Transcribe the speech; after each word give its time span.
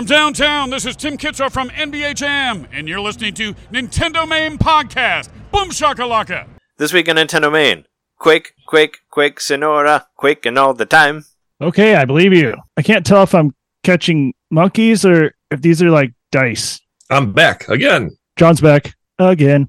From 0.00 0.06
downtown, 0.06 0.70
this 0.70 0.86
is 0.86 0.96
Tim 0.96 1.18
Kitzrow 1.18 1.52
from 1.52 1.68
NBA 1.68 2.14
Jam, 2.14 2.66
and 2.72 2.88
you're 2.88 3.02
listening 3.02 3.34
to 3.34 3.52
NintenDomain 3.70 4.56
Podcast. 4.56 5.28
Boom 5.52 5.68
shakalaka! 5.68 6.46
This 6.78 6.94
week 6.94 7.10
on 7.10 7.16
NintenDomain. 7.16 7.84
Quake, 8.18 8.54
Quake, 8.66 9.00
Quake, 9.10 9.38
Sonora, 9.40 10.06
Quake, 10.16 10.46
and 10.46 10.58
all 10.58 10.72
the 10.72 10.86
time. 10.86 11.26
Okay, 11.60 11.96
I 11.96 12.06
believe 12.06 12.32
you. 12.32 12.54
I 12.78 12.82
can't 12.82 13.04
tell 13.04 13.22
if 13.24 13.34
I'm 13.34 13.54
catching 13.82 14.32
monkeys 14.50 15.04
or 15.04 15.34
if 15.50 15.60
these 15.60 15.82
are 15.82 15.90
like 15.90 16.14
dice. 16.32 16.80
I'm 17.10 17.34
back 17.34 17.68
again. 17.68 18.16
Jon's 18.36 18.62
back 18.62 18.94
again. 19.18 19.68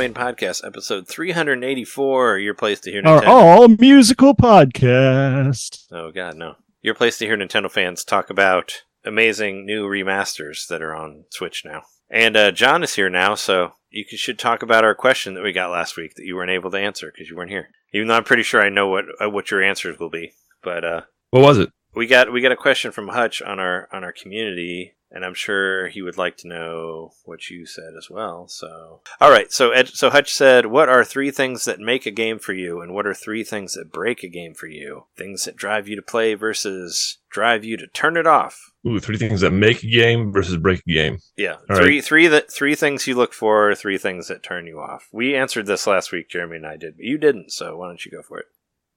Welcome 0.00 0.14
to 0.14 0.20
NintenDomain 0.20 0.34
Podcast, 0.34 0.66
episode 0.66 1.08
384. 1.08 2.38
Your 2.38 2.54
place 2.54 2.80
to 2.80 2.90
hear 2.90 3.02
Our 3.04 3.22
all 3.26 3.68
musical 3.68 4.34
podcast. 4.34 5.84
Oh, 5.92 6.10
God, 6.10 6.36
no. 6.36 6.54
Your 6.80 6.94
place 6.94 7.18
to 7.18 7.26
hear 7.26 7.36
Nintendo 7.36 7.70
fans 7.70 8.02
talk 8.02 8.30
about 8.30 8.84
amazing 9.04 9.66
new 9.66 9.86
remasters 9.86 10.66
that 10.68 10.80
are 10.80 10.94
on 10.96 11.24
Switch 11.30 11.66
now. 11.66 11.82
And 12.08 12.34
uh, 12.34 12.50
Jon 12.50 12.82
is 12.82 12.94
here 12.94 13.10
now, 13.10 13.34
so 13.34 13.72
you 13.90 14.04
c- 14.08 14.16
should 14.16 14.38
talk 14.38 14.62
about 14.62 14.84
our 14.84 14.94
question 14.94 15.34
that 15.34 15.44
we 15.44 15.52
got 15.52 15.70
last 15.70 15.98
week 15.98 16.14
that 16.14 16.24
you 16.24 16.34
weren't 16.34 16.50
able 16.50 16.70
to 16.70 16.78
answer 16.78 17.12
because 17.14 17.28
you 17.28 17.36
weren't 17.36 17.50
here. 17.50 17.68
Even 17.92 18.08
though 18.08 18.16
I'm 18.16 18.24
pretty 18.24 18.42
sure 18.42 18.62
I 18.62 18.70
know 18.70 18.88
what 18.88 19.04
uh, 19.22 19.28
what 19.28 19.50
your 19.50 19.62
answers 19.62 19.98
will 19.98 20.08
be, 20.10 20.32
but 20.62 20.82
uh, 20.82 21.00
What 21.28 21.42
was 21.42 21.58
it? 21.58 21.70
we 21.94 22.06
got 22.06 22.32
we 22.32 22.40
got 22.40 22.52
a 22.52 22.56
question 22.56 22.90
from 22.90 23.08
Hutch 23.08 23.42
on 23.42 23.60
our 23.60 23.86
on 23.92 24.02
our 24.02 24.12
community, 24.12 24.94
and 25.10 25.24
I'm 25.24 25.34
sure 25.34 25.88
he 25.88 26.02
would 26.02 26.16
like 26.16 26.36
to 26.38 26.48
know 26.48 27.12
what 27.24 27.50
you 27.50 27.66
said 27.66 27.94
as 27.96 28.08
well. 28.08 28.46
So, 28.48 29.00
all 29.20 29.30
right. 29.30 29.50
So 29.52 29.70
Ed, 29.70 29.88
so 29.88 30.10
Hutch 30.10 30.32
said, 30.32 30.66
"What 30.66 30.88
are 30.88 31.04
three 31.04 31.30
things 31.30 31.64
that 31.64 31.80
make 31.80 32.06
a 32.06 32.10
game 32.10 32.38
for 32.38 32.52
you, 32.52 32.80
and 32.80 32.94
what 32.94 33.06
are 33.06 33.14
three 33.14 33.44
things 33.44 33.74
that 33.74 33.92
break 33.92 34.22
a 34.22 34.28
game 34.28 34.54
for 34.54 34.66
you? 34.66 35.06
Things 35.16 35.44
that 35.44 35.56
drive 35.56 35.88
you 35.88 35.96
to 35.96 36.02
play 36.02 36.34
versus 36.34 37.18
drive 37.30 37.64
you 37.64 37.76
to 37.76 37.86
turn 37.86 38.16
it 38.16 38.26
off." 38.26 38.70
Ooh, 38.86 39.00
three 39.00 39.18
things 39.18 39.42
that 39.42 39.50
make 39.50 39.82
a 39.82 39.90
game 39.90 40.32
versus 40.32 40.56
break 40.56 40.80
a 40.88 40.92
game. 40.92 41.18
Yeah, 41.36 41.56
All 41.68 41.76
three 41.76 42.00
three 42.00 42.28
that 42.28 42.50
three 42.50 42.74
things 42.74 43.06
you 43.06 43.14
look 43.14 43.32
for, 43.32 43.74
three 43.74 43.98
things 43.98 44.28
that 44.28 44.42
turn 44.42 44.66
you 44.66 44.80
off. 44.80 45.08
We 45.12 45.34
answered 45.34 45.66
this 45.66 45.86
last 45.86 46.12
week, 46.12 46.30
Jeremy 46.30 46.56
and 46.56 46.66
I 46.66 46.76
did, 46.76 46.96
but 46.96 47.04
you 47.04 47.18
didn't. 47.18 47.50
So 47.50 47.76
why 47.76 47.88
don't 47.88 48.04
you 48.04 48.10
go 48.10 48.22
for 48.22 48.38
it? 48.38 48.46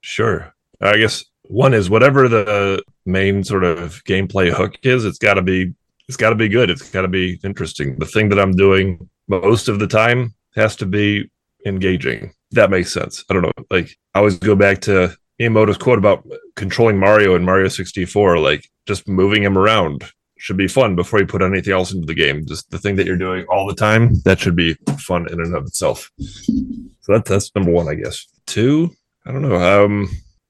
Sure. 0.01 0.53
I 0.81 0.97
guess 0.97 1.25
one 1.43 1.73
is 1.73 1.89
whatever 1.89 2.27
the 2.27 2.83
main 3.05 3.43
sort 3.43 3.63
of 3.63 4.03
gameplay 4.05 4.51
hook 4.51 4.77
is, 4.83 5.05
it's 5.05 5.17
got 5.17 5.35
to 5.35 5.41
be 5.41 5.73
it's 6.07 6.17
got 6.17 6.29
to 6.29 6.35
be 6.35 6.49
good. 6.49 6.69
It's 6.69 6.89
got 6.89 7.01
to 7.01 7.07
be 7.07 7.39
interesting. 7.43 7.97
The 7.97 8.05
thing 8.05 8.29
that 8.29 8.39
I'm 8.39 8.53
doing 8.53 9.09
most 9.27 9.67
of 9.67 9.79
the 9.79 9.87
time 9.87 10.33
has 10.55 10.75
to 10.77 10.85
be 10.85 11.29
engaging. 11.65 12.33
That 12.51 12.69
makes 12.69 12.93
sense. 12.93 13.23
I 13.29 13.33
don't 13.33 13.43
know. 13.43 13.51
Like 13.71 13.95
I 14.13 14.19
always 14.19 14.37
go 14.37 14.55
back 14.55 14.81
to 14.81 15.15
Miyamoto's 15.39 15.77
quote 15.77 15.97
about 15.97 16.27
controlling 16.55 16.99
Mario 16.99 17.35
in 17.35 17.43
Mario 17.43 17.67
64. 17.67 18.37
Like 18.39 18.69
just 18.85 19.07
moving 19.07 19.43
him 19.43 19.57
around 19.57 20.03
should 20.37 20.57
be 20.57 20.67
fun 20.67 20.95
before 20.95 21.19
you 21.19 21.25
put 21.25 21.41
anything 21.41 21.73
else 21.73 21.93
into 21.93 22.05
the 22.05 22.13
game. 22.13 22.45
Just 22.45 22.69
the 22.69 22.77
thing 22.77 22.97
that 22.97 23.07
you're 23.07 23.17
doing 23.17 23.45
all 23.49 23.65
the 23.65 23.75
time 23.75 24.13
that 24.25 24.39
should 24.39 24.55
be 24.55 24.75
fun 24.99 25.31
in 25.31 25.39
and 25.39 25.55
of 25.55 25.65
itself. 25.65 26.11
So 26.17 27.13
that, 27.13 27.25
that's 27.25 27.53
number 27.55 27.71
one, 27.71 27.87
I 27.87 27.95
guess. 27.95 28.27
Two, 28.45 28.91
I 29.25 29.31
don't 29.31 29.41
know. 29.41 29.55
Um, 29.55 30.09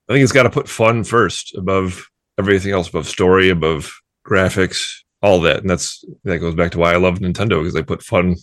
I 0.10 0.14
think 0.14 0.24
it's 0.24 0.32
got 0.32 0.44
to 0.44 0.50
put 0.50 0.68
fun 0.68 1.04
first 1.04 1.56
above 1.56 2.10
everything 2.40 2.72
else, 2.72 2.90
above 2.90 3.08
story, 3.08 3.50
above 3.50 3.94
graphics, 4.28 5.03
all 5.24 5.40
that. 5.42 5.62
And 5.62 5.70
that's 5.70 6.06
that 6.26 6.40
goes 6.40 6.54
back 6.54 6.72
to 6.74 6.78
why 6.78 6.94
I 6.94 6.98
love 6.98 7.20
Nintendo 7.20 7.60
because 7.60 7.74
they 7.74 7.82
put 7.82 8.04
fun 8.04 8.36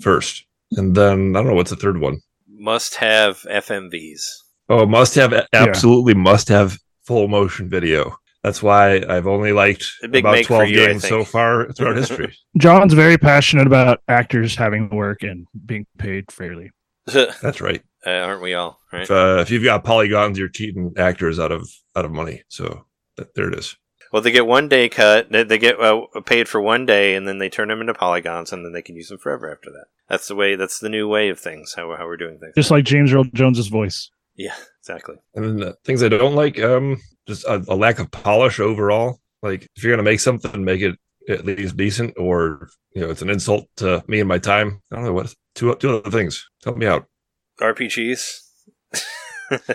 first. 0.00 0.44
And 0.72 0.96
then 0.96 1.36
I 1.36 1.40
don't 1.40 1.48
know 1.48 1.54
what's 1.54 1.70
the 1.70 1.76
third 1.76 2.00
one. 2.00 2.20
Must 2.48 2.96
have 2.96 3.42
FMVs. 3.42 4.22
Oh, 4.68 4.86
must 4.86 5.14
have 5.14 5.46
absolutely 5.52 6.14
must 6.14 6.48
have 6.48 6.78
full 7.04 7.28
motion 7.28 7.68
video. 7.68 8.16
That's 8.42 8.62
why 8.62 9.02
I've 9.08 9.26
only 9.26 9.52
liked 9.52 9.86
about 10.02 10.44
twelve 10.44 10.68
you, 10.68 10.86
games 10.86 11.06
so 11.06 11.24
far 11.24 11.70
throughout 11.72 11.96
history. 11.96 12.36
Jon's 12.58 12.92
very 12.92 13.16
passionate 13.16 13.66
about 13.66 14.00
actors 14.08 14.56
having 14.56 14.88
work 14.90 15.22
and 15.22 15.46
being 15.64 15.86
paid 15.98 16.30
fairly. 16.32 16.70
That's 17.06 17.60
right. 17.60 17.82
Uh, 18.06 18.10
aren't 18.10 18.42
we 18.42 18.54
all? 18.54 18.78
Right. 18.92 19.02
If, 19.02 19.10
uh, 19.10 19.38
if 19.40 19.50
you've 19.50 19.64
got 19.64 19.84
polygons, 19.84 20.38
you're 20.38 20.48
cheating 20.48 20.92
actors 20.96 21.38
out 21.38 21.52
of 21.52 21.68
out 21.96 22.04
of 22.04 22.12
money. 22.12 22.42
So 22.48 22.86
that, 23.16 23.34
there 23.34 23.48
it 23.48 23.58
is. 23.58 23.76
Well, 24.14 24.22
they 24.22 24.30
get 24.30 24.46
one 24.46 24.68
day 24.68 24.88
cut. 24.88 25.32
They, 25.32 25.42
they 25.42 25.58
get 25.58 25.80
uh, 25.80 26.02
paid 26.24 26.48
for 26.48 26.60
one 26.60 26.86
day, 26.86 27.16
and 27.16 27.26
then 27.26 27.38
they 27.38 27.50
turn 27.50 27.66
them 27.66 27.80
into 27.80 27.94
polygons, 27.94 28.52
and 28.52 28.64
then 28.64 28.72
they 28.72 28.80
can 28.80 28.94
use 28.94 29.08
them 29.08 29.18
forever 29.18 29.50
after 29.50 29.70
that. 29.70 29.86
That's 30.08 30.28
the 30.28 30.36
way. 30.36 30.54
That's 30.54 30.78
the 30.78 30.88
new 30.88 31.08
way 31.08 31.30
of 31.30 31.40
things. 31.40 31.74
How, 31.74 31.92
how 31.96 32.06
we're 32.06 32.16
doing 32.16 32.38
things. 32.38 32.52
Just 32.54 32.70
like 32.70 32.84
James 32.84 33.12
Earl 33.12 33.24
Jones's 33.34 33.66
voice. 33.66 34.12
yeah, 34.36 34.54
exactly. 34.78 35.16
And 35.34 35.44
then 35.44 35.56
the 35.56 35.76
things 35.84 36.00
I 36.00 36.06
don't 36.06 36.36
like, 36.36 36.60
um, 36.60 37.02
just 37.26 37.44
a, 37.46 37.64
a 37.66 37.74
lack 37.74 37.98
of 37.98 38.12
polish 38.12 38.60
overall. 38.60 39.18
Like 39.42 39.66
if 39.74 39.82
you're 39.82 39.92
gonna 39.92 40.04
make 40.04 40.20
something, 40.20 40.64
make 40.64 40.80
it 40.80 40.96
at 41.28 41.44
least 41.44 41.76
decent, 41.76 42.14
or 42.16 42.68
you 42.94 43.00
know, 43.02 43.10
it's 43.10 43.22
an 43.22 43.30
insult 43.30 43.66
to 43.78 44.04
me 44.06 44.20
and 44.20 44.28
my 44.28 44.38
time. 44.38 44.80
I 44.92 44.94
don't 44.94 45.06
know 45.06 45.12
what 45.12 45.34
two 45.56 45.74
two 45.74 45.96
other 45.96 46.10
things. 46.12 46.48
Help 46.62 46.76
me 46.76 46.86
out. 46.86 47.08
RPGs. 47.60 48.42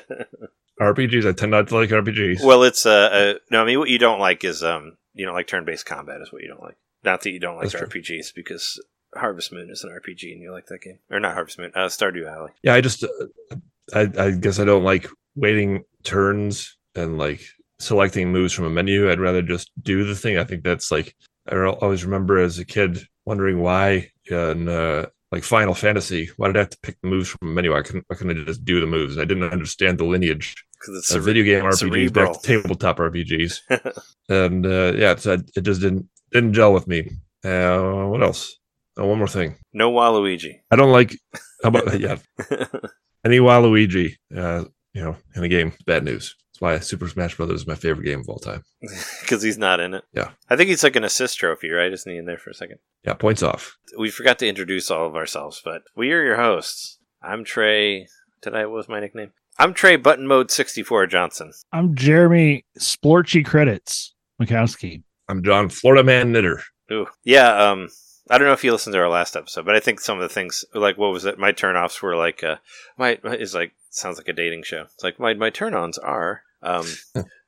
RPGs. 0.79 1.27
I 1.27 1.33
tend 1.33 1.51
not 1.51 1.67
to 1.69 1.75
like 1.75 1.89
RPGs. 1.89 2.43
well, 2.43 2.63
it's 2.63 2.85
uh, 2.85 3.09
uh, 3.11 3.33
no. 3.51 3.61
I 3.61 3.65
mean, 3.65 3.79
what 3.79 3.89
you 3.89 3.97
don't 3.99 4.19
like 4.19 4.43
is 4.43 4.63
um, 4.63 4.97
you 5.13 5.25
don't 5.25 5.35
like 5.35 5.47
turn-based 5.47 5.85
combat. 5.85 6.21
Is 6.21 6.31
what 6.31 6.41
you 6.41 6.47
don't 6.47 6.61
like. 6.61 6.77
Not 7.03 7.21
that 7.21 7.31
you 7.31 7.39
don't 7.39 7.57
like. 7.57 7.69
RPGs, 7.69 8.33
because 8.33 8.81
Harvest 9.15 9.51
Moon 9.51 9.69
is 9.69 9.83
an 9.83 9.89
RPG, 9.89 10.31
and 10.31 10.41
you 10.41 10.51
like 10.51 10.67
that 10.67 10.81
game, 10.81 10.99
or 11.09 11.19
not 11.19 11.33
Harvest 11.33 11.59
Moon, 11.59 11.71
uh, 11.75 11.85
Stardew 11.85 12.23
Valley. 12.23 12.51
yeah, 12.63 12.73
I 12.73 12.81
just, 12.81 13.03
uh, 13.03 13.55
I, 13.93 14.09
I 14.17 14.31
guess 14.31 14.59
I 14.59 14.65
don't 14.65 14.83
like 14.83 15.07
waiting 15.35 15.83
turns 16.03 16.77
and 16.95 17.17
like 17.17 17.41
selecting 17.79 18.31
moves 18.31 18.53
from 18.53 18.65
a 18.65 18.69
menu. 18.69 19.09
I'd 19.09 19.19
rather 19.19 19.41
just 19.41 19.71
do 19.81 20.03
the 20.03 20.15
thing. 20.15 20.37
I 20.37 20.43
think 20.43 20.63
that's 20.63 20.91
like 20.91 21.15
I 21.47 21.55
always 21.65 22.05
remember 22.05 22.39
as 22.39 22.59
a 22.59 22.65
kid 22.65 22.99
wondering 23.25 23.59
why 23.59 24.11
in 24.29 24.69
uh, 24.69 25.07
like 25.31 25.43
Final 25.43 25.73
Fantasy, 25.75 26.29
why 26.37 26.47
did 26.47 26.55
I 26.57 26.59
have 26.59 26.69
to 26.71 26.77
pick 26.81 26.97
the 27.01 27.07
moves 27.09 27.29
from 27.29 27.49
a 27.49 27.51
menu? 27.51 27.75
I 27.75 27.81
couldn't, 27.81 28.05
I 28.11 28.15
couldn't 28.15 28.45
just 28.45 28.65
do 28.65 28.79
the 28.79 28.87
moves. 28.87 29.17
I 29.17 29.25
didn't 29.25 29.43
understand 29.51 29.97
the 29.99 30.05
lineage 30.05 30.55
Because 30.79 30.97
it's 30.99 31.11
of 31.11 31.23
cere- 31.23 31.33
video 31.33 31.43
game 31.43 31.63
RPGs 31.63 31.77
cerebral. 31.77 32.33
back 32.33 32.41
to 32.41 32.47
tabletop 32.47 32.97
RPGs, 32.97 33.59
and 34.29 34.65
uh, 34.65 34.93
yeah, 34.95 35.11
it's, 35.11 35.25
it 35.25 35.61
just 35.61 35.81
didn't 35.81 36.07
didn't 36.31 36.53
gel 36.53 36.73
with 36.73 36.87
me. 36.87 37.11
Uh, 37.43 38.05
what 38.07 38.21
else? 38.23 38.55
Oh, 38.97 39.07
one 39.07 39.17
more 39.19 39.27
thing. 39.27 39.55
no 39.73 39.91
Waluigi. 39.91 40.55
I 40.71 40.75
don't 40.75 40.91
like. 40.91 41.15
How 41.63 41.69
about 41.69 41.99
yeah? 41.99 42.17
Any 43.25 43.39
Waluigi, 43.39 44.15
uh, 44.35 44.65
you 44.93 45.03
know, 45.03 45.15
in 45.35 45.43
a 45.43 45.47
game, 45.47 45.73
bad 45.85 46.03
news. 46.05 46.35
That's 46.59 46.73
why 46.73 46.79
Super 46.79 47.07
Smash 47.07 47.37
Brothers 47.37 47.61
is 47.61 47.67
my 47.67 47.75
favorite 47.75 48.03
game 48.03 48.19
of 48.19 48.27
all 48.29 48.39
time. 48.39 48.63
Because 49.21 49.43
he's 49.43 49.57
not 49.57 49.79
in 49.79 49.93
it. 49.93 50.03
Yeah. 50.11 50.31
I 50.49 50.55
think 50.55 50.69
he's 50.69 50.83
like 50.83 50.95
an 50.95 51.03
assist 51.03 51.37
trophy, 51.37 51.69
right? 51.69 51.93
Isn't 51.93 52.11
he 52.11 52.17
in 52.17 52.25
there 52.25 52.37
for 52.37 52.49
a 52.49 52.53
second? 52.53 52.79
Yeah, 53.05 53.13
points 53.13 53.43
off. 53.43 53.77
We 53.97 54.09
forgot 54.09 54.39
to 54.39 54.47
introduce 54.47 54.89
all 54.89 55.05
of 55.05 55.15
ourselves, 55.15 55.61
but 55.63 55.83
we 55.95 56.11
are 56.11 56.23
your 56.23 56.35
hosts. 56.37 56.97
I'm 57.21 57.43
Trey. 57.43 58.07
Did 58.41 58.55
I? 58.55 58.65
What 58.65 58.75
was 58.75 58.89
my 58.89 58.99
nickname? 58.99 59.31
I'm 59.59 59.73
Trey 59.73 59.95
Button 59.97 60.27
Mode 60.27 60.49
64 60.49 61.07
Johnson. 61.07 61.51
I'm 61.71 61.95
Jeremy 61.95 62.65
Splorchy 62.77 63.45
Credits 63.45 64.15
Mikowski. 64.41 65.03
I'm 65.27 65.43
Jon 65.43 65.69
Florida 65.69 66.03
Man 66.03 66.31
Knitter. 66.31 66.63
Ooh. 66.91 67.07
Yeah, 67.23 67.53
um, 67.53 67.89
I 68.29 68.37
don't 68.37 68.47
know 68.47 68.53
if 68.53 68.63
you 68.63 68.71
listened 68.71 68.93
to 68.93 68.99
our 68.99 69.09
last 69.09 69.35
episode, 69.35 69.65
but 69.65 69.75
I 69.75 69.79
think 69.79 69.99
some 69.99 70.17
of 70.17 70.23
the 70.23 70.33
things, 70.33 70.65
like, 70.73 70.97
what 70.97 71.11
was 71.11 71.25
it? 71.25 71.37
My 71.37 71.51
turnoffs 71.51 72.01
were 72.01 72.15
like, 72.15 72.43
uh, 72.43 72.55
my, 72.97 73.19
my 73.23 73.35
is 73.35 73.53
like, 73.53 73.73
sounds 73.91 74.17
like 74.17 74.27
a 74.27 74.33
dating 74.33 74.63
show. 74.63 74.83
It's 74.93 75.03
like, 75.03 75.19
my, 75.19 75.33
my 75.35 75.49
turn 75.51 75.75
ons 75.75 75.97
are, 75.97 76.41
um, 76.61 76.85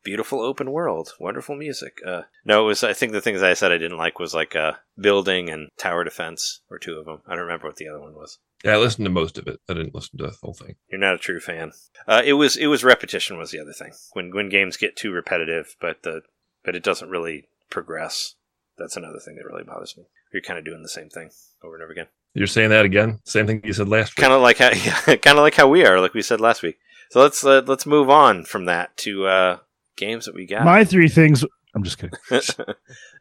beautiful 0.03 0.41
open 0.41 0.71
world, 0.71 1.13
wonderful 1.19 1.55
music. 1.55 1.99
Uh, 2.05 2.23
no, 2.45 2.63
it 2.63 2.67
was, 2.67 2.83
I 2.83 2.93
think 2.93 3.11
the 3.11 3.21
things 3.21 3.41
I 3.41 3.53
said 3.53 3.71
I 3.71 3.77
didn't 3.77 3.97
like 3.97 4.19
was 4.19 4.33
like, 4.33 4.55
uh, 4.55 4.73
building 4.99 5.49
and 5.49 5.69
tower 5.77 6.03
defense 6.03 6.61
or 6.69 6.79
two 6.79 6.95
of 6.95 7.05
them. 7.05 7.21
I 7.27 7.31
don't 7.31 7.45
remember 7.45 7.67
what 7.67 7.77
the 7.77 7.87
other 7.87 7.99
one 7.99 8.13
was. 8.13 8.39
Yeah, 8.63 8.73
I 8.73 8.77
listened 8.77 9.05
to 9.05 9.11
most 9.11 9.37
of 9.37 9.47
it. 9.47 9.59
I 9.67 9.73
didn't 9.73 9.95
listen 9.95 10.17
to 10.19 10.27
the 10.27 10.37
whole 10.41 10.53
thing. 10.53 10.75
You're 10.89 10.99
not 11.01 11.15
a 11.15 11.19
true 11.19 11.39
fan. 11.39 11.71
Uh, 12.07 12.21
it 12.23 12.33
was, 12.33 12.55
it 12.55 12.67
was 12.67 12.83
repetition 12.83 13.37
was 13.37 13.51
the 13.51 13.59
other 13.59 13.73
thing. 13.73 13.91
When, 14.13 14.33
when 14.33 14.49
games 14.49 14.77
get 14.77 14.95
too 14.95 15.11
repetitive, 15.11 15.75
but 15.81 16.03
the, 16.03 16.21
but 16.63 16.75
it 16.75 16.83
doesn't 16.83 17.09
really 17.09 17.47
progress. 17.69 18.35
that's 18.77 18.97
another 18.97 19.19
thing 19.19 19.35
that 19.35 19.45
really 19.45 19.63
bothers 19.63 19.95
me. 19.97 20.03
You're 20.31 20.41
kind 20.43 20.59
of 20.59 20.65
doing 20.65 20.83
the 20.83 20.89
same 20.89 21.09
thing 21.09 21.31
over 21.63 21.75
and 21.75 21.83
over 21.83 21.91
again. 21.91 22.07
You're 22.33 22.47
saying 22.47 22.69
that 22.69 22.85
again? 22.85 23.19
Same 23.25 23.45
thing 23.45 23.61
you 23.63 23.73
said 23.73 23.89
last. 23.89 24.15
Kind 24.15 24.31
of 24.31 24.41
like 24.41 24.57
how, 24.57 24.69
yeah, 24.71 25.15
kind 25.17 25.37
of 25.37 25.43
like 25.43 25.55
how 25.55 25.67
we 25.67 25.85
are, 25.85 25.99
like 25.99 26.13
we 26.13 26.21
said 26.21 26.39
last 26.39 26.61
week. 26.61 26.77
So 27.11 27.19
let's 27.19 27.43
uh, 27.43 27.61
let's 27.67 27.85
move 27.85 28.09
on 28.09 28.45
from 28.45 28.65
that 28.65 28.95
to 28.99 29.27
uh, 29.27 29.57
games 29.97 30.25
that 30.25 30.33
we 30.33 30.45
got. 30.45 30.63
My 30.63 30.85
three 30.85 31.09
things. 31.09 31.43
I'm 31.75 31.83
just 31.83 31.97
kidding. 31.97 32.17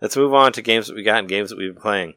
let's 0.01 0.17
move 0.17 0.33
on 0.33 0.53
to 0.53 0.63
games 0.63 0.87
that 0.87 0.95
we 0.95 1.03
got 1.03 1.19
and 1.19 1.29
games 1.29 1.51
that 1.51 1.59
we've 1.59 1.75
been 1.75 1.83
playing. 1.83 2.15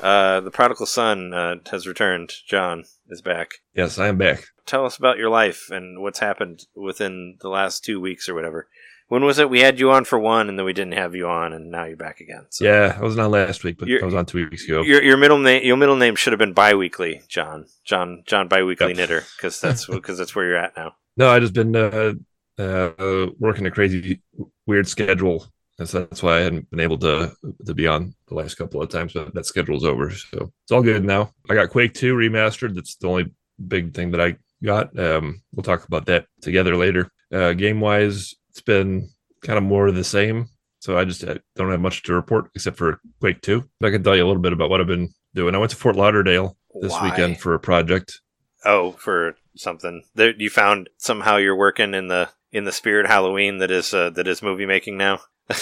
Uh, 0.00 0.40
the 0.40 0.50
prodigal 0.50 0.86
son 0.86 1.32
uh, 1.32 1.54
has 1.70 1.86
returned. 1.86 2.32
Jon 2.48 2.82
is 3.08 3.22
back. 3.22 3.50
Yes, 3.74 3.96
I 3.96 4.08
am 4.08 4.18
back. 4.18 4.46
Tell 4.66 4.84
us 4.84 4.96
about 4.96 5.18
your 5.18 5.30
life 5.30 5.68
and 5.70 6.00
what's 6.02 6.18
happened 6.18 6.66
within 6.74 7.36
the 7.40 7.48
last 7.48 7.84
two 7.84 8.00
weeks 8.00 8.28
or 8.28 8.34
whatever. 8.34 8.68
When 9.10 9.24
was 9.24 9.40
it 9.40 9.50
we 9.50 9.58
had 9.58 9.80
you 9.80 9.90
on 9.90 10.04
for 10.04 10.20
one 10.20 10.48
and 10.48 10.56
then 10.56 10.64
we 10.64 10.72
didn't 10.72 10.92
have 10.94 11.16
you 11.16 11.26
on 11.28 11.52
and 11.52 11.68
now 11.68 11.84
you're 11.84 11.96
back 11.96 12.20
again? 12.20 12.46
So 12.50 12.64
Yeah, 12.64 12.96
I 12.96 13.02
wasn't 13.02 13.28
last 13.28 13.64
week, 13.64 13.76
but 13.76 13.88
You're- 13.88 14.02
I 14.02 14.04
was 14.04 14.14
on 14.14 14.24
two 14.24 14.48
weeks 14.48 14.64
ago. 14.64 14.82
Your 14.82 15.02
your 15.02 15.16
middle 15.16 15.38
name 15.38 15.64
your 15.64 15.76
middle 15.76 15.96
name 15.96 16.14
should 16.14 16.32
have 16.32 16.38
been 16.38 16.52
biweekly, 16.52 17.20
Jon. 17.28 17.66
Jon 17.84 18.22
Jon 18.26 18.46
biweekly 18.46 18.88
Yep. 18.90 18.96
knitter 18.96 19.24
because 19.36 19.60
that's 19.60 19.86
because 19.98 20.16
that's 20.16 20.34
where 20.36 20.44
you're 20.46 20.56
at 20.56 20.76
now. 20.76 20.94
No, 21.16 21.28
I 21.28 21.40
just 21.40 21.54
been 21.54 21.74
uh, 21.74 22.12
uh, 22.56 23.26
working 23.40 23.66
a 23.66 23.70
crazy, 23.72 24.20
weird 24.66 24.86
schedule, 24.86 25.44
and 25.80 25.88
so 25.88 26.00
that's 26.04 26.22
why 26.22 26.36
I 26.38 26.40
hadn't 26.42 26.70
been 26.70 26.78
able 26.80 26.98
to 26.98 27.32
to 27.66 27.74
be 27.74 27.88
on 27.88 28.14
the 28.28 28.34
last 28.36 28.54
couple 28.54 28.80
of 28.80 28.90
times. 28.90 29.12
But 29.12 29.34
that 29.34 29.44
schedule's 29.44 29.84
over, 29.84 30.10
so 30.12 30.52
it's 30.62 30.70
all 30.70 30.82
good 30.82 31.04
now. 31.04 31.32
I 31.50 31.54
got 31.54 31.70
Quake 31.70 31.94
Two 31.94 32.14
remastered. 32.14 32.76
That's 32.76 32.94
the 32.94 33.08
only 33.08 33.34
big 33.66 33.92
thing 33.92 34.12
that 34.12 34.20
I 34.20 34.36
got. 34.62 34.96
Um, 34.96 35.42
we'll 35.52 35.64
talk 35.64 35.84
about 35.86 36.06
that 36.06 36.26
together 36.42 36.76
later. 36.76 37.10
Uh, 37.32 37.52
game 37.54 37.80
wise, 37.80 38.34
it's 38.60 38.66
been 38.66 39.08
kind 39.42 39.56
of 39.56 39.64
more 39.64 39.86
of 39.86 39.94
the 39.94 40.04
same. 40.04 40.48
So 40.80 40.98
I 40.98 41.04
just 41.04 41.24
uh, 41.24 41.36
don't 41.56 41.70
have 41.70 41.80
much 41.80 42.02
to 42.04 42.14
report 42.14 42.50
except 42.54 42.76
for 42.76 43.00
Quake 43.20 43.40
Two. 43.40 43.68
But 43.80 43.88
I 43.88 43.90
can 43.90 44.02
tell 44.02 44.16
you 44.16 44.24
a 44.24 44.28
little 44.28 44.42
bit 44.42 44.52
about 44.52 44.70
what 44.70 44.80
I've 44.80 44.86
been 44.86 45.10
doing. 45.34 45.54
I 45.54 45.58
went 45.58 45.70
to 45.70 45.76
Fort 45.76 45.96
Lauderdale 45.96 46.56
this 46.80 46.92
Why? 46.92 47.10
weekend 47.10 47.40
for 47.40 47.54
a 47.54 47.60
project. 47.60 48.20
Oh, 48.64 48.92
for 48.92 49.36
something. 49.56 50.04
There, 50.14 50.34
you 50.36 50.50
found 50.50 50.88
somehow 50.98 51.36
you're 51.36 51.56
working 51.56 51.94
in 51.94 52.08
the 52.08 52.30
in 52.52 52.64
the 52.64 52.72
spirit 52.72 53.06
Halloween 53.06 53.58
that 53.58 53.70
is 53.70 53.92
uh, 53.92 54.10
that 54.10 54.28
is 54.28 54.42
movie 54.42 54.66
making 54.66 54.96
now. 54.96 55.20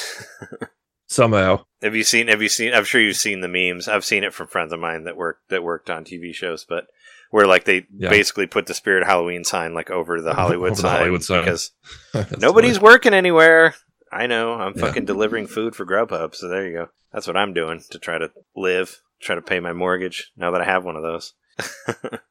Somehow, 1.10 1.64
have 1.80 1.96
you 1.96 2.04
seen? 2.04 2.28
Have 2.28 2.42
you 2.42 2.50
seen? 2.50 2.74
I'm 2.74 2.84
sure 2.84 3.00
you've 3.00 3.16
seen 3.16 3.40
the 3.40 3.48
memes. 3.48 3.88
I've 3.88 4.04
seen 4.04 4.24
it 4.24 4.34
from 4.34 4.46
friends 4.46 4.74
of 4.74 4.80
mine 4.80 5.04
that 5.04 5.16
work 5.16 5.38
that 5.48 5.62
worked 5.62 5.88
on 5.88 6.04
TV 6.04 6.34
shows, 6.34 6.66
but 6.68 6.84
where 7.30 7.46
like 7.46 7.64
they 7.64 7.86
Yeah. 7.96 8.08
basically 8.10 8.46
put 8.46 8.66
the 8.66 8.74
spirit 8.74 9.06
Halloween 9.06 9.44
sign 9.44 9.74
like 9.74 9.90
over 9.90 10.20
the 10.20 10.34
Hollywood, 10.34 10.70
Over 10.72 10.76
the 10.76 10.82
sign, 10.82 10.98
Hollywood 10.98 11.22
sign. 11.24 11.40
because 11.44 11.70
nobody's 12.38 12.76
funny. 12.78 12.84
working 12.84 13.14
anywhere. 13.14 13.74
I 14.12 14.26
know. 14.26 14.54
I'm 14.54 14.72
Yeah. 14.76 14.86
fucking 14.86 15.04
delivering 15.04 15.46
food 15.46 15.74
for 15.76 15.84
Grubhub, 15.84 16.34
so 16.34 16.48
there 16.48 16.66
you 16.66 16.72
go. 16.72 16.88
That's 17.12 17.26
what 17.26 17.36
I'm 17.36 17.52
doing 17.54 17.82
to 17.90 17.98
try 17.98 18.18
to 18.18 18.30
live, 18.56 19.00
try 19.20 19.34
to 19.34 19.42
pay 19.42 19.60
my 19.60 19.72
mortgage. 19.72 20.30
Now 20.36 20.50
that 20.52 20.60
I 20.60 20.64
have 20.64 20.84
one 20.84 20.96
of 20.96 21.02
those. 21.02 21.34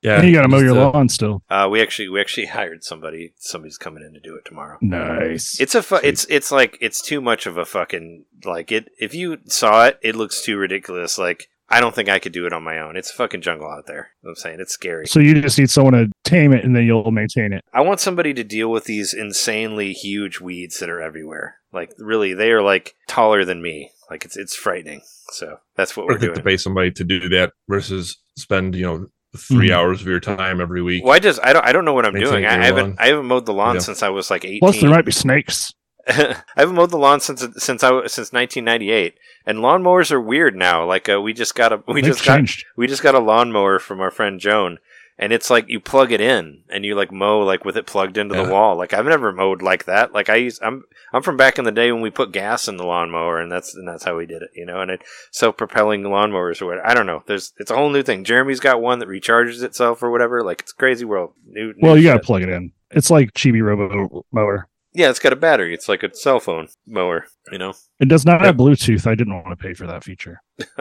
Yeah, 0.02 0.22
you 0.22 0.32
got 0.34 0.44
to 0.44 0.48
mow 0.48 0.60
your 0.60 0.78
uh, 0.78 0.92
lawn 0.92 1.10
still. 1.10 1.44
Uh, 1.50 1.68
we 1.70 1.82
actually 1.82 2.08
we 2.08 2.22
actually 2.22 2.46
hired 2.46 2.84
somebody. 2.84 3.34
Somebody's 3.38 3.78
coming 3.78 4.04
in 4.06 4.14
to 4.14 4.20
do 4.22 4.36
it 4.36 4.46
tomorrow. 4.46 4.78
Nice. 4.80 5.60
It's 5.60 5.76
a 5.76 5.84
fu- 5.84 5.96
it's 6.02 6.26
it's 6.30 6.50
like 6.52 6.78
it's 6.80 7.02
too 7.02 7.20
much 7.20 7.46
of 7.46 7.58
a 7.58 7.66
fucking 7.66 8.24
like 8.46 8.72
it. 8.72 8.90
If 9.00 9.14
you 9.14 9.40
saw 9.48 9.86
it, 9.88 10.00
it 10.02 10.16
looks 10.16 10.42
too 10.46 10.56
ridiculous. 10.58 11.18
Like 11.18 11.50
I 11.70 11.82
don't 11.82 11.94
think 11.94 12.08
I 12.10 12.20
could 12.20 12.32
do 12.32 12.46
it 12.46 12.54
on 12.54 12.64
my 12.64 12.80
own. 12.80 12.96
It's 12.96 13.12
a 13.12 13.14
fucking 13.14 13.42
jungle 13.42 13.70
out 13.70 13.88
there. 13.88 14.12
I'm 14.26 14.36
saying 14.36 14.60
it's 14.62 14.74
scary. 14.74 15.06
so 15.08 15.20
you 15.20 15.42
just 15.42 15.60
need 15.60 15.70
someone 15.70 15.94
to 15.94 16.10
tame 16.24 16.54
it, 16.54 16.64
and 16.64 16.76
then 16.76 16.84
you'll 16.86 17.12
maintain 17.12 17.52
it. 17.54 17.64
I 17.74 17.82
want 17.82 18.00
somebody 18.00 18.34
to 18.36 18.44
deal 18.44 18.72
with 18.72 18.86
these 18.86 19.14
insanely 19.14 19.92
huge 19.94 20.40
weeds 20.40 20.80
that 20.80 20.90
are 20.90 21.02
everywhere. 21.02 21.58
Like 21.74 21.92
really, 21.98 22.34
they 22.34 22.52
are 22.52 22.62
like 22.62 22.96
taller 23.08 23.44
than 23.44 23.62
me. 23.62 23.92
Like 24.10 24.24
it's 24.24 24.38
it's 24.38 24.56
frightening. 24.56 25.02
So 25.32 25.58
that's 25.76 25.98
what 25.98 26.06
we're 26.08 26.14
worth 26.14 26.24
it 26.24 26.28
doing. 26.28 26.38
to 26.38 26.44
pay 26.44 26.58
somebody 26.58 26.92
to 26.92 27.04
do 27.04 27.28
that 27.30 27.52
versus 27.68 28.18
spend 28.38 28.74
you 28.76 28.84
know 28.86 29.08
3 29.36 29.68
Mhm. 29.68 29.72
hours 29.72 30.00
of 30.02 30.08
your 30.08 30.22
time 30.22 30.62
every 30.62 30.82
week. 30.82 31.04
Well, 31.04 31.14
I 31.14 31.20
just 31.20 31.42
I 31.44 31.52
don't 31.52 31.66
I 31.66 31.74
don't 31.74 31.84
know 31.84 31.94
what 31.94 32.06
I'm 32.06 32.14
doing. 32.14 32.46
I, 32.46 32.58
I 32.62 32.66
haven't 32.66 32.86
lawn. 32.92 32.96
I 33.00 33.08
haven't 33.08 33.26
mowed 33.26 33.46
the 33.46 33.54
lawn 33.54 33.76
Yeah. 33.76 33.82
since 33.82 34.02
I 34.02 34.08
was 34.10 34.32
like 34.32 34.46
18. 34.46 34.60
Plus, 34.62 34.80
there 34.80 34.90
might 34.90 35.04
be 35.06 35.12
snakes. 35.12 35.74
I 36.10 36.44
haven't 36.56 36.76
mowed 36.76 36.92
the 36.92 36.98
lawn 36.98 37.20
since 37.20 37.42
since 37.58 37.84
I 37.84 37.90
since 38.08 38.32
1998, 38.32 39.16
and 39.46 39.60
lawnmowers 39.60 40.12
are 40.12 40.22
weird 40.22 40.56
now. 40.56 40.86
Like 40.86 41.10
uh, 41.10 41.20
we 41.20 41.34
just 41.34 41.54
got 41.54 41.74
a 41.74 41.84
we 41.88 42.02
They've 42.02 42.14
just 42.14 42.26
got 42.26 42.38
changed. 42.38 42.66
we 42.78 42.88
just 42.88 43.04
got 43.04 43.16
a 43.16 43.20
lawnmower 43.20 43.78
from 43.80 44.00
our 44.00 44.12
friend 44.12 44.40
Joan, 44.40 44.78
and 45.18 45.34
it's 45.34 45.50
like 45.50 45.68
you 45.68 45.80
plug 45.80 46.12
it 46.12 46.22
in 46.22 46.64
and 46.70 46.86
you 46.86 46.96
like 46.96 47.12
mow 47.12 47.40
like 47.40 47.66
with 47.66 47.76
it 47.76 47.86
plugged 47.86 48.18
into 48.18 48.36
the 48.36 48.50
wall. 48.50 48.78
Like 48.78 48.94
I've 48.94 49.06
never 49.06 49.34
mowed 49.34 49.62
like 49.62 49.84
that. 49.86 50.14
Like 50.14 50.30
I 50.30 50.36
use 50.36 50.60
I'm 50.62 50.84
I'm 51.12 51.24
from 51.24 51.36
back 51.36 51.58
in 51.58 51.66
the 51.66 51.72
day 51.72 51.92
when 51.92 52.02
we 52.02 52.10
put 52.10 52.32
gas 52.32 52.68
in 52.68 52.78
the 52.78 52.86
lawnmower, 52.86 53.40
and 53.40 53.52
that's 53.52 53.76
and 53.76 53.88
that's 53.88 54.06
how 54.06 54.16
we 54.16 54.26
did 54.26 54.44
it. 54.44 54.52
You 54.56 54.66
know, 54.66 54.80
and 54.80 54.92
it 54.92 55.02
self 55.32 55.58
propelling 55.58 56.04
lawnmowers 56.04 56.62
or 56.62 56.68
whatever. 56.68 56.88
I 56.88 56.94
don't 56.94 57.08
know. 57.08 57.24
There's 57.26 57.52
it's 57.58 57.72
a 57.72 57.76
whole 57.76 57.90
new 57.90 58.04
thing. 58.04 58.24
Jeremy's 58.24 58.60
got 58.60 58.82
one 58.82 59.00
that 59.00 59.10
recharges 59.10 59.64
itself 59.64 60.02
or 60.02 60.12
whatever. 60.12 60.44
Like 60.44 60.62
it's 60.62 60.72
crazy 60.72 61.04
world. 61.04 61.34
New, 61.46 61.74
new 61.76 61.80
Well, 61.82 61.98
you 61.98 62.04
got 62.04 62.14
to 62.14 62.20
plug 62.20 62.44
it 62.44 62.50
in. 62.50 62.72
It's 62.92 63.10
like 63.10 63.34
Chibi 63.34 63.62
Robo 63.62 64.24
Mower. 64.32 64.70
Yeah. 64.98 65.10
It's 65.10 65.20
got 65.20 65.34
a 65.34 65.38
battery. 65.38 65.74
It's 65.74 65.88
like 65.88 66.04
a 66.04 66.14
cell 66.14 66.40
phone 66.40 66.68
mower. 66.86 67.26
You 67.52 67.58
know. 67.58 67.74
It 68.00 68.08
does 68.10 68.26
not 68.26 68.42
have 68.42 68.56
Bluetooth. 68.58 69.08
I 69.08 69.16
didn't 69.16 69.34
want 69.34 69.50
to 69.50 69.56
pay 69.56 69.74
for 69.74 69.88
that 69.88 70.04
feature. 70.04 70.42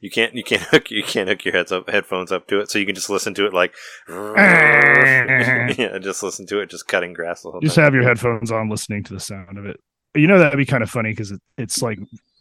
You 0.00 0.10
can't 0.10 0.34
you 0.34 0.42
can't 0.42 0.62
hook 0.62 0.90
you 0.90 1.02
can't 1.02 1.28
hook 1.28 1.44
your 1.44 1.52
heads 1.52 1.70
up 1.70 1.90
headphones 1.90 2.32
up 2.32 2.46
to 2.48 2.60
it, 2.60 2.70
so 2.70 2.78
you 2.78 2.86
can 2.86 2.94
just 2.94 3.10
listen 3.10 3.34
to 3.34 3.44
it 3.44 3.52
like 3.52 3.74
yeah, 4.08 5.98
just 6.00 6.22
listen 6.22 6.46
to 6.46 6.60
it, 6.60 6.70
just 6.70 6.88
cutting 6.88 7.12
grass 7.12 7.42
the 7.42 7.50
whole 7.50 7.60
Just 7.60 7.74
time. 7.76 7.84
have 7.84 7.94
your 7.94 8.02
headphones 8.04 8.50
on, 8.50 8.70
listening 8.70 9.04
to 9.04 9.12
the 9.12 9.20
sound 9.20 9.58
of 9.58 9.66
it. 9.66 9.78
You 10.14 10.28
know 10.28 10.38
that'd 10.38 10.56
be 10.56 10.64
kind 10.64 10.82
of 10.82 10.88
funny 10.90 11.10
because 11.10 11.30
it, 11.30 11.42
it's 11.58 11.82
like 11.82 11.98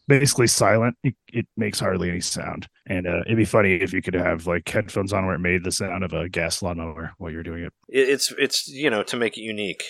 basically 0.07 0.47
silent. 0.47 0.95
It, 1.03 1.15
it 1.27 1.45
makes 1.57 1.79
hardly 1.79 2.09
any 2.09 2.21
sound, 2.21 2.67
and 2.87 3.05
uh, 3.05 3.21
it'd 3.25 3.35
be 3.37 3.43
funny 3.43 3.73
if 3.75 3.91
you 3.91 4.01
could 4.01 4.13
have 4.13 4.47
like 4.47 4.69
headphones 4.69 5.11
on 5.11 5.25
where 5.25 5.35
it 5.35 5.39
made 5.39 5.65
the 5.65 5.71
sound 5.73 6.05
of 6.05 6.13
a 6.13 6.29
gas 6.29 6.61
lawnmower 6.61 7.11
while 7.17 7.31
you're 7.31 7.43
doing 7.43 7.63
it. 7.63 7.73
It- 7.89 8.07
it's 8.09 8.31
it's 8.37 8.67
you 8.69 8.89
know 8.89 9.03
to 9.03 9.17
make 9.17 9.37
it 9.37 9.41
unique 9.41 9.83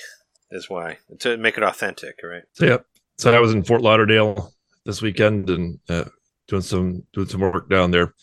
is 0.55 0.69
why 0.69 0.97
to 1.19 1.37
make 1.37 1.57
it 1.57 1.63
authentic, 1.63 2.15
right? 2.23 2.43
So 2.53 2.65
yeah, 2.65 2.77
so 3.17 3.33
I 3.33 3.39
was 3.39 3.53
in 3.53 3.63
Fort 3.63 3.81
Lauderdale 3.81 4.53
this 4.85 5.01
weekend 5.01 5.49
and 5.49 5.79
uh, 5.89 6.05
doing 6.47 6.61
some 6.61 7.03
doing 7.13 7.27
some 7.27 7.41
work 7.41 7.69
down 7.69 7.91
there. 7.91 8.13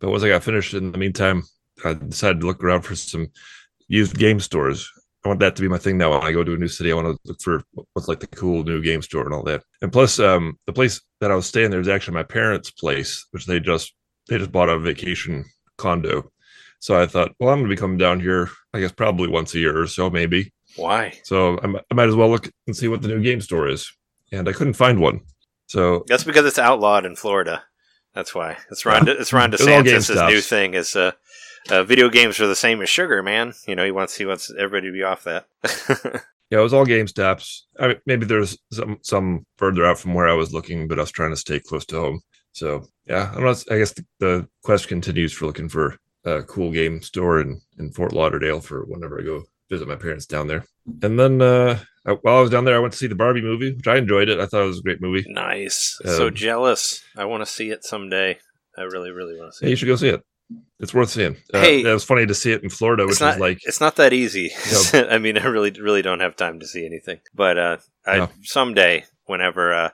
But 0.00 0.10
once 0.10 0.22
I 0.22 0.28
got 0.28 0.42
finished, 0.42 0.74
in 0.74 0.92
the 0.92 0.98
meantime, 0.98 1.42
I 1.84 1.94
decided 1.94 2.40
to 2.40 2.46
look 2.46 2.62
around 2.62 2.82
for 2.82 2.94
some 2.94 3.28
used 3.88 4.18
game 4.18 4.40
stores. 4.40 4.90
I 5.24 5.28
want 5.28 5.40
that 5.40 5.56
to 5.56 5.62
be 5.62 5.68
my 5.68 5.78
thing 5.78 5.98
now. 5.98 6.10
When 6.10 6.22
I 6.22 6.32
go 6.32 6.44
to 6.44 6.54
a 6.54 6.58
new 6.58 6.68
city, 6.68 6.92
I 6.92 6.94
want 6.94 7.08
to 7.08 7.18
look 7.24 7.40
for 7.40 7.62
what's 7.94 8.08
like 8.08 8.20
the 8.20 8.28
cool 8.28 8.62
new 8.62 8.82
game 8.82 9.02
store 9.02 9.24
and 9.24 9.34
all 9.34 9.42
that. 9.44 9.62
And 9.82 9.92
plus, 9.92 10.20
um, 10.20 10.58
the 10.66 10.72
place 10.72 11.00
that 11.20 11.32
I 11.32 11.34
was 11.34 11.46
staying 11.46 11.70
there 11.70 11.80
is 11.80 11.88
actually 11.88 12.14
my 12.14 12.22
parents' 12.22 12.70
place, 12.70 13.26
which 13.30 13.46
they 13.46 13.58
just 13.58 13.92
they 14.28 14.38
just 14.38 14.52
bought 14.52 14.68
a 14.68 14.78
vacation 14.78 15.44
condo. 15.78 16.30
So 16.78 17.00
I 17.00 17.06
thought, 17.06 17.32
well, 17.40 17.50
I'm 17.50 17.60
going 17.60 17.70
to 17.70 17.74
be 17.74 17.80
coming 17.80 17.98
down 17.98 18.20
here, 18.20 18.50
I 18.72 18.80
guess 18.80 18.92
probably 18.92 19.28
once 19.28 19.54
a 19.54 19.58
year 19.58 19.80
or 19.80 19.86
so, 19.86 20.10
maybe. 20.10 20.52
Why? 20.76 21.14
So 21.24 21.58
I, 21.62 21.66
mi- 21.66 21.80
I 21.90 21.94
might 21.94 22.08
as 22.08 22.14
well 22.14 22.28
look 22.28 22.50
and 22.66 22.76
see 22.76 22.88
what 22.88 23.02
the 23.02 23.08
new 23.08 23.22
game 23.22 23.40
store 23.40 23.68
is. 23.68 23.90
And 24.32 24.48
I 24.48 24.52
couldn't 24.52 24.74
find 24.74 25.00
one. 25.00 25.20
So 25.66 26.04
That's 26.08 26.24
because 26.24 26.46
it's 26.46 26.58
outlawed 26.58 27.04
in 27.04 27.16
Florida. 27.16 27.62
That's 28.14 28.34
why. 28.34 28.56
It's 28.70 28.86
Ron. 28.86 29.08
It's 29.08 29.32
Ron 29.32 29.52
DeSantis' 29.52 30.28
new 30.28 30.40
thing 30.40 30.74
is 30.74 30.96
uh, 30.96 31.12
uh, 31.70 31.82
video 31.84 32.08
games 32.08 32.40
are 32.40 32.46
the 32.46 32.56
same 32.56 32.80
as 32.80 32.88
sugar, 32.88 33.22
man. 33.22 33.52
You 33.66 33.76
know 33.76 33.84
he 33.84 33.90
wants 33.90 34.16
he 34.16 34.24
wants 34.24 34.50
everybody 34.58 34.88
to 34.88 34.92
be 34.92 35.02
off 35.02 35.24
that. 35.24 35.46
yeah, 36.50 36.58
it 36.58 36.62
was 36.62 36.72
all 36.72 36.86
Game 36.86 37.06
Stops. 37.06 37.66
I 37.78 37.88
mean, 37.88 37.96
maybe 38.06 38.24
there's 38.24 38.56
some 38.72 38.98
some 39.02 39.44
further 39.58 39.84
out 39.84 39.98
from 39.98 40.14
where 40.14 40.28
I 40.28 40.32
was 40.34 40.54
looking, 40.54 40.88
but 40.88 40.98
I 40.98 41.02
was 41.02 41.10
trying 41.10 41.30
to 41.30 41.36
stay 41.36 41.60
close 41.60 41.84
to 41.86 41.96
home. 42.00 42.20
So 42.52 42.86
yeah, 43.06 43.32
I'm 43.34 43.44
not, 43.44 43.62
I 43.70 43.76
guess 43.78 43.92
the, 43.92 44.06
the 44.18 44.48
quest 44.62 44.88
continues 44.88 45.34
for 45.34 45.44
looking 45.44 45.68
for 45.68 45.98
a 46.24 46.42
cool 46.42 46.72
game 46.72 47.02
store 47.02 47.40
in, 47.40 47.60
in 47.78 47.92
Fort 47.92 48.14
Lauderdale 48.14 48.60
for 48.60 48.84
whenever 48.86 49.20
I 49.20 49.24
go 49.24 49.44
visit 49.70 49.88
my 49.88 49.96
parents 49.96 50.26
down 50.26 50.46
there. 50.48 50.64
And 51.02 51.18
then 51.18 51.42
uh, 51.42 51.80
while 52.22 52.36
I 52.38 52.40
was 52.40 52.50
down 52.50 52.64
there, 52.64 52.76
I 52.76 52.78
went 52.78 52.92
to 52.92 52.98
see 52.98 53.06
the 53.08 53.14
Barbie 53.14 53.42
movie, 53.42 53.72
which 53.74 53.86
I 53.88 53.96
enjoyed 53.96 54.28
it. 54.28 54.38
I 54.38 54.46
thought 54.46 54.62
it 54.62 54.66
was 54.68 54.78
a 54.78 54.82
great 54.82 55.00
movie. 55.00 55.24
nice. 55.28 55.98
so 56.04 56.28
Um, 56.28 56.34
jealous. 56.34 57.02
I 57.16 57.24
want 57.24 57.42
to 57.42 57.46
see 57.46 57.70
it 57.70 57.84
someday. 57.84 58.38
I 58.78 58.82
really, 58.82 59.10
really 59.10 59.38
want 59.38 59.52
to 59.52 59.56
see 59.58 59.66
Hey, 59.66 59.70
you 59.70 59.76
should 59.76 59.86
go 59.88 59.96
see 59.96 60.08
it. 60.10 60.22
It's 60.78 60.94
worth 60.94 61.08
seeing. 61.10 61.36
Uh, 61.52 61.60
Hey. 61.60 61.80
it 61.82 61.92
was 61.92 62.04
funny 62.04 62.26
to 62.26 62.34
see 62.34 62.52
it 62.52 62.62
in 62.62 62.68
Florida, 62.70 63.04
which 63.04 63.12
It's 63.14 63.20
not 63.20 63.34
is 63.34 63.40
like 63.40 63.58
it's 63.64 63.80
not 63.80 63.96
that 63.96 64.12
easy. 64.12 64.52
Yep. 64.92 65.08
I 65.10 65.18
mean, 65.18 65.38
I 65.38 65.46
really, 65.46 65.70
really 65.72 66.02
don't 66.02 66.20
have 66.20 66.36
time 66.36 66.60
to 66.60 66.66
see 66.66 66.86
anything. 66.86 67.18
But 67.34 67.58
uh, 67.58 67.76
I 68.06 68.18
No. 68.18 68.28
someday, 68.42 69.04
whenever. 69.24 69.90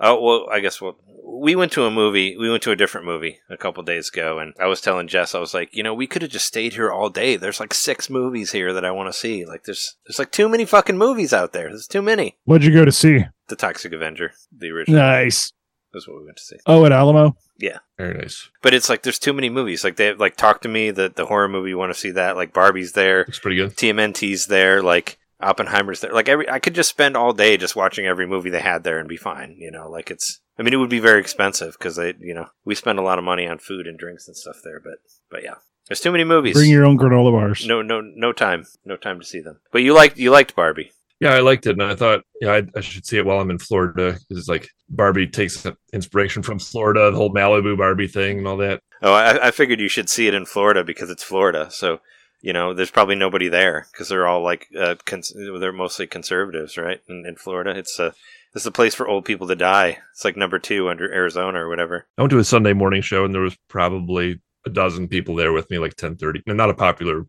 Oh 0.00 0.20
well, 0.20 0.48
I 0.50 0.60
guess 0.60 0.80
well, 0.80 0.98
we 1.24 1.54
went 1.54 1.72
to 1.72 1.84
a 1.84 1.90
movie. 1.90 2.36
We 2.36 2.50
went 2.50 2.62
to 2.64 2.70
a 2.70 2.76
different 2.76 3.06
movie 3.06 3.38
a 3.48 3.56
couple 3.56 3.82
days 3.82 4.08
ago, 4.08 4.38
and 4.38 4.54
I 4.58 4.66
was 4.66 4.80
telling 4.80 5.08
Jess, 5.08 5.34
I 5.34 5.38
was 5.40 5.54
like, 5.54 5.74
you 5.74 5.82
know, 5.82 5.94
we 5.94 6.06
could 6.06 6.22
have 6.22 6.30
just 6.30 6.46
stayed 6.46 6.74
here 6.74 6.90
all 6.90 7.10
day. 7.10 7.36
There's 7.36 7.60
like 7.60 7.74
six 7.74 8.10
movies 8.10 8.52
here 8.52 8.72
that 8.72 8.84
I 8.84 8.90
want 8.90 9.12
to 9.12 9.18
see. 9.18 9.44
Like, 9.44 9.64
there's 9.64 9.96
there's 10.06 10.18
like 10.18 10.32
too 10.32 10.48
many 10.48 10.64
fucking 10.64 10.98
movies 10.98 11.32
out 11.32 11.52
there. 11.52 11.68
There's 11.68 11.86
too 11.86 12.02
many. 12.02 12.38
What'd 12.44 12.64
you 12.64 12.72
go 12.72 12.84
to 12.84 12.92
see? 12.92 13.24
The 13.48 13.56
Toxic 13.56 13.92
Avenger, 13.92 14.32
the 14.56 14.70
original, 14.70 15.00
Nice. 15.00 15.52
That's 15.92 16.08
what 16.08 16.18
we 16.18 16.24
went 16.24 16.38
to 16.38 16.42
see. 16.42 16.56
Oh, 16.66 16.84
at 16.84 16.92
Alamo. 16.92 17.36
Yeah, 17.58 17.78
very 17.96 18.18
nice. 18.18 18.50
But 18.62 18.74
it's 18.74 18.88
like 18.88 19.02
there's 19.02 19.18
too 19.18 19.32
many 19.32 19.48
movies. 19.48 19.84
Like 19.84 19.96
they 19.96 20.12
like 20.12 20.36
talk 20.36 20.60
to 20.62 20.68
me 20.68 20.90
the 20.90 21.08
the 21.08 21.26
horror 21.26 21.48
movie. 21.48 21.70
You 21.70 21.78
want 21.78 21.92
to 21.92 21.98
see 21.98 22.10
that? 22.10 22.36
Like 22.36 22.52
Barbie's 22.52 22.92
there. 22.92 23.18
Looks 23.20 23.38
pretty 23.38 23.56
good. 23.56 23.76
TMNT's 23.76 24.46
there. 24.46 24.82
Like 24.82 25.18
Oppenheimer's 25.44 26.00
there. 26.00 26.12
Like 26.12 26.28
every, 26.28 26.48
I 26.48 26.58
could 26.58 26.74
just 26.74 26.90
spend 26.90 27.16
all 27.16 27.32
day 27.32 27.56
just 27.56 27.76
watching 27.76 28.06
every 28.06 28.26
movie 28.26 28.50
they 28.50 28.60
had 28.60 28.84
there 28.84 28.98
and 28.98 29.08
be 29.08 29.16
fine. 29.16 29.56
You 29.58 29.70
know, 29.70 29.88
like 29.88 30.10
it's. 30.10 30.40
I 30.58 30.62
mean, 30.62 30.72
it 30.72 30.76
would 30.76 30.90
be 30.90 31.00
very 31.00 31.20
expensive 31.20 31.76
because 31.78 31.96
they, 31.96 32.14
you 32.20 32.34
know, 32.34 32.46
we 32.64 32.74
spend 32.74 32.98
a 32.98 33.02
lot 33.02 33.18
of 33.18 33.24
money 33.24 33.46
on 33.46 33.58
food 33.58 33.86
and 33.86 33.98
drinks 33.98 34.28
and 34.28 34.36
stuff 34.36 34.56
there. 34.62 34.80
But, 34.80 34.98
but 35.28 35.42
yeah, 35.42 35.56
there's 35.88 36.00
too 36.00 36.12
many 36.12 36.22
movies. 36.24 36.54
Bring 36.54 36.70
your 36.70 36.84
own 36.84 36.96
granola 36.96 37.32
bars. 37.32 37.66
no, 37.66 37.82
no, 37.82 38.00
no 38.00 38.32
time, 38.32 38.64
no 38.84 38.96
time 38.96 39.18
to 39.18 39.26
see 39.26 39.40
them. 39.40 39.60
But 39.72 39.82
you 39.82 39.94
liked, 39.94 40.16
you 40.16 40.30
liked 40.30 40.54
Barbie. 40.54 40.92
Yeah, 41.20 41.32
I 41.32 41.40
liked 41.40 41.66
it, 41.66 41.70
and 41.70 41.82
I 41.82 41.94
thought, 41.94 42.22
yeah, 42.40 42.52
I, 42.52 42.62
I 42.76 42.80
should 42.80 43.06
see 43.06 43.16
it 43.16 43.24
while 43.24 43.40
I'm 43.40 43.50
in 43.50 43.58
Florida. 43.58 44.18
It's 44.30 44.48
like 44.48 44.68
Barbie 44.88 45.26
takes 45.26 45.66
inspiration 45.92 46.42
from 46.42 46.58
Florida, 46.58 47.10
the 47.10 47.16
whole 47.16 47.32
Malibu 47.32 47.78
Barbie 47.78 48.08
thing, 48.08 48.38
and 48.38 48.48
all 48.48 48.56
that. 48.58 48.80
Oh, 49.00 49.12
I, 49.12 49.48
I 49.48 49.50
figured 49.50 49.80
you 49.80 49.88
should 49.88 50.08
see 50.08 50.26
it 50.26 50.34
in 50.34 50.44
Florida 50.44 50.84
because 50.84 51.10
it's 51.10 51.22
Florida. 51.22 51.68
So, 51.70 52.00
you 52.44 52.52
know, 52.52 52.74
there's 52.74 52.90
probably 52.90 53.14
nobody 53.14 53.48
there 53.48 53.86
because 53.90 54.08
they're 54.08 54.26
all 54.26 54.42
like, 54.42 54.68
uh, 54.78 54.96
cons- 55.06 55.32
they're 55.34 55.72
mostly 55.72 56.06
conservatives, 56.06 56.76
right? 56.76 57.00
In, 57.08 57.24
in 57.26 57.36
Florida, 57.36 57.70
it's 57.70 57.98
a, 57.98 58.12
it's 58.54 58.66
a 58.66 58.70
place 58.70 58.94
for 58.94 59.08
old 59.08 59.24
people 59.24 59.46
to 59.48 59.56
die. 59.56 59.98
It's 60.12 60.24
like 60.26 60.36
number 60.36 60.58
two 60.58 60.88
under 60.90 61.10
Arizona 61.10 61.58
or 61.64 61.68
whatever. 61.70 62.06
I 62.18 62.22
went 62.22 62.30
to 62.32 62.38
a 62.38 62.44
Sunday 62.44 62.74
morning 62.74 63.00
show, 63.00 63.24
and 63.24 63.32
there 63.34 63.40
was 63.40 63.56
probably 63.68 64.40
a 64.66 64.70
dozen 64.70 65.08
people 65.08 65.34
there 65.36 65.52
with 65.52 65.70
me, 65.70 65.78
like 65.78 65.94
ten 65.94 66.16
thirty. 66.16 66.42
Not 66.46 66.68
a 66.70 66.74
popular 66.74 67.26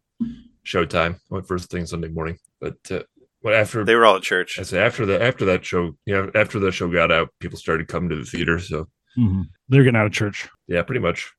showtime. 0.65 1.15
I 1.15 1.33
went 1.33 1.47
first 1.47 1.69
thing 1.71 1.85
Sunday 1.85 2.09
morning, 2.09 2.37
but 2.59 2.75
uh, 2.91 3.03
but 3.41 3.53
after 3.53 3.83
They 3.85 3.95
were 3.95 4.05
all 4.05 4.17
at 4.17 4.23
church. 4.23 4.59
I 4.59 4.63
say 4.63 4.79
after 4.79 5.05
the 5.05 5.21
after 5.23 5.45
that 5.45 5.63
show, 5.65 5.95
yeah, 6.05 6.27
after 6.35 6.59
the 6.59 6.71
show 6.71 6.89
got 6.91 7.11
out, 7.11 7.29
people 7.39 7.57
started 7.57 7.87
coming 7.87 8.09
to 8.09 8.15
the 8.17 8.25
theater. 8.25 8.59
So 8.59 8.87
Mhm. 9.17 9.45
They're 9.69 9.83
getting 9.83 9.99
out 9.99 10.07
of 10.07 10.11
church. 10.11 10.47
yeah, 10.67 10.81
pretty 10.83 10.99
much. 11.01 11.31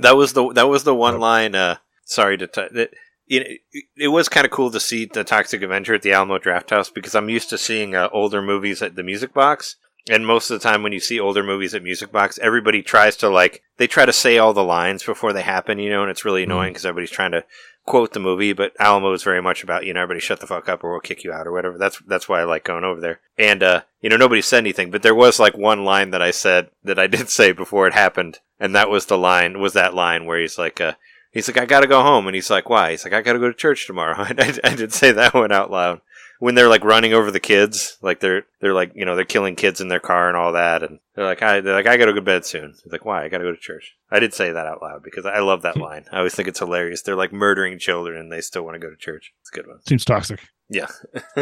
That 0.00 0.16
was 0.16 0.34
the 0.34 0.52
that 0.52 0.68
was 0.68 0.84
the 0.84 0.94
one 0.94 1.14
Yep. 1.14 1.20
line. 1.20 1.54
Uh, 1.54 1.76
sorry 2.04 2.36
to 2.38 2.46
t- 2.46 2.68
that. 2.72 2.90
Know, 3.28 3.44
it 3.96 4.08
was 4.08 4.28
kind 4.28 4.44
of 4.44 4.52
cool 4.52 4.70
to 4.70 4.80
see 4.80 5.04
the 5.04 5.24
Toxic 5.24 5.62
Avenger 5.62 5.94
at 5.94 6.02
the 6.02 6.12
Alamo 6.12 6.38
Draft 6.38 6.70
House 6.70 6.90
because 6.90 7.14
I'm 7.14 7.28
used 7.28 7.50
to 7.50 7.58
seeing 7.58 7.94
uh, 7.94 8.08
older 8.12 8.40
movies 8.40 8.82
at 8.82 8.94
the 8.94 9.02
Music 9.02 9.34
Box, 9.34 9.76
and 10.08 10.24
most 10.24 10.50
of 10.50 10.60
the 10.60 10.68
time 10.68 10.82
when 10.82 10.92
you 10.92 11.00
see 11.00 11.18
older 11.18 11.42
movies 11.42 11.74
at 11.74 11.82
Music 11.82 12.12
Box, 12.12 12.38
everybody 12.38 12.82
tries 12.82 13.16
to 13.16 13.28
like 13.28 13.62
they 13.76 13.88
try 13.88 14.06
to 14.06 14.12
say 14.12 14.38
all 14.38 14.52
the 14.52 14.62
lines 14.62 15.02
before 15.02 15.32
they 15.32 15.42
happen, 15.42 15.78
you 15.78 15.90
know, 15.90 16.02
and 16.02 16.10
it's 16.10 16.24
really 16.24 16.44
annoying 16.44 16.72
because 16.72 16.86
everybody's 16.86 17.10
trying 17.10 17.32
to 17.32 17.44
quote 17.84 18.12
the 18.12 18.20
movie. 18.20 18.52
But 18.52 18.72
Alamo 18.78 19.12
is 19.12 19.24
very 19.24 19.42
much 19.42 19.64
about 19.64 19.84
you 19.84 19.92
know 19.92 20.02
everybody 20.02 20.20
shut 20.20 20.38
the 20.38 20.46
fuck 20.46 20.68
up 20.68 20.84
or 20.84 20.92
we'll 20.92 21.00
kick 21.00 21.24
you 21.24 21.32
out 21.32 21.48
or 21.48 21.52
whatever. 21.52 21.76
That's 21.76 21.98
that's 22.06 22.28
why 22.28 22.40
I 22.40 22.44
like 22.44 22.62
going 22.62 22.84
over 22.84 23.00
there. 23.00 23.20
And 23.36 23.64
uh, 23.64 23.82
you 24.00 24.08
know 24.08 24.16
nobody 24.16 24.42
said 24.42 24.58
anything, 24.58 24.92
but 24.92 25.02
there 25.02 25.14
was 25.14 25.40
like 25.40 25.56
one 25.56 25.84
line 25.84 26.10
that 26.10 26.22
I 26.22 26.30
said 26.30 26.70
that 26.84 27.00
I 27.00 27.08
did 27.08 27.28
say 27.28 27.50
before 27.50 27.88
it 27.88 27.94
happened, 27.94 28.38
and 28.60 28.76
that 28.76 28.90
was 28.90 29.06
the 29.06 29.18
line 29.18 29.58
was 29.58 29.72
that 29.72 29.94
line 29.94 30.26
where 30.26 30.40
he's 30.40 30.58
like. 30.58 30.80
Uh, 30.80 30.92
He's 31.36 31.48
like, 31.48 31.58
I 31.58 31.66
gotta 31.66 31.86
go 31.86 32.02
home, 32.02 32.26
and 32.26 32.34
he's 32.34 32.50
like, 32.50 32.68
why? 32.70 32.92
He's 32.92 33.04
like, 33.04 33.12
I 33.12 33.20
gotta 33.20 33.38
go 33.38 33.48
to 33.48 33.54
church 33.54 33.86
tomorrow. 33.86 34.14
I, 34.18 34.34
I, 34.38 34.70
I 34.72 34.74
did 34.74 34.92
say 34.92 35.12
that 35.12 35.34
one 35.34 35.52
out 35.52 35.70
loud 35.70 36.00
when 36.38 36.54
they're 36.54 36.68
like 36.68 36.84
running 36.84 37.12
over 37.12 37.30
the 37.30 37.40
kids, 37.40 37.96
like 38.02 38.20
they're 38.20 38.44
they're 38.60 38.74
like 38.74 38.92
you 38.94 39.04
know 39.04 39.16
they're 39.16 39.24
killing 39.24 39.56
kids 39.56 39.80
in 39.80 39.88
their 39.88 40.00
car 40.00 40.28
and 40.28 40.36
all 40.36 40.52
that, 40.52 40.82
and 40.82 40.98
they're 41.14 41.24
like, 41.24 41.42
I 41.42 41.60
they're 41.60 41.74
like, 41.74 41.86
I 41.86 41.96
gotta 41.96 42.12
go 42.12 42.16
to 42.16 42.22
bed 42.22 42.44
soon. 42.44 42.74
He's 42.82 42.92
like, 42.92 43.04
why? 43.04 43.24
I 43.24 43.28
gotta 43.28 43.44
go 43.44 43.52
to 43.52 43.58
church. 43.58 43.96
I 44.10 44.18
did 44.18 44.34
say 44.34 44.52
that 44.52 44.66
out 44.66 44.82
loud 44.82 45.02
because 45.02 45.26
I 45.26 45.40
love 45.40 45.62
that 45.62 45.76
line. 45.76 46.04
I 46.12 46.18
always 46.18 46.34
think 46.34 46.48
it's 46.48 46.58
hilarious. 46.58 47.02
They're 47.02 47.16
like 47.16 47.32
murdering 47.32 47.78
children, 47.78 48.18
and 48.18 48.30
they 48.30 48.40
still 48.40 48.64
want 48.64 48.74
to 48.74 48.78
go 48.78 48.90
to 48.90 48.96
church. 48.96 49.32
It's 49.40 49.50
a 49.52 49.56
good 49.56 49.66
one. 49.66 49.80
Seems 49.86 50.04
toxic. 50.04 50.40
Yeah. 50.68 50.88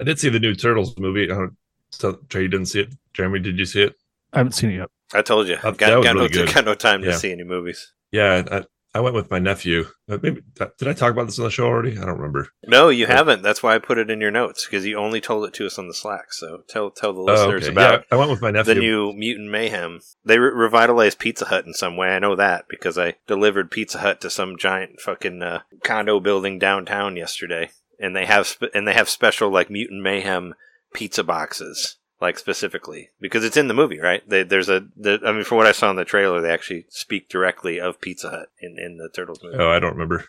I 0.00 0.04
did 0.04 0.18
see 0.18 0.28
the 0.28 0.40
new 0.40 0.54
Turtles 0.54 0.96
movie. 0.98 1.24
I 1.24 1.34
don't, 1.34 1.56
so, 1.90 2.20
Trey, 2.28 2.42
you 2.42 2.48
didn't 2.48 2.66
see 2.66 2.80
it. 2.80 2.94
Jeremy, 3.14 3.40
did 3.40 3.58
you 3.58 3.64
see 3.64 3.82
it? 3.82 3.96
I 4.32 4.38
haven't 4.38 4.52
seen 4.52 4.70
it 4.70 4.76
yet. 4.76 4.90
I 5.12 5.22
told 5.22 5.48
you, 5.48 5.54
uh, 5.54 5.70
That- 5.72 5.78
got, 5.78 6.04
got 6.04 6.14
really 6.14 6.28
no 6.28 6.52
got 6.52 6.64
no 6.64 6.74
time 6.74 7.02
to 7.02 7.14
see 7.14 7.32
any 7.32 7.44
movies. 7.44 7.92
Yeah, 8.12 8.42
I, 8.50 8.64
I 8.94 9.00
went 9.00 9.14
with 9.14 9.30
my 9.30 9.38
nephew. 9.38 9.86
Uh, 10.08 10.18
Maybe 10.22 10.40
did 10.78 10.88
I 10.88 10.92
talk 10.94 11.12
about 11.12 11.26
this 11.26 11.38
on 11.38 11.44
the 11.44 11.50
show 11.50 11.66
already? 11.66 11.92
I 11.98 12.06
don't 12.06 12.16
remember. 12.16 12.48
No, 12.66 12.88
you 12.88 13.06
haven't. 13.06 13.42
That's 13.42 13.62
why 13.62 13.74
I 13.74 13.78
put 13.78 13.98
it 13.98 14.08
in 14.10 14.20
your 14.20 14.30
notes 14.30 14.64
because 14.66 14.86
you 14.86 14.96
only 14.96 15.20
told 15.20 15.44
it 15.44 15.52
to 15.54 15.66
us 15.66 15.78
on 15.78 15.88
the 15.88 15.94
Slack. 15.94 16.32
So 16.32 16.62
tell 16.68 16.90
tell 16.90 17.12
the 17.12 17.20
Oh, 17.20 17.24
listeners 17.24 17.64
okay. 17.64 17.72
about 17.72 18.00
yeah, 18.00 18.04
I 18.10 18.16
went 18.16 18.30
with 18.30 18.40
my 18.40 18.50
nephew. 18.50 18.74
the 18.74 18.80
new 18.80 19.12
Mutant 19.12 19.50
Mayhem. 19.50 20.00
They 20.24 20.38
re- 20.38 20.50
revitalized 20.54 21.18
Pizza 21.18 21.44
Hut 21.46 21.66
in 21.66 21.74
some 21.74 21.96
way. 21.96 22.08
I 22.08 22.18
know 22.18 22.34
that 22.36 22.64
because 22.68 22.96
I 22.96 23.14
delivered 23.26 23.70
Pizza 23.70 23.98
Hut 23.98 24.20
to 24.22 24.30
some 24.30 24.56
giant 24.58 25.00
fucking 25.00 25.42
uh, 25.42 25.60
condo 25.84 26.18
building 26.18 26.58
downtown 26.58 27.16
yesterday, 27.16 27.70
and 28.00 28.16
they 28.16 28.24
have 28.24 28.46
spe- 28.46 28.74
and 28.74 28.88
they 28.88 28.94
have 28.94 29.08
special 29.10 29.50
like 29.50 29.68
Mutant 29.70 30.02
Mayhem 30.02 30.54
pizza 30.94 31.22
boxes. 31.22 31.98
Like 32.20 32.36
specifically 32.38 33.10
because 33.20 33.44
it's 33.44 33.56
in 33.56 33.68
the 33.68 33.74
movie, 33.74 34.00
right? 34.00 34.28
They, 34.28 34.42
there's 34.42 34.68
a, 34.68 34.86
the, 34.96 35.20
I 35.24 35.30
mean, 35.32 35.44
from 35.44 35.58
what 35.58 35.66
I 35.66 35.72
saw 35.72 35.88
in 35.90 35.96
the 35.96 36.04
trailer, 36.04 36.40
they 36.40 36.50
actually 36.52 36.86
speak 36.88 37.28
directly 37.28 37.78
of 37.80 38.00
Pizza 38.00 38.30
Hut 38.30 38.48
in, 38.60 38.76
in 38.78 38.96
the 38.98 39.08
Turtles 39.08 39.40
movie. 39.42 39.56
oh, 39.58 39.70
I 39.70 39.78
don't 39.78 39.92
remember. 39.92 40.24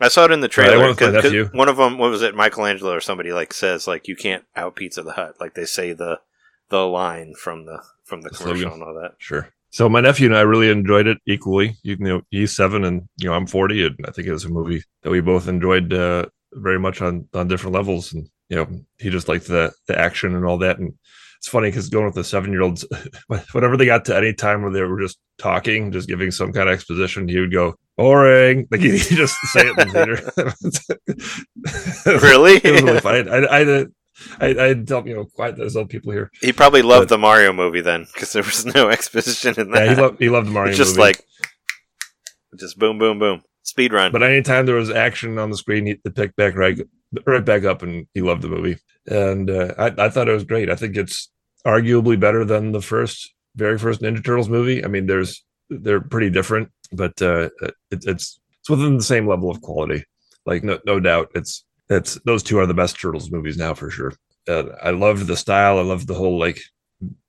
I 0.00 0.08
saw 0.08 0.24
it 0.24 0.30
in 0.30 0.40
the 0.40 0.48
trailer. 0.48 0.78
went 0.78 0.98
with 0.98 1.14
my 1.14 1.20
'cause- 1.20 1.30
'cause 1.32 1.52
one 1.52 1.68
of 1.68 1.76
them, 1.76 1.98
what 1.98 2.10
was 2.10 2.22
it, 2.22 2.34
Michelangelo 2.34 2.92
or 2.94 3.00
somebody 3.00 3.32
like 3.32 3.52
says 3.52 3.86
like 3.86 4.08
you 4.08 4.16
can't 4.16 4.44
out 4.56 4.76
Pizza 4.76 5.02
the 5.02 5.12
Hut. 5.12 5.34
Like 5.40 5.54
they 5.54 5.66
say 5.66 5.92
the 5.92 6.20
the 6.70 6.86
line 6.86 7.34
from 7.34 7.66
the 7.66 7.82
from 8.04 8.22
the 8.22 8.30
The 8.30 8.36
commercial 8.36 8.70
slogan. 8.70 8.80
and 8.80 8.82
all 8.82 9.02
that. 9.02 9.12
Sure. 9.18 9.48
So 9.70 9.88
my 9.90 10.00
nephew 10.00 10.26
and 10.28 10.36
I 10.36 10.40
really 10.40 10.70
enjoyed 10.70 11.06
it 11.06 11.18
equally. 11.26 11.76
You 11.82 11.96
know, 11.98 12.22
he's 12.30 12.56
seven 12.56 12.82
and 12.84 13.08
you 13.18 13.28
know 13.28 13.34
I'm 13.34 13.46
forty, 13.46 13.84
and 13.84 13.94
I 14.06 14.10
think 14.10 14.26
it 14.26 14.32
was 14.32 14.44
a 14.46 14.48
movie 14.48 14.82
that 15.02 15.10
we 15.10 15.20
both 15.20 15.48
enjoyed 15.48 15.92
uh, 15.92 16.26
very 16.52 16.78
much 16.78 17.02
on 17.02 17.28
on 17.34 17.48
different 17.48 17.74
levels. 17.74 18.12
And 18.14 18.28
you 18.48 18.56
know, 18.56 18.68
he 18.98 19.10
just 19.10 19.28
liked 19.28 19.48
the 19.48 19.72
the 19.86 19.98
action 19.98 20.34
and 20.34 20.44
all 20.46 20.56
that. 20.58 20.78
And 20.78 20.94
it's 21.38 21.48
funny 21.48 21.68
because 21.68 21.88
going 21.88 22.06
with 22.06 22.14
the 22.14 22.24
seven 22.24 22.52
year 22.52 22.62
olds, 22.62 22.84
whenever 23.52 23.76
they 23.76 23.86
got 23.86 24.04
to 24.06 24.16
any 24.16 24.32
time 24.32 24.62
where 24.62 24.70
they 24.72 24.82
were 24.82 25.00
just 25.00 25.18
talking, 25.38 25.92
just 25.92 26.08
giving 26.08 26.30
some 26.30 26.52
kind 26.52 26.68
of 26.68 26.74
exposition, 26.74 27.28
he 27.28 27.38
would 27.40 27.52
go 27.52 27.74
boring. 27.96 28.66
Like 28.70 28.80
he 28.80 28.98
just 28.98 29.36
say 29.52 29.66
it 29.66 29.78
in 29.78 29.90
theater. 29.90 30.32
Really? 32.06 32.56
it 32.62 32.72
was 32.72 32.82
really 32.82 33.00
funny. 33.00 33.28
I, 33.30 33.38
I, 33.38 33.60
I, 33.80 33.86
I, 34.40 34.68
I 34.70 34.74
tell 34.74 35.06
you 35.06 35.14
know, 35.14 35.24
quiet 35.26 35.56
those 35.56 35.76
other 35.76 35.86
people 35.86 36.12
here. 36.12 36.30
He 36.40 36.52
probably 36.52 36.82
loved 36.82 37.08
But- 37.08 37.16
the 37.16 37.18
Mario 37.18 37.52
movie 37.52 37.80
then, 37.80 38.06
because 38.12 38.32
there 38.32 38.42
was 38.42 38.64
no 38.66 38.88
exposition 38.88 39.54
in 39.60 39.70
that. 39.72 39.84
Yeah, 39.86 39.94
he 39.94 40.00
loved 40.00 40.18
he 40.20 40.28
loved 40.28 40.46
the 40.48 40.52
Mario. 40.52 40.70
it's 40.70 40.78
just 40.78 40.96
movie. 40.96 41.00
like, 41.08 41.24
just 42.58 42.78
boom, 42.78 42.98
boom, 42.98 43.18
boom, 43.18 43.42
speed 43.62 43.92
run. 43.92 44.12
But 44.12 44.22
anytime 44.22 44.64
there 44.66 44.76
was 44.76 44.90
action 44.90 45.38
on 45.38 45.50
the 45.50 45.56
screen, 45.56 45.84
he 45.86 45.94
picked 45.96 46.36
back 46.36 46.54
right, 46.56 46.78
right 47.26 47.44
back 47.44 47.64
up, 47.64 47.82
and 47.82 48.06
he 48.14 48.22
loved 48.22 48.42
the 48.42 48.48
movie. 48.48 48.78
And 49.06 49.50
uh, 49.50 49.74
I, 49.78 50.06
I 50.06 50.08
thought 50.08 50.28
it 50.28 50.34
was 50.34 50.44
great. 50.44 50.70
I 50.70 50.74
think 50.74 50.96
it's 50.96 51.30
arguably 51.66 52.18
better 52.18 52.44
than 52.44 52.72
the 52.72 52.82
first, 52.82 53.32
very 53.54 53.78
first 53.78 54.00
Ninja 54.00 54.24
Turtles 54.24 54.48
movie. 54.48 54.84
I 54.84 54.88
mean, 54.88 55.06
there's 55.06 55.44
they're 55.68 56.00
pretty 56.00 56.30
different, 56.30 56.70
but 56.92 57.20
uh, 57.22 57.50
it, 57.60 57.74
it's 57.90 58.06
it's 58.06 58.70
within 58.70 58.96
the 58.96 59.02
same 59.02 59.26
level 59.26 59.50
of 59.50 59.62
quality. 59.62 60.04
Like 60.44 60.64
no 60.64 60.78
no 60.86 61.00
doubt, 61.00 61.30
it's 61.34 61.64
it's 61.88 62.14
those 62.24 62.42
two 62.42 62.58
are 62.58 62.66
the 62.66 62.74
best 62.74 63.00
Turtles 63.00 63.30
movies 63.30 63.56
now 63.56 63.74
for 63.74 63.90
sure. 63.90 64.12
Uh, 64.48 64.64
I 64.82 64.90
loved 64.90 65.26
the 65.26 65.36
style. 65.36 65.78
I 65.78 65.82
loved 65.82 66.06
the 66.06 66.14
whole 66.14 66.38
like 66.38 66.60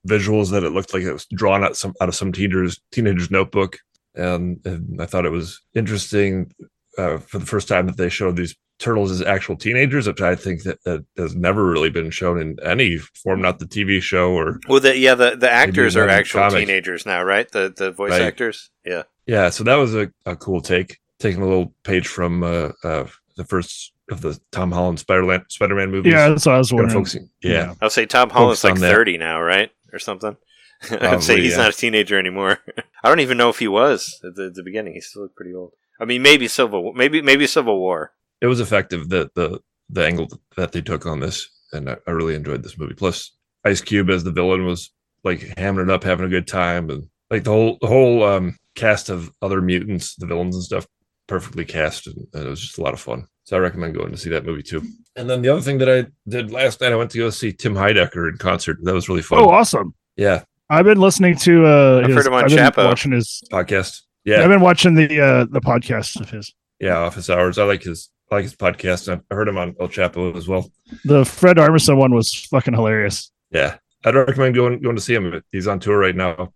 visuals 0.06 0.50
that 0.50 0.64
it 0.64 0.70
looked 0.70 0.94
like 0.94 1.02
it 1.02 1.12
was 1.12 1.26
drawn 1.26 1.62
out 1.62 1.76
some 1.76 1.94
out 2.00 2.08
of 2.08 2.14
some 2.14 2.32
teenager's 2.32 2.80
teenager's 2.90 3.30
notebook 3.30 3.78
and, 4.18 4.60
and 4.64 5.00
I 5.00 5.06
thought 5.06 5.24
it 5.24 5.32
was 5.32 5.60
interesting 5.74 6.52
uh, 6.98 7.18
for 7.18 7.38
the 7.38 7.46
first 7.46 7.68
time 7.68 7.86
that 7.86 7.96
they 7.96 8.08
showed 8.08 8.36
these 8.36 8.56
turtles 8.78 9.10
as 9.10 9.22
actual 9.22 9.56
teenagers, 9.56 10.06
which 10.06 10.20
I 10.20 10.34
think 10.34 10.62
that, 10.62 10.82
that 10.84 11.04
has 11.16 11.34
never 11.34 11.64
really 11.64 11.90
been 11.90 12.10
shown 12.10 12.40
in 12.40 12.56
any 12.62 12.98
form, 12.98 13.40
not 13.42 13.58
the 13.58 13.66
TV 13.66 14.00
show 14.00 14.32
or 14.32 14.60
well, 14.68 14.80
the, 14.80 14.96
yeah, 14.96 15.14
the, 15.14 15.36
the 15.36 15.50
actors 15.50 15.96
are 15.96 16.02
one 16.06 16.10
actual 16.10 16.40
comic. 16.40 16.60
teenagers 16.60 17.04
now, 17.04 17.22
right? 17.22 17.50
The 17.50 17.72
the 17.76 17.90
voice 17.90 18.10
Right. 18.12 18.22
actors. 18.22 18.70
Yeah. 18.84 19.02
yeah. 19.26 19.50
So 19.50 19.64
that 19.64 19.76
was 19.76 19.94
a, 19.94 20.10
a 20.26 20.36
cool 20.36 20.60
take, 20.60 20.98
taking 21.18 21.42
a 21.42 21.46
little 21.46 21.74
page 21.82 22.06
from 22.06 22.42
uh, 22.42 22.70
uh, 22.84 23.06
the 23.36 23.44
first 23.44 23.92
of 24.10 24.20
the 24.22 24.38
Tom 24.52 24.72
Holland 24.72 24.98
Spider-Man 25.00 25.44
Spider-Man 25.48 25.90
movies. 25.90 26.12
Yeah, 26.12 26.28
that's 26.30 26.46
what 26.46 26.54
I 26.54 26.58
was 26.58 26.72
wondering. 26.72 26.94
focusing, 26.94 27.30
yeah. 27.42 27.74
I'll 27.82 27.90
say 27.90 28.06
Tom 28.06 28.30
Holland's 28.30 28.62
Focus 28.62 28.80
like 28.80 28.88
on 28.90 28.90
that. 28.90 28.96
30 28.96 29.18
now, 29.18 29.40
right? 29.40 29.70
Or 29.92 29.98
something. 29.98 30.36
I'd 30.90 31.22
say 31.22 31.40
he's 31.40 31.52
yeah. 31.52 31.58
not 31.58 31.74
a 31.74 31.76
teenager 31.76 32.18
anymore. 32.18 32.58
I 33.02 33.08
don't 33.08 33.20
even 33.20 33.36
know 33.36 33.48
if 33.48 33.58
he 33.58 33.68
was 33.68 34.20
at 34.24 34.36
the, 34.36 34.46
at 34.46 34.54
the 34.54 34.62
beginning. 34.62 34.94
He 34.94 35.00
still 35.00 35.22
looked 35.22 35.36
pretty 35.36 35.52
old. 35.54 35.72
I 36.00 36.04
mean, 36.04 36.22
maybe 36.22 36.46
Civil, 36.46 36.92
maybe 36.92 37.20
maybe 37.20 37.46
Civil 37.46 37.78
War. 37.80 38.12
It 38.40 38.46
was 38.46 38.60
effective 38.60 39.08
the 39.08 39.30
the 39.34 39.60
the 39.90 40.04
angle 40.04 40.28
that 40.56 40.72
they 40.72 40.80
took 40.82 41.06
on 41.06 41.20
this, 41.20 41.48
and 41.72 41.88
I, 41.90 41.96
I 42.06 42.10
really 42.10 42.34
enjoyed 42.34 42.62
this 42.62 42.78
movie. 42.78 42.94
Plus, 42.94 43.32
Ice 43.64 43.80
Cube 43.80 44.10
as 44.10 44.24
the 44.24 44.30
villain 44.32 44.64
was 44.64 44.90
like 45.24 45.40
hammering 45.58 45.88
it 45.88 45.92
up, 45.92 46.04
having 46.04 46.26
a 46.26 46.30
good 46.30 46.46
time, 46.46 46.90
and 46.90 47.08
like 47.30 47.44
the 47.44 47.50
whole 47.50 47.78
the 47.80 47.86
whole 47.86 48.22
um, 48.24 48.56
cast 48.74 49.08
of 49.08 49.32
other 49.42 49.60
mutants, 49.60 50.14
the 50.16 50.26
villains 50.26 50.54
and 50.54 50.64
stuff, 50.64 50.86
perfectly 51.26 51.64
cast, 51.64 52.06
and, 52.06 52.16
and 52.34 52.46
it 52.46 52.48
was 52.50 52.60
just 52.60 52.78
a 52.78 52.82
lot 52.82 52.94
of 52.94 53.00
fun. 53.00 53.26
So 53.44 53.56
I 53.56 53.60
recommend 53.60 53.94
going 53.94 54.12
to 54.12 54.18
see 54.18 54.28
that 54.30 54.44
movie 54.44 54.62
too. 54.62 54.82
And 55.16 55.28
then 55.28 55.40
the 55.42 55.48
other 55.48 55.62
thing 55.62 55.78
that 55.78 55.88
I 55.88 56.06
did 56.28 56.50
last 56.52 56.80
night, 56.82 56.92
I 56.92 56.96
went 56.96 57.10
to 57.12 57.18
go 57.18 57.30
see 57.30 57.52
Tim 57.52 57.74
Heidecker 57.74 58.28
in 58.30 58.36
concert. 58.36 58.76
That 58.82 58.92
was 58.94 59.08
really 59.08 59.22
fun. 59.22 59.38
Oh, 59.40 59.48
awesome! 59.48 59.94
yeah, 60.16 60.42
I've 60.70 60.84
been 60.84 61.00
listening 61.00 61.34
to. 61.38 61.66
Uh, 61.66 62.00
I've 62.00 62.06
his- 62.08 62.16
heard 62.16 62.26
him 62.26 62.34
on 62.34 62.44
I've 62.44 62.50
been 62.50 62.58
Chapo. 62.58 62.84
Watching 62.84 63.12
his. 63.12 63.42
podcast. 63.50 64.02
Yeah, 64.24 64.42
I've 64.42 64.48
been 64.50 64.60
watching 64.60 64.94
the 64.94 65.20
uh, 65.20 65.44
the 65.50 65.60
podcast 65.62 66.20
of 66.20 66.28
his. 66.30 66.54
yeah, 66.78 66.98
Office 66.98 67.30
Hours. 67.30 67.56
I 67.58 67.64
like 67.64 67.82
his 67.82 68.10
I 68.30 68.34
like 68.36 68.42
his 68.44 68.54
podcast. 68.56 69.08
I 69.30 69.34
heard 69.34 69.48
him 69.48 69.56
on 69.58 69.74
El 69.80 69.88
Chapo 69.88 70.36
as 70.36 70.46
well. 70.48 70.70
The 71.04 71.24
Fred 71.24 71.56
Armisen 71.56 71.96
one 71.96 72.14
was 72.14 72.34
fucking 72.34 72.74
hilarious. 72.74 73.30
Yeah, 73.50 73.76
I'd 74.04 74.14
recommend 74.14 74.54
going 74.54 74.80
going 74.82 74.96
to 74.96 75.02
see 75.02 75.14
him. 75.14 75.42
He's 75.52 75.66
on 75.66 75.80
tour 75.80 75.98
right 75.98 76.14
now. 76.16 76.52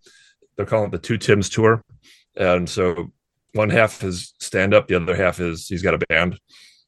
They're 0.57 0.67
calling 0.67 0.89
it 0.89 0.93
the 0.93 0.99
Two 0.99 1.17
Tims 1.17 1.49
tour, 1.49 1.83
and 2.37 2.69
so 2.69 3.11
one 3.55 3.71
half 3.71 4.03
is 4.05 4.35
stand 4.41 4.75
up, 4.75 4.89
the 4.89 4.97
other 4.97 5.17
half 5.17 5.41
is 5.41 5.67
he's 5.69 5.83
got 5.83 5.95
a 5.95 5.99
band, 6.09 6.39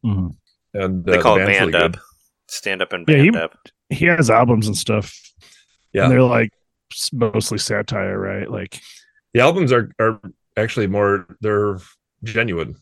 Mhm. 0.05 0.37
and 0.75 1.05
They 1.05 1.19
uh, 1.19 1.23
call 1.23 1.37
the 1.37 1.43
it 1.45 1.47
band 1.47 1.73
really 1.73 1.85
up, 1.85 1.93
good. 1.93 2.00
stand 2.49 2.83
up 2.83 2.93
and 2.93 3.07
Yeah, 3.09 3.14
band 3.17 3.35
he- 3.35 3.41
up. 3.41 3.59
He 3.91 4.05
has 4.07 4.31
albums 4.31 4.67
and 4.67 4.76
stuff. 4.76 5.14
Yeah. 5.93 6.05
And 6.05 6.12
they're 6.12 6.23
like 6.23 6.50
mostly 7.12 7.59
satire, 7.59 8.19
right? 8.19 8.50
Like, 8.50 8.81
The 9.35 9.41
albums 9.41 9.73
are 9.73 9.91
are 9.99 10.21
actually 10.57 10.87
more 10.87 11.26
they're 11.41 11.79
genuine. 12.23 12.76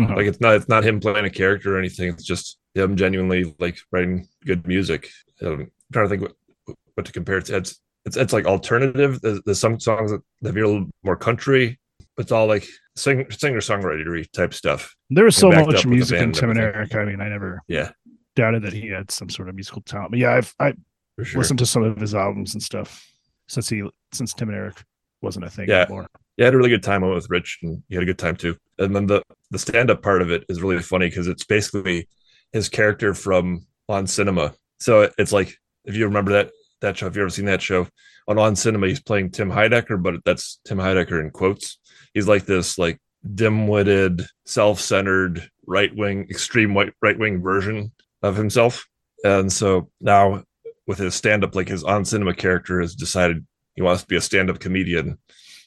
Uh, 0.00 0.14
Like 0.16 0.26
it's 0.26 0.40
not 0.40 0.54
it's 0.56 0.68
not 0.68 0.84
him 0.84 1.00
playing 1.00 1.24
a 1.24 1.30
character 1.30 1.76
or 1.76 1.78
anything. 1.78 2.08
It's 2.08 2.24
just 2.24 2.58
him 2.74 2.96
genuinely 2.96 3.54
like 3.58 3.78
writing 3.92 4.26
good 4.44 4.66
music. 4.66 5.08
Um, 5.42 5.52
I'm 5.60 5.70
trying 5.92 6.04
to 6.06 6.08
think 6.08 6.22
what 6.22 6.76
what 6.94 7.06
to 7.06 7.12
compare 7.12 7.38
it 7.38 7.46
to. 7.46 7.56
It's 7.56 7.80
it's, 8.06 8.16
it's 8.16 8.32
like 8.32 8.44
alternative. 8.46 9.20
There's, 9.22 9.40
there's 9.44 9.60
some 9.60 9.80
songs 9.80 10.10
that 10.10 10.20
that 10.42 10.54
feel 10.54 10.66
a 10.66 10.72
little 10.72 10.90
more 11.02 11.16
country. 11.16 11.78
It's 12.18 12.30
all 12.32 12.46
like 12.46 12.66
sing, 12.96 13.28
singer 13.30 13.58
songwriter 13.60 14.30
type 14.32 14.54
stuff. 14.54 14.94
there 15.10 15.24
was 15.24 15.36
so 15.36 15.50
much 15.50 15.84
music 15.86 16.20
in 16.20 16.32
Tim 16.32 16.50
and 16.50 16.58
and. 16.58 16.74
Eric. 16.76 16.94
I 16.94 17.04
mean, 17.04 17.20
I 17.20 17.28
never 17.28 17.60
Yeah, 17.66 17.90
doubted 18.36 18.62
that 18.62 18.72
he 18.72 18.88
had 18.88 19.10
some 19.10 19.28
sort 19.28 19.48
of 19.48 19.54
musical 19.54 19.82
talent. 19.82 20.10
But 20.10 20.20
yeah, 20.20 20.34
I've 20.34 20.54
I 20.60 20.74
sure. 21.22 21.38
listened 21.40 21.58
to 21.60 21.66
some 21.66 21.82
of 21.82 21.96
his 21.96 22.14
albums 22.14 22.54
and 22.54 22.62
stuff 22.62 23.04
since 23.48 23.68
he 23.68 23.82
since 24.12 24.32
Tim 24.34 24.48
and 24.48 24.58
Eric 24.58 24.84
wasn't 25.22 25.46
a 25.46 25.50
thing 25.50 25.68
Yeah. 25.68 25.82
anymore. 25.82 26.06
Yeah, 26.36 26.44
I 26.44 26.46
had 26.46 26.54
a 26.54 26.56
really 26.56 26.70
good 26.70 26.82
time 26.82 27.02
with 27.08 27.30
Rich, 27.30 27.60
and 27.62 27.82
he 27.88 27.94
had 27.94 28.02
a 28.02 28.06
good 28.06 28.18
time 28.18 28.36
too. 28.36 28.56
And 28.78 28.94
then 28.94 29.06
the 29.06 29.22
the 29.50 29.58
stand 29.58 29.90
up 29.90 30.02
part 30.02 30.22
of 30.22 30.30
it 30.30 30.44
is 30.48 30.62
really 30.62 30.82
funny 30.82 31.08
because 31.08 31.28
it's 31.28 31.44
basically 31.44 32.08
his 32.52 32.68
character 32.68 33.14
from 33.14 33.66
On 33.88 34.06
Cinema. 34.06 34.54
So 34.78 35.10
it's 35.18 35.32
like 35.32 35.56
if 35.84 35.94
you 35.94 36.06
remember 36.06 36.32
that 36.32 36.50
that 36.80 36.98
show, 36.98 37.06
if 37.06 37.16
you 37.16 37.22
ever 37.22 37.30
seen 37.30 37.46
that 37.46 37.62
show 37.62 37.86
on 38.26 38.38
On 38.38 38.56
Cinema, 38.56 38.88
he's 38.88 39.02
playing 39.02 39.30
Tim 39.30 39.50
Heidecker, 39.50 40.02
but 40.02 40.24
that's 40.24 40.60
Tim 40.66 40.78
Heidecker 40.78 41.20
in 41.20 41.30
quotes. 41.30 41.78
He's 42.12 42.28
like 42.28 42.46
this 42.46 42.78
like 42.78 42.98
dim-witted, 43.34 44.22
self-centered, 44.44 45.48
right-wing, 45.66 46.26
extreme 46.28 46.76
right-wing 47.00 47.42
version 47.42 47.92
of 48.22 48.36
himself. 48.36 48.86
And 49.24 49.50
so 49.50 49.88
now 50.00 50.44
with 50.86 50.98
his 50.98 51.14
stand-up, 51.14 51.54
like 51.54 51.68
his 51.68 51.84
On 51.84 52.04
Cinema 52.04 52.34
character 52.34 52.80
has 52.80 52.94
decided 52.94 53.46
he 53.74 53.82
wants 53.82 54.02
to 54.02 54.08
be 54.08 54.16
a 54.16 54.20
stand-up 54.20 54.58
comedian 54.58 55.18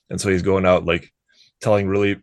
and 0.10 0.20
so 0.22 0.30
he's 0.30 0.42
going 0.42 0.66
out 0.66 0.86
like 0.86 1.12
telling 1.62 1.88
really 1.88 2.18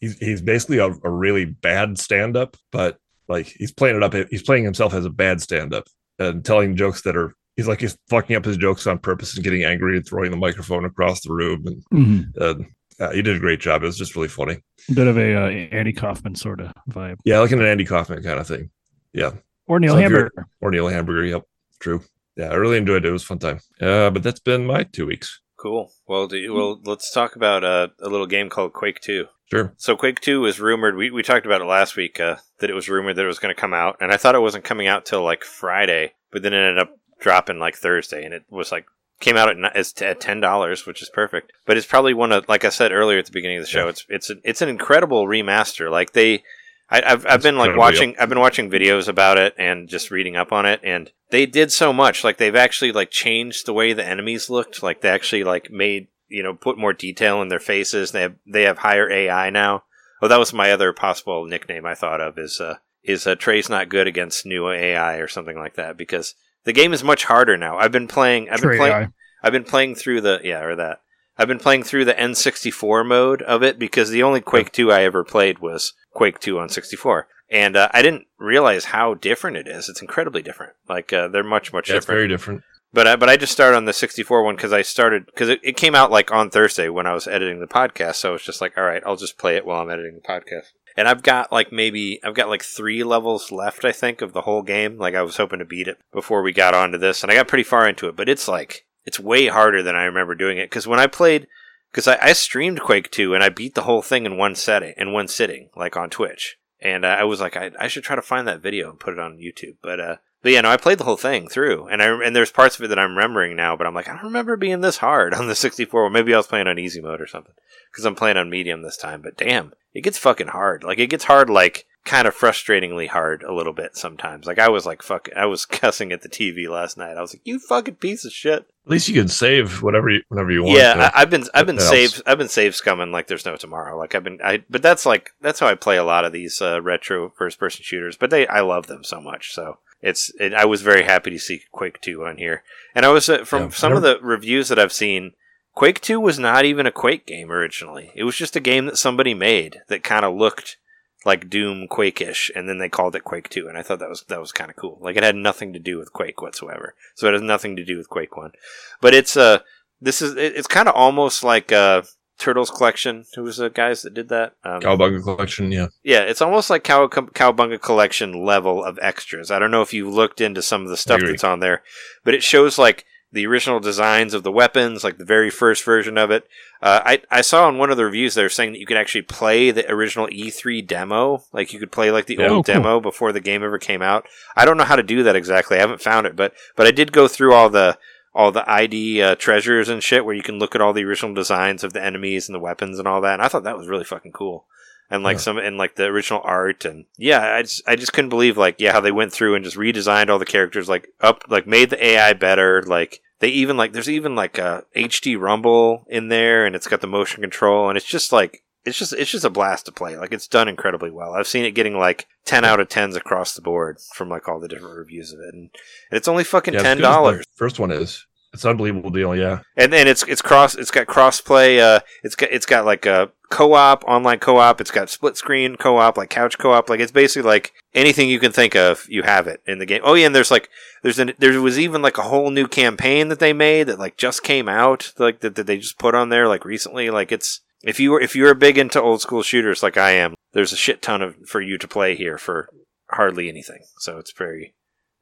he's 0.00 0.18
he's 0.18 0.42
basically 0.42 0.78
a, 0.78 0.86
a 0.86 1.10
really 1.10 1.44
bad 1.44 1.98
stand-up 1.98 2.56
but 2.72 2.98
like 3.28 3.46
he's 3.46 3.72
playing 3.72 3.96
it 3.96 4.02
up 4.02 4.14
he's 4.30 4.42
playing 4.42 4.64
himself 4.64 4.92
as 4.94 5.04
a 5.04 5.10
bad 5.10 5.40
stand-up 5.40 5.84
and 6.18 6.44
telling 6.44 6.76
jokes 6.76 7.02
that 7.02 7.16
are 7.16 7.34
he's 7.56 7.68
like 7.68 7.80
he's 7.80 7.96
fucking 8.10 8.36
up 8.36 8.44
his 8.44 8.56
jokes 8.56 8.86
on 8.86 8.98
purpose 8.98 9.34
and 9.34 9.44
getting 9.44 9.64
angry 9.64 9.96
and 9.96 10.06
throwing 10.06 10.30
the 10.30 10.36
microphone 10.36 10.84
across 10.84 11.20
the 11.22 11.32
room 11.32 11.64
and, 11.66 11.84
Mhm. 11.92 12.36
and 12.36 12.66
uh, 13.00 13.10
he 13.10 13.22
did 13.22 13.34
a 13.36 13.40
great 13.40 13.58
job. 13.58 13.82
It 13.82 13.86
was 13.86 13.98
just 13.98 14.14
really 14.14 14.28
funny. 14.28 14.58
Bit 14.94 15.08
of 15.08 15.18
a 15.18 15.34
uh, 15.34 15.48
Andy 15.48 15.92
Kaufman 15.92 16.36
sort 16.36 16.60
of 16.60 16.72
vibe, 16.88 17.16
yeah 17.24 17.40
like 17.40 17.50
an 17.50 17.60
andy 17.60 17.84
kaufman 17.84 18.22
kind 18.22 18.38
of 18.38 18.46
thing. 18.46 18.70
Yeah. 19.12 19.32
Or 19.66 19.80
Neil 19.80 19.94
So 19.94 19.98
Hamburger. 20.00 20.46
or 20.60 20.70
neil 20.70 20.86
hamburger 20.88 21.24
yep 21.24 21.42
true. 21.80 22.02
Yeah 22.36 22.50
i 22.50 22.54
really 22.54 22.76
enjoyed 22.76 23.04
it. 23.04 23.08
It 23.08 23.12
was 23.12 23.22
a 23.22 23.26
fun 23.26 23.38
time. 23.38 23.58
Uh 23.80 24.10
but 24.10 24.22
that's 24.22 24.40
been 24.40 24.66
my 24.66 24.84
two 24.84 25.06
weeks 25.06 25.40
Cool. 25.64 25.90
Well, 26.06 26.26
do 26.26 26.36
you, 26.36 26.52
well, 26.52 26.78
let's 26.84 27.10
talk 27.10 27.36
about 27.36 27.64
uh, 27.64 27.88
a 27.98 28.10
little 28.10 28.26
game 28.26 28.50
called 28.50 28.74
Quake 28.74 29.00
Two. 29.00 29.28
sure 29.50 29.72
So 29.78 29.96
Quake 29.96 30.20
Two 30.20 30.42
was 30.42 30.60
rumored. 30.60 30.94
We 30.94 31.10
we 31.10 31.22
talked 31.22 31.46
about 31.46 31.62
it 31.62 31.64
last 31.64 31.96
week 31.96 32.20
uh, 32.20 32.36
that 32.58 32.68
it 32.68 32.74
was 32.74 32.90
rumored 32.90 33.16
that 33.16 33.24
it 33.24 33.28
was 33.28 33.38
going 33.38 33.54
to 33.54 33.58
come 33.58 33.72
out, 33.72 33.96
and 33.98 34.12
I 34.12 34.18
thought 34.18 34.34
it 34.34 34.42
wasn't 34.42 34.64
coming 34.64 34.88
out 34.88 35.06
till 35.06 35.22
like 35.22 35.42
Friday, 35.42 36.12
but 36.30 36.42
then 36.42 36.52
it 36.52 36.58
ended 36.58 36.80
up 36.80 36.98
dropping 37.18 37.58
like 37.58 37.76
Thursday, 37.76 38.26
and 38.26 38.34
it 38.34 38.44
was 38.50 38.72
like 38.72 38.84
came 39.20 39.38
out 39.38 39.48
at 39.48 40.02
at 40.02 40.20
ten 40.20 40.38
dollars, 40.38 40.84
which 40.84 41.00
is 41.00 41.08
perfect. 41.08 41.50
But 41.64 41.78
it's 41.78 41.86
probably 41.86 42.12
one 42.12 42.30
of 42.30 42.46
like 42.46 42.66
I 42.66 42.68
said 42.68 42.92
earlier 42.92 43.18
at 43.18 43.24
the 43.24 43.32
beginning 43.32 43.56
of 43.56 43.64
the 43.64 43.70
show. 43.70 43.84
Yeah. 43.84 43.88
It's 43.88 44.06
it's 44.10 44.28
a, 44.28 44.34
it's 44.44 44.60
an 44.60 44.68
incredible 44.68 45.26
remaster. 45.26 45.90
Like 45.90 46.12
they. 46.12 46.44
I, 46.90 47.02
I've, 47.02 47.26
I've 47.26 47.42
been 47.42 47.56
like 47.56 47.70
incredible, 47.70 47.80
watching 47.80 48.16
I've 48.18 48.28
been 48.28 48.40
watching 48.40 48.70
videos 48.70 49.08
about 49.08 49.38
it 49.38 49.54
and 49.58 49.88
just 49.88 50.10
reading 50.10 50.36
up 50.36 50.52
on 50.52 50.66
it 50.66 50.80
and 50.82 51.10
they 51.30 51.46
did 51.46 51.72
so 51.72 51.92
much. 51.92 52.22
Like 52.22 52.36
they've 52.36 52.54
actually 52.54 52.92
like 52.92 53.10
changed 53.10 53.66
the 53.66 53.72
way 53.72 53.92
the 53.92 54.06
enemies 54.06 54.50
looked. 54.50 54.82
Like 54.82 55.00
they 55.00 55.08
actually 55.08 55.44
like 55.44 55.70
made 55.70 56.08
you 56.28 56.42
know 56.42 56.54
put 56.54 56.78
more 56.78 56.92
detail 56.92 57.42
in 57.42 57.48
their 57.48 57.60
faces. 57.60 58.12
They 58.12 58.22
have 58.22 58.36
they 58.46 58.62
have 58.62 58.78
higher 58.78 59.10
AI 59.10 59.50
now. 59.50 59.84
Oh 60.22 60.28
that 60.28 60.38
was 60.38 60.52
my 60.52 60.70
other 60.70 60.92
possible 60.92 61.44
nickname 61.46 61.86
I 61.86 61.94
thought 61.94 62.20
of 62.20 62.38
is 62.38 62.60
uh 62.60 62.76
is 63.02 63.26
uh, 63.26 63.34
Trey's 63.34 63.68
not 63.68 63.88
good 63.88 64.06
against 64.06 64.46
new 64.46 64.70
AI 64.70 65.16
or 65.16 65.28
something 65.28 65.58
like 65.58 65.74
that 65.74 65.96
because 65.96 66.34
the 66.64 66.72
game 66.72 66.92
is 66.92 67.04
much 67.04 67.24
harder 67.24 67.56
now. 67.56 67.76
I've 67.76 67.92
been 67.92 68.08
playing 68.08 68.48
I've 68.50 68.62
been 68.62 68.78
playing 68.78 68.94
Eye. 68.94 69.08
I've 69.42 69.52
been 69.52 69.64
playing 69.64 69.94
through 69.94 70.22
the 70.22 70.40
yeah, 70.42 70.62
or 70.62 70.76
that. 70.76 71.02
I've 71.36 71.48
been 71.48 71.58
playing 71.58 71.82
through 71.82 72.04
the 72.04 72.14
N64 72.14 73.06
mode 73.06 73.42
of 73.42 73.62
it 73.62 73.78
because 73.78 74.10
the 74.10 74.22
only 74.22 74.40
Quake 74.40 74.72
2 74.72 74.92
I 74.92 75.02
ever 75.02 75.24
played 75.24 75.58
was 75.58 75.92
Quake 76.12 76.38
2 76.38 76.58
on 76.58 76.68
64. 76.68 77.26
And 77.50 77.76
uh, 77.76 77.88
I 77.92 78.02
didn't 78.02 78.26
realize 78.38 78.86
how 78.86 79.14
different 79.14 79.56
it 79.56 79.68
is. 79.68 79.88
It's 79.88 80.00
incredibly 80.00 80.42
different. 80.42 80.74
Like 80.88 81.12
uh, 81.12 81.28
they're 81.28 81.44
much 81.44 81.72
much 81.72 81.88
yeah, 81.88 81.96
it's 81.96 82.06
different. 82.06 82.18
very 82.18 82.28
different 82.28 82.62
But 82.92 83.06
I, 83.06 83.16
but 83.16 83.28
I 83.28 83.36
just 83.36 83.52
started 83.52 83.76
on 83.76 83.84
the 83.84 83.92
64 83.92 84.42
one 84.42 84.56
because 84.56 84.72
I 84.72 84.82
started 84.82 85.26
because 85.26 85.48
it, 85.48 85.60
it 85.62 85.76
came 85.76 85.94
out 85.94 86.10
like 86.10 86.32
on 86.32 86.50
Thursday 86.50 86.88
when 86.88 87.06
I 87.06 87.14
was 87.14 87.26
editing 87.26 87.60
the 87.60 87.66
podcast. 87.66 88.16
So 88.16 88.34
it's 88.34 88.44
just 88.44 88.60
like, 88.60 88.78
all 88.78 88.84
right, 88.84 89.02
I'll 89.04 89.16
just 89.16 89.38
play 89.38 89.56
it 89.56 89.66
while 89.66 89.82
I'm 89.82 89.90
editing 89.90 90.14
the 90.14 90.28
podcast. 90.28 90.72
And 90.96 91.08
I've 91.08 91.22
got 91.22 91.50
like 91.50 91.72
maybe 91.72 92.20
I've 92.24 92.34
got 92.34 92.48
like 92.48 92.62
three 92.62 93.02
levels 93.02 93.50
left, 93.50 93.84
I 93.84 93.92
think, 93.92 94.22
of 94.22 94.32
the 94.32 94.42
whole 94.42 94.62
game. 94.62 94.96
Like 94.96 95.14
I 95.14 95.22
was 95.22 95.36
hoping 95.36 95.58
to 95.58 95.64
beat 95.64 95.88
it 95.88 95.98
before 96.12 96.42
we 96.42 96.52
got 96.52 96.74
onto 96.74 96.98
this, 96.98 97.22
and 97.22 97.32
I 97.32 97.34
got 97.34 97.48
pretty 97.48 97.64
far 97.64 97.88
into 97.88 98.08
it. 98.08 98.14
But 98.16 98.28
it's 98.28 98.46
like 98.46 98.86
it's 99.04 99.20
way 99.20 99.48
harder 99.48 99.82
than 99.82 99.96
I 99.96 100.04
remember 100.04 100.34
doing 100.34 100.58
it 100.58 100.70
because 100.70 100.86
when 100.86 101.00
I 101.00 101.06
played, 101.06 101.46
because 101.90 102.08
I, 102.08 102.18
I 102.20 102.32
streamed 102.32 102.80
Quake 102.80 103.10
2 103.10 103.34
and 103.34 103.42
I 103.42 103.48
beat 103.48 103.74
the 103.74 103.82
whole 103.82 104.02
thing 104.02 104.26
in 104.26 104.36
one 104.36 104.54
setting 104.54 104.94
in 104.96 105.12
one 105.12 105.28
sitting, 105.28 105.70
like 105.76 105.96
on 105.96 106.10
Twitch. 106.10 106.58
And 106.80 107.04
uh, 107.04 107.08
I 107.08 107.24
was 107.24 107.40
like, 107.40 107.56
I, 107.56 107.70
I 107.78 107.88
should 107.88 108.04
try 108.04 108.16
to 108.16 108.22
find 108.22 108.46
that 108.46 108.60
video 108.60 108.90
and 108.90 109.00
put 109.00 109.14
it 109.14 109.18
on 109.18 109.38
YouTube. 109.38 109.76
But 109.82 110.00
uh, 110.00 110.16
but 110.42 110.52
yeah, 110.52 110.60
no, 110.60 110.68
I 110.68 110.76
played 110.76 110.98
the 110.98 111.04
whole 111.04 111.16
thing 111.16 111.48
through, 111.48 111.88
and 111.88 112.02
I 112.02 112.06
and 112.22 112.36
there's 112.36 112.52
parts 112.52 112.78
of 112.78 112.84
it 112.84 112.88
that 112.88 112.98
I'm 112.98 113.16
remembering 113.16 113.56
now, 113.56 113.76
but 113.76 113.86
I'm 113.86 113.94
like, 113.94 114.08
I 114.08 114.12
don't 114.12 114.24
remember 114.24 114.58
being 114.58 114.82
this 114.82 114.98
hard 114.98 115.32
on 115.32 115.48
the 115.48 115.54
64. 115.54 116.02
Well, 116.02 116.10
maybe 116.10 116.34
I 116.34 116.36
was 116.36 116.46
playing 116.46 116.66
on 116.66 116.78
easy 116.78 117.00
mode 117.00 117.22
or 117.22 117.26
something, 117.26 117.54
because 117.90 118.04
I'm 118.04 118.14
playing 118.14 118.36
on 118.36 118.50
medium 118.50 118.82
this 118.82 118.98
time. 118.98 119.22
But 119.22 119.38
damn, 119.38 119.72
it 119.94 120.02
gets 120.02 120.18
fucking 120.18 120.48
hard. 120.48 120.84
Like 120.84 120.98
it 120.98 121.06
gets 121.06 121.24
hard, 121.24 121.48
like 121.48 121.86
kind 122.04 122.28
of 122.28 122.36
frustratingly 122.36 123.08
hard 123.08 123.42
a 123.42 123.52
little 123.52 123.72
bit 123.72 123.96
sometimes. 123.96 124.46
Like 124.46 124.58
I 124.58 124.68
was 124.68 124.84
like, 124.84 125.02
fuck, 125.02 125.28
I 125.34 125.46
was 125.46 125.64
cussing 125.66 126.12
at 126.12 126.22
the 126.22 126.28
TV 126.28 126.68
last 126.68 126.96
night. 126.98 127.16
I 127.16 127.20
was 127.20 127.34
like, 127.34 127.42
you 127.44 127.58
fucking 127.58 127.96
piece 127.96 128.24
of 128.24 128.32
shit. 128.32 128.66
At 128.86 128.90
least 128.90 129.08
you 129.08 129.14
can 129.14 129.28
save 129.28 129.82
whatever 129.82 130.10
you, 130.10 130.22
whenever 130.28 130.50
you 130.50 130.62
want. 130.62 130.78
Yeah. 130.78 131.10
I, 131.14 131.22
I've 131.22 131.30
been 131.30 131.44
I've 131.54 131.66
been 131.66 131.76
That 131.76 131.82
save. 131.82 132.22
I've 132.26 132.36
been 132.36 132.48
save 132.48 132.72
scumming 132.72 133.12
like 133.12 133.26
there's 133.26 133.46
no 133.46 133.56
tomorrow. 133.56 133.96
Like 133.96 134.14
I've 134.14 134.24
been 134.24 134.38
I 134.44 134.64
but 134.68 134.82
that's 134.82 135.06
like 135.06 135.30
that's 135.40 135.60
how 135.60 135.66
I 135.66 135.74
play 135.74 135.96
a 135.96 136.04
lot 136.04 136.26
of 136.26 136.32
these 136.32 136.60
uh, 136.60 136.82
retro 136.82 137.30
first 137.30 137.58
person 137.58 137.82
shooters. 137.82 138.16
But 138.16 138.30
they 138.30 138.46
I 138.46 138.60
love 138.60 138.86
them 138.86 139.02
so 139.02 139.20
much. 139.20 139.54
So 139.54 139.78
it's 140.02 140.30
it, 140.38 140.52
I 140.52 140.66
was 140.66 140.82
very 140.82 141.04
happy 141.04 141.30
to 141.30 141.38
see 141.38 141.62
Quake 141.72 142.02
Two 142.02 142.26
on 142.26 142.36
here, 142.36 142.62
and 142.94 143.06
I 143.06 143.08
was 143.08 143.28
uh, 143.30 143.44
from 143.44 143.62
Yeah, 143.62 143.68
some 143.70 143.94
I 143.94 143.96
of 143.96 144.02
the 144.02 144.18
reviews 144.20 144.68
that 144.68 144.78
I've 144.78 144.92
seen. 144.92 145.32
Quake 145.74 146.00
Two 146.00 146.20
was 146.20 146.38
not 146.38 146.64
even 146.64 146.86
a 146.86 146.92
Quake 146.92 147.26
game 147.26 147.50
originally. 147.50 148.12
It 148.14 148.22
was 148.24 148.36
just 148.36 148.54
a 148.54 148.60
game 148.60 148.86
that 148.86 148.98
somebody 148.98 149.34
made 149.34 149.80
that 149.88 150.04
kind 150.04 150.24
of 150.24 150.36
looked 150.36 150.76
like 151.24 151.48
Doom 151.48 151.88
Quake-ish, 151.88 152.50
and 152.54 152.68
then 152.68 152.78
they 152.78 152.88
called 152.88 153.16
it 153.16 153.24
Quake 153.24 153.48
Two, 153.48 153.68
and 153.68 153.78
I 153.78 153.82
thought 153.82 153.98
that 153.98 154.08
was 154.08 154.24
that 154.28 154.40
was 154.40 154.52
kind 154.52 154.70
of 154.70 154.76
cool. 154.76 154.98
Like 155.00 155.16
it 155.16 155.22
had 155.22 155.36
nothing 155.36 155.72
to 155.72 155.78
do 155.78 155.98
with 155.98 156.12
Quake 156.12 156.42
whatsoever, 156.42 156.94
so 157.14 157.28
it 157.28 157.32
has 157.32 157.42
nothing 157.42 157.76
to 157.76 157.84
do 157.84 157.96
with 157.96 158.08
Quake 158.08 158.36
One. 158.36 158.52
But 159.00 159.14
it's 159.14 159.36
uh 159.36 159.60
this 160.00 160.20
is 160.20 160.36
it, 160.36 160.56
it's 160.56 160.66
kind 160.66 160.88
of 160.88 160.94
almost 160.94 161.42
like 161.42 161.72
uh 161.72 162.02
Turtles 162.38 162.70
Collection. 162.70 163.24
Who 163.36 163.44
was 163.44 163.58
the 163.58 163.70
guys 163.70 164.02
that 164.02 164.12
did 164.12 164.28
that? 164.28 164.54
Um, 164.64 164.80
Cowabunga 164.80 165.22
collection. 165.22 165.70
Yeah, 165.72 165.86
yeah, 166.02 166.20
it's 166.20 166.42
almost 166.42 166.68
like 166.68 166.84
Cow- 166.84 167.06
Cowabunga 167.08 167.80
Collection 167.80 168.44
level 168.44 168.84
of 168.84 168.98
extras. 169.00 169.50
I 169.50 169.58
don't 169.58 169.70
know 169.70 169.82
if 169.82 169.94
you 169.94 170.10
looked 170.10 170.40
into 170.40 170.60
some 170.60 170.82
of 170.82 170.88
the 170.88 170.96
stuff 170.96 171.20
that's 171.20 171.44
on 171.44 171.60
there, 171.60 171.82
but 172.24 172.34
it 172.34 172.42
shows 172.42 172.76
like 172.78 173.04
the 173.34 173.46
original 173.46 173.80
designs 173.80 174.32
of 174.32 174.42
the 174.44 174.50
weapons, 174.52 175.04
like 175.04 175.18
the 175.18 175.24
very 175.24 175.50
first 175.50 175.84
version 175.84 176.16
of 176.16 176.30
it. 176.30 176.48
Uh, 176.80 177.00
I 177.04 177.22
I 177.30 177.40
saw 177.42 177.68
in 177.68 177.76
one 177.76 177.90
of 177.90 177.96
the 177.98 178.04
reviews 178.06 178.34
they 178.34 178.42
were 178.42 178.48
saying 178.48 178.72
that 178.72 178.78
you 178.78 178.86
could 178.86 178.96
actually 178.96 179.22
play 179.22 179.70
the 179.70 179.90
original 179.92 180.26
E3 180.28 180.86
demo, 180.86 181.44
like 181.52 181.72
you 181.72 181.78
could 181.78 181.92
play 181.92 182.10
like 182.10 182.26
the 182.26 182.36
Yeah. 182.38 182.48
old 182.48 182.52
Oh, 182.68 182.72
cool. 182.72 182.82
demo 182.82 183.00
before 183.00 183.32
the 183.32 183.40
game 183.40 183.62
ever 183.62 183.78
came 183.78 184.00
out. 184.02 184.26
I 184.56 184.64
don't 184.64 184.76
know 184.78 184.84
how 184.84 184.96
to 184.96 185.02
do 185.02 185.22
that 185.24 185.36
exactly. 185.36 185.76
I 185.76 185.80
haven't 185.80 186.00
found 186.00 186.26
it, 186.26 186.34
but 186.36 186.54
but 186.76 186.86
I 186.86 186.90
did 186.90 187.12
go 187.12 187.28
through 187.28 187.52
all 187.52 187.68
the 187.68 187.98
all 188.34 188.50
the 188.50 188.68
ID 188.68 189.22
uh, 189.22 189.34
treasures 189.36 189.88
and 189.88 190.02
shit 190.02 190.24
where 190.24 190.34
you 190.34 190.42
can 190.42 190.58
look 190.58 190.74
at 190.74 190.80
all 190.80 190.92
the 190.92 191.04
original 191.04 191.34
designs 191.34 191.84
of 191.84 191.92
the 191.92 192.02
enemies 192.02 192.48
and 192.48 192.54
the 192.54 192.58
weapons 192.60 192.98
and 192.98 193.06
all 193.06 193.20
that. 193.20 193.34
And 193.34 193.42
I 193.42 193.48
thought 193.48 193.62
that 193.64 193.78
was 193.78 193.86
really 193.88 194.04
fucking 194.04 194.32
cool. 194.32 194.64
And 195.10 195.22
like 195.22 195.34
Yeah. 195.36 195.40
some 195.42 195.58
and 195.58 195.76
like 195.76 195.96
the 195.96 196.04
original 196.06 196.40
art 196.44 196.84
and 196.84 197.04
yeah, 197.18 197.54
I 197.54 197.62
just 197.62 197.82
I 197.86 197.94
just 197.96 198.12
couldn't 198.12 198.30
believe 198.30 198.56
like 198.56 198.76
yeah 198.78 198.92
how 198.92 199.00
they 199.00 199.12
went 199.12 199.32
through 199.32 199.54
and 199.54 199.64
just 199.64 199.76
redesigned 199.76 200.28
all 200.30 200.38
the 200.38 200.44
characters 200.44 200.88
like 200.88 201.08
up 201.20 201.44
like 201.48 201.66
made 201.66 201.90
the 201.90 202.04
AI 202.04 202.32
better 202.32 202.82
like 202.82 203.20
they 203.40 203.48
even 203.48 203.76
like 203.76 203.92
there's 203.92 204.08
even 204.08 204.34
like 204.34 204.56
a 204.58 204.84
HD 204.96 205.38
rumble 205.38 206.04
in 206.08 206.28
there 206.28 206.64
and 206.64 206.74
it's 206.74 206.88
got 206.88 207.00
the 207.00 207.06
motion 207.06 207.42
control 207.42 207.88
and 207.88 207.96
it's 207.98 208.06
just 208.06 208.32
like 208.32 208.62
it's 208.86 208.98
just 208.98 209.12
it's 209.12 209.30
just 209.30 209.44
a 209.44 209.50
blast 209.50 209.86
to 209.86 209.92
play 209.92 210.16
like 210.16 210.32
it's 210.32 210.48
done 210.48 210.68
incredibly 210.68 211.10
well 211.10 211.34
I've 211.34 211.46
seen 211.46 211.64
it 211.64 211.72
getting 211.72 211.98
like 211.98 212.26
10 212.46 212.64
out 212.64 212.80
of 212.80 212.88
10s 212.88 213.14
across 213.14 213.54
the 213.54 213.62
board 213.62 213.98
from 214.14 214.28
like 214.30 214.48
all 214.48 214.58
the 214.60 214.68
different 214.68 214.96
reviews 214.96 215.32
of 215.32 215.38
it 215.40 215.54
and, 215.54 215.70
and 216.10 216.16
it's 216.16 216.28
only 216.28 216.44
fucking 216.44 216.74
yeah 216.74 216.82
ten 216.82 216.96
good 216.96 217.04
as 217.04 217.08
the 217.08 217.12
dollars 217.14 217.44
First 217.54 217.78
one 217.78 217.90
is. 217.90 218.26
It's 218.54 218.64
an 218.64 218.70
unbelievable 218.70 219.10
deal. 219.10 219.34
Yeah, 219.34 219.60
and 219.76 219.92
then 219.92 220.06
it's 220.06 220.22
it's 220.22 220.40
cross 220.40 220.76
it's 220.76 220.92
got 220.92 221.08
crossplay. 221.08 221.80
uh 221.80 222.00
it's 222.22 222.36
got 222.36 222.52
it's 222.52 222.66
got 222.66 222.84
like 222.84 223.04
a 223.04 223.32
co-op, 223.50 224.04
online 224.04 224.38
co-op. 224.38 224.80
It's 224.80 224.92
got 224.92 225.10
split 225.10 225.36
screen 225.36 225.76
co-op, 225.76 226.16
like 226.16 226.30
couch 226.30 226.56
co-op. 226.56 226.88
Like 226.88 227.00
it's 227.00 227.12
basically 227.12 227.48
like 227.48 227.72
anything 227.94 228.28
you 228.28 228.38
can 228.38 228.52
think 228.52 228.76
of, 228.76 229.06
you 229.08 229.24
have 229.24 229.48
it 229.48 229.60
in 229.66 229.78
the 229.78 229.86
game. 229.86 230.02
Oh 230.04 230.14
yeah, 230.14 230.26
and 230.26 230.34
there's 230.34 230.52
like 230.52 230.68
there's 231.02 231.18
an 231.18 231.32
there 231.38 231.60
was 231.60 231.80
even 231.80 232.00
like 232.00 232.16
a 232.16 232.22
whole 232.22 232.50
new 232.50 232.68
campaign 232.68 233.28
that 233.28 233.40
they 233.40 233.52
made 233.52 233.88
that 233.88 233.98
like 233.98 234.16
just 234.16 234.44
came 234.44 234.68
out, 234.68 235.12
like 235.18 235.40
that, 235.40 235.56
that 235.56 235.66
they 235.66 235.78
just 235.78 235.98
put 235.98 236.14
on 236.14 236.28
there 236.28 236.46
like 236.46 236.64
recently. 236.64 237.10
Like 237.10 237.32
it's 237.32 237.60
if 237.82 237.98
you 237.98 238.12
were 238.12 238.20
if 238.20 238.36
you're 238.36 238.54
big 238.54 238.78
into 238.78 239.02
old 239.02 239.20
school 239.20 239.42
shooters 239.42 239.82
like 239.82 239.96
I 239.96 240.12
am, 240.12 240.36
there's 240.52 240.72
a 240.72 240.76
shit 240.76 241.02
ton 241.02 241.22
of 241.22 241.34
for 241.44 241.60
you 241.60 241.76
to 241.78 241.88
play 241.88 242.14
here 242.14 242.38
for 242.38 242.68
hardly 243.10 243.48
anything. 243.48 243.80
So 243.98 244.18
it's 244.18 244.32
very 244.32 244.74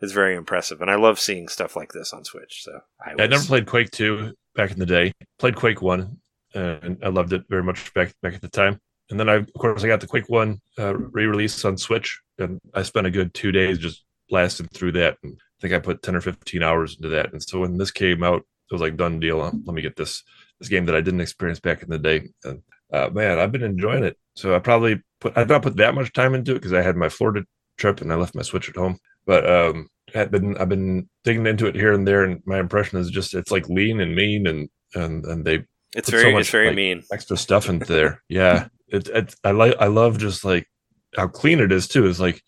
it's 0.03 0.13
very 0.13 0.35
impressive, 0.35 0.83
and 0.83 0.91
I 0.91 0.97
love 0.97 1.21
seeing 1.21 1.47
stuff 1.49 1.77
like 1.77 1.93
this 1.93 2.13
on 2.13 2.25
Switch. 2.25 2.65
So 2.65 2.81
I, 3.01 3.23
I 3.23 3.27
never 3.29 3.45
played 3.45 3.67
Quake 3.67 3.91
2 3.93 4.35
back 4.57 4.73
in 4.73 4.79
the 4.79 4.87
day. 4.87 5.13
Played 5.39 5.55
Quake 5.55 5.81
1, 5.81 6.17
uh, 6.55 6.59
and 6.59 6.99
I 7.05 7.09
loved 7.09 7.33
it 7.33 7.45
very 7.49 7.63
much 7.63 7.95
back 7.95 8.13
back 8.21 8.35
at 8.35 8.43
the 8.43 8.49
time. 8.49 8.81
And 9.11 9.21
then 9.21 9.29
I, 9.29 9.35
of 9.35 9.53
course, 9.55 9.85
I 9.85 9.87
got 9.87 10.01
the 10.01 10.07
Quake 10.09 10.29
1 10.29 10.61
uh, 10.79 10.95
re-release 10.95 11.65
on 11.65 11.79
Switch, 11.79 12.21
and 12.39 12.59
I 12.75 12.83
spent 12.83 13.07
a 13.07 13.11
good 13.11 13.33
two 13.33 13.53
days 13.53 13.79
just 13.79 14.05
blasting 14.29 14.67
through 14.69 14.93
that. 14.93 15.19
And 15.23 15.35
I 15.35 15.61
think 15.61 15.73
I 15.73 15.79
put 15.79 16.03
10 16.03 16.17
or 16.17 16.21
15 16.21 16.63
hours 16.63 16.97
into 16.97 17.09
that. 17.11 17.33
And 17.33 17.43
so 17.43 17.61
when 17.61 17.79
this 17.79 17.93
came 17.93 18.25
out, 18.25 18.39
it 18.41 18.75
was 18.75 18.81
like 18.81 18.97
done 18.97 19.21
deal. 19.21 19.39
Let 19.39 19.65
me 19.67 19.83
get 19.83 19.97
this 19.97 20.25
this 20.59 20.69
game 20.69 20.87
that 20.87 20.97
I 20.97 21.01
didn't 21.01 21.21
experience 21.21 21.61
back 21.61 21.83
in 21.83 21.91
the 21.91 21.99
day. 21.99 22.29
And 22.45 22.63
uh, 22.93 23.11
man, 23.11 23.39
I've 23.39 23.53
been 23.53 23.63
enjoying 23.63 24.05
it. 24.05 24.17
So 24.35 24.55
I 24.55 24.59
probably 24.59 25.01
put 25.21 25.37
I 25.37 25.45
not 25.45 25.63
put 25.63 25.77
that 25.77 25.95
much 25.95 26.13
time 26.13 26.35
into 26.35 26.53
it 26.53 26.55
because 26.55 26.73
I 26.73 26.83
had 26.83 26.97
my 26.97 27.09
Florida 27.09 27.45
trip 27.79 28.01
and 28.01 28.13
I 28.13 28.17
left 28.17 28.35
my 28.35 28.43
Switch 28.43 28.69
at 28.69 28.77
home. 28.77 28.99
But 29.27 29.49
um, 29.49 29.89
had 30.15 30.31
been 30.31 30.57
I've 30.59 30.69
been 30.69 31.09
digging 31.25 31.47
into 31.47 31.67
it 31.67 31.75
here 31.75 31.93
and 31.93 32.07
there, 32.07 32.25
and 32.25 32.43
my 32.47 32.59
impression 32.59 32.99
is 32.99 33.11
just 33.11 33.35
it's 33.35 33.51
like 33.51 33.69
lean 33.69 34.01
and 34.01 34.15
mean, 34.15 34.47
and 34.47 34.69
and 34.95 35.25
and 35.25 35.45
they 35.45 35.65
it's 35.95 36.11
put 36.11 36.17
so 36.17 36.23
very 36.23 36.33
much, 36.33 36.41
it's 36.43 36.51
very 36.51 36.67
like, 36.69 36.77
mean. 36.77 37.03
extra 37.13 37.37
stuff 37.37 37.69
into 37.69 37.87
there. 37.87 38.23
Yeah, 38.29 38.69
it, 38.89 39.09
it 39.09 39.35
I 39.45 39.51
like 39.53 39.77
I 39.79 39.87
love 39.87 40.19
just 40.19 40.45
like 40.45 40.67
how 41.17 41.29
clean 41.29 41.61
it 41.61 41.73
is 41.73 41.89
too. 41.89 42.07
Is 42.07 42.21
like 42.21 42.43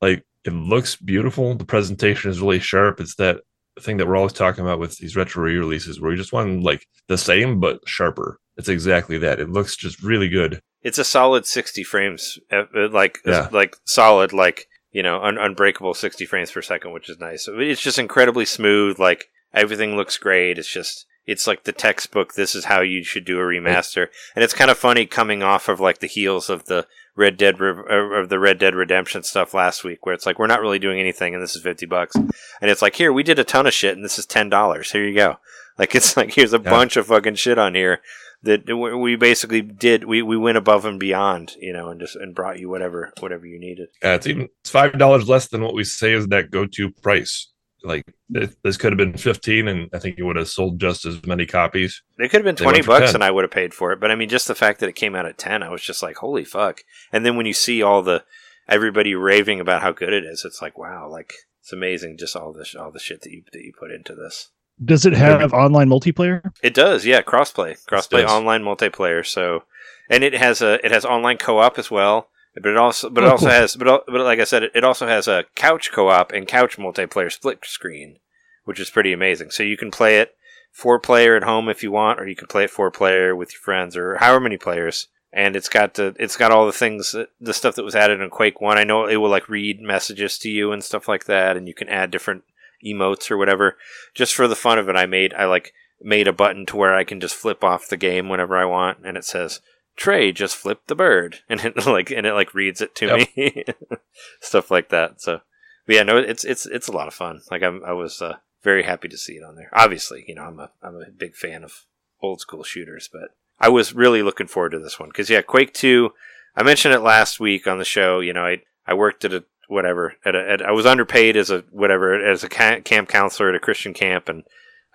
like 0.00 0.24
it 0.44 0.52
looks 0.52 0.96
beautiful. 0.96 1.54
The 1.54 1.64
presentation 1.64 2.30
is 2.30 2.40
really 2.40 2.60
sharp. 2.60 3.00
It's 3.00 3.16
that 3.16 3.40
thing 3.80 3.96
that 3.98 4.06
we're 4.06 4.16
always 4.16 4.32
talking 4.32 4.64
about 4.64 4.78
with 4.80 4.96
these 4.98 5.14
retro 5.16 5.44
re-releases 5.44 6.00
where 6.00 6.10
you 6.10 6.16
just 6.16 6.32
want 6.32 6.62
like 6.62 6.86
the 7.08 7.18
same 7.18 7.60
but 7.60 7.80
sharper. 7.86 8.38
It's 8.56 8.68
exactly 8.68 9.18
that. 9.18 9.38
It 9.38 9.50
looks 9.50 9.76
just 9.76 10.02
really 10.02 10.28
good. 10.28 10.60
It's 10.82 10.98
a 10.98 11.04
solid 11.04 11.46
60 11.46 11.82
frames, 11.84 12.38
uh, 12.50 12.64
uh, 12.76 12.88
like 12.90 13.18
Yeah. 13.24 13.48
like 13.52 13.76
solid, 13.84 14.32
like 14.32 14.66
you 14.92 15.02
know, 15.02 15.22
un- 15.22 15.38
unbreakable 15.38 15.94
60 15.94 16.24
frames 16.26 16.50
per 16.50 16.62
second, 16.62 16.92
which 16.92 17.08
is 17.10 17.18
nice. 17.18 17.48
It's 17.50 17.80
just 17.82 17.98
incredibly 17.98 18.44
smooth. 18.44 18.98
Like 18.98 19.26
everything 19.54 19.96
looks 19.96 20.16
great. 20.18 20.58
It's 20.58 20.72
just 20.72 21.06
it's 21.26 21.46
like 21.46 21.64
the 21.64 21.72
textbook. 21.72 22.34
This 22.34 22.54
is 22.54 22.66
how 22.66 22.80
you 22.80 23.04
should 23.04 23.24
do 23.24 23.38
a 23.38 23.42
remaster, 23.42 24.08
and 24.34 24.42
it's 24.42 24.54
kind 24.54 24.70
of 24.70 24.78
funny 24.78 25.04
coming 25.06 25.42
off 25.42 25.68
of 25.68 25.78
like 25.80 25.98
the 25.98 26.06
heels 26.06 26.48
of 26.48 26.64
the 26.66 26.86
Red 27.14 27.36
Dead 27.36 27.60
Re- 27.60 27.82
uh, 27.90 28.20
of 28.20 28.28
the 28.30 28.38
Red 28.38 28.58
Dead 28.58 28.74
Redemption 28.74 29.22
stuff 29.24 29.52
last 29.52 29.84
week, 29.84 30.06
where 30.06 30.14
it's 30.14 30.24
like 30.24 30.38
we're 30.38 30.46
not 30.46 30.60
really 30.62 30.78
doing 30.78 30.98
anything, 31.00 31.34
and 31.34 31.42
this 31.42 31.54
is 31.54 31.62
50 31.62 31.84
bucks, 31.86 32.14
and 32.16 32.30
it's 32.62 32.80
like 32.80 32.94
here 32.96 33.12
we 33.12 33.22
did 33.22 33.38
a 33.38 33.44
ton 33.44 33.66
of 33.66 33.74
shit, 33.74 33.94
and 33.94 34.04
this 34.04 34.18
is 34.18 34.24
ten 34.24 34.48
dollars. 34.48 34.92
Here 34.92 35.04
you 35.06 35.14
go. 35.14 35.36
Like 35.78 35.94
it's 35.94 36.16
like 36.16 36.32
here's 36.34 36.54
a 36.54 36.58
Yeah. 36.64 36.70
bunch 36.70 36.96
of 36.96 37.08
fucking 37.08 37.34
shit 37.34 37.58
on 37.58 37.74
here 37.74 38.00
that 38.42 38.66
we 38.98 39.16
basically 39.16 39.60
did 39.62 40.04
we, 40.04 40.22
we 40.22 40.36
went 40.36 40.56
above 40.58 40.84
and 40.84 41.00
beyond 41.00 41.56
you 41.60 41.72
know 41.72 41.88
and 41.88 42.00
just 42.00 42.14
and 42.16 42.34
brought 42.34 42.58
you 42.58 42.68
whatever 42.68 43.12
whatever 43.20 43.46
you 43.46 43.58
needed 43.58 43.88
Uh, 44.04 44.10
it's 44.10 44.26
even 44.26 44.48
it's 44.60 44.70
five 44.70 44.96
dollars 44.98 45.28
less 45.28 45.48
than 45.48 45.62
what 45.62 45.74
we 45.74 45.84
say 45.84 46.12
is 46.12 46.28
that 46.28 46.50
go-to 46.50 46.90
price. 46.90 47.50
Like 47.84 48.02
this 48.28 48.76
could 48.76 48.92
have 48.92 48.96
been 48.98 49.16
fifteen, 49.16 49.68
and 49.68 49.88
I 49.94 49.98
think 50.00 50.18
it 50.18 50.24
would 50.24 50.34
have 50.36 50.48
sold 50.48 50.80
just 50.80 51.04
as 51.06 51.24
many 51.24 51.46
copies. 51.46 52.02
it 52.18 52.28
could 52.30 52.44
have 52.44 52.56
been 52.56 52.56
20 52.56 52.82
bucks 52.82 53.06
10. 53.06 53.14
and 53.16 53.24
i 53.24 53.30
would 53.30 53.44
have 53.44 53.52
paid 53.52 53.72
for 53.72 53.92
it 53.92 54.00
but 54.00 54.10
i 54.10 54.16
mean 54.16 54.28
just 54.28 54.48
the 54.48 54.54
fact 54.56 54.80
that 54.80 54.88
it 54.88 54.94
came 54.96 55.14
out 55.14 55.26
at 55.26 55.38
10 55.38 55.62
i 55.62 55.68
was 55.68 55.80
just 55.82 56.02
like 56.02 56.16
holy 56.16 56.44
fuck 56.44 56.80
and 57.12 57.24
then 57.24 57.36
when 57.36 57.46
you 57.46 57.52
see 57.52 57.80
all 57.80 58.02
the 58.02 58.24
everybody 58.68 59.14
raving 59.14 59.60
about 59.60 59.80
how 59.82 59.92
good 59.92 60.12
it 60.12 60.24
is 60.24 60.44
it's 60.44 60.60
like 60.60 60.76
wow 60.76 61.08
like 61.08 61.32
it's 61.62 61.72
amazing 61.72 62.16
just 62.18 62.34
all 62.34 62.52
this 62.52 62.74
all 62.74 62.90
the 62.90 62.98
shit 62.98 63.20
that 63.22 63.30
you 63.30 63.42
that 63.52 63.62
you 63.62 63.72
put 63.78 63.92
into 63.92 64.12
this 64.14 64.50
Does 64.84 65.04
it 65.06 65.12
have 65.14 65.52
online 65.52 65.88
multiplayer? 65.88 66.52
It 66.62 66.74
does, 66.74 67.04
yeah. 67.04 67.22
Crossplay, 67.22 67.84
crossplay, 67.86 68.26
online 68.26 68.62
multiplayer. 68.62 69.26
So, 69.26 69.64
and 70.08 70.22
it 70.22 70.34
has 70.34 70.62
a 70.62 70.84
it 70.84 70.92
has 70.92 71.04
online 71.04 71.38
co-op 71.38 71.78
as 71.78 71.90
well. 71.90 72.28
But 72.54 72.70
it 72.72 72.76
also, 72.76 73.08
but 73.10 73.22
it 73.24 73.26
Oh, 73.28 73.30
also 73.32 73.46
cool. 73.46 73.54
has, 73.54 73.76
but 73.76 74.04
but 74.06 74.20
like 74.20 74.40
I 74.40 74.44
said, 74.44 74.64
it, 74.64 74.72
it 74.74 74.84
also 74.84 75.06
has 75.06 75.28
a 75.28 75.44
couch 75.54 75.92
co-op 75.92 76.32
and 76.32 76.46
couch 76.48 76.76
multiplayer 76.76 77.30
split 77.30 77.58
screen, 77.64 78.18
which 78.64 78.80
is 78.80 78.90
pretty 78.90 79.12
amazing. 79.12 79.50
So 79.50 79.62
you 79.62 79.76
can 79.76 79.90
play 79.90 80.18
it 80.18 80.34
four 80.72 80.98
player 80.98 81.36
at 81.36 81.44
home 81.44 81.68
if 81.68 81.82
you 81.82 81.92
want, 81.92 82.20
or 82.20 82.26
you 82.26 82.34
can 82.36 82.48
play 82.48 82.64
it 82.64 82.70
four 82.70 82.90
player 82.90 83.34
with 83.36 83.52
your 83.52 83.60
friends 83.60 83.96
or 83.96 84.16
however 84.16 84.40
many 84.40 84.56
players. 84.56 85.08
And 85.32 85.54
it's 85.56 85.68
got 85.68 85.94
the 85.94 86.16
it's 86.18 86.36
got 86.36 86.50
all 86.50 86.66
the 86.66 86.72
things, 86.72 87.14
the 87.40 87.52
stuff 87.54 87.74
that 87.76 87.84
was 87.84 87.94
added 87.94 88.20
in 88.20 88.30
Quake 88.30 88.60
One. 88.60 88.78
I 88.78 88.84
know 88.84 89.06
it 89.06 89.16
will 89.16 89.30
like 89.30 89.48
read 89.48 89.80
messages 89.80 90.38
to 90.38 90.48
you 90.50 90.72
and 90.72 90.82
stuff 90.82 91.06
like 91.06 91.26
that, 91.26 91.56
and 91.56 91.68
you 91.68 91.74
can 91.74 91.88
add 91.88 92.10
different 92.10 92.44
emotes 92.84 93.30
or 93.30 93.36
whatever. 93.36 93.76
Just 94.14 94.34
for 94.34 94.48
the 94.48 94.56
fun 94.56 94.78
of 94.78 94.88
it, 94.88 94.96
I 94.96 95.06
made 95.06 95.34
I 95.34 95.46
like 95.46 95.72
made 96.00 96.28
a 96.28 96.32
button 96.32 96.66
to 96.66 96.76
where 96.76 96.94
I 96.94 97.04
can 97.04 97.20
just 97.20 97.34
flip 97.34 97.64
off 97.64 97.88
the 97.88 97.96
game 97.96 98.28
whenever 98.28 98.56
I 98.56 98.64
want, 98.64 98.98
and 99.04 99.16
it 99.16 99.24
says 99.24 99.60
Trey 99.96 100.30
just 100.30 100.56
flip 100.56 100.82
the 100.86 100.94
bird, 100.94 101.40
and 101.48 101.64
it 101.64 101.86
like 101.86 102.10
and 102.10 102.26
it 102.26 102.34
like 102.34 102.54
reads 102.54 102.80
it 102.80 102.94
to 102.96 103.26
me, 103.36 103.64
stuff 104.40 104.70
like 104.70 104.88
that. 104.90 105.20
So, 105.20 105.40
but 105.86 105.96
yeah, 105.96 106.02
no, 106.02 106.16
it's 106.16 106.44
it's 106.44 106.66
it's 106.66 106.88
a 106.88 106.92
lot 106.92 107.08
of 107.08 107.14
fun. 107.14 107.40
Like 107.50 107.62
I'm, 107.62 107.82
I 107.84 107.92
was 107.92 108.22
uh, 108.22 108.36
very 108.62 108.84
happy 108.84 109.08
to 109.08 109.18
see 109.18 109.34
it 109.34 109.44
on 109.44 109.56
there. 109.56 109.70
Obviously, 109.72 110.24
you 110.28 110.34
know, 110.34 110.42
I'm 110.42 110.58
a 110.60 110.70
I'm 110.82 110.96
a 110.96 111.10
big 111.10 111.34
fan 111.34 111.64
of 111.64 111.84
old 112.22 112.40
school 112.40 112.62
shooters, 112.62 113.08
but 113.12 113.34
I 113.60 113.68
was 113.68 113.94
really 113.94 114.22
looking 114.22 114.46
forward 114.46 114.70
to 114.70 114.78
this 114.78 115.00
one 115.00 115.08
because 115.08 115.30
yeah, 115.30 115.42
Quake 115.42 115.74
Two. 115.74 116.12
I 116.56 116.62
mentioned 116.64 116.94
it 116.94 117.00
last 117.00 117.38
week 117.38 117.66
on 117.66 117.78
the 117.78 117.84
show. 117.84 118.20
You 118.20 118.32
know, 118.32 118.44
I 118.44 118.62
I 118.86 118.94
worked 118.94 119.24
at 119.24 119.34
a 119.34 119.44
whatever 119.68 120.14
at 120.24 120.34
a 120.34 120.50
at, 120.50 120.62
I 120.62 120.72
was 120.72 120.84
underpaid 120.86 121.36
as 121.36 121.50
a 121.50 121.60
whatever 121.70 122.14
as 122.24 122.42
a 122.42 122.48
camp 122.48 123.08
counselor 123.08 123.48
at 123.50 123.54
a 123.54 123.60
Christian 123.60 123.94
camp, 123.94 124.28
and 124.28 124.42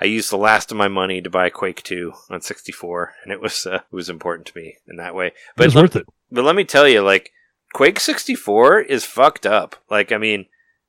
I 0.02 0.06
used 0.06 0.32
the 0.32 0.38
last 0.38 0.72
of 0.72 0.78
my 0.78 0.88
money 0.90 1.22
to 1.22 1.30
buy 1.30 1.50
Quake 1.50 1.82
Two 1.84 2.14
on 2.30 2.42
64, 2.42 3.14
and 3.24 3.32
it 3.32 3.40
was 3.42 3.66
uh, 3.66 3.76
it 3.92 3.96
was 3.96 4.10
important 4.10 4.48
to 4.48 4.58
me 4.58 4.76
in 4.88 4.98
that 4.98 5.16
way. 5.16 5.32
But 5.56 5.68
it's 5.68 5.76
let- 5.76 5.84
worth 5.84 5.96
it. 5.96 6.08
but 6.32 6.44
let 6.44 6.56
me 6.56 6.66
tell 6.66 6.88
you, 6.88 7.02
like 7.02 7.32
Quake 7.74 8.00
64 8.00 8.82
is 8.82 9.06
fucked 9.06 9.46
up. 9.46 9.78
Like, 9.90 10.12
I 10.12 10.18
mean, 10.18 10.46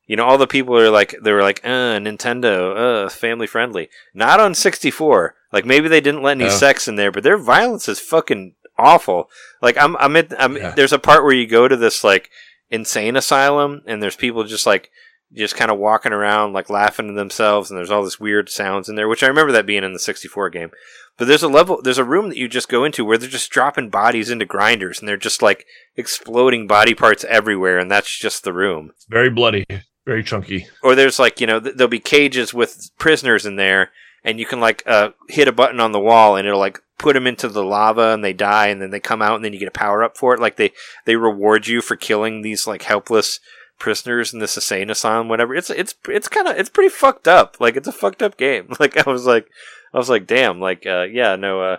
you 0.07 0.17
know, 0.17 0.25
all 0.25 0.37
the 0.37 0.47
people 0.47 0.77
are 0.77 0.91
like, 0.91 1.15
they 1.23 1.33
were 1.33 1.41
like, 1.43 1.61
uh, 1.65 1.97
Nintendo, 1.99 3.07
uh, 3.07 3.09
family 3.09 3.47
friendly. 3.47 3.89
Not 4.13 4.39
on 4.41 4.55
64. 4.55 5.35
Like, 5.51 5.65
maybe 5.65 5.89
they 5.89 6.03
didn't 6.03 6.23
let 6.23 6.33
any 6.33 6.45
No. 6.45 6.51
sex 6.51 6.87
in 6.89 6.97
there, 6.97 7.11
but 7.11 7.23
their 7.23 7.39
violence 7.39 7.89
is 7.89 8.01
fucking 8.01 8.55
awful. 8.77 9.31
Like, 9.63 9.79
I'm, 9.79 9.97
I'm 9.97 10.15
at, 10.17 10.39
I'm, 10.39 10.57
Yeah. 10.59 10.73
there's 10.73 10.93
a 10.93 10.99
part 10.99 11.25
where 11.25 11.33
you 11.33 11.47
go 11.47 11.69
to 11.69 11.77
this, 11.77 12.05
like, 12.05 12.29
insane 12.71 13.17
asylum, 13.17 13.83
and 13.87 14.03
there's 14.03 14.17
people 14.17 14.45
just, 14.45 14.67
like, 14.67 14.91
just 15.33 15.57
kind 15.57 15.71
of 15.71 15.79
walking 15.79 16.13
around, 16.13 16.53
like, 16.53 16.71
laughing 16.71 17.09
to 17.09 17.13
themselves, 17.15 17.71
and 17.71 17.79
there's 17.79 17.91
all 17.91 18.05
this 18.05 18.21
weird 18.21 18.49
sounds 18.49 18.89
in 18.89 18.95
there, 18.97 19.09
which 19.09 19.23
I 19.23 19.27
remember 19.29 19.53
that 19.53 19.67
being 19.67 19.85
in 19.85 19.93
the 19.93 19.99
64 19.99 20.51
game. 20.51 20.71
But 21.17 21.29
there's 21.29 21.43
a 21.45 21.49
level, 21.49 21.81
there's 21.83 21.99
a 21.99 22.05
room 22.05 22.29
that 22.29 22.37
you 22.39 22.49
just 22.49 22.69
go 22.69 22.85
into 22.85 23.05
where 23.05 23.17
they're 23.19 23.29
just 23.29 23.51
dropping 23.51 23.91
bodies 23.91 24.31
into 24.31 24.45
grinders, 24.45 24.99
and 24.99 25.09
they're 25.09 25.17
just, 25.17 25.43
like, 25.43 25.65
exploding 25.97 26.67
body 26.67 26.95
parts 26.95 27.25
everywhere, 27.25 27.79
and 27.79 27.91
that's 27.91 28.17
just 28.19 28.45
the 28.45 28.53
room 28.53 28.91
It's 28.97 29.07
very 29.07 29.31
bloody, 29.31 29.65
very 30.05 30.23
chunky. 30.23 30.67
or 30.83 30.95
there's 30.95 31.19
like 31.19 31.41
you 31.41 31.47
know 31.47 31.61
th- 31.61 31.77
there'll 31.77 31.89
be 31.89 31.99
cages 32.01 32.53
with 32.53 32.91
prisoners 32.99 33.47
in 33.47 33.57
there 33.57 33.91
and 34.23 34.39
you 34.39 34.45
can 34.45 34.61
like 34.61 34.83
uh, 34.87 35.11
hit 35.29 35.49
a 35.49 35.53
button 35.53 35.81
on 35.81 35.93
the 35.93 36.01
wall 36.01 36.37
and 36.37 36.47
it'll 36.47 36.59
like 36.61 36.79
put 37.05 37.13
them 37.13 37.27
into 37.27 37.51
the 37.51 37.63
lava 37.63 38.15
and 38.15 38.25
they 38.25 38.33
die 38.33 38.69
and 38.69 38.81
then 38.81 38.89
they 38.89 38.99
come 38.99 39.21
out 39.21 39.37
and 39.37 39.45
then 39.45 39.53
you 39.53 39.59
get 39.59 39.69
a 39.69 39.71
power 39.71 40.03
up 40.03 40.17
for 40.17 40.33
it 40.33 40.41
like 40.41 40.57
they 40.57 40.73
they 41.05 41.17
reward 41.17 41.67
you 41.67 41.83
for 41.83 41.97
killing 41.97 42.41
these 42.41 42.67
like 42.67 42.85
helpless 42.85 43.41
prisoners 43.79 44.33
in 44.33 44.39
this 44.39 44.57
insane 44.57 44.89
asylum 44.89 45.29
whatever 45.29 45.55
it's 45.55 45.69
it's 45.69 45.95
it's 46.09 46.29
kind 46.29 46.49
of 46.49 46.57
it's 46.57 46.71
pretty 46.71 46.89
fucked 46.89 47.29
up 47.29 47.59
like 47.61 47.77
it's 47.77 47.87
a 47.87 47.93
fucked 47.93 48.23
up 48.23 48.39
game 48.39 48.75
like 48.81 49.07
i 49.07 49.11
was 49.11 49.27
like 49.27 49.47
i 49.93 49.99
was 49.99 50.09
like 50.09 50.27
damn 50.27 50.59
like 50.59 50.87
uh 50.87 51.03
yeah 51.03 51.37
no 51.37 51.61
uh 51.61 51.77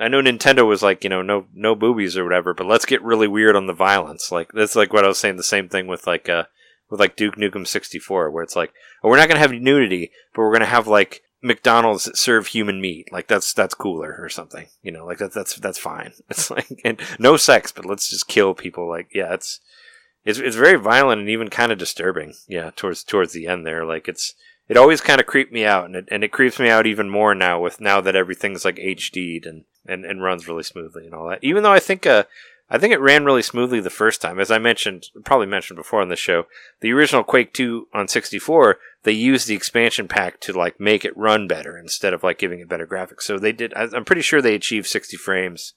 I 0.00 0.06
know 0.06 0.22
Nintendo 0.22 0.64
was 0.64 0.80
like, 0.80 1.02
you 1.02 1.10
know, 1.10 1.22
no 1.22 1.46
no 1.52 1.74
boobies 1.74 2.16
or 2.16 2.22
whatever, 2.22 2.54
but 2.54 2.68
let's 2.68 2.86
get 2.86 3.02
really 3.02 3.26
weird 3.26 3.56
on 3.56 3.66
the 3.66 3.72
violence. 3.72 4.30
Like 4.30 4.52
that's 4.52 4.76
like 4.76 4.92
what 4.92 5.04
I 5.04 5.08
was 5.08 5.18
saying. 5.18 5.38
The 5.38 5.42
same 5.42 5.68
thing 5.68 5.88
with 5.88 6.06
like 6.06 6.28
uh 6.28 6.44
with 6.88 7.00
like 7.00 7.16
Duke 7.16 7.34
Nukem 7.34 7.66
64, 7.66 8.30
where 8.30 8.44
it's 8.44 8.54
like, 8.54 8.72
oh, 9.02 9.08
we're 9.08 9.16
not 9.16 9.26
gonna 9.26 9.40
have 9.40 9.50
nudity, 9.50 10.12
but 10.32 10.42
we're 10.42 10.52
gonna 10.52 10.66
have 10.66 10.86
like 10.86 11.22
McDonald's 11.42 12.04
that 12.04 12.16
serve 12.16 12.48
human 12.48 12.80
meat. 12.80 13.12
Like 13.12 13.28
that's 13.28 13.52
that's 13.52 13.74
cooler 13.74 14.16
or 14.20 14.28
something. 14.28 14.68
You 14.82 14.92
know, 14.92 15.06
like 15.06 15.18
that's 15.18 15.34
that's 15.34 15.54
that's 15.56 15.78
fine. 15.78 16.12
It's 16.30 16.50
like 16.50 16.80
and 16.84 17.00
no 17.18 17.36
sex, 17.36 17.72
but 17.72 17.84
let's 17.84 18.08
just 18.08 18.28
kill 18.28 18.54
people. 18.54 18.88
Like 18.88 19.10
yeah, 19.14 19.34
it's 19.34 19.60
it's 20.24 20.38
it's 20.38 20.56
very 20.56 20.76
violent 20.76 21.20
and 21.20 21.30
even 21.30 21.48
kind 21.48 21.72
of 21.72 21.78
disturbing. 21.78 22.34
Yeah, 22.48 22.70
towards 22.74 23.04
towards 23.04 23.32
the 23.32 23.46
end 23.46 23.66
there, 23.66 23.84
like 23.84 24.08
it's 24.08 24.34
it 24.68 24.76
always 24.76 25.00
kind 25.00 25.20
of 25.20 25.26
creeped 25.26 25.52
me 25.52 25.64
out, 25.64 25.86
and 25.86 25.96
it 25.96 26.08
and 26.10 26.24
it 26.24 26.32
creeps 26.32 26.58
me 26.58 26.68
out 26.68 26.86
even 26.86 27.08
more 27.08 27.34
now 27.34 27.60
with 27.60 27.80
now 27.80 28.00
that 28.00 28.16
everything's 28.16 28.64
like 28.64 28.76
HD'd 28.76 29.46
and 29.46 29.64
and 29.86 30.04
and 30.04 30.22
runs 30.22 30.48
really 30.48 30.64
smoothly 30.64 31.06
and 31.06 31.14
all 31.14 31.28
that. 31.28 31.42
Even 31.42 31.62
though 31.62 31.72
I 31.72 31.80
think 31.80 32.06
uh. 32.06 32.24
I 32.70 32.78
think 32.78 32.92
it 32.92 33.00
ran 33.00 33.24
really 33.24 33.42
smoothly 33.42 33.80
the 33.80 33.88
first 33.88 34.20
time. 34.20 34.38
As 34.38 34.50
I 34.50 34.58
mentioned, 34.58 35.06
probably 35.24 35.46
mentioned 35.46 35.78
before 35.78 36.02
on 36.02 36.08
the 36.08 36.16
show, 36.16 36.44
the 36.80 36.92
original 36.92 37.24
Quake 37.24 37.54
2 37.54 37.88
on 37.94 38.08
64, 38.08 38.78
they 39.04 39.12
used 39.12 39.48
the 39.48 39.54
expansion 39.54 40.06
pack 40.06 40.38
to 40.40 40.52
like 40.52 40.78
make 40.78 41.04
it 41.04 41.16
run 41.16 41.48
better 41.48 41.78
instead 41.78 42.12
of 42.12 42.22
like 42.22 42.38
giving 42.38 42.60
it 42.60 42.68
better 42.68 42.86
graphics. 42.86 43.22
So 43.22 43.38
they 43.38 43.52
did. 43.52 43.72
I'm 43.74 44.04
pretty 44.04 44.22
sure 44.22 44.42
they 44.42 44.54
achieved 44.54 44.86
60 44.86 45.16
frames 45.16 45.74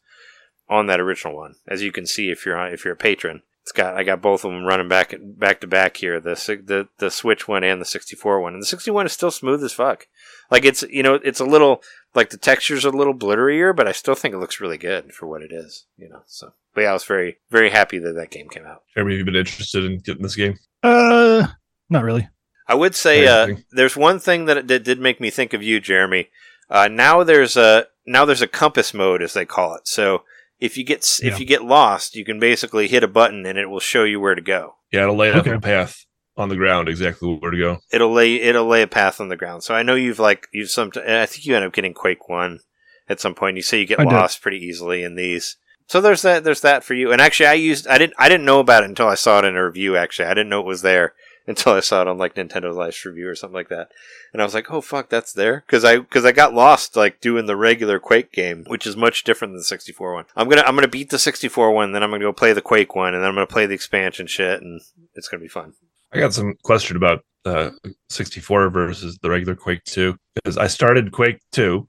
on 0.70 0.88
that 0.88 1.00
original 1.00 1.36
one. 1.36 1.56
As 1.68 1.82
you 1.82 1.92
can 1.92 2.06
see, 2.06 2.30
if 2.30 2.46
you're 2.46 2.60
if 2.68 2.84
you're 2.84 2.96
a 2.96 2.98
patron, 2.98 3.44
it's 3.62 3.72
got 3.72 3.96
I 3.96 4.04
got 4.04 4.22
both 4.22 4.44
of 4.44 4.52
them 4.52 4.66
running 4.66 4.88
back 4.88 5.14
back 5.22 5.62
to 5.62 5.68
back 5.68 5.98
here. 5.98 6.20
The 6.20 6.36
the 6.66 6.88
the 6.98 7.12
Switch 7.12 7.48
one 7.48 7.64
and 7.64 7.80
the 7.80 7.86
64 7.86 8.42
one, 8.42 8.54
and 8.54 8.62
the 8.62 8.68
61 8.68 9.06
is 9.06 9.14
still 9.14 9.32
smooth 9.32 9.64
as 9.64 9.74
fuck. 9.74 10.08
Like 10.50 10.66
it's 10.66 10.84
you 10.84 11.04
know 11.04 11.16
it's 11.16 11.40
a 11.40 11.46
little 11.46 11.84
like 12.16 12.30
the 12.30 12.38
texture's 12.38 12.86
a 12.86 12.90
little 12.90 13.14
blurrier, 13.14 13.76
but 13.76 13.88
I 13.88 13.92
still 13.92 14.16
think 14.16 14.34
it 14.34 14.40
looks 14.40 14.60
really 14.62 14.78
good 14.78 15.14
for 15.14 15.28
what 15.28 15.42
it 15.42 15.52
is. 15.52 15.86
You 15.98 16.10
know, 16.10 16.22
so 16.28 16.54
but 16.74 16.82
yeah, 16.82 16.90
I 16.90 16.94
was 16.94 17.04
very 17.06 17.38
very 17.50 17.70
happy 17.70 18.00
that 18.00 18.14
that 18.14 18.32
game 18.32 18.50
came 18.50 18.66
out. 18.66 18.84
Jeremy, 18.94 19.14
have 19.14 19.20
you 19.20 19.26
been 19.26 19.36
interested 19.36 19.84
in 19.86 20.00
getting 20.00 20.24
this 20.24 20.36
game? 20.36 20.58
Uh, 20.84 21.48
not 21.90 22.04
really. 22.04 22.30
I 22.68 22.76
would 22.76 22.96
say 22.96 23.28
uh, 23.28 23.56
there's 23.72 23.98
one 23.98 24.20
thing 24.20 24.46
that, 24.46 24.68
that 24.70 24.84
did 24.84 25.00
make 25.00 25.20
me 25.20 25.30
think 25.30 25.54
of 25.54 25.62
you, 25.62 25.80
Jeremy. 25.82 26.30
Uh, 26.70 26.88
now 26.88 27.24
there's 27.24 27.58
a 27.58 27.88
now 28.08 28.24
there's 28.26 28.42
a 28.42 28.48
compass 28.48 28.94
mode 28.94 29.22
as 29.22 29.34
they 29.34 29.46
call 29.46 29.76
it. 29.76 29.88
So 29.88 30.24
if 30.60 30.78
you 30.78 30.84
get 30.86 31.00
s 31.00 31.20
Yeah. 31.22 31.32
if 31.32 31.40
you 31.40 31.46
get 31.46 31.64
lost, 31.66 32.16
you 32.16 32.24
can 32.24 32.40
basically 32.40 32.88
hit 32.88 33.04
a 33.04 33.08
button 33.08 33.46
and 33.46 33.58
it 33.58 33.70
will 33.70 33.80
show 33.82 34.04
you 34.06 34.20
where 34.22 34.36
to 34.36 34.42
go. 34.42 34.76
Yeah, 34.92 35.04
it'll 35.04 35.16
lay 35.18 35.30
out 35.32 35.40
Okay. 35.48 35.52
a 35.52 35.60
path 35.60 36.06
on 36.42 36.50
the 36.50 36.56
ground 36.56 36.90
exactly 36.90 37.34
where 37.34 37.52
to 37.52 37.58
go. 37.58 37.78
It'll 37.92 38.12
lay 38.12 38.36
it'll 38.36 38.68
lay 38.68 38.82
a 38.82 38.88
path 38.88 39.22
on 39.22 39.30
the 39.30 39.38
ground. 39.38 39.64
So 39.64 39.74
I 39.74 39.84
know 39.84 39.96
you've 39.96 40.20
like 40.20 40.48
you've 40.52 40.70
some. 40.70 40.92
I 40.96 41.26
think 41.26 41.46
you 41.46 41.56
end 41.56 41.66
up 41.66 41.74
getting 41.74 41.94
Quake 41.94 42.28
One 42.28 42.60
at 43.08 43.20
some 43.20 43.36
point. 43.36 43.58
You 43.58 43.64
say 43.64 43.80
you 43.80 43.86
get 43.86 44.00
I 44.00 44.04
did. 44.04 44.14
lost 44.14 44.42
pretty 44.42 44.58
easily 44.58 45.04
in 45.04 45.16
these. 45.16 45.58
So 45.88 46.00
there's 46.00 46.22
that 46.22 46.44
there's 46.44 46.62
that 46.62 46.84
for 46.84 46.94
you. 46.94 47.12
And 47.12 47.22
actually, 47.22 47.48
I 47.48 47.54
used 47.54 47.88
I 47.88 47.98
didn't 47.98 48.14
I 48.18 48.30
didn't 48.30 48.46
know 48.46 48.60
about 48.60 48.84
it 48.84 48.90
until 48.90 49.08
I 49.08 49.16
saw 49.16 49.40
it 49.40 49.46
in 49.46 49.56
a 49.56 49.66
review. 49.66 49.98
Actually, 49.98 50.28
I 50.28 50.34
didn't 50.34 50.50
know 50.50 50.62
it 50.62 50.66
was 50.66 50.82
there 50.84 51.14
until 51.48 51.74
I 51.74 51.82
saw 51.82 52.02
it 52.02 52.08
on 52.08 52.18
like 52.18 52.36
Nintendo 52.36 52.74
Life's 52.74 53.04
review 53.06 53.28
or 53.28 53.36
something 53.36 53.56
like 53.56 53.70
that. 53.70 53.90
And 54.32 54.42
I 54.42 54.46
was 54.46 54.54
like, 54.54 54.72
oh 54.72 54.80
fuck, 54.80 55.10
that's 55.10 55.34
there 55.34 55.64
because 55.66 55.84
I 55.84 55.98
because 55.98 56.24
I 56.24 56.32
got 56.32 56.54
lost 56.54 56.96
like 56.96 57.20
doing 57.20 57.46
the 57.46 57.58
regular 57.58 58.00
Quake 58.00 58.32
game, 58.32 58.64
which 58.68 58.88
is 58.88 58.96
much 58.96 59.26
different 59.26 59.52
than 59.52 59.60
the 59.60 59.66
64 59.66 60.14
one. 60.14 60.26
I'm 60.36 60.48
gonna 60.48 60.64
I'm 60.66 60.76
gonna 60.76 60.88
beat 60.88 61.10
the 61.10 61.20
64 61.20 61.72
one, 61.74 61.92
then 61.92 62.04
I'm 62.04 62.10
gonna 62.10 62.24
go 62.24 62.32
play 62.32 62.54
the 62.54 62.62
Quake 62.62 62.96
one, 62.96 63.14
and 63.14 63.22
then 63.22 63.28
I'm 63.28 63.36
gonna 63.36 63.48
play 63.48 63.66
the 63.66 63.76
expansion 63.76 64.28
shit, 64.28 64.62
and 64.62 64.80
it's 65.16 65.28
gonna 65.28 65.42
be 65.42 65.50
fun. 65.50 65.74
I 66.14 66.20
got 66.20 66.34
some 66.34 66.56
question 66.64 66.98
about 66.98 67.24
uh, 67.46 67.72
64 68.10 68.70
versus 68.70 69.18
the 69.22 69.30
regular 69.30 69.56
Quake 69.56 69.84
2 69.86 70.16
because 70.36 70.58
I 70.58 70.68
started 70.68 71.12
Quake 71.12 71.40
2, 71.54 71.88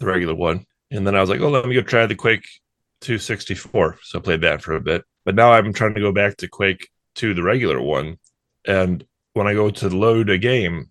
the 0.00 0.06
regular 0.06 0.34
one, 0.34 0.64
and 0.90 1.06
then 1.06 1.14
I 1.14 1.20
was 1.20 1.28
like, 1.30 1.40
oh, 1.40 1.48
let 1.50 1.66
me 1.66 1.74
go 1.74 1.82
try 1.82 2.06
the 2.06 2.14
Quake 2.14 2.46
2 3.02 3.18
64. 3.18 3.98
So 4.02 4.18
I 4.18 4.22
played 4.22 4.40
that 4.40 4.62
for 4.62 4.74
a 4.74 4.80
bit. 4.80 5.04
But 5.24 5.34
now 5.34 5.52
I'm 5.52 5.72
trying 5.72 5.94
to 5.94 6.00
go 6.00 6.12
back 6.12 6.36
to 6.38 6.48
Quake 6.48 6.88
2, 7.16 7.34
the 7.34 7.42
regular 7.42 7.80
one. 7.80 8.16
And 8.66 9.04
when 9.34 9.46
I 9.46 9.54
go 9.54 9.70
to 9.70 9.88
load 9.88 10.30
a 10.30 10.38
game, 10.38 10.86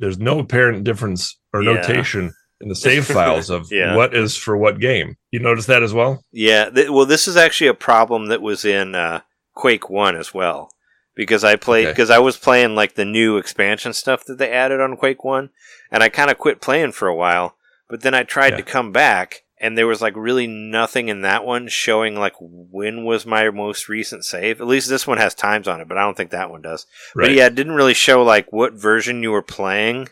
there's 0.00 0.18
no 0.18 0.38
apparent 0.38 0.84
difference 0.84 1.38
or 1.52 1.62
Yeah. 1.62 1.74
notation 1.74 2.32
in 2.60 2.68
the 2.68 2.74
save 2.74 3.06
files 3.12 3.50
of 3.50 3.70
Yeah. 3.70 3.94
what 3.94 4.14
is 4.16 4.36
for 4.36 4.56
what 4.56 4.80
game. 4.80 5.16
You 5.30 5.40
notice 5.40 5.66
that 5.66 5.82
as 5.82 5.92
well? 5.92 6.24
Yeah, 6.32 6.70
th- 6.70 6.88
well, 6.88 7.04
this 7.06 7.28
is 7.28 7.36
actually 7.36 7.68
a 7.68 7.74
problem 7.74 8.26
that 8.28 8.40
was 8.40 8.64
in 8.64 8.94
uh, 8.94 9.20
Quake 9.54 9.90
One 9.90 10.16
as 10.16 10.32
well, 10.32 10.70
because 11.14 11.44
I 11.44 11.56
played 11.56 11.86
Okay. 11.86 11.92
because 11.92 12.10
I 12.10 12.18
was 12.18 12.36
playing 12.36 12.74
like 12.74 12.94
the 12.94 13.04
new 13.04 13.36
expansion 13.36 13.92
stuff 13.92 14.24
that 14.24 14.38
they 14.38 14.50
added 14.50 14.80
on 14.80 14.96
Quake 14.96 15.24
One, 15.24 15.50
and 15.90 16.02
I 16.02 16.08
kind 16.08 16.30
of 16.30 16.38
quit 16.38 16.60
playing 16.60 16.92
for 16.92 17.08
a 17.08 17.14
while. 17.14 17.56
But 17.88 18.00
then 18.02 18.14
I 18.14 18.22
tried 18.22 18.52
Yeah. 18.52 18.56
to 18.58 18.62
come 18.62 18.92
back, 18.92 19.42
and 19.60 19.76
there 19.76 19.86
was 19.86 20.00
like 20.00 20.14
really 20.16 20.46
nothing 20.46 21.08
in 21.08 21.20
that 21.22 21.44
one 21.44 21.68
showing 21.68 22.16
like 22.16 22.34
when 22.40 23.04
was 23.04 23.26
my 23.26 23.50
most 23.50 23.88
recent 23.88 24.24
save. 24.24 24.60
At 24.60 24.66
least 24.66 24.88
this 24.88 25.06
one 25.06 25.18
has 25.18 25.34
times 25.34 25.68
on 25.68 25.80
it, 25.80 25.88
but 25.88 25.98
I 25.98 26.02
don't 26.02 26.16
think 26.16 26.30
that 26.30 26.50
one 26.50 26.62
does. 26.62 26.86
But 27.14 27.32
yeah, 27.32 27.46
it 27.46 27.54
didn't 27.54 27.74
really 27.74 27.94
show 27.94 28.22
like 28.22 28.52
what 28.52 28.72
version 28.72 29.22
you 29.22 29.30
were 29.30 29.42
playing. 29.42 30.08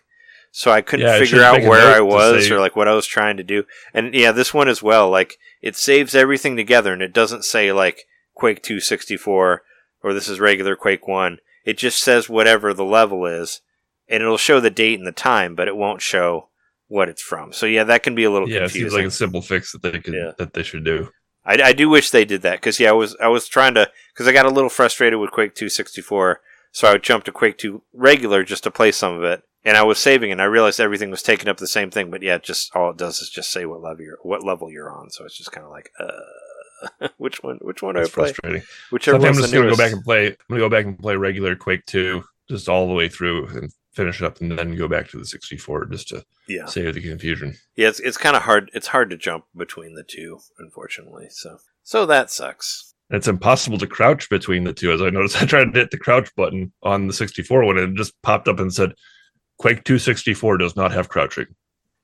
So 0.52 0.72
I 0.72 0.80
couldn't 0.82 1.06
Yeah, 1.06 1.18
figure 1.18 1.42
out 1.44 1.62
where 1.62 1.94
I 1.94 2.00
was 2.00 2.50
or 2.50 2.58
like 2.58 2.74
what 2.74 2.88
I 2.88 2.92
was 2.94 3.06
trying 3.06 3.36
to 3.36 3.44
do. 3.44 3.64
And 3.94 4.12
yeah, 4.14 4.32
this 4.32 4.52
one 4.52 4.68
as 4.68 4.82
well. 4.82 5.08
Like 5.08 5.38
it 5.62 5.76
saves 5.76 6.12
everything 6.14 6.56
together 6.56 6.92
and 6.92 7.00
it 7.02 7.12
doesn't 7.12 7.44
say 7.44 7.70
like 7.72 8.06
Quake 8.34 8.60
2 8.62 8.80
64 8.80 9.62
or 10.02 10.12
this 10.14 10.28
is 10.28 10.40
regular 10.40 10.76
Quake 10.76 11.06
1. 11.06 11.38
It 11.64 11.78
just 11.78 12.02
says 12.02 12.28
whatever 12.28 12.72
the 12.72 12.84
level 12.84 13.26
is 13.26 13.60
and 14.08 14.22
it'll 14.22 14.36
show 14.36 14.58
the 14.60 14.70
date 14.70 14.98
and 14.98 15.06
the 15.06 15.12
time, 15.12 15.54
but 15.54 15.68
it 15.68 15.76
won't 15.76 16.02
show 16.02 16.48
what 16.88 17.08
it's 17.08 17.22
from. 17.22 17.52
So 17.52 17.66
yeah, 17.66 17.84
that 17.84 18.02
can 18.02 18.14
be 18.14 18.24
a 18.24 18.30
little 18.30 18.48
yeah, 18.48 18.64
it 18.64 18.70
seems 18.70 18.92
like 18.92 19.06
a 19.06 19.10
simple 19.10 19.42
fix 19.42 19.72
that 19.72 19.82
they 19.82 20.00
could 20.00 20.14
Yeah. 20.14 20.32
that 20.38 20.52
they 20.54 20.64
should 20.64 20.84
do. 20.84 21.10
I, 21.44 21.54
I 21.62 21.72
do 21.72 21.88
wish 21.88 22.10
they 22.10 22.24
did 22.24 22.42
that 22.42 22.56
because 22.60 22.80
yeah, 22.80 22.90
I 22.90 22.92
was 22.92 23.16
I 23.22 23.28
was 23.28 23.48
trying 23.48 23.74
to 23.74 23.90
because 24.12 24.26
I 24.28 24.32
got 24.32 24.46
a 24.46 24.50
little 24.50 24.68
frustrated 24.68 25.18
with 25.20 25.30
Quake 25.30 25.54
Two 25.54 25.68
sixty 25.70 26.02
four, 26.02 26.40
so 26.72 26.88
I 26.88 26.92
would 26.92 27.02
jump 27.02 27.24
to 27.24 27.32
Quake 27.32 27.56
Two 27.56 27.82
regular 27.94 28.42
just 28.44 28.64
to 28.64 28.70
play 28.70 28.92
some 28.92 29.14
of 29.16 29.22
it, 29.22 29.42
and 29.64 29.76
I 29.76 29.82
was 29.84 29.98
saving, 29.98 30.32
and 30.32 30.42
I 30.42 30.44
realized 30.44 30.80
everything 30.80 31.10
was 31.10 31.22
taking 31.22 31.48
up 31.48 31.56
the 31.56 31.66
same 31.66 31.90
thing, 31.90 32.10
but 32.10 32.22
yeah, 32.22 32.36
just 32.36 32.74
all 32.76 32.90
it 32.90 32.98
does 32.98 33.20
is 33.22 33.30
just 33.30 33.50
say 33.52 33.64
what 33.64 33.80
level 33.80 34.04
you're 34.04 34.18
what 34.22 34.44
level 34.44 34.70
you're 34.70 34.90
on, 34.92 35.08
so 35.10 35.24
it's 35.24 35.38
just 35.38 35.50
kind 35.52 35.64
of 35.64 35.70
like 35.70 35.90
uh, 35.98 36.10
which 37.16 37.42
one 37.42 37.58
which 37.60 37.82
one 37.82 37.94
do 37.94 38.00
I 38.00 38.04
play? 38.04 38.32
frustrating. 38.32 38.62
Whichever 38.90 39.26
I'm 39.26 39.34
just 39.34 39.52
gonna 39.52 39.70
go 39.70 39.76
back 39.76 39.92
and 39.92 40.02
play. 40.02 40.28
I'm 40.28 40.36
gonna 40.48 40.60
go 40.60 40.68
back 40.68 40.84
and 40.84 40.98
play 40.98 41.16
regular 41.16 41.56
Quake 41.56 41.86
Two, 41.86 42.24
just 42.48 42.68
all 42.68 42.86
the 42.88 42.94
way 42.94 43.08
through 43.08 43.46
and 43.48 43.72
finish 43.92 44.20
it 44.20 44.26
up, 44.26 44.40
and 44.40 44.56
then 44.56 44.76
go 44.76 44.88
back 44.88 45.08
to 45.08 45.18
the 45.18 45.26
64 45.26 45.86
just 45.86 46.08
to 46.08 46.24
yeah, 46.48 46.66
save 46.66 46.94
the 46.94 47.02
confusion. 47.02 47.54
yeah, 47.76 47.88
it's 47.88 48.00
it's 48.00 48.16
kind 48.16 48.36
of 48.36 48.42
hard. 48.42 48.70
It's 48.74 48.88
hard 48.88 49.10
to 49.10 49.16
jump 49.16 49.44
between 49.56 49.94
the 49.94 50.04
two, 50.04 50.38
unfortunately. 50.58 51.28
So 51.30 51.58
so 51.82 52.06
that 52.06 52.30
sucks. 52.30 52.94
And 53.08 53.16
it's 53.16 53.28
impossible 53.28 53.78
to 53.78 53.86
crouch 53.86 54.30
between 54.30 54.64
the 54.64 54.72
two. 54.72 54.92
As 54.92 55.02
I 55.02 55.10
noticed, 55.10 55.42
I 55.42 55.46
tried 55.46 55.72
to 55.72 55.80
hit 55.80 55.90
the 55.90 55.98
crouch 55.98 56.34
button 56.36 56.72
on 56.82 57.06
the 57.06 57.12
64 57.12 57.64
one, 57.64 57.78
and 57.78 57.92
it 57.92 57.98
just 57.98 58.20
popped 58.22 58.48
up 58.48 58.60
and 58.60 58.72
said, 58.72 58.92
"Quake 59.58 59.84
2 59.84 59.98
64 59.98 60.58
does 60.58 60.76
not 60.76 60.92
have 60.92 61.08
crouching." 61.08 61.46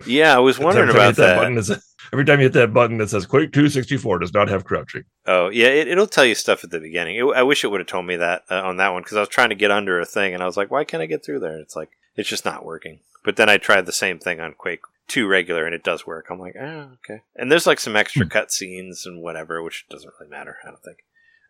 Yeah, 0.05 0.35
I 0.37 0.39
was 0.41 0.59
wondering 0.59 0.89
every 0.91 1.01
time 1.01 1.03
you 1.03 1.09
about 1.11 1.17
that, 1.17 1.27
that. 1.37 1.65
button, 1.67 1.83
every 2.13 2.25
time 2.25 2.39
you 2.41 2.45
hit 2.45 2.53
that 2.53 2.75
button, 2.75 3.01
it 3.01 3.09
says 3.09 3.25
"Quake 3.25 3.53
2 3.53 3.69
64 3.69 4.19
does 4.19 4.35
not 4.35 4.49
have 4.49 4.65
crouching." 4.65 5.05
Oh 5.27 5.49
yeah, 5.49 5.69
it, 5.69 5.89
it'll 5.89 6.07
tell 6.07 6.25
you 6.27 6.35
stuff 6.35 6.65
at 6.65 6.71
the 6.71 6.81
beginning. 6.81 7.17
It, 7.17 7.25
I 7.35 7.43
wish 7.43 7.65
it 7.65 7.69
would 7.69 7.81
have 7.81 7.87
told 7.87 8.07
me 8.07 8.17
that 8.17 8.43
uh, 8.51 8.61
on 8.63 8.77
that 8.77 8.93
one 8.93 9.03
because 9.03 9.17
I 9.17 9.21
was 9.21 9.29
trying 9.31 9.49
to 9.49 9.55
get 9.55 9.71
under 9.71 9.99
a 9.99 10.05
thing 10.05 10.35
and 10.35 10.43
I 10.43 10.47
was 10.47 10.57
like, 10.57 10.71
why 10.71 10.85
can't 10.85 11.03
I 11.03 11.07
get 11.07 11.25
through 11.25 11.41
there? 11.41 11.59
It's 11.59 11.77
like 11.77 11.91
it's 12.15 12.29
just 12.29 12.45
not 12.45 12.65
working. 12.65 13.01
But 13.25 13.37
then 13.37 13.49
I 13.49 13.57
tried 13.57 13.87
the 13.87 13.93
same 13.93 14.19
thing 14.19 14.39
on 14.41 14.53
Quake 14.53 14.83
Two 15.09 15.27
regular 15.29 15.65
and 15.65 15.75
it 15.75 15.85
does 15.85 16.07
work. 16.07 16.27
I'm 16.31 16.39
like, 16.41 16.57
oh 16.61 16.91
okay. 17.05 17.23
And 17.35 17.51
there's 17.51 17.67
like 17.67 17.81
some 17.81 17.97
extra 17.97 18.25
Hmm. 18.27 18.33
cutscenes 18.33 19.07
and 19.07 19.23
whatever, 19.23 19.63
which 19.63 19.87
doesn't 19.89 20.13
really 20.21 20.31
matter. 20.31 20.59
I 20.65 20.69
don't 20.69 20.83
think 20.83 20.99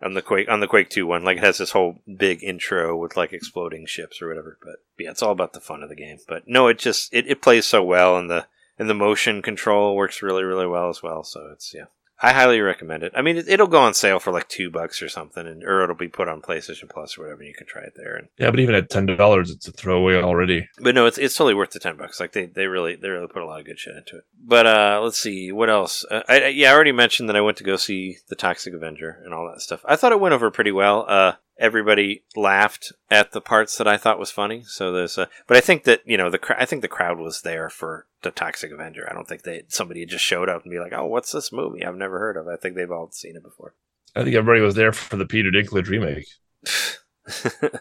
on 0.06 0.14
the 0.14 0.22
Quake 0.22 0.48
on 0.48 0.60
the 0.60 0.68
Quake 0.68 0.88
Two 0.88 1.06
one, 1.06 1.24
like 1.24 1.38
it 1.38 1.44
has 1.44 1.58
this 1.58 1.72
whole 1.72 1.98
big 2.16 2.42
intro 2.42 2.96
with 2.96 3.16
like 3.16 3.32
exploding 3.32 3.86
ships 3.86 4.22
or 4.22 4.28
whatever. 4.28 4.56
But 4.64 4.76
yeah, 4.98 5.10
it's 5.10 5.22
all 5.22 5.32
about 5.32 5.52
the 5.52 5.60
fun 5.60 5.82
of 5.82 5.88
the 5.88 5.96
game. 5.96 6.18
But 6.26 6.46
no, 6.46 6.68
it 6.68 6.78
just 6.78 7.12
it, 7.12 7.26
it 7.26 7.42
plays 7.42 7.66
so 7.66 7.82
well 7.82 8.16
and 8.16 8.30
the 8.30 8.46
and 8.78 8.88
the 8.88 8.94
motion 8.94 9.42
control 9.42 9.96
works 9.96 10.22
really 10.22 10.44
really 10.44 10.66
well 10.66 10.88
as 10.88 11.02
well. 11.02 11.24
So 11.24 11.50
it's 11.52 11.74
yeah. 11.74 11.86
I 12.20 12.32
highly 12.32 12.60
recommend 12.60 13.02
it. 13.02 13.12
I 13.14 13.20
mean, 13.20 13.36
it, 13.36 13.46
it'll 13.48 13.66
go 13.66 13.80
on 13.80 13.92
sale 13.92 14.18
for 14.18 14.32
like 14.32 14.48
two 14.48 14.70
bucks 14.70 15.02
or 15.02 15.08
something, 15.08 15.46
and 15.46 15.62
or 15.62 15.82
it'll 15.82 15.94
be 15.94 16.08
put 16.08 16.28
on 16.28 16.40
PlayStation 16.40 16.88
Plus 16.88 17.18
or 17.18 17.22
whatever. 17.22 17.40
And 17.40 17.48
you 17.48 17.54
can 17.54 17.66
try 17.66 17.82
it 17.82 17.92
there. 17.94 18.16
And 18.16 18.28
Yeah, 18.38 18.50
but 18.50 18.60
even 18.60 18.74
at 18.74 18.88
ten 18.88 19.04
dollars, 19.04 19.50
it's 19.50 19.68
a 19.68 19.72
throwaway 19.72 20.14
already. 20.16 20.68
but 20.80 20.94
no, 20.94 21.04
it's 21.06 21.18
it's 21.18 21.36
totally 21.36 21.54
worth 21.54 21.72
the 21.72 21.78
ten 21.78 21.96
bucks. 21.96 22.18
Like 22.18 22.32
they, 22.32 22.46
they 22.46 22.66
really 22.66 22.96
they 22.96 23.10
really 23.10 23.26
put 23.28 23.42
a 23.42 23.46
lot 23.46 23.60
of 23.60 23.66
good 23.66 23.78
shit 23.78 23.96
into 23.96 24.16
it. 24.16 24.24
But 24.42 24.66
uh, 24.66 25.00
let's 25.02 25.18
see 25.18 25.52
what 25.52 25.68
else. 25.68 26.04
Uh, 26.10 26.22
I, 26.28 26.40
I- 26.40 26.46
yeah, 26.48 26.70
I 26.70 26.74
already 26.74 26.92
mentioned 26.92 27.28
that 27.28 27.36
I 27.36 27.40
went 27.42 27.58
to 27.58 27.64
go 27.64 27.76
see 27.76 28.16
the 28.28 28.36
Toxic 28.36 28.72
Avenger 28.72 29.20
and 29.24 29.34
all 29.34 29.46
that 29.50 29.60
stuff. 29.60 29.82
I 29.84 29.96
thought 29.96 30.12
it 30.12 30.20
went 30.20 30.34
over 30.34 30.50
pretty 30.50 30.72
well. 30.72 31.04
Uh, 31.06 31.32
everybody 31.58 32.24
laughed 32.34 32.92
at 33.10 33.32
the 33.32 33.40
parts 33.40 33.78
that 33.78 33.88
I 33.88 33.96
thought 33.96 34.18
was 34.18 34.30
funny. 34.30 34.62
So 34.64 34.92
there's 34.92 35.18
a, 35.18 35.28
but 35.46 35.56
I 35.56 35.60
think 35.60 35.84
that 35.84 36.02
you 36.04 36.16
know 36.16 36.30
the 36.30 36.40
I 36.58 36.64
think 36.64 36.82
the 36.82 36.88
crowd 36.88 37.18
was 37.18 37.42
there 37.42 37.70
for 37.70 38.06
the 38.22 38.30
Toxic 38.30 38.72
Avenger. 38.72 39.06
I 39.08 39.14
don't 39.14 39.28
think 39.28 39.42
they 39.42 39.62
somebody 39.68 40.04
just 40.06 40.24
showed 40.24 40.48
up 40.48 40.62
and 40.62 40.70
be 40.70 40.78
like, 40.78 40.92
oh, 40.92 41.06
what's 41.06 41.32
this 41.32 41.52
movie 41.52 41.84
I've 41.84 41.96
never 41.96 42.18
heard 42.18 42.36
of. 42.36 42.48
I 42.48 42.56
think 42.56 42.76
they've 42.76 42.90
all 42.90 43.10
seen 43.10 43.36
it 43.36 43.42
before. 43.42 43.74
I 44.14 44.24
think 44.24 44.34
everybody 44.34 44.60
was 44.60 44.74
there 44.74 44.92
for 44.92 45.16
the 45.16 45.26
Peter 45.26 45.50
Dinklage 45.50 45.88
remake. 45.88 46.26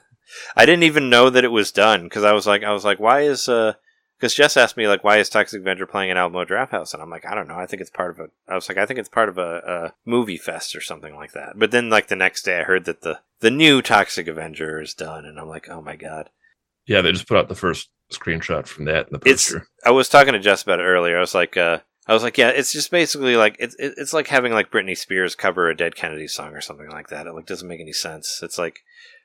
I 0.56 0.66
didn't 0.66 0.84
even 0.84 1.10
know 1.10 1.30
that 1.30 1.46
it 1.46 1.52
was 1.52 1.72
done 1.72 2.04
because 2.04 2.24
I 2.24 2.34
was 2.34 2.46
like, 2.46 2.64
I 2.64 2.74
was 2.74 2.84
like, 2.84 3.00
why 3.00 3.22
is 3.22 3.48
uh? 3.48 3.74
Because 4.26 4.34
Jess 4.34 4.58
asked 4.58 4.76
me 4.76 4.88
like, 4.88 5.04
why 5.04 5.18
is 5.20 5.30
Toxic 5.30 5.62
Avenger 5.62 5.86
playing 5.86 6.10
at 6.10 6.18
Alamo 6.18 6.46
Draft 6.46 6.72
House? 6.72 6.96
And 6.96 7.04
I'm 7.04 7.12
like, 7.12 7.28
I 7.28 7.36
don't 7.36 7.48
know. 7.48 7.60
I 7.60 7.68
think 7.68 7.80
it's 7.80 7.92
part 7.92 8.10
of 8.10 8.18
a. 8.20 8.52
I 8.52 8.56
was 8.56 8.68
like, 8.68 8.80
I 8.80 8.88
think 8.88 8.98
it's 8.98 9.08
part 9.08 9.30
of 9.30 9.38
a, 9.38 9.58
a 9.60 9.94
movie 10.04 10.38
fest 10.40 10.76
or 10.76 10.82
something 10.82 11.14
like 11.16 11.34
that. 11.34 11.60
But 11.60 11.70
then 11.70 11.92
like 11.92 12.08
the 12.08 12.16
next 12.16 12.42
day, 12.42 12.60
I 12.60 12.64
heard 12.64 12.86
that 12.86 13.02
the 13.02 13.20
the 13.42 13.52
new 13.52 13.84
Toxic 13.84 14.28
Avenger 14.28 14.82
is 14.82 14.96
done, 14.96 15.26
and 15.26 15.38
I'm 15.40 15.48
like, 15.48 15.70
oh 15.70 15.80
my 15.80 15.96
god. 15.96 16.32
Yeah, 16.88 17.02
they 17.02 17.12
just 17.12 17.28
put 17.28 17.38
out 17.38 17.50
the 17.50 17.54
first 17.54 17.90
screenshot 18.12 18.66
from 18.66 18.86
that 18.86 19.10
in 19.10 19.14
the 19.14 19.30
It's- 19.30 19.52
poster. 19.52 19.68
I 19.86 19.92
was 19.92 20.10
talking 20.10 20.34
to 20.34 20.40
Jess 20.40 20.64
about 20.64 20.80
it 20.80 20.86
earlier. 20.86 21.18
I 21.18 21.22
was 21.22 21.36
like, 21.36 21.56
uh, 21.56 21.82
I 22.08 22.14
was 22.14 22.24
like, 22.24 22.40
yeah, 22.40 22.50
it's 22.50 22.74
just 22.74 22.90
basically 22.90 23.36
like 23.36 23.58
it's 23.60 23.76
it- 23.76 23.94
it's 23.98 24.12
like 24.14 24.26
having 24.30 24.54
like 24.54 24.72
Britney 24.72 24.98
Spears 24.98 25.36
cover 25.36 25.70
a 25.70 25.78
Dead 25.78 25.96
Kennedy 25.96 26.28
song 26.28 26.54
or 26.56 26.62
something 26.62 26.90
like 26.90 27.10
that. 27.10 27.28
It 27.28 27.34
like 27.34 27.46
doesn't 27.46 27.68
make 27.68 27.80
any 27.80 27.94
sense. 27.94 28.40
It's 28.42 28.58
like 28.58 28.80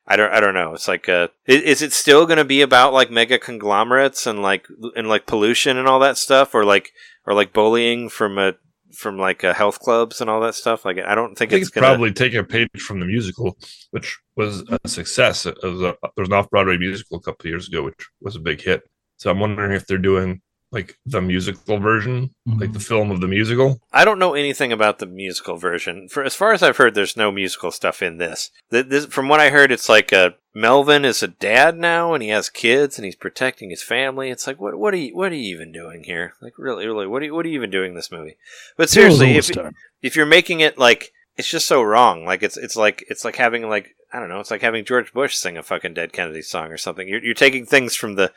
I 0.06 0.16
don't 0.16 0.32
I 0.32 0.40
don't 0.40 0.54
know. 0.54 0.74
It's 0.74 0.88
like 0.88 1.08
uh, 1.08 1.28
is, 1.46 1.62
is 1.62 1.82
it 1.82 1.92
still 1.92 2.26
going 2.26 2.38
to 2.38 2.44
be 2.44 2.62
about 2.62 2.92
like 2.92 3.10
mega 3.10 3.38
conglomerates 3.38 4.26
and 4.26 4.42
like 4.42 4.66
and 4.96 5.08
like 5.08 5.26
pollution 5.26 5.76
and 5.76 5.86
all 5.86 6.00
that 6.00 6.18
stuff, 6.18 6.54
or 6.54 6.64
like 6.64 6.92
or 7.26 7.34
like 7.34 7.52
bullying 7.52 8.08
from 8.08 8.38
a 8.38 8.54
from 8.92 9.18
like 9.18 9.44
uh, 9.44 9.54
health 9.54 9.78
clubs 9.78 10.20
and 10.20 10.28
all 10.28 10.40
that 10.40 10.54
stuff? 10.54 10.84
Like 10.84 10.98
I 10.98 11.14
don't 11.14 11.32
I 11.32 11.34
think, 11.34 11.38
think 11.38 11.52
it's, 11.52 11.68
it's 11.68 11.70
gonna. 11.70 11.86
probably 11.86 12.12
taking 12.12 12.40
a 12.40 12.44
page 12.44 12.68
from 12.80 13.00
the 13.00 13.06
musical, 13.06 13.56
which 13.90 14.18
was 14.36 14.64
a 14.84 14.88
success. 14.88 15.46
It 15.46 15.56
was 15.62 15.80
a, 15.80 15.94
there 16.02 16.10
was 16.16 16.28
an 16.28 16.34
off 16.34 16.50
Broadway 16.50 16.76
musical 16.76 17.18
a 17.18 17.22
couple 17.22 17.46
of 17.46 17.50
years 17.50 17.68
ago, 17.68 17.82
which 17.84 18.08
was 18.20 18.36
a 18.36 18.40
big 18.40 18.60
hit. 18.62 18.82
So 19.18 19.30
I'm 19.30 19.38
wondering 19.38 19.72
if 19.72 19.86
they're 19.86 19.98
doing 19.98 20.40
like 20.72 20.96
the 21.04 21.20
musical 21.20 21.78
version, 21.78 22.30
like 22.46 22.70
Mhm. 22.70 22.74
the 22.74 22.80
film 22.80 23.10
of 23.10 23.20
the 23.20 23.26
musical. 23.28 23.80
I 23.92 24.04
don't 24.04 24.18
know 24.20 24.34
anything 24.34 24.72
about 24.72 24.98
the 25.00 25.06
musical 25.06 25.56
version. 25.56 26.08
For 26.08 26.22
as 26.22 26.34
far 26.36 26.52
as 26.52 26.62
I've 26.62 26.76
heard, 26.76 26.94
there's 26.94 27.16
no 27.16 27.32
musical 27.32 27.70
stuff 27.72 28.02
in 28.02 28.18
this. 28.18 28.50
Th- 28.70 28.86
this 28.86 29.06
from 29.06 29.28
what 29.28 29.40
I 29.40 29.50
heard, 29.50 29.72
it's 29.72 29.88
like 29.88 30.12
uh 30.12 30.30
Melvin 30.54 31.04
is 31.04 31.22
a 31.22 31.28
dad 31.28 31.78
now, 31.78 32.12
and 32.12 32.22
he 32.24 32.28
has 32.30 32.48
kids, 32.50 32.98
and 32.98 33.04
he's 33.04 33.14
protecting 33.14 33.70
his 33.70 33.84
family. 33.84 34.30
It's 34.30 34.48
like, 34.48 34.60
what, 34.60 34.76
what 34.76 34.92
are 34.92 34.96
you, 34.96 35.14
what 35.14 35.30
are 35.30 35.36
you 35.36 35.54
even 35.54 35.70
doing 35.70 36.02
here? 36.02 36.34
Like, 36.42 36.54
really, 36.58 36.86
really, 36.88 37.06
what 37.06 37.22
are 37.22 37.26
you, 37.26 37.34
what 37.34 37.46
are 37.46 37.48
you 37.48 37.54
even 37.54 37.70
doing 37.70 37.90
in 37.90 37.94
this 37.94 38.10
movie? 38.10 38.36
But 38.76 38.90
seriously, 38.90 39.30
if, 39.30 39.36
was 39.36 39.50
all 39.56 39.62
this 39.64 39.64
time. 39.64 39.74
if 40.02 40.16
you're 40.16 40.26
making 40.26 40.58
it 40.60 40.76
like 40.76 41.12
it's 41.36 41.48
just 41.48 41.66
so 41.68 41.80
wrong 41.82 42.24
like 42.26 42.42
it's 42.42 42.56
it's 42.58 42.76
like 42.76 43.02
it's 43.08 43.24
like 43.24 43.36
having 43.36 43.66
like 43.66 43.94
i 44.12 44.18
don't 44.18 44.28
know 44.28 44.40
it's 44.40 44.50
like 44.50 44.60
having 44.60 44.84
george 44.84 45.10
bush 45.14 45.36
sing 45.36 45.56
a 45.56 45.62
fucking 45.62 45.94
dead 45.94 46.12
kennedy 46.12 46.42
song 46.42 46.70
or 46.70 46.76
something 46.76 47.08
you're, 47.08 47.24
you're 47.24 47.32
taking 47.34 47.64
things 47.64 47.94
from 47.94 48.16
the 48.16 48.30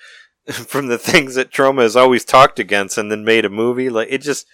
from 0.51 0.88
the 0.88 0.97
things 0.97 1.36
that 1.36 1.51
Troma 1.51 1.84
has 1.84 1.95
always 1.95 2.25
talked 2.25 2.60
against 2.60 2.97
and 2.97 3.12
then 3.12 3.23
made 3.23 3.45
a 3.45 3.49
movie 3.49 3.89
like 3.89 4.10
it 4.12 4.21
just 4.21 4.45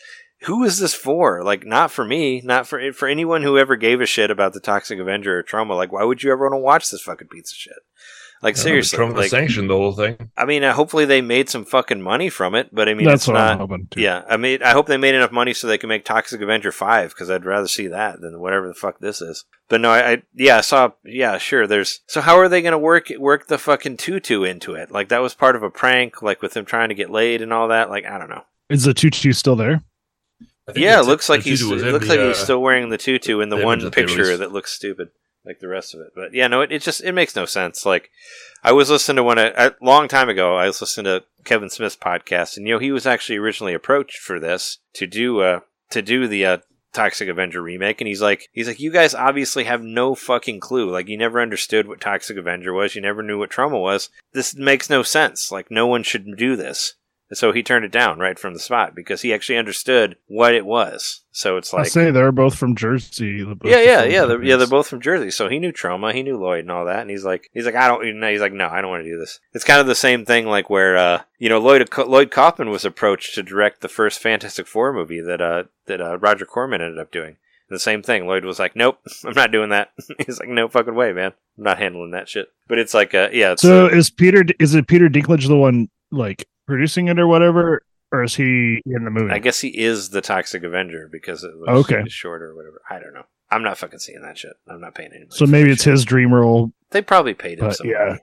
who 0.44 0.64
is 0.64 0.80
this 0.80 0.94
for? 0.94 1.44
Like 1.44 1.66
not 1.66 1.92
for 1.92 2.06
me 2.06 2.42
not 2.44 2.68
for 2.68 2.94
for 2.94 3.08
anyone 3.08 3.44
who 3.44 3.58
ever 3.58 3.76
gave 3.76 4.00
a 4.00 4.06
shit 4.06 4.30
about 4.30 4.54
the 4.54 4.60
toxic 4.60 5.00
avenger 5.00 5.40
or 5.40 5.44
Troma 5.44 5.76
like 5.76 5.92
why 5.92 6.04
would 6.04 6.22
you 6.22 6.32
ever 6.32 6.46
want 6.46 6.54
to 6.54 6.64
watch 6.64 6.90
this 6.90 7.02
fucking 7.02 7.28
piece 7.28 7.52
of 7.52 7.58
shit 7.58 7.80
like 8.42 8.56
Uh, 8.56 8.58
seriously 8.60 8.98
Troma 9.00 9.16
like 9.16 9.30
sanctioned 9.30 9.70
the 9.70 9.76
whole 9.76 9.92
thing. 9.94 10.32
i 10.38 10.46
mean 10.46 10.64
uh, 10.64 10.74
hopefully 10.74 11.06
they 11.06 11.22
made 11.22 11.50
some 11.50 11.66
fucking 11.66 12.02
money 12.02 12.30
from 12.30 12.56
it 12.56 12.70
but 12.74 12.88
i 12.88 12.94
mean 12.94 13.06
That's 13.06 13.24
it's 13.24 13.28
what 13.28 13.34
not 13.36 13.52
I'm 13.54 13.58
hoping. 13.60 13.88
To. 13.92 14.02
yeah, 14.02 14.24
I 14.30 14.38
mean, 14.38 14.64
I 14.64 14.72
hope 14.72 14.88
they 14.88 14.98
made 14.98 15.16
enough 15.16 15.32
money 15.32 15.54
so 15.54 15.68
they 15.68 15.78
can 15.78 15.90
make 15.90 16.06
Toxic 16.06 16.42
Avenger 16.42 16.72
five 16.72 17.10
because 17.10 17.30
I'd 17.30 17.46
rather 17.46 17.68
see 17.68 17.88
that 17.88 18.22
than 18.22 18.40
whatever 18.40 18.68
the 18.68 18.74
fuck 18.74 19.00
this 19.00 19.22
is. 19.22 19.46
But 19.68 19.82
no, 19.82 19.92
I, 19.92 20.12
I 20.14 20.24
yeah, 20.34 20.58
I 20.58 20.62
saw 20.62 20.92
yeah, 21.04 21.38
sure. 21.38 21.68
There's 21.68 22.02
so 22.08 22.22
how 22.22 22.38
are 22.38 22.50
they 22.50 22.62
gonna 22.62 22.78
work 22.80 23.10
work 23.18 23.48
the 23.48 23.58
fucking 23.58 23.98
tutu 23.98 24.44
into 24.44 24.74
it? 24.74 24.92
Like 24.92 25.10
that 25.10 25.22
was 25.22 25.34
part 25.34 25.56
of 25.56 25.64
a 25.64 25.70
prank, 25.70 26.22
like 26.22 26.42
with 26.42 26.56
him 26.56 26.66
trying 26.66 26.90
to 26.90 26.96
get 26.96 27.10
laid 27.10 27.42
and 27.42 27.52
all 27.54 27.68
that. 27.70 27.90
Like 27.90 28.06
I 28.06 28.18
don't 28.18 28.30
know. 28.30 28.44
Is 28.70 28.84
the 28.84 28.94
tutu 28.94 29.32
still 29.34 29.56
there? 29.56 29.84
Yeah, 30.76 31.00
it 31.00 31.06
looks 31.06 31.30
like 31.30 31.44
The 31.44 31.50
he's 31.50 31.62
it 31.64 31.66
looks 31.66 32.08
the, 32.08 32.16
like 32.16 32.20
he's 32.28 32.38
uh, 32.40 32.44
still 32.44 32.62
wearing 32.62 32.90
the 32.90 32.98
tutu 32.98 33.40
in 33.40 33.50
the, 33.50 33.58
the 33.58 33.66
one 33.66 33.80
image 33.80 33.84
that 33.86 33.96
they 33.96 34.06
picture 34.06 34.38
that 34.38 34.52
looks 34.52 34.72
stupid, 34.72 35.10
like 35.50 35.60
the 35.60 35.68
rest 35.68 35.94
of 35.94 36.02
it. 36.02 36.14
But 36.16 36.34
yeah, 36.34 36.48
no, 36.48 36.62
it, 36.62 36.72
it 36.72 36.82
just 36.82 37.04
it 37.04 37.12
makes 37.12 37.36
no 37.36 37.46
sense. 37.46 37.86
Like 37.86 38.10
I 38.64 38.72
was 38.72 38.90
listening 38.90 39.18
to 39.18 39.24
one 39.24 39.38
a, 39.38 39.52
a 39.58 39.76
long 39.82 40.08
time 40.08 40.30
ago. 40.30 40.56
I 40.56 40.68
was 40.68 40.80
listening 40.80 41.06
to 41.06 41.24
Kevin 41.44 41.70
Smith's 41.70 41.98
podcast, 41.98 42.56
and 42.56 42.68
you 42.68 42.76
know 42.76 42.80
he 42.80 42.92
was 42.92 43.06
actually 43.06 43.38
originally 43.38 43.74
approached 43.74 44.20
for 44.20 44.40
this 44.40 44.78
to 44.94 45.08
do 45.08 45.42
uh 45.42 45.60
to 45.90 46.02
do 46.02 46.28
the 46.28 46.46
uh, 46.46 46.58
Toxic 46.94 47.28
Avenger 47.30 47.62
remake, 47.62 48.00
and 48.02 48.08
he's 48.08 48.22
like 48.22 48.50
he's 48.52 48.68
like 48.68 48.80
you 48.80 48.92
guys 48.92 49.14
obviously 49.14 49.64
have 49.66 49.82
no 49.82 50.16
fucking 50.16 50.60
clue. 50.60 50.90
Like 50.92 51.08
you 51.08 51.18
never 51.18 51.42
understood 51.42 51.88
what 51.88 52.02
Toxic 52.02 52.38
Avenger 52.38 52.74
was. 52.74 52.96
You 52.96 53.02
never 53.02 53.24
knew 53.24 53.38
what 53.38 53.52
Troma 53.52 53.82
was. 53.82 54.10
This 54.34 54.56
makes 54.56 54.90
no 54.90 55.04
sense. 55.04 55.52
Like 55.52 55.70
no 55.70 55.88
one 55.88 56.04
should 56.04 56.38
do 56.38 56.56
this. 56.56 56.96
And 57.30 57.38
so 57.38 57.52
he 57.52 57.62
turned 57.62 57.86
it 57.86 57.92
down 57.92 58.18
right 58.18 58.40
from 58.40 58.54
the 58.54 58.60
spot 58.60 58.96
because 58.96 59.22
he 59.22 59.34
actually 59.34 59.58
understood 59.58 60.18
what 60.28 60.56
it 60.56 60.66
was. 60.66 61.22
So 61.32 61.58
it's 61.58 61.72
like 61.72 61.86
I 61.86 61.90
say 61.90 62.12
they're 62.12 62.32
both 62.32 62.58
from 62.58 62.76
Jersey. 62.76 63.44
the- 63.44 63.56
both 63.56 63.70
yeah, 63.70 63.82
yeah, 63.82 64.04
yeah, 64.04 64.26
they're, 64.26 64.44
yeah. 64.44 64.56
They're 64.56 64.68
both 64.68 64.88
from 64.88 65.00
Jersey, 65.00 65.30
so 65.30 65.48
he 65.48 65.60
knew 65.60 65.72
Troma, 65.72 66.14
he 66.14 66.24
knew 66.24 66.38
Lloyd 66.38 66.62
and 66.62 66.72
all 66.72 66.86
that, 66.86 67.02
and 67.02 67.10
he's 67.10 67.24
like, 67.24 67.50
he's 67.54 67.66
like, 67.66 67.76
I 67.76 67.88
don't, 67.88 68.20
no, 68.20 68.32
he's 68.32 68.42
like, 68.42 68.52
no, 68.52 68.68
I 68.68 68.82
don't 68.82 68.90
want 68.90 69.04
to 69.04 69.10
do 69.10 69.20
this. 69.20 69.40
It's 69.54 69.64
kind 69.64 69.80
of 69.80 69.88
the 69.88 69.96
same 69.96 70.26
thing, 70.26 70.48
like 70.48 70.70
where, 70.70 70.98
uh, 70.98 71.22
you 71.38 71.50
know, 71.50 71.60
Lloyd 71.60 71.88
Lloyd 71.98 72.32
Kaufman 72.32 72.72
was 72.72 72.84
approached 72.84 73.36
to 73.36 73.44
direct 73.44 73.82
the 73.82 73.88
first 73.88 74.20
Fantastic 74.20 74.68
Four 74.68 74.92
movie 74.92 75.22
that, 75.22 75.40
uh, 75.40 75.64
that 75.86 76.02
uh, 76.02 76.18
Roger 76.18 76.46
Corman 76.46 76.82
ended 76.82 77.00
up 77.00 77.12
doing. 77.12 77.38
The 77.70 77.78
same 77.78 78.02
thing. 78.02 78.26
Lloyd 78.26 78.46
was 78.46 78.58
like, 78.58 78.76
nope, 78.76 78.98
I'm 79.24 79.34
not 79.34 79.52
doing 79.52 79.70
that. 79.70 79.92
he's 80.26 80.40
like, 80.40 80.50
no 80.50 80.68
fucking 80.68 80.96
way, 80.96 81.14
man, 81.14 81.34
I'm 81.58 81.64
not 81.64 81.78
handling 81.78 82.12
that 82.12 82.28
shit. 82.28 82.52
But 82.68 82.80
it's 82.80 82.96
like, 82.96 83.14
uh, 83.14 83.30
yeah, 83.32 83.54
So 83.56 83.86
uh, 83.86 83.90
is 83.90 84.10
Peter? 84.10 84.44
Is 84.60 84.74
it 84.74 84.88
Peter 84.88 85.08
Dinklage 85.08 85.48
the 85.48 85.56
one 85.56 85.90
like 86.12 86.48
producing 86.70 87.08
it 87.10 87.20
or 87.20 87.28
whatever, 87.28 87.84
or 88.12 88.24
is 88.24 88.36
he 88.36 88.82
in 88.86 89.04
the 89.04 89.12
movie? 89.12 89.32
I 89.34 89.40
guess 89.40 89.60
he 89.60 89.70
is 89.78 90.10
the 90.10 90.22
Toxic 90.22 90.64
Avenger 90.64 91.10
because 91.12 91.44
it 91.44 91.52
was 91.58 91.86
Okay. 91.86 92.08
shorter 92.08 92.52
or 92.52 92.56
whatever. 92.56 92.82
I 92.90 93.00
don't 93.00 93.14
know. 93.14 93.26
I'm 93.52 93.64
not 93.64 93.78
fucking 93.78 94.00
seeing 94.00 94.22
that 94.22 94.38
shit. 94.38 94.54
I'm 94.68 94.80
not 94.80 94.96
paying 94.96 95.10
anybody. 95.12 95.36
So 95.36 95.46
maybe 95.46 95.72
it's 95.72 95.84
shit. 95.84 95.92
his 95.92 96.06
dream 96.06 96.32
role. 96.34 96.72
They 96.92 97.02
probably 97.02 97.34
paid 97.34 97.60
him 97.60 97.72
yeah. 97.84 98.18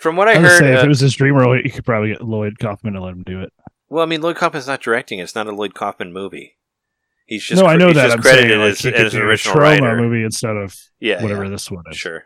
From 0.00 0.16
what 0.16 0.28
I 0.28 0.32
I'm 0.34 0.42
just 0.42 0.60
heard, 0.60 0.70
if 0.72 0.78
uh, 0.80 0.84
it 0.84 0.88
was 0.88 1.00
his 1.00 1.14
dream 1.14 1.34
role, 1.34 1.56
you 1.56 1.70
could 1.70 1.84
probably 1.84 2.10
get 2.10 2.22
Lloyd 2.22 2.58
Kaufman 2.58 2.94
to 2.94 3.00
let 3.02 3.12
him 3.12 3.22
do 3.22 3.40
it. 3.42 3.52
Well, 3.88 4.02
I 4.02 4.06
mean, 4.06 4.20
Lloyd 4.22 4.36
Kaufman's 4.36 4.66
not 4.66 4.80
directing 4.82 5.18
it. 5.18 5.22
It's 5.24 5.34
not 5.34 5.46
a 5.46 5.52
Lloyd 5.52 5.74
Kaufman 5.74 6.12
movie. 6.12 6.56
He's 7.26 7.44
just 7.44 7.62
no, 7.62 7.68
I 7.68 7.76
know 7.76 7.86
he's 7.88 7.96
that. 7.96 8.04
just 8.06 8.16
I'm 8.16 8.22
credited 8.22 8.50
saying, 8.50 8.60
like, 8.60 8.70
as, 8.72 8.80
he 8.80 8.94
as 8.94 9.14
an 9.14 9.22
a 9.22 9.24
original 9.24 9.56
Troma 9.56 9.80
writer. 9.80 9.96
movie 9.96 10.24
instead 10.24 10.56
of 10.56 10.74
Yeah, 10.98 11.22
whatever 11.22 11.44
yeah, 11.44 11.50
this 11.50 11.70
one 11.70 11.84
is. 11.90 11.96
sure. 11.96 12.24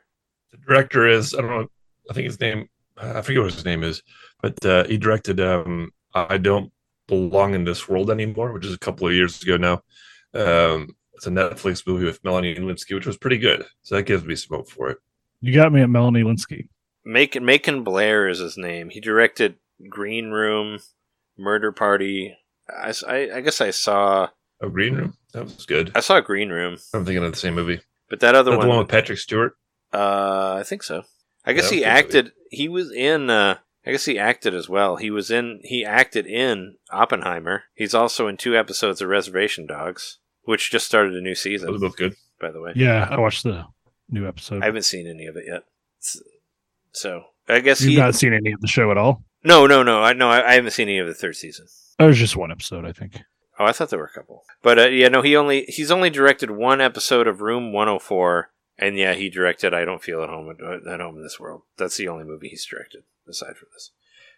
The 0.53 0.59
director 0.67 1.07
is 1.07 1.35
I 1.35 1.41
don't 1.43 1.51
know. 1.51 1.67
I 2.11 2.15
think 2.15 2.27
his 2.27 2.41
name. 2.41 2.69
I 2.99 3.21
forget 3.23 3.43
what 3.43 3.53
his 3.53 3.65
name 3.65 3.83
is, 3.83 4.03
but 4.43 4.65
uh, 4.65 4.85
he 4.85 4.97
directed 4.99 5.41
um, 5.41 5.93
"I 6.15 6.39
Don't 6.39 6.73
Belong 7.09 7.55
in 7.55 7.65
This 7.65 7.89
World 7.89 8.11
Anymore," 8.11 8.53
which 8.53 8.65
is 8.67 8.75
a 8.75 8.79
couple 8.79 9.07
of 9.07 9.15
years 9.15 9.43
ago 9.43 9.57
now. 9.57 9.83
Um, 10.35 10.97
it's 11.15 11.27
a 11.27 11.31
Netflix 11.31 11.87
movie 11.87 12.05
with 12.05 12.23
Melanie 12.25 12.55
Lynskey, 12.57 12.95
which 12.95 13.07
was 13.07 13.17
pretty 13.17 13.39
good. 13.39 13.65
So 13.83 13.95
that 13.97 14.03
gives 14.05 14.25
me 14.25 14.37
some 14.37 14.57
hope 14.59 14.69
for 14.71 14.91
it. 14.91 14.99
You 15.41 15.55
got 15.55 15.73
me 15.73 15.81
at 15.83 15.91
Melanie 15.91 16.23
Lynskey. 16.23 16.69
Macon 17.05 17.45
Macon 17.45 17.85
Blair 17.85 18.29
is 18.29 18.39
his 18.39 18.57
name. 18.57 18.91
He 18.91 19.01
directed 19.01 19.57
Green 19.89 20.31
Room, 20.31 20.79
Murder 21.39 21.73
Party. 21.73 22.37
I 22.69 22.93
I 23.09 23.41
guess 23.43 23.61
I 23.61 23.71
saw 23.71 24.29
Oh, 24.61 24.69
Green 24.71 24.95
Room, 24.95 25.15
that 25.35 25.45
was 25.45 25.67
good. 25.67 25.93
I 25.95 26.01
saw 26.01 26.19
Green 26.21 26.49
Room, 26.49 26.79
I'm 26.95 27.05
thinking 27.05 27.23
of 27.23 27.31
the 27.31 27.39
same 27.39 27.55
movie. 27.55 27.81
but 28.09 28.21
that 28.21 28.35
other 28.35 28.51
that 28.53 28.57
one, 28.57 28.67
the 28.67 28.71
one 28.71 28.79
with 28.81 28.89
Patrick 28.89 29.19
Stewart. 29.19 29.55
uh, 29.93 30.57
I 30.59 30.63
think 30.65 30.83
so. 30.83 31.05
I 31.47 31.53
guess 31.53 31.71
Yeah, 31.73 31.79
he 31.79 31.85
I 31.87 31.95
think 31.95 32.05
acted. 32.07 32.33
He 32.51 32.69
was 32.69 32.91
in. 32.93 33.31
Uh, 33.31 33.59
I 33.87 33.93
guess 33.93 34.05
he 34.05 34.19
acted 34.19 34.53
as 34.55 34.69
well. 34.69 34.97
He 34.97 35.11
was 35.11 35.31
in. 35.31 35.61
He 35.63 35.85
acted 35.85 36.27
in 36.27 36.77
Oppenheimer. 36.91 37.65
He's 37.75 37.95
also 37.95 38.27
in 38.27 38.37
two 38.37 38.57
episodes 38.57 39.01
of 39.01 39.09
Reservation 39.09 39.67
Dogs, 39.67 40.19
which 40.43 40.71
just 40.73 40.87
started 40.87 41.15
a 41.15 41.21
new 41.21 41.31
Those 41.31 41.39
are 41.39 41.43
season. 41.43 41.79
both 41.81 41.97
good. 41.97 42.15
By 42.41 42.51
the 42.51 42.61
way, 42.61 42.73
Yeah, 42.75 43.07
I 43.11 43.19
watched 43.19 43.45
the 43.45 43.65
new 44.11 44.27
episode. 44.27 44.63
I 44.63 44.67
haven't 44.67 44.83
seen 44.85 45.07
any 45.07 45.27
of 45.27 45.37
it 45.37 45.45
yet. 45.47 45.63
So 46.93 47.23
I 47.49 47.61
guess 47.61 47.81
You've 47.81 47.91
he. 47.93 47.97
not 47.97 48.15
seen 48.15 48.33
any 48.33 48.53
of 48.53 48.61
the 48.61 48.67
show 48.69 48.91
at 48.91 48.99
all. 48.99 49.23
no, 49.45 49.67
no, 49.67 49.83
no. 49.83 50.03
I 50.03 50.13
no. 50.13 50.29
I, 50.31 50.51
I 50.51 50.55
haven't 50.55 50.73
seen 50.73 50.89
any 50.89 50.99
of 50.99 51.07
the 51.07 51.15
third 51.15 51.37
season. 51.37 51.67
There 51.99 52.09
was 52.09 52.19
just 52.19 52.37
one 52.37 52.51
episode, 52.51 52.85
I 52.85 52.93
think. 52.93 53.19
Oh, 53.59 53.65
I 53.65 53.73
thought 53.73 53.89
there 53.91 53.99
were 53.99 54.11
a 54.13 54.13
couple. 54.19 54.43
But 54.63 54.79
uh, 54.79 54.87
yeah, 54.89 55.09
no. 55.09 55.23
He 55.23 55.37
only 55.37 55.65
he's 55.69 55.91
only 55.91 56.11
directed 56.11 56.51
one 56.51 56.81
episode 56.81 57.27
of 57.27 57.41
Room 57.41 57.73
104, 57.73 58.51
and 58.79 58.97
yeah, 58.97 59.15
he 59.15 59.31
directed 59.31 59.73
I 59.75 59.85
Don't 59.85 60.03
Feel 60.03 60.23
at 60.23 60.29
Home 60.29 60.51
at, 60.51 60.87
at 60.87 61.01
Home 61.01 61.17
in 61.17 61.23
This 61.23 61.41
World. 61.41 61.63
That's 61.77 61.97
the 61.97 62.09
only 62.09 62.25
movie 62.25 62.49
he's 62.49 62.67
directed 62.67 63.03
aside 63.29 63.57
from 63.57 63.69
this. 63.73 63.91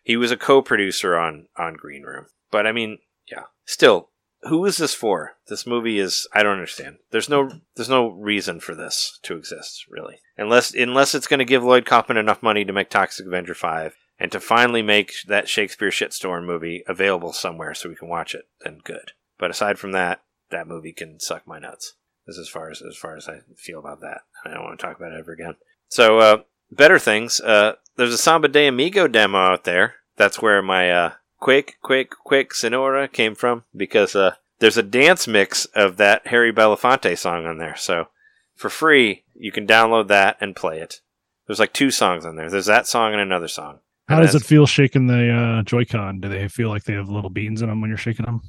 He 0.03 0.16
was 0.16 0.31
a 0.31 0.37
co-producer 0.37 1.16
on 1.16 1.48
on 1.57 1.74
Green 1.74 2.03
Room. 2.03 2.27
But 2.51 2.66
I 2.66 2.72
mean, 2.72 2.98
yeah. 3.31 3.44
Still, 3.64 4.11
who 4.42 4.64
is 4.64 4.77
this 4.77 4.94
for? 4.94 5.37
This 5.48 5.66
movie 5.66 5.98
is 5.98 6.27
I 6.33 6.42
don't 6.42 6.53
understand. 6.53 6.98
There's 7.11 7.29
no 7.29 7.51
there's 7.77 7.88
no 7.88 8.11
reason 8.11 8.61
for 8.61 8.74
this 8.74 9.18
to 9.22 9.37
exist, 9.37 9.85
really. 9.88 10.20
Unless 10.37 10.74
unless 10.74 11.14
it's 11.14 11.27
going 11.27 11.38
to 11.38 11.44
give 11.44 11.64
Lloyd 11.64 11.85
Kaufman 11.85 12.16
enough 12.16 12.42
money 12.42 12.64
to 12.64 12.72
make 12.72 12.90
Toxic 12.90 13.27
Avenger 13.27 13.55
5 13.55 13.96
and 14.18 14.33
to 14.33 14.40
finally 14.40 14.83
make 14.83 15.12
that 15.27 15.48
Shakespeare 15.48 15.90
shitstorm 15.90 16.44
movie 16.44 16.83
available 16.88 17.33
somewhere 17.33 17.74
so 17.74 17.88
we 17.88 17.94
can 17.96 18.09
watch 18.09 18.35
it, 18.35 18.48
then 18.62 18.81
good. 18.83 19.12
But 19.38 19.51
aside 19.51 19.79
from 19.79 19.92
that, 19.92 20.22
that 20.51 20.66
movie 20.66 20.92
can 20.92 21.20
suck 21.20 21.46
my 21.46 21.59
nuts. 21.59 21.94
As 22.29 22.48
far 22.48 22.70
as 22.70 22.83
as 22.83 22.96
far 22.96 23.16
as 23.16 23.29
I 23.29 23.38
feel 23.57 23.79
about 23.79 24.01
that. 24.01 24.22
I 24.44 24.51
don't 24.51 24.64
want 24.64 24.79
to 24.79 24.87
talk 24.87 24.96
about 24.96 25.12
it 25.12 25.18
ever 25.18 25.33
again. 25.33 25.57
So, 25.88 26.18
uh, 26.18 26.37
better 26.70 26.98
things. 26.98 27.40
Uh, 27.40 27.74
there's 27.96 28.14
a 28.14 28.18
Samba 28.18 28.48
de 28.48 28.68
Amigo 28.68 29.09
demo 29.09 29.38
out 29.38 29.64
there. 29.64 29.96
That's 30.16 30.40
where 30.42 30.62
my 30.62 30.90
uh, 30.90 31.12
quick, 31.38 31.77
quick, 31.83 32.11
quick 32.24 32.55
Sonora 32.55 33.09
came 33.09 33.35
from 33.35 33.64
because 33.74 34.14
uh, 34.14 34.35
there's 34.59 34.77
a 34.77 34.83
dance 34.83 35.27
mix 35.27 35.64
of 35.66 35.96
that 35.96 36.27
Harry 36.29 36.53
Belafonte 36.53 37.16
song 37.16 37.46
on 37.46 37.59
there. 37.59 37.77
So, 37.77 38.09
for 38.55 38.70
free, 38.70 39.24
you 39.35 39.53
can 39.53 39.66
download 39.66 40.09
that 40.09 40.37
and 40.40 40.57
play 40.57 40.81
it. 40.81 41.01
There's 41.46 41.61
like 41.61 41.72
two 41.72 41.90
songs 41.90 42.27
on 42.27 42.37
there. 42.37 42.51
There's 42.51 42.66
that 42.66 42.87
song 42.87 43.12
and 43.12 43.20
another 43.20 43.48
song. 43.48 43.79
How 44.09 44.18
And 44.18 44.27
does 44.27 44.35
it 44.35 44.44
feel 44.44 44.66
shaking 44.66 45.07
the 45.07 45.31
uh, 45.31 45.62
Joy-Con? 45.62 46.20
Do 46.20 46.29
they 46.29 46.48
feel 46.48 46.68
like 46.68 46.85
they 46.85 46.94
have 46.94 47.09
little 47.09 47.31
beans 47.31 47.62
in 47.62 47.68
them 47.68 47.81
when 47.81 47.88
you're 47.88 47.96
shaking 47.98 48.27
them? 48.27 48.42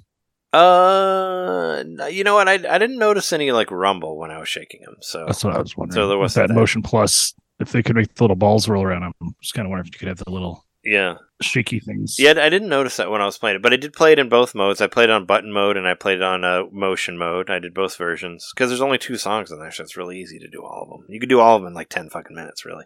Uh, 0.52 1.84
you 2.10 2.24
know 2.24 2.36
what? 2.36 2.48
I, 2.48 2.54
I 2.54 2.78
didn't 2.78 2.98
notice 2.98 3.32
any 3.32 3.52
like 3.52 3.70
rumble 3.72 4.18
when 4.18 4.32
I 4.32 4.40
was 4.40 4.50
shaking 4.50 4.82
them. 4.82 4.98
So 5.02 5.26
That's 5.26 5.44
what 5.44 5.56
I 5.56 5.60
was 5.60 5.78
wondering. 5.78 5.96
So 5.96 6.08
there 6.08 6.18
wasn't 6.18 6.48
that 6.48 6.54
that. 6.54 6.60
Motion 6.60 6.82
Plus. 6.82 7.34
If 7.60 7.74
they 7.74 7.84
could 7.84 7.98
make 7.98 8.16
the 8.16 8.24
little 8.24 8.38
balls 8.38 8.70
roll 8.70 8.86
around, 8.86 9.04
I'm 9.04 9.36
just 9.42 9.54
kind 9.54 9.66
of 9.66 9.70
wondering 9.70 9.88
if 9.90 9.94
you 9.94 10.00
could 10.00 10.08
have 10.08 10.24
the 10.24 10.32
little 10.32 10.66
yeah, 10.84 11.16
shaky 11.42 11.82
things. 11.82 12.16
yeah. 12.18 12.32
I 12.32 12.50
didn't 12.50 12.70
notice 12.70 12.96
that 12.98 13.12
when 13.12 13.22
I 13.22 13.26
was 13.26 13.38
playing 13.38 13.58
it, 13.58 13.62
but 13.62 13.74
I 13.74 13.76
did 13.76 13.92
play 13.92 14.14
it 14.14 14.20
in 14.20 14.30
both 14.30 14.56
modes. 14.56 14.80
I 14.80 14.88
played 14.88 15.10
it 15.10 15.12
on 15.12 15.26
button 15.26 15.52
mode 15.52 15.76
and 15.76 15.86
I 15.86 15.94
played 15.94 16.20
it 16.20 16.24
on 16.24 16.46
uh, 16.46 16.64
motion 16.72 17.18
mode. 17.18 17.50
I 17.50 17.60
did 17.60 17.74
both 17.74 17.98
versions 17.98 18.50
because 18.56 18.70
there's 18.70 18.82
only 18.82 18.98
two 18.98 19.18
songs 19.18 19.52
in 19.52 19.60
there, 19.60 19.72
so 19.72 19.84
it's 19.84 19.98
really 19.98 20.20
easy 20.20 20.40
to 20.40 20.48
do 20.48 20.64
all 20.64 20.84
of 20.84 20.90
them. 20.90 21.06
You 21.10 21.20
could 21.20 21.28
do 21.28 21.42
all 21.42 21.58
of 21.58 21.62
them 21.62 21.68
in 21.68 21.74
like 21.74 21.90
ten 21.90 22.10
fucking 22.10 22.36
minutes, 22.36 22.66
really. 22.66 22.86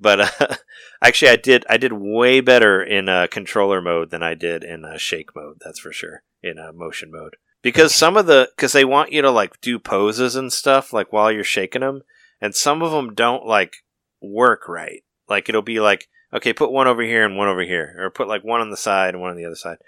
But 0.00 0.20
uh, 0.20 0.56
actually, 1.02 1.30
I 1.30 1.36
did 1.36 1.64
I 1.70 1.76
did 1.76 1.92
way 1.92 2.40
better 2.40 2.82
in 2.82 3.08
uh, 3.08 3.28
controller 3.30 3.80
mode 3.80 4.10
than 4.10 4.24
I 4.24 4.34
did 4.34 4.64
in 4.64 4.84
uh, 4.84 4.98
shake 4.98 5.36
mode. 5.36 5.58
That's 5.64 5.78
for 5.78 5.92
sure. 5.92 6.24
In 6.42 6.58
uh, 6.58 6.72
motion 6.72 7.10
mode, 7.10 7.36
because 7.62 7.94
some 7.94 8.16
of 8.16 8.26
the 8.26 8.50
because 8.56 8.72
they 8.72 8.84
want 8.84 9.12
you 9.12 9.20
to 9.22 9.30
like 9.30 9.60
do 9.60 9.78
poses 9.78 10.36
and 10.36 10.52
stuff 10.52 10.92
like 10.92 11.12
while 11.12 11.30
you're 11.30 11.44
shaking 11.44 11.82
them, 11.82 12.02
and 12.40 12.54
some 12.54 12.82
of 12.82 12.92
them 12.92 13.14
don't 13.14 13.44
like 13.44 13.76
work 14.22 14.68
right. 14.68 15.02
Like 15.28 15.48
it'll 15.48 15.62
be 15.62 15.80
like 15.80 16.08
okay, 16.32 16.52
put 16.52 16.72
one 16.72 16.86
over 16.86 17.02
here 17.02 17.24
and 17.24 17.36
one 17.36 17.48
over 17.48 17.62
here, 17.62 17.94
or 17.98 18.10
put 18.10 18.28
like 18.28 18.44
one 18.44 18.60
on 18.60 18.70
the 18.70 18.76
side 18.76 19.14
and 19.14 19.20
one 19.20 19.30
on 19.30 19.36
the 19.36 19.44
other 19.44 19.56
side. 19.56 19.78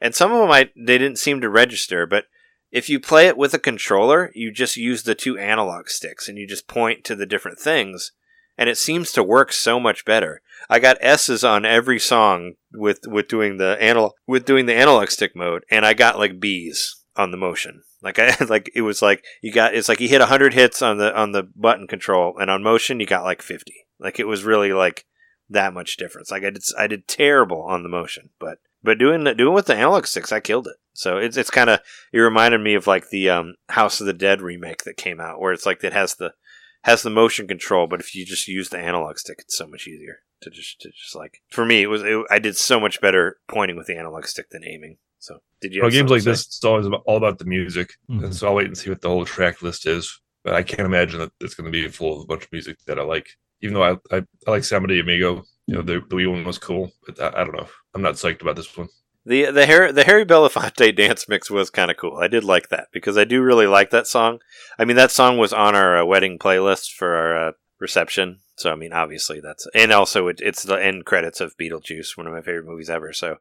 and 0.00 0.14
some 0.14 0.32
of 0.32 0.40
them 0.40 0.50
I 0.50 0.70
they 0.76 0.98
didn't 0.98 1.18
seem 1.18 1.40
to 1.40 1.48
register. 1.48 2.06
But 2.06 2.26
if 2.70 2.88
you 2.88 3.00
play 3.00 3.26
it 3.26 3.36
with 3.36 3.54
a 3.54 3.58
controller, 3.58 4.30
you 4.34 4.52
just 4.52 4.76
use 4.76 5.02
the 5.02 5.14
two 5.14 5.38
analog 5.38 5.88
sticks 5.88 6.28
and 6.28 6.38
you 6.38 6.46
just 6.46 6.68
point 6.68 7.04
to 7.04 7.16
the 7.16 7.26
different 7.26 7.58
things, 7.58 8.12
and 8.56 8.68
it 8.68 8.78
seems 8.78 9.12
to 9.12 9.22
work 9.22 9.52
so 9.52 9.80
much 9.80 10.04
better. 10.04 10.40
I 10.70 10.80
got 10.80 10.98
S's 11.00 11.44
on 11.44 11.64
every 11.64 11.98
song 11.98 12.54
with 12.72 13.00
with 13.06 13.28
doing 13.28 13.56
the 13.56 13.80
analog 13.80 14.12
with 14.26 14.44
doing 14.44 14.66
the 14.66 14.74
analog 14.74 15.10
stick 15.10 15.34
mode, 15.34 15.64
and 15.70 15.86
I 15.86 15.94
got 15.94 16.18
like 16.18 16.40
B's 16.40 17.04
on 17.16 17.30
the 17.30 17.38
motion. 17.38 17.82
Like 18.02 18.18
I 18.18 18.36
like 18.48 18.70
it 18.74 18.82
was 18.82 19.00
like 19.00 19.24
you 19.42 19.52
got 19.52 19.74
it's 19.74 19.88
like 19.88 20.00
you 20.00 20.08
hit 20.08 20.20
hundred 20.20 20.54
hits 20.54 20.82
on 20.82 20.98
the 20.98 21.16
on 21.16 21.32
the 21.32 21.44
button 21.56 21.86
control, 21.86 22.36
and 22.38 22.50
on 22.50 22.62
motion 22.62 23.00
you 23.00 23.06
got 23.06 23.24
like 23.24 23.40
fifty. 23.40 23.86
Like 23.98 24.20
it 24.20 24.26
was 24.26 24.44
really 24.44 24.72
like 24.72 25.06
that 25.48 25.72
much 25.72 25.96
difference. 25.96 26.30
Like 26.30 26.44
I 26.44 26.50
did 26.50 26.62
I 26.78 26.86
did 26.86 27.08
terrible 27.08 27.62
on 27.62 27.82
the 27.82 27.88
motion, 27.88 28.30
but 28.38 28.58
but 28.82 28.98
doing 28.98 29.24
doing 29.24 29.54
with 29.54 29.66
the 29.66 29.74
analog 29.74 30.06
sticks, 30.06 30.32
I 30.32 30.40
killed 30.40 30.66
it. 30.66 30.76
So 30.92 31.16
it's 31.16 31.38
it's 31.38 31.50
kind 31.50 31.70
of 31.70 31.80
it 32.12 32.18
reminded 32.18 32.60
me 32.60 32.74
of 32.74 32.86
like 32.86 33.08
the 33.08 33.30
um, 33.30 33.54
House 33.70 34.00
of 34.00 34.06
the 34.06 34.12
Dead 34.12 34.42
remake 34.42 34.84
that 34.84 34.98
came 34.98 35.18
out, 35.18 35.40
where 35.40 35.52
it's 35.52 35.64
like 35.64 35.82
it 35.82 35.94
has 35.94 36.16
the 36.16 36.34
has 36.82 37.02
the 37.02 37.10
motion 37.10 37.48
control, 37.48 37.86
but 37.86 38.00
if 38.00 38.14
you 38.14 38.26
just 38.26 38.46
use 38.46 38.68
the 38.68 38.78
analog 38.78 39.16
stick, 39.18 39.38
it's 39.40 39.56
so 39.56 39.66
much 39.66 39.88
easier 39.88 40.18
to 40.42 40.50
just 40.50 40.80
to 40.80 40.90
just 40.90 41.14
like 41.14 41.42
for 41.48 41.64
me 41.64 41.82
it 41.82 41.86
was 41.86 42.02
it, 42.02 42.18
I 42.30 42.38
did 42.38 42.56
so 42.56 42.78
much 42.80 43.00
better 43.00 43.38
pointing 43.48 43.76
with 43.76 43.86
the 43.86 43.96
analog 43.96 44.26
stick 44.26 44.50
than 44.50 44.64
aiming. 44.64 44.98
So 45.18 45.38
did 45.60 45.74
you? 45.74 45.82
Well, 45.82 45.90
games 45.90 46.10
like 46.10 46.22
this, 46.22 46.46
it's 46.46 46.62
always 46.64 46.86
about, 46.86 47.02
all 47.06 47.16
about 47.16 47.38
the 47.38 47.44
music, 47.44 47.90
Mhm. 48.08 48.24
and 48.24 48.34
so 48.34 48.46
I'll 48.48 48.54
wait 48.54 48.66
and 48.66 48.78
see 48.78 48.88
what 48.90 49.00
the 49.00 49.08
whole 49.08 49.24
track 49.24 49.62
list 49.62 49.86
is. 49.86 50.20
But 50.44 50.54
I 50.54 50.62
can't 50.62 50.86
imagine 50.86 51.18
that 51.18 51.32
it's 51.40 51.54
going 51.56 51.70
to 51.70 51.72
be 51.72 51.88
full 51.88 52.16
of 52.16 52.22
a 52.22 52.26
bunch 52.26 52.44
of 52.44 52.52
music 52.52 52.78
that 52.86 52.98
I 52.98 53.02
like. 53.02 53.28
Even 53.60 53.74
though 53.74 53.82
I 53.82 54.16
I, 54.16 54.22
I 54.46 54.50
like 54.52 54.62
Samba 54.64 54.86
de 54.88 55.00
Amigo, 55.00 55.42
you 55.66 55.74
know, 55.74 55.82
the 55.82 55.94
the 56.08 56.16
Wii 56.16 56.30
one 56.30 56.44
was 56.44 56.58
cool, 56.58 56.92
but 57.04 57.20
I, 57.20 57.40
I 57.40 57.44
don't 57.44 57.56
know. 57.56 57.68
I'm 57.94 58.02
not 58.02 58.14
psyched 58.14 58.42
about 58.42 58.54
this 58.54 58.76
one. 58.76 58.88
The 59.26 59.50
the 59.50 59.66
Harry 59.66 59.90
the 59.90 60.04
Harry 60.04 60.24
Belafonte 60.24 60.94
dance 60.96 61.28
mix 61.28 61.50
was 61.50 61.68
kind 61.68 61.90
of 61.90 61.96
cool. 61.96 62.18
I 62.18 62.28
did 62.28 62.44
like 62.44 62.68
that 62.68 62.86
because 62.92 63.18
I 63.18 63.24
do 63.24 63.42
really 63.42 63.66
like 63.66 63.90
that 63.90 64.06
song. 64.06 64.38
I 64.78 64.84
mean, 64.84 64.96
that 64.96 65.10
song 65.10 65.36
was 65.36 65.52
on 65.52 65.74
our 65.74 65.98
uh, 65.98 66.04
wedding 66.04 66.38
playlist 66.38 66.92
for 66.92 67.14
our 67.16 67.48
uh, 67.48 67.52
reception. 67.80 68.38
So 68.56 68.70
I 68.72 68.74
mean, 68.74 68.92
obviously 68.92 69.40
that's 69.40 69.66
and 69.74 69.92
also 69.92 70.28
it, 70.28 70.40
it's 70.42 70.62
the 70.62 70.74
end 70.74 71.04
credits 71.04 71.40
of 71.40 71.56
Beetlejuice, 71.56 72.16
one 72.16 72.26
of 72.26 72.32
my 72.32 72.40
favorite 72.42 72.66
movies 72.66 72.90
ever. 72.90 73.12
So 73.12 73.36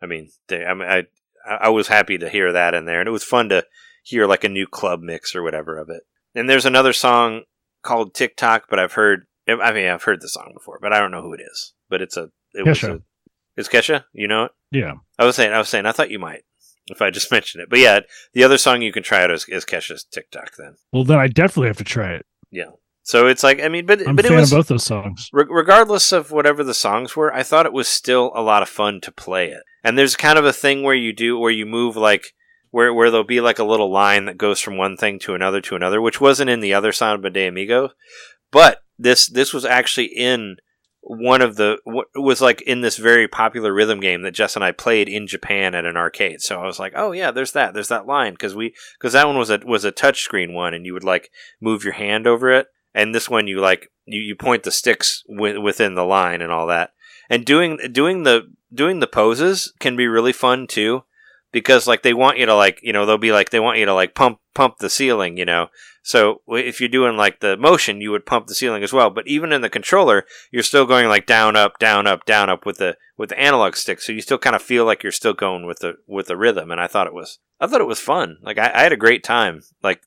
I 0.00 0.06
mean, 0.06 0.30
they, 0.48 0.64
I 0.64 0.74
mean, 0.74 0.88
I 0.88 1.04
I 1.48 1.68
was 1.70 1.88
happy 1.88 2.18
to 2.18 2.28
hear 2.28 2.52
that 2.52 2.74
in 2.74 2.84
there, 2.84 3.00
and 3.00 3.08
it 3.08 3.12
was 3.12 3.24
fun 3.24 3.48
to 3.50 3.64
hear 4.02 4.26
like 4.26 4.44
a 4.44 4.48
new 4.48 4.66
club 4.66 5.00
mix 5.00 5.34
or 5.34 5.42
whatever 5.42 5.78
of 5.78 5.88
it. 5.90 6.02
And 6.34 6.48
there's 6.48 6.66
another 6.66 6.92
song 6.92 7.42
called 7.82 8.14
TikTok, 8.14 8.64
but 8.70 8.78
I've 8.78 8.94
heard 8.94 9.26
I 9.48 9.72
mean 9.72 9.88
I've 9.88 10.04
heard 10.04 10.20
the 10.20 10.28
song 10.28 10.52
before, 10.54 10.78
but 10.80 10.92
I 10.92 11.00
don't 11.00 11.10
know 11.10 11.22
who 11.22 11.34
it 11.34 11.40
is. 11.40 11.74
But 11.90 12.00
it's 12.02 12.16
a 12.16 12.30
it 12.54 12.64
was 12.66 12.78
Kesha. 12.78 12.96
a, 12.96 13.02
it's 13.56 13.68
Kesha. 13.68 14.04
You 14.12 14.28
know 14.28 14.44
it. 14.44 14.52
Yeah. 14.70 14.94
I 15.18 15.24
was 15.26 15.36
saying, 15.36 15.52
I 15.52 15.58
was 15.58 15.68
saying, 15.68 15.84
I 15.84 15.92
thought 15.92 16.10
you 16.10 16.18
might 16.18 16.42
if 16.88 17.02
I 17.02 17.10
just 17.10 17.30
mentioned 17.30 17.62
it. 17.62 17.68
But 17.70 17.78
yeah, 17.80 18.00
the 18.32 18.44
other 18.44 18.56
song 18.58 18.80
you 18.82 18.92
can 18.92 19.02
try 19.02 19.22
out 19.22 19.30
is, 19.30 19.44
is 19.48 19.64
Kesha's 19.66 20.04
TikTok. 20.04 20.52
Then, 20.56 20.76
Well, 20.92 21.04
then 21.04 21.18
I 21.18 21.26
definitely 21.28 21.68
have 21.68 21.76
to 21.78 21.84
try 21.84 22.12
it. 22.14 22.26
yeah. 22.50 22.70
So 23.02 23.26
it's 23.26 23.42
like, 23.42 23.60
I 23.60 23.68
mean, 23.68 23.86
but 23.86 24.06
I'm 24.06 24.16
but 24.16 24.24
it 24.24 24.32
was 24.32 24.50
both 24.50 24.68
those 24.68 24.84
songs. 24.84 25.28
re- 25.32 25.46
regardless 25.48 26.12
of 26.12 26.30
whatever 26.30 26.62
the 26.62 26.74
songs 26.74 27.16
were. 27.16 27.34
I 27.34 27.42
thought 27.42 27.66
it 27.66 27.72
was 27.72 27.88
still 27.88 28.30
a 28.34 28.42
lot 28.42 28.62
of 28.62 28.68
fun 28.68 29.00
to 29.02 29.12
play 29.12 29.48
it. 29.48 29.62
And 29.82 29.98
there's 29.98 30.14
kind 30.14 30.38
of 30.38 30.44
a 30.44 30.52
thing 30.52 30.82
where 30.82 30.94
you 30.94 31.12
do 31.12 31.38
where 31.38 31.50
you 31.50 31.66
move 31.66 31.96
like 31.96 32.34
where 32.70 32.94
where 32.94 33.10
there'll 33.10 33.24
be 33.24 33.40
like 33.40 33.58
a 33.58 33.64
little 33.64 33.90
line 33.90 34.26
that 34.26 34.38
goes 34.38 34.60
from 34.60 34.76
one 34.76 34.96
thing 34.96 35.18
to 35.20 35.34
another 35.34 35.60
to 35.62 35.74
another, 35.74 36.00
which 36.00 36.20
wasn't 36.20 36.50
in 36.50 36.60
the 36.60 36.74
other 36.74 36.92
Samba 36.92 37.30
de 37.30 37.48
Amigo, 37.48 37.90
but 38.52 38.82
this 38.98 39.26
this 39.26 39.52
was 39.52 39.64
actually 39.64 40.06
in 40.06 40.56
one 41.00 41.42
of 41.42 41.56
the 41.56 41.78
was 42.14 42.40
like 42.40 42.62
in 42.62 42.80
this 42.80 42.96
very 42.96 43.26
popular 43.26 43.74
rhythm 43.74 43.98
game 43.98 44.22
that 44.22 44.34
Jess 44.34 44.54
and 44.54 44.64
I 44.64 44.70
played 44.70 45.08
in 45.08 45.26
Japan 45.26 45.74
at 45.74 45.84
an 45.84 45.96
arcade. 45.96 46.40
So 46.40 46.60
I 46.62 46.66
was 46.66 46.78
like, 46.78 46.92
oh 46.94 47.10
yeah, 47.10 47.32
there's 47.32 47.52
that, 47.52 47.74
there's 47.74 47.88
that 47.88 48.06
line 48.06 48.34
because 48.34 48.54
we 48.54 48.74
because 48.98 49.12
that 49.12 49.26
one 49.26 49.36
was 49.36 49.50
a 49.50 49.60
was 49.64 49.84
a 49.84 49.90
touchscreen 49.90 50.54
one, 50.54 50.74
and 50.74 50.86
you 50.86 50.94
would 50.94 51.04
like 51.04 51.30
move 51.60 51.82
your 51.82 51.94
hand 51.94 52.28
over 52.28 52.52
it, 52.52 52.68
and 52.94 53.14
this 53.14 53.28
one 53.28 53.46
you 53.46 53.60
like 53.60 53.90
you, 54.04 54.20
you 54.20 54.36
point 54.36 54.62
the 54.62 54.70
sticks 54.70 55.24
wi- 55.28 55.58
within 55.58 55.94
the 55.94 56.04
line 56.04 56.42
and 56.42 56.52
all 56.52 56.66
that, 56.66 56.92
and 57.30 57.44
doing 57.44 57.78
doing 57.92 58.22
the 58.22 58.52
doing 58.72 59.00
the 59.00 59.06
poses 59.06 59.72
can 59.78 59.96
be 59.96 60.06
really 60.06 60.32
fun 60.32 60.66
too 60.66 61.04
because 61.52 61.86
like 61.86 62.02
they 62.02 62.14
want 62.14 62.38
you 62.38 62.46
to 62.46 62.54
like 62.54 62.80
you 62.82 62.92
know 62.92 63.06
they'll 63.06 63.18
be 63.18 63.32
like 63.32 63.50
they 63.50 63.60
want 63.60 63.78
you 63.78 63.84
to 63.84 63.94
like 63.94 64.14
pump 64.14 64.38
pump 64.54 64.78
the 64.78 64.90
ceiling 64.90 65.36
you 65.36 65.44
know. 65.44 65.68
So 66.04 66.40
if 66.48 66.80
you're 66.80 66.88
doing 66.88 67.16
like 67.16 67.38
the 67.38 67.56
motion 67.56 68.00
you 68.00 68.10
would 68.10 68.26
pump 68.26 68.48
the 68.48 68.56
ceiling 68.56 68.82
as 68.82 68.92
well 68.92 69.08
but 69.08 69.28
even 69.28 69.52
in 69.52 69.60
the 69.60 69.68
controller 69.68 70.24
you're 70.50 70.64
still 70.64 70.84
going 70.84 71.08
like 71.08 71.26
down 71.26 71.54
up 71.54 71.78
down 71.78 72.08
up 72.08 72.24
down 72.24 72.50
up 72.50 72.66
with 72.66 72.78
the 72.78 72.96
with 73.16 73.28
the 73.28 73.38
analog 73.38 73.76
stick 73.76 74.00
so 74.00 74.10
you 74.10 74.20
still 74.20 74.38
kind 74.38 74.56
of 74.56 74.62
feel 74.62 74.84
like 74.84 75.04
you're 75.04 75.12
still 75.12 75.32
going 75.32 75.64
with 75.64 75.78
the 75.78 75.94
with 76.08 76.26
the 76.26 76.36
rhythm 76.36 76.72
and 76.72 76.80
i 76.80 76.88
thought 76.88 77.06
it 77.06 77.14
was 77.14 77.38
i 77.60 77.68
thought 77.68 77.80
it 77.80 77.86
was 77.86 78.00
fun. 78.00 78.38
Like 78.42 78.58
i, 78.58 78.72
I 78.74 78.82
had 78.82 78.92
a 78.92 78.96
great 78.96 79.22
time 79.22 79.62
like 79.80 80.02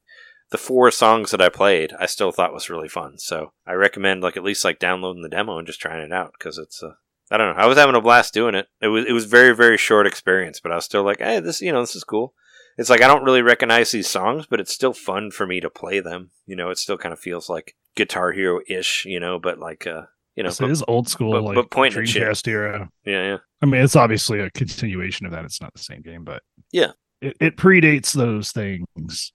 the 0.51 0.57
four 0.57 0.89
songs 0.91 1.31
that 1.31 1.41
i 1.41 1.49
played 1.49 1.91
i 1.99 2.05
still 2.05 2.31
thought 2.31 2.53
was 2.53 2.69
really 2.69 2.87
fun 2.87 3.17
so 3.17 3.51
i 3.65 3.73
recommend 3.73 4.21
like 4.21 4.37
at 4.37 4.43
least 4.43 4.63
like 4.63 4.79
downloading 4.79 5.21
the 5.23 5.29
demo 5.29 5.57
and 5.57 5.67
just 5.67 5.79
trying 5.81 6.01
it 6.03 6.11
out 6.13 6.31
because 6.37 6.57
it's 6.57 6.81
uh, 6.83 6.91
I 7.31 7.37
don't 7.37 7.55
know. 7.55 7.61
I 7.63 7.65
was 7.65 7.75
having 7.79 7.95
a 7.95 8.01
blast 8.01 8.35
doing 8.35 8.53
it. 8.53 8.67
It 8.81 8.87
was 8.89 9.05
it 9.07 9.11
was 9.11 9.25
very 9.25 9.55
very 9.55 9.77
short 9.79 10.05
experience, 10.05 10.59
but 10.59 10.71
I 10.71 10.75
was 10.75 10.85
still 10.85 11.01
like, 11.01 11.17
hey, 11.17 11.39
this 11.39 11.59
you 11.59 11.71
know 11.71 11.81
this 11.81 11.95
is 11.95 12.03
cool. 12.03 12.35
It's 12.77 12.87
like 12.91 13.01
I 13.01 13.07
don't 13.07 13.23
really 13.23 13.41
recognize 13.41 13.89
these 13.89 14.07
songs, 14.07 14.45
but 14.47 14.59
it's 14.59 14.71
still 14.71 14.93
fun 14.93 15.31
for 15.31 15.47
me 15.47 15.59
to 15.59 15.69
play 15.71 15.99
them. 15.99 16.29
You 16.45 16.55
know, 16.55 16.69
it 16.69 16.77
still 16.77 16.99
kind 16.99 17.11
of 17.13 17.17
feels 17.19 17.49
like 17.49 17.75
Guitar 17.95 18.31
Hero 18.31 18.59
ish, 18.69 19.05
you 19.05 19.19
know, 19.19 19.39
but 19.39 19.57
like 19.57 19.87
uh, 19.87 20.03
you 20.35 20.43
know, 20.43 20.51
So 20.51 20.65
but- 20.65 20.69
it 20.69 20.73
is 20.73 20.83
old 20.87 21.09
school, 21.09 21.31
but- 21.31 21.43
like 21.43 21.55
but 21.55 21.71
point. 21.71 21.95
Dreamcast 21.95 22.47
era. 22.47 22.91
yeah, 23.05 23.23
yeah. 23.23 23.37
I 23.59 23.65
mean, 23.65 23.81
it's 23.81 23.95
obviously 23.95 24.39
a 24.39 24.51
continuation 24.51 25.25
of 25.25 25.31
that. 25.31 25.45
It's 25.45 25.59
not 25.59 25.73
the 25.73 25.79
same 25.81 26.03
game, 26.03 26.23
but 26.25 26.43
Yeah. 26.71 26.91
it, 27.21 27.35
it 27.41 27.57
predates 27.57 28.13
those 28.13 28.51
things, 28.51 29.33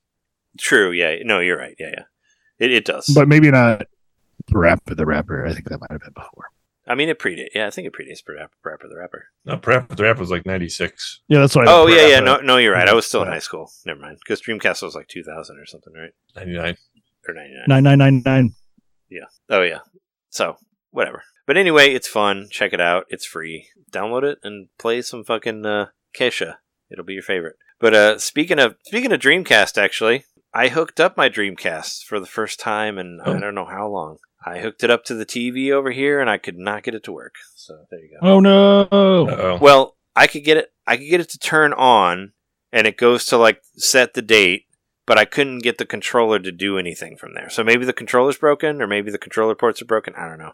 True. 0.61 0.91
Yeah. 0.91 1.17
No, 1.25 1.41
you're 1.41 1.59
right. 1.59 1.75
Yeah, 1.79 1.91
yeah. 1.97 2.05
It 2.59 2.73
it 2.73 2.85
does. 2.85 3.07
but 3.15 3.29
maybe 3.29 3.51
not 3.51 3.87
the 4.47 4.59
rapper. 4.59 4.95
The 4.95 5.07
rapper, 5.07 5.47
I 5.47 5.53
think 5.53 5.69
that 5.69 5.81
might 5.81 5.91
have 5.91 6.01
been 6.01 6.13
before. 6.15 6.51
I 6.87 6.95
mean, 6.95 7.09
it 7.09 7.19
predates. 7.19 7.51
Yeah, 7.55 7.67
I 7.67 7.71
think 7.71 7.87
it 7.87 7.93
predates 7.93 8.21
Rapper, 8.27 8.51
Rapper 8.65 8.89
the 8.89 8.97
Rapper. 8.97 9.29
No, 9.45 9.57
PaRappa 9.57 9.97
the 9.97 10.03
Rapper 10.03 10.21
was 10.21 10.31
like 10.31 10.45
'96. 10.45 11.21
Yeah, 11.29 11.39
that's 11.39 11.55
what. 11.55 11.69
I 11.69 11.73
Oh 11.73 11.87
yeah, 11.87 12.07
yeah. 12.09 12.21
No, 12.21 12.39
no, 12.39 12.57
you're 12.57 12.73
right. 12.73 12.89
I 12.89 12.95
was 12.95 13.07
still 13.07 13.23
in 13.23 13.29
high 13.29 13.39
school. 13.39 13.71
Never 13.87 14.01
mind. 14.01 14.19
Because 14.19 14.43
Dreamcast 14.43 14.83
was 14.83 14.95
like 14.95 15.07
2000 15.09 15.59
or 15.59 15.67
something, 15.67 15.93
right? 15.93 16.11
99. 16.35 16.77
Or 17.29 17.35
99. 17.35 17.65
nine 17.69 17.83
nine 17.85 17.99
nine 17.99 18.23
nine. 18.25 18.55
Yeah. 19.09 19.27
Oh 19.49 19.63
yeah. 19.63 19.81
So 20.31 20.57
whatever. 20.91 21.23
But 21.47 21.57
anyway, 21.57 21.93
it's 21.95 22.09
fun. 22.09 22.49
Check 22.51 22.73
it 22.73 22.81
out. 22.81 23.05
It's 23.09 23.27
free. 23.27 23.69
Download 23.93 24.25
it 24.25 24.39
and 24.43 24.69
play 24.79 25.03
some 25.03 25.23
fucking 25.23 25.65
uh, 25.67 25.87
Kesha. 26.17 26.57
It'll 26.91 27.05
be 27.05 27.15
your 27.15 27.23
favorite. 27.23 27.57
But 27.79 27.95
uh, 27.95 28.19
speaking 28.19 28.59
of 28.59 28.75
speaking 28.85 29.13
of 29.13 29.21
Dreamcast, 29.21 29.79
actually, 29.81 30.25
I 30.53 30.69
hooked 30.69 30.99
up 31.01 31.17
my 31.17 31.29
Dreamcast 31.29 32.05
for 32.05 32.19
the 32.19 32.27
first 32.27 32.59
time 32.59 32.99
in 32.99 33.21
Oh. 33.25 33.35
I 33.35 33.39
don't 33.41 33.55
know 33.55 33.67
how 33.67 33.89
long. 33.89 34.19
I 34.45 34.59
hooked 34.61 34.83
it 34.83 34.91
up 34.91 35.05
to 35.05 35.15
the 35.15 35.27
TV 35.27 35.71
over 35.71 35.91
here, 35.91 36.21
and 36.21 36.31
I 36.31 36.39
could 36.39 36.57
not 36.57 36.83
get 36.83 36.95
it 36.95 37.05
to 37.05 37.13
work. 37.13 37.35
So 37.55 37.85
there 37.91 38.01
you 38.01 38.19
go. 38.21 38.27
Oh 38.27 38.41
no! 38.41 38.81
Uh-oh. 38.83 39.59
Well, 39.61 39.97
I 40.17 40.27
could 40.27 40.45
get 40.45 40.57
it. 40.57 40.73
I 40.87 40.97
could 40.97 41.09
get 41.09 41.21
it 41.21 41.29
to 41.31 41.39
turn 41.39 41.73
on, 41.75 42.33
and 42.73 42.87
it 42.87 42.97
goes 42.97 43.27
to 43.27 43.37
like 43.37 43.63
set 43.77 44.15
the 44.15 44.23
date, 44.23 44.65
but 45.07 45.19
I 45.19 45.25
couldn't 45.27 45.59
get 45.59 45.79
the 45.79 45.85
controller 45.85 46.39
to 46.39 46.51
do 46.51 46.79
anything 46.79 47.17
from 47.17 47.35
there. 47.35 47.51
So 47.51 47.63
maybe 47.63 47.85
the 47.85 47.93
controller's 47.93 48.39
broken, 48.39 48.81
or 48.81 48.87
maybe 48.87 49.11
the 49.11 49.19
controller 49.19 49.55
ports 49.55 49.83
are 49.83 49.87
broken. 49.87 50.15
I 50.17 50.27
don't 50.27 50.39
know. 50.39 50.53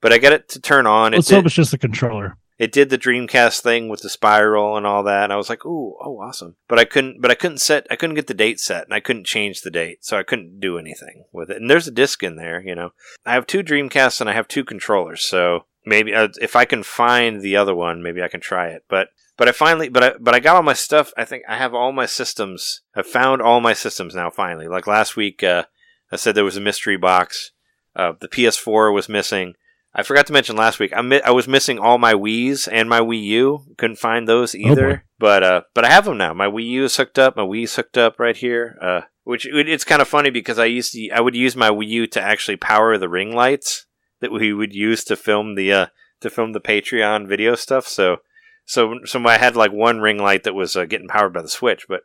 But 0.00 0.12
I 0.12 0.18
got 0.18 0.32
it 0.32 0.48
to 0.50 0.60
turn 0.60 0.86
on. 0.86 1.12
It 1.12 1.18
Let's 1.18 1.30
hope 1.30 1.40
did, 1.40 1.46
it's 1.46 1.54
just 1.54 1.70
the 1.70 1.78
controller. 1.78 2.38
It 2.58 2.72
did 2.72 2.90
the 2.90 2.98
Dreamcast 2.98 3.60
thing 3.60 3.88
with 3.88 4.02
the 4.02 4.10
spiral 4.10 4.76
and 4.76 4.86
all 4.86 5.02
that. 5.04 5.24
And 5.24 5.32
I 5.32 5.36
was 5.36 5.48
like, 5.48 5.64
"Ooh, 5.64 5.96
oh, 6.00 6.20
awesome!" 6.20 6.56
But 6.66 6.78
I 6.78 6.84
couldn't. 6.84 7.20
But 7.20 7.30
I 7.30 7.34
couldn't 7.34 7.58
set. 7.58 7.86
I 7.90 7.96
couldn't 7.96 8.16
get 8.16 8.26
the 8.26 8.34
date 8.34 8.60
set, 8.60 8.84
and 8.84 8.92
I 8.94 9.00
couldn't 9.00 9.26
change 9.26 9.62
the 9.62 9.70
date, 9.70 10.04
so 10.04 10.18
I 10.18 10.22
couldn't 10.22 10.60
do 10.60 10.78
anything 10.78 11.24
with 11.32 11.50
it. 11.50 11.58
And 11.58 11.70
there's 11.70 11.88
a 11.88 11.92
disc 11.92 12.22
in 12.22 12.36
there, 12.36 12.60
you 12.60 12.74
know. 12.74 12.90
I 13.24 13.34
have 13.34 13.46
two 13.46 13.62
Dreamcasts 13.62 14.20
and 14.20 14.28
I 14.28 14.34
have 14.34 14.48
two 14.48 14.64
controllers, 14.64 15.22
so 15.22 15.66
maybe 15.86 16.14
uh, 16.14 16.28
if 16.40 16.56
I 16.56 16.64
can 16.64 16.82
find 16.82 17.40
the 17.40 17.56
other 17.56 17.74
one, 17.74 18.02
maybe 18.02 18.22
I 18.22 18.28
can 18.28 18.40
try 18.40 18.68
it. 18.68 18.84
But 18.88 19.08
but 19.36 19.48
I 19.48 19.52
finally 19.52 19.88
but 19.88 20.02
I 20.02 20.12
but 20.18 20.34
I 20.34 20.40
got 20.40 20.56
all 20.56 20.62
my 20.62 20.74
stuff. 20.74 21.12
I 21.16 21.24
think 21.24 21.44
I 21.48 21.56
have 21.56 21.74
all 21.74 21.92
my 21.92 22.06
systems. 22.06 22.82
I 22.94 23.02
found 23.02 23.40
all 23.40 23.60
my 23.60 23.72
systems 23.72 24.14
now 24.14 24.30
finally. 24.30 24.68
Like 24.68 24.86
last 24.86 25.16
week, 25.16 25.42
uh, 25.42 25.64
I 26.10 26.16
said 26.16 26.34
there 26.34 26.44
was 26.44 26.56
a 26.56 26.60
mystery 26.60 26.96
box. 26.96 27.52
Uh, 27.94 28.12
the 28.20 28.28
PS4 28.28 28.92
was 28.92 29.08
missing. 29.08 29.54
I 29.98 30.04
forgot 30.04 30.26
to 30.28 30.32
mention 30.32 30.54
last 30.56 30.78
week. 30.78 30.92
I 30.96 31.02
mi- 31.02 31.20
I 31.22 31.32
was 31.32 31.48
missing 31.48 31.78
all 31.80 31.98
my 31.98 32.14
Wii's 32.14 32.68
and 32.68 32.88
my 32.88 33.00
Wii 33.00 33.22
U. 33.24 33.64
Couldn't 33.76 33.98
find 33.98 34.28
those 34.28 34.54
either. 34.54 34.88
boy. 34.88 35.00
but 35.18 35.42
uh, 35.42 35.60
but 35.74 35.84
I 35.84 35.90
have 35.90 36.04
them 36.04 36.16
now. 36.18 36.32
My 36.32 36.46
Wii 36.46 36.66
U 36.68 36.84
is 36.84 36.96
hooked 36.96 37.18
up. 37.18 37.36
My 37.36 37.42
Wii's 37.42 37.74
hooked 37.74 37.98
up 37.98 38.20
right 38.20 38.36
here. 38.36 38.78
Uh, 38.80 39.00
which 39.24 39.44
it- 39.44 39.68
it's 39.68 39.84
kind 39.84 40.00
of 40.00 40.06
funny 40.08 40.30
because 40.30 40.58
I 40.58 40.66
used 40.66 40.92
to 40.92 41.10
I 41.10 41.20
would 41.20 41.34
use 41.34 41.56
my 41.56 41.68
Wii 41.70 41.88
U 41.88 42.06
to 42.06 42.22
actually 42.22 42.56
power 42.56 42.96
the 42.96 43.08
ring 43.08 43.34
lights 43.34 43.86
that 44.20 44.32
we 44.32 44.52
would 44.52 44.72
use 44.72 45.02
to 45.04 45.16
film 45.16 45.56
the 45.56 45.72
uh, 45.72 45.86
to 46.20 46.30
film 46.30 46.52
the 46.52 46.60
Patreon 46.60 47.26
video 47.28 47.56
stuff. 47.56 47.88
So 47.88 48.18
so 48.64 49.00
so 49.04 49.26
I 49.26 49.38
had 49.38 49.56
like 49.56 49.72
one 49.72 49.98
ring 50.00 50.18
light 50.18 50.44
that 50.44 50.54
was 50.54 50.76
uh, 50.76 50.84
getting 50.84 51.08
powered 51.08 51.32
by 51.32 51.42
the 51.42 51.48
Switch, 51.48 51.86
but 51.88 52.02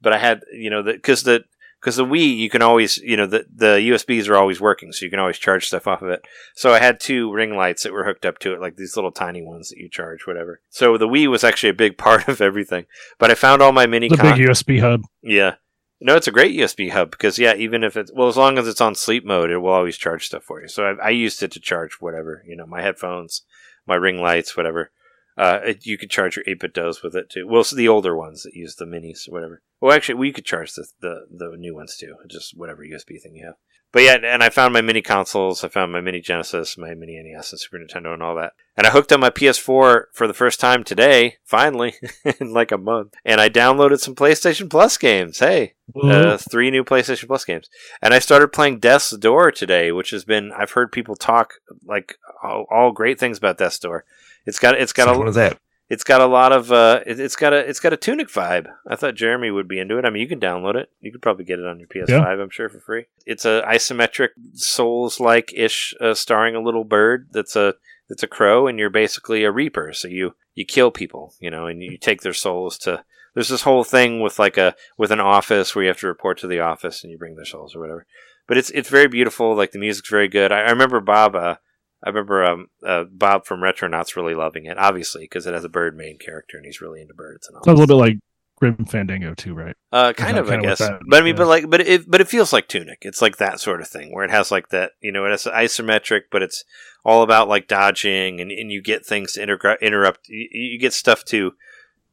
but 0.00 0.12
I 0.12 0.18
had 0.18 0.40
you 0.52 0.68
know 0.70 0.82
because 0.82 1.22
the 1.22 1.44
because 1.80 1.96
the 1.96 2.04
Wii 2.04 2.36
you 2.36 2.50
can 2.50 2.62
always 2.62 2.96
you 2.98 3.16
know 3.16 3.26
the 3.26 3.46
the 3.54 3.76
USBs 3.90 4.28
are 4.28 4.36
always 4.36 4.60
working, 4.60 4.92
so 4.92 5.04
you 5.04 5.10
can 5.10 5.20
always 5.20 5.38
charge 5.38 5.66
stuff 5.66 5.86
off 5.86 6.02
of 6.02 6.08
it. 6.10 6.24
So 6.54 6.72
I 6.72 6.78
had 6.80 6.98
two 7.00 7.32
ring 7.32 7.56
lights 7.56 7.82
that 7.82 7.92
were 7.92 8.04
hooked 8.04 8.26
up 8.26 8.38
to 8.40 8.52
it, 8.54 8.60
like 8.60 8.76
these 8.76 8.96
little 8.96 9.12
tiny 9.12 9.42
ones 9.42 9.68
that 9.68 9.78
you 9.78 9.88
charge, 9.88 10.26
whatever. 10.26 10.60
So 10.70 10.96
the 10.98 11.08
Wii 11.08 11.28
was 11.28 11.44
actually 11.44 11.70
a 11.70 11.74
big 11.74 11.96
part 12.06 12.28
of 12.28 12.40
everything. 12.40 12.86
But 13.18 13.30
I 13.30 13.34
found 13.34 13.62
all 13.62 13.72
my 13.72 13.86
mini 13.86 14.08
The 14.08 14.16
con- 14.16 14.36
big 14.38 14.46
USB 14.48 14.80
hub. 14.80 15.02
yeah. 15.22 15.54
No, 15.98 16.14
it's 16.14 16.28
a 16.28 16.30
great 16.32 16.54
USB 16.54 16.90
hub 16.90 17.10
because 17.10 17.38
yeah, 17.38 17.54
even 17.54 17.82
if 17.82 17.96
it's 17.96 18.12
well, 18.14 18.28
as 18.28 18.36
long 18.36 18.58
as 18.58 18.68
it's 18.68 18.82
on 18.82 18.94
sleep 18.94 19.24
mode, 19.24 19.50
it 19.50 19.56
will 19.58 19.70
always 19.72 19.96
charge 19.96 20.26
stuff 20.26 20.42
for 20.44 20.60
you. 20.60 20.68
So 20.68 20.84
I, 20.84 21.06
I 21.06 21.08
used 21.10 21.42
it 21.42 21.50
to 21.52 21.60
charge 21.60 21.92
whatever 22.00 22.42
you 22.46 22.54
know, 22.54 22.66
my 22.66 22.82
headphones, 22.82 23.42
my 23.86 23.94
ring 23.94 24.20
lights, 24.20 24.56
whatever. 24.58 24.90
Uh, 25.38 25.60
it, 25.64 25.86
you 25.86 25.96
could 25.98 26.10
charge 26.10 26.36
your 26.36 26.44
8BitDos 26.44 27.02
with 27.02 27.14
it 27.16 27.30
too. 27.30 27.46
Well, 27.48 27.60
it's 27.62 27.70
the 27.70 27.88
older 27.88 28.14
ones 28.16 28.42
that 28.42 28.54
use 28.54 28.74
the 28.76 28.84
minis 28.84 29.26
or 29.28 29.32
whatever. 29.32 29.62
Well, 29.80 29.94
actually, 29.94 30.16
we 30.16 30.32
could 30.32 30.44
charge 30.44 30.74
the, 30.74 30.86
the 31.00 31.26
the 31.30 31.56
new 31.56 31.74
ones 31.74 31.96
too, 31.96 32.16
just 32.28 32.56
whatever 32.56 32.82
USB 32.82 33.20
thing 33.20 33.36
you 33.36 33.46
have. 33.46 33.56
But 33.92 34.02
yeah, 34.02 34.16
and 34.22 34.42
I 34.42 34.50
found 34.50 34.74
my 34.74 34.82
mini 34.82 35.00
consoles. 35.00 35.64
I 35.64 35.68
found 35.68 35.92
my 35.92 36.00
mini 36.00 36.20
Genesis, 36.20 36.76
my 36.76 36.92
mini 36.94 37.18
NES, 37.22 37.52
and 37.52 37.60
Super 37.60 37.78
Nintendo, 37.78 38.12
and 38.12 38.22
all 38.22 38.34
that. 38.36 38.52
And 38.76 38.86
I 38.86 38.90
hooked 38.90 39.10
up 39.12 39.20
my 39.20 39.30
PS4 39.30 40.04
for 40.12 40.26
the 40.26 40.34
first 40.34 40.60
time 40.60 40.84
today, 40.84 41.36
finally, 41.44 41.94
in 42.40 42.52
like 42.52 42.72
a 42.72 42.78
month. 42.78 43.14
And 43.24 43.40
I 43.40 43.48
downloaded 43.48 44.00
some 44.00 44.14
PlayStation 44.14 44.68
Plus 44.68 44.98
games. 44.98 45.38
Hey, 45.38 45.74
uh, 46.02 46.36
three 46.36 46.70
new 46.70 46.84
PlayStation 46.84 47.26
Plus 47.26 47.44
games, 47.44 47.70
and 48.02 48.12
I 48.12 48.18
started 48.18 48.48
playing 48.48 48.80
Death's 48.80 49.16
Door 49.16 49.52
today, 49.52 49.92
which 49.92 50.10
has 50.10 50.24
been 50.24 50.52
I've 50.52 50.72
heard 50.72 50.92
people 50.92 51.16
talk 51.16 51.54
like 51.84 52.18
all, 52.42 52.66
all 52.70 52.92
great 52.92 53.18
things 53.18 53.38
about 53.38 53.56
Death's 53.56 53.78
Door. 53.78 54.04
It's 54.44 54.58
got 54.58 54.78
it's 54.78 54.92
got 54.92 55.06
So 55.06 55.14
a 55.14 55.18
what 55.18 55.28
is 55.28 55.36
that? 55.36 55.58
It's 55.88 56.04
got 56.04 56.20
a 56.20 56.26
lot 56.26 56.52
of 56.52 56.72
uh, 56.72 57.00
it, 57.06 57.20
it's 57.20 57.36
got 57.36 57.52
a 57.52 57.58
it's 57.58 57.80
got 57.80 57.92
a 57.92 57.96
Tunic 57.96 58.28
vibe. 58.28 58.66
I 58.88 58.96
thought 58.96 59.14
Jeremy 59.14 59.50
would 59.50 59.68
be 59.68 59.78
into 59.78 59.98
it. 59.98 60.04
I 60.04 60.10
mean, 60.10 60.22
you 60.22 60.28
can 60.28 60.40
download 60.40 60.74
it. 60.74 60.90
You 61.00 61.12
could 61.12 61.22
probably 61.22 61.44
get 61.44 61.60
it 61.60 61.66
on 61.66 61.78
your 61.78 61.88
PS5. 61.88 62.08
Yeah. 62.08 62.22
I'm 62.24 62.50
sure 62.50 62.68
for 62.68 62.80
free. 62.80 63.06
It's 63.24 63.44
a 63.44 63.62
isometric 63.66 64.30
Souls 64.54 65.20
like 65.20 65.52
ish, 65.54 65.94
uh, 66.00 66.14
starring 66.14 66.56
a 66.56 66.62
little 66.62 66.84
bird 66.84 67.28
that's 67.30 67.54
a 67.54 67.74
that's 68.08 68.22
a 68.22 68.28
crow, 68.28 68.66
and 68.66 68.78
you're 68.78 68.90
basically 68.90 69.44
a 69.44 69.52
reaper. 69.52 69.92
So 69.92 70.08
you 70.08 70.34
you 70.54 70.64
kill 70.64 70.90
people, 70.90 71.34
you 71.38 71.50
know, 71.50 71.66
and 71.66 71.82
you 71.82 71.98
take 71.98 72.22
their 72.22 72.34
souls 72.34 72.78
to. 72.78 73.04
There's 73.34 73.48
this 73.48 73.62
whole 73.62 73.84
thing 73.84 74.20
with 74.20 74.38
like 74.38 74.56
a 74.56 74.74
with 74.96 75.12
an 75.12 75.20
office 75.20 75.74
where 75.74 75.84
you 75.84 75.88
have 75.88 76.00
to 76.00 76.06
report 76.06 76.38
to 76.38 76.46
the 76.46 76.60
office 76.60 77.04
and 77.04 77.12
you 77.12 77.18
bring 77.18 77.36
their 77.36 77.44
souls 77.44 77.76
or 77.76 77.80
whatever. 77.80 78.06
But 78.48 78.56
it's 78.56 78.70
it's 78.70 78.88
very 78.88 79.08
beautiful. 79.08 79.54
Like 79.54 79.70
the 79.72 79.78
music's 79.78 80.08
very 80.08 80.28
good. 80.28 80.50
I, 80.50 80.62
I 80.62 80.70
remember 80.70 81.00
Bob. 81.00 81.36
Uh, 81.36 81.56
I 82.04 82.10
remember 82.10 82.44
um, 82.44 82.66
uh, 82.84 83.04
Bob 83.10 83.46
from 83.46 83.60
Retronauts 83.60 84.16
really 84.16 84.34
loving 84.34 84.66
it, 84.66 84.78
obviously, 84.78 85.24
because 85.24 85.46
it 85.46 85.54
has 85.54 85.64
a 85.64 85.68
bird 85.68 85.96
main 85.96 86.18
character 86.18 86.56
and 86.56 86.66
he's 86.66 86.80
really 86.80 87.00
into 87.00 87.14
birds 87.14 87.48
and 87.48 87.56
all. 87.56 87.64
Sounds 87.64 87.78
a 87.78 87.82
little 87.82 87.98
bit 87.98 88.02
like 88.04 88.18
Grim 88.58 88.84
Fandango 88.86 89.34
too, 89.34 89.54
right? 89.54 89.74
uh, 89.92 90.12
kind 90.12 90.36
of, 90.38 90.46
I 90.46 90.50
kinda 90.52 90.68
what 90.68 90.78
guess. 90.78 90.78
that- 90.88 91.00
but 91.08 91.20
I 91.20 91.24
mean, 91.24 91.34
yeah. 91.34 91.38
but 91.38 91.48
like, 91.48 91.70
but 91.70 91.80
it, 91.80 92.10
but 92.10 92.20
it 92.20 92.28
feels 92.28 92.52
like 92.52 92.68
Tunic. 92.68 92.98
It's 93.02 93.22
like 93.22 93.38
that 93.38 93.60
sort 93.60 93.80
of 93.80 93.88
thing 93.88 94.14
where 94.14 94.24
it 94.24 94.30
has 94.30 94.50
like 94.50 94.68
that, 94.68 94.92
you 95.00 95.10
know, 95.12 95.24
it 95.24 95.30
has 95.30 95.44
isometric, 95.44 96.22
but 96.30 96.42
it's 96.42 96.64
all 97.04 97.22
about 97.22 97.48
like 97.48 97.66
dodging 97.68 98.40
and, 98.40 98.50
and 98.50 98.70
you 98.70 98.82
get 98.82 99.04
things 99.06 99.32
to 99.32 99.42
inter- 99.42 99.78
interrupt. 99.80 100.28
You, 100.28 100.48
you 100.52 100.78
get 100.78 100.92
stuff 100.92 101.24
to 101.26 101.52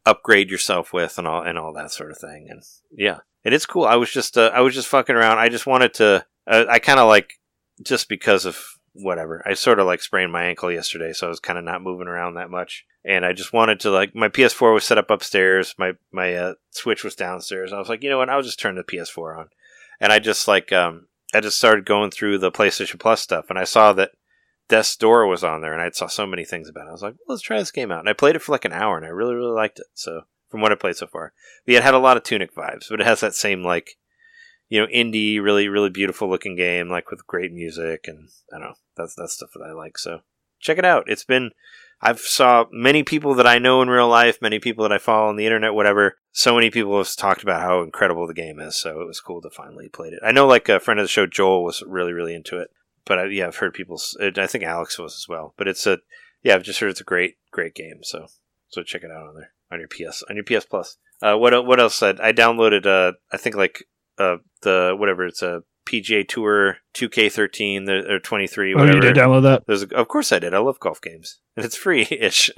upgrade 0.05 0.49
yourself 0.51 0.91
with 0.93 1.17
and 1.17 1.27
all 1.27 1.41
and 1.43 1.57
all 1.57 1.73
that 1.73 1.91
sort 1.91 2.11
of 2.11 2.17
thing. 2.17 2.47
And 2.49 2.61
yeah, 2.91 3.19
and 3.45 3.53
it's 3.53 3.65
cool. 3.65 3.85
I 3.85 3.95
was 3.95 4.11
just 4.11 4.37
uh, 4.37 4.51
I 4.53 4.61
was 4.61 4.73
just 4.73 4.87
fucking 4.87 5.15
around. 5.15 5.39
I 5.39 5.49
just 5.49 5.65
wanted 5.67 5.93
to. 5.95 6.25
Uh, 6.45 6.65
I 6.69 6.79
kind 6.79 6.99
of 6.99 7.07
like 7.07 7.33
just 7.81 8.09
because 8.09 8.45
of 8.45 8.72
whatever. 8.93 9.43
I 9.45 9.53
sort 9.53 9.79
of 9.79 9.87
like 9.87 10.01
sprained 10.01 10.31
my 10.31 10.45
ankle 10.45 10.71
yesterday, 10.71 11.13
so 11.13 11.27
I 11.27 11.29
was 11.29 11.39
kind 11.39 11.59
of 11.59 11.65
not 11.65 11.81
moving 11.81 12.07
around 12.07 12.35
that 12.35 12.49
much. 12.49 12.85
And 13.05 13.25
I 13.25 13.33
just 13.33 13.51
wanted 13.51 13.79
to 13.81 13.91
like 13.91 14.15
my 14.15 14.29
PS4 14.29 14.73
was 14.73 14.85
set 14.85 14.97
up 14.97 15.09
upstairs, 15.09 15.75
my 15.77 15.93
my 16.11 16.33
uh, 16.35 16.53
Switch 16.71 17.03
was 17.03 17.15
downstairs. 17.15 17.73
I 17.73 17.79
was 17.79 17.89
like, 17.89 18.03
you 18.03 18.09
know 18.09 18.17
what? 18.17 18.29
I'll 18.29 18.41
just 18.41 18.59
turn 18.59 18.75
the 18.75 18.83
PS4 18.83 19.39
on, 19.39 19.49
and 19.99 20.13
I 20.13 20.19
just 20.19 20.47
like 20.47 20.71
um 20.71 21.07
I 21.33 21.41
just 21.41 21.57
started 21.57 21.85
going 21.85 22.11
through 22.11 22.37
the 22.37 22.51
PlayStation 22.51 22.99
Plus 22.99 23.21
stuff, 23.21 23.45
and 23.49 23.59
I 23.59 23.65
saw 23.65 23.91
that 23.93 24.11
Death's 24.69 24.95
Door 24.95 25.27
was 25.27 25.43
on 25.43 25.61
there, 25.61 25.73
and 25.73 25.81
I 25.81 25.89
saw 25.89 26.07
so 26.07 26.25
many 26.25 26.45
things 26.45 26.69
about 26.69 26.85
it. 26.85 26.89
I 26.89 26.93
was 26.93 27.01
like, 27.01 27.13
well, 27.13 27.35
let's 27.35 27.41
try 27.41 27.59
this 27.59 27.71
game 27.71 27.91
out, 27.91 27.99
and 27.99 28.09
I 28.09 28.13
played 28.13 28.35
it 28.35 28.41
for 28.41 28.51
like 28.53 28.65
an 28.65 28.73
hour, 28.73 28.95
and 28.95 29.05
I 29.05 29.09
really 29.09 29.35
really 29.35 29.51
liked 29.51 29.79
it. 29.79 29.87
So 29.93 30.21
from 30.47 30.61
what 30.61 30.71
I 30.71 30.75
played 30.75 30.95
so 30.95 31.07
far, 31.07 31.33
but 31.65 31.73
yeah, 31.73 31.79
it 31.79 31.83
had 31.83 31.93
a 31.93 31.99
lot 31.99 32.15
of 32.15 32.23
Tunic 32.23 32.55
vibes, 32.55 32.85
but 32.89 33.01
it 33.01 33.07
has 33.07 33.19
that 33.19 33.35
same 33.35 33.63
like 33.63 33.97
you 34.73 34.81
know 34.81 34.87
indie, 34.87 35.39
really 35.39 35.67
really 35.67 35.91
beautiful 35.91 36.27
looking 36.27 36.55
game, 36.55 36.89
like 36.89 37.11
with 37.11 37.27
great 37.27 37.53
music, 37.53 38.05
and 38.07 38.29
I 38.51 38.57
don't 38.57 38.69
know 38.69 38.75
that's 38.97 39.13
that's 39.13 39.33
stuff 39.33 39.51
that 39.53 39.61
I 39.61 39.71
like. 39.71 39.99
So 39.99 40.21
check 40.59 40.79
it 40.79 40.85
out. 40.85 41.03
It's 41.05 41.23
been 41.23 41.51
I've 42.01 42.19
saw 42.19 42.65
many 42.71 43.03
people 43.03 43.35
that 43.35 43.45
I 43.45 43.59
know 43.59 43.83
in 43.83 43.89
real 43.91 44.07
life, 44.07 44.41
many 44.41 44.57
people 44.57 44.81
that 44.81 44.91
I 44.91 44.97
follow 44.97 45.29
on 45.29 45.35
the 45.35 45.45
internet, 45.45 45.75
whatever. 45.75 46.17
So 46.31 46.55
many 46.55 46.71
people 46.71 46.97
have 46.97 47.15
talked 47.15 47.43
about 47.43 47.61
how 47.61 47.83
incredible 47.83 48.25
the 48.25 48.33
game 48.33 48.59
is. 48.59 48.75
So 48.75 48.99
it 48.99 49.05
was 49.05 49.21
cool 49.21 49.43
to 49.43 49.51
finally 49.51 49.89
play 49.89 50.07
it. 50.07 50.19
I 50.25 50.31
know, 50.31 50.47
like 50.47 50.67
a 50.69 50.79
friend 50.79 50.99
of 50.99 51.03
the 51.03 51.07
show, 51.07 51.27
Joel, 51.27 51.63
was 51.63 51.83
really, 51.85 52.11
really 52.11 52.33
into 52.33 52.57
it. 52.57 52.71
But 53.05 53.19
I, 53.19 53.25
yeah, 53.25 53.45
I've 53.45 53.57
heard 53.57 53.75
people. 53.75 54.01
I 54.19 54.47
think 54.47 54.63
Alex 54.63 54.97
was 54.97 55.13
as 55.13 55.27
well. 55.29 55.53
But 55.55 55.67
it's 55.67 55.85
a 55.85 55.99
yeah, 56.41 56.55
I've 56.55 56.63
just 56.63 56.79
heard 56.79 56.89
it's 56.89 56.99
a 56.99 57.03
great, 57.03 57.35
great 57.51 57.75
game. 57.75 57.99
So 58.01 58.25
so 58.69 58.81
check 58.81 59.03
it 59.03 59.11
out 59.11 59.27
on 59.27 59.35
there 59.35 59.51
on 59.71 59.79
your 59.79 59.87
PS 59.87 60.23
on 60.27 60.35
your 60.35 60.45
PS 60.45 60.65
Plus. 60.65 60.97
Uh, 61.21 61.35
what 61.37 61.63
what 61.63 61.79
else? 61.79 62.01
I, 62.01 62.15
I 62.19 62.33
downloaded. 62.33 62.87
Uh, 62.87 63.13
I 63.31 63.37
think 63.37 63.55
like 63.55 63.85
uh 64.17 64.37
the 64.61 64.95
whatever 64.97 65.25
it's 65.25 65.41
a 65.41 65.61
PGA 65.85 66.25
Tour 66.27 66.77
2K13 66.95 67.85
the, 67.85 68.13
or 68.13 68.19
23 68.19 68.73
Oh, 68.73 68.85
you 68.85 68.99
did 69.01 69.15
download 69.15 69.43
that? 69.43 69.63
There's 69.67 69.83
a, 69.83 69.95
of 69.95 70.07
course 70.07 70.31
I 70.31 70.39
did. 70.39 70.53
I 70.53 70.59
love 70.59 70.79
golf 70.79 71.01
games, 71.01 71.41
and 71.57 71.65
it's 71.65 71.75
free-ish. 71.75 72.49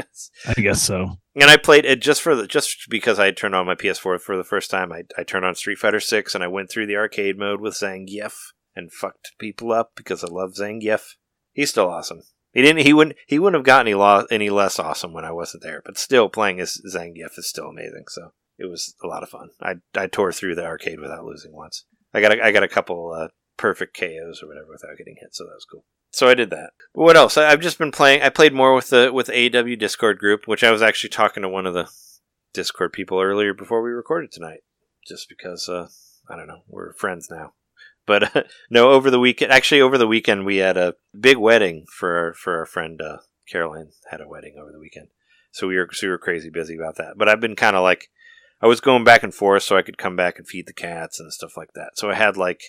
I 0.48 0.54
guess 0.54 0.84
so. 0.84 1.18
and 1.36 1.50
I 1.50 1.58
played 1.58 1.86
it 1.86 2.02
just 2.02 2.22
for 2.22 2.36
the 2.36 2.48
just 2.48 2.88
because 2.90 3.20
I 3.20 3.32
turned 3.32 3.56
on 3.56 3.66
my 3.66 3.76
PS4 3.76 4.20
for 4.20 4.38
the 4.38 4.44
first 4.44 4.70
time. 4.70 4.92
I 4.92 5.04
I 5.18 5.24
turned 5.24 5.46
on 5.46 5.56
Street 5.56 5.80
Fighter 5.80 6.00
Six, 6.00 6.36
and 6.36 6.44
I 6.44 6.48
went 6.48 6.70
through 6.70 6.86
the 6.88 6.98
arcade 6.98 7.38
mode 7.38 7.62
with 7.62 7.74
Zangief 7.74 8.36
and 8.76 8.92
fucked 8.92 9.32
people 9.40 9.72
up 9.72 9.94
because 9.96 10.24
I 10.24 10.28
love 10.28 10.54
Zangief. 10.54 11.16
He's 11.54 11.72
still 11.72 11.90
awesome. 11.90 12.22
He 12.54 12.62
didn't. 12.62 12.86
He 12.86 12.94
wouldn't. 12.94 13.18
He 13.28 13.40
wouldn't 13.40 13.60
have 13.60 13.66
gotten 13.66 13.88
any 13.88 13.96
lo- 13.96 14.28
any 14.30 14.50
less 14.50 14.80
awesome 14.80 15.14
when 15.14 15.26
I 15.26 15.32
wasn't 15.32 15.64
there. 15.64 15.82
But 15.84 15.98
still, 15.98 16.30
playing 16.30 16.60
as 16.60 16.80
Zangief 16.90 17.38
is 17.38 17.50
still 17.50 17.68
amazing. 17.68 18.06
So 18.10 18.34
it 18.58 18.70
was 18.70 18.96
a 19.04 19.08
lot 19.08 19.24
of 19.24 19.30
fun. 19.30 19.50
I 19.62 19.76
I 19.96 20.08
tore 20.08 20.32
through 20.32 20.56
the 20.56 20.66
arcade 20.66 21.00
without 21.00 21.26
losing 21.26 21.54
once. 21.54 21.86
I 22.14 22.22
got 22.22 22.38
a, 22.38 22.44
I 22.44 22.52
got 22.52 22.64
a 22.64 22.68
couple 22.68 23.14
uh, 23.14 23.28
perfect 23.58 23.98
KOs 23.98 24.42
or 24.42 24.48
whatever 24.48 24.68
without 24.72 24.98
getting 24.98 25.18
hit. 25.20 25.36
So 25.36 25.44
that 25.46 25.56
was 25.56 25.68
cool. 25.70 25.86
So 26.12 26.30
I 26.30 26.34
did 26.34 26.50
that. 26.52 26.72
But 26.94 27.02
what 27.04 27.18
else? 27.18 27.38
I, 27.38 27.52
I've 27.52 27.60
just 27.60 27.78
been 27.78 27.92
playing. 27.92 28.22
I 28.22 28.30
played 28.30 28.54
more 28.54 28.74
with 28.74 28.90
the 28.90 29.12
with 29.14 29.28
AEW 29.28 29.78
Discord 29.78 30.18
group, 30.18 30.48
which 30.48 30.64
I 30.64 30.72
was 30.72 30.82
actually 30.82 31.10
talking 31.10 31.44
to 31.44 31.50
one 31.50 31.66
of 31.66 31.74
the 31.74 31.90
Discord 32.54 32.94
people 32.94 33.20
earlier 33.20 33.54
before 33.54 33.82
we 33.82 33.92
recorded 33.92 34.32
tonight, 34.32 34.62
just 35.06 35.28
because 35.28 35.68
uh, 35.68 35.88
I 36.30 36.38
don't 36.38 36.48
know 36.48 36.62
we're 36.68 36.94
friends 36.94 37.28
now. 37.30 37.54
But 38.06 38.48
no, 38.70 38.92
over 38.92 39.12
the 39.12 39.20
weekend, 39.20 39.52
actually 39.52 39.82
over 39.82 39.98
the 39.98 40.08
weekend, 40.08 40.46
we 40.46 40.58
had 40.58 40.78
a 40.78 40.96
big 41.20 41.38
wedding 41.38 41.86
for 41.92 42.18
our, 42.18 42.34
for 42.34 42.60
our 42.60 42.66
friend 42.66 43.02
uh, 43.02 43.18
Caroline 43.50 43.90
had 44.10 44.22
a 44.22 44.28
wedding 44.28 44.56
over 44.60 44.72
the 44.72 44.80
weekend, 44.80 45.08
so 45.52 45.68
we 45.68 45.76
were 45.76 45.90
so 45.92 46.08
we 46.08 46.12
were 46.12 46.18
crazy 46.18 46.50
busy 46.50 46.78
about 46.78 46.96
that. 46.96 47.18
But 47.18 47.28
I've 47.28 47.42
been 47.42 47.58
kind 47.58 47.76
of 47.76 47.84
like 47.84 48.10
I 48.62 48.68
was 48.68 48.82
going 48.82 49.04
back 49.04 49.24
and 49.24 49.34
forth 49.34 49.64
so 49.64 49.78
I 49.78 49.82
could 49.82 49.98
come 49.98 50.16
back 50.16 50.38
and 50.38 50.48
feed 50.48 50.68
the 50.68 50.74
cats 50.74 51.20
and 51.20 51.32
stuff 51.32 51.58
like 51.58 51.74
that. 51.76 51.92
So 51.98 52.10
I 52.10 52.16
had 52.16 52.38
like 52.38 52.62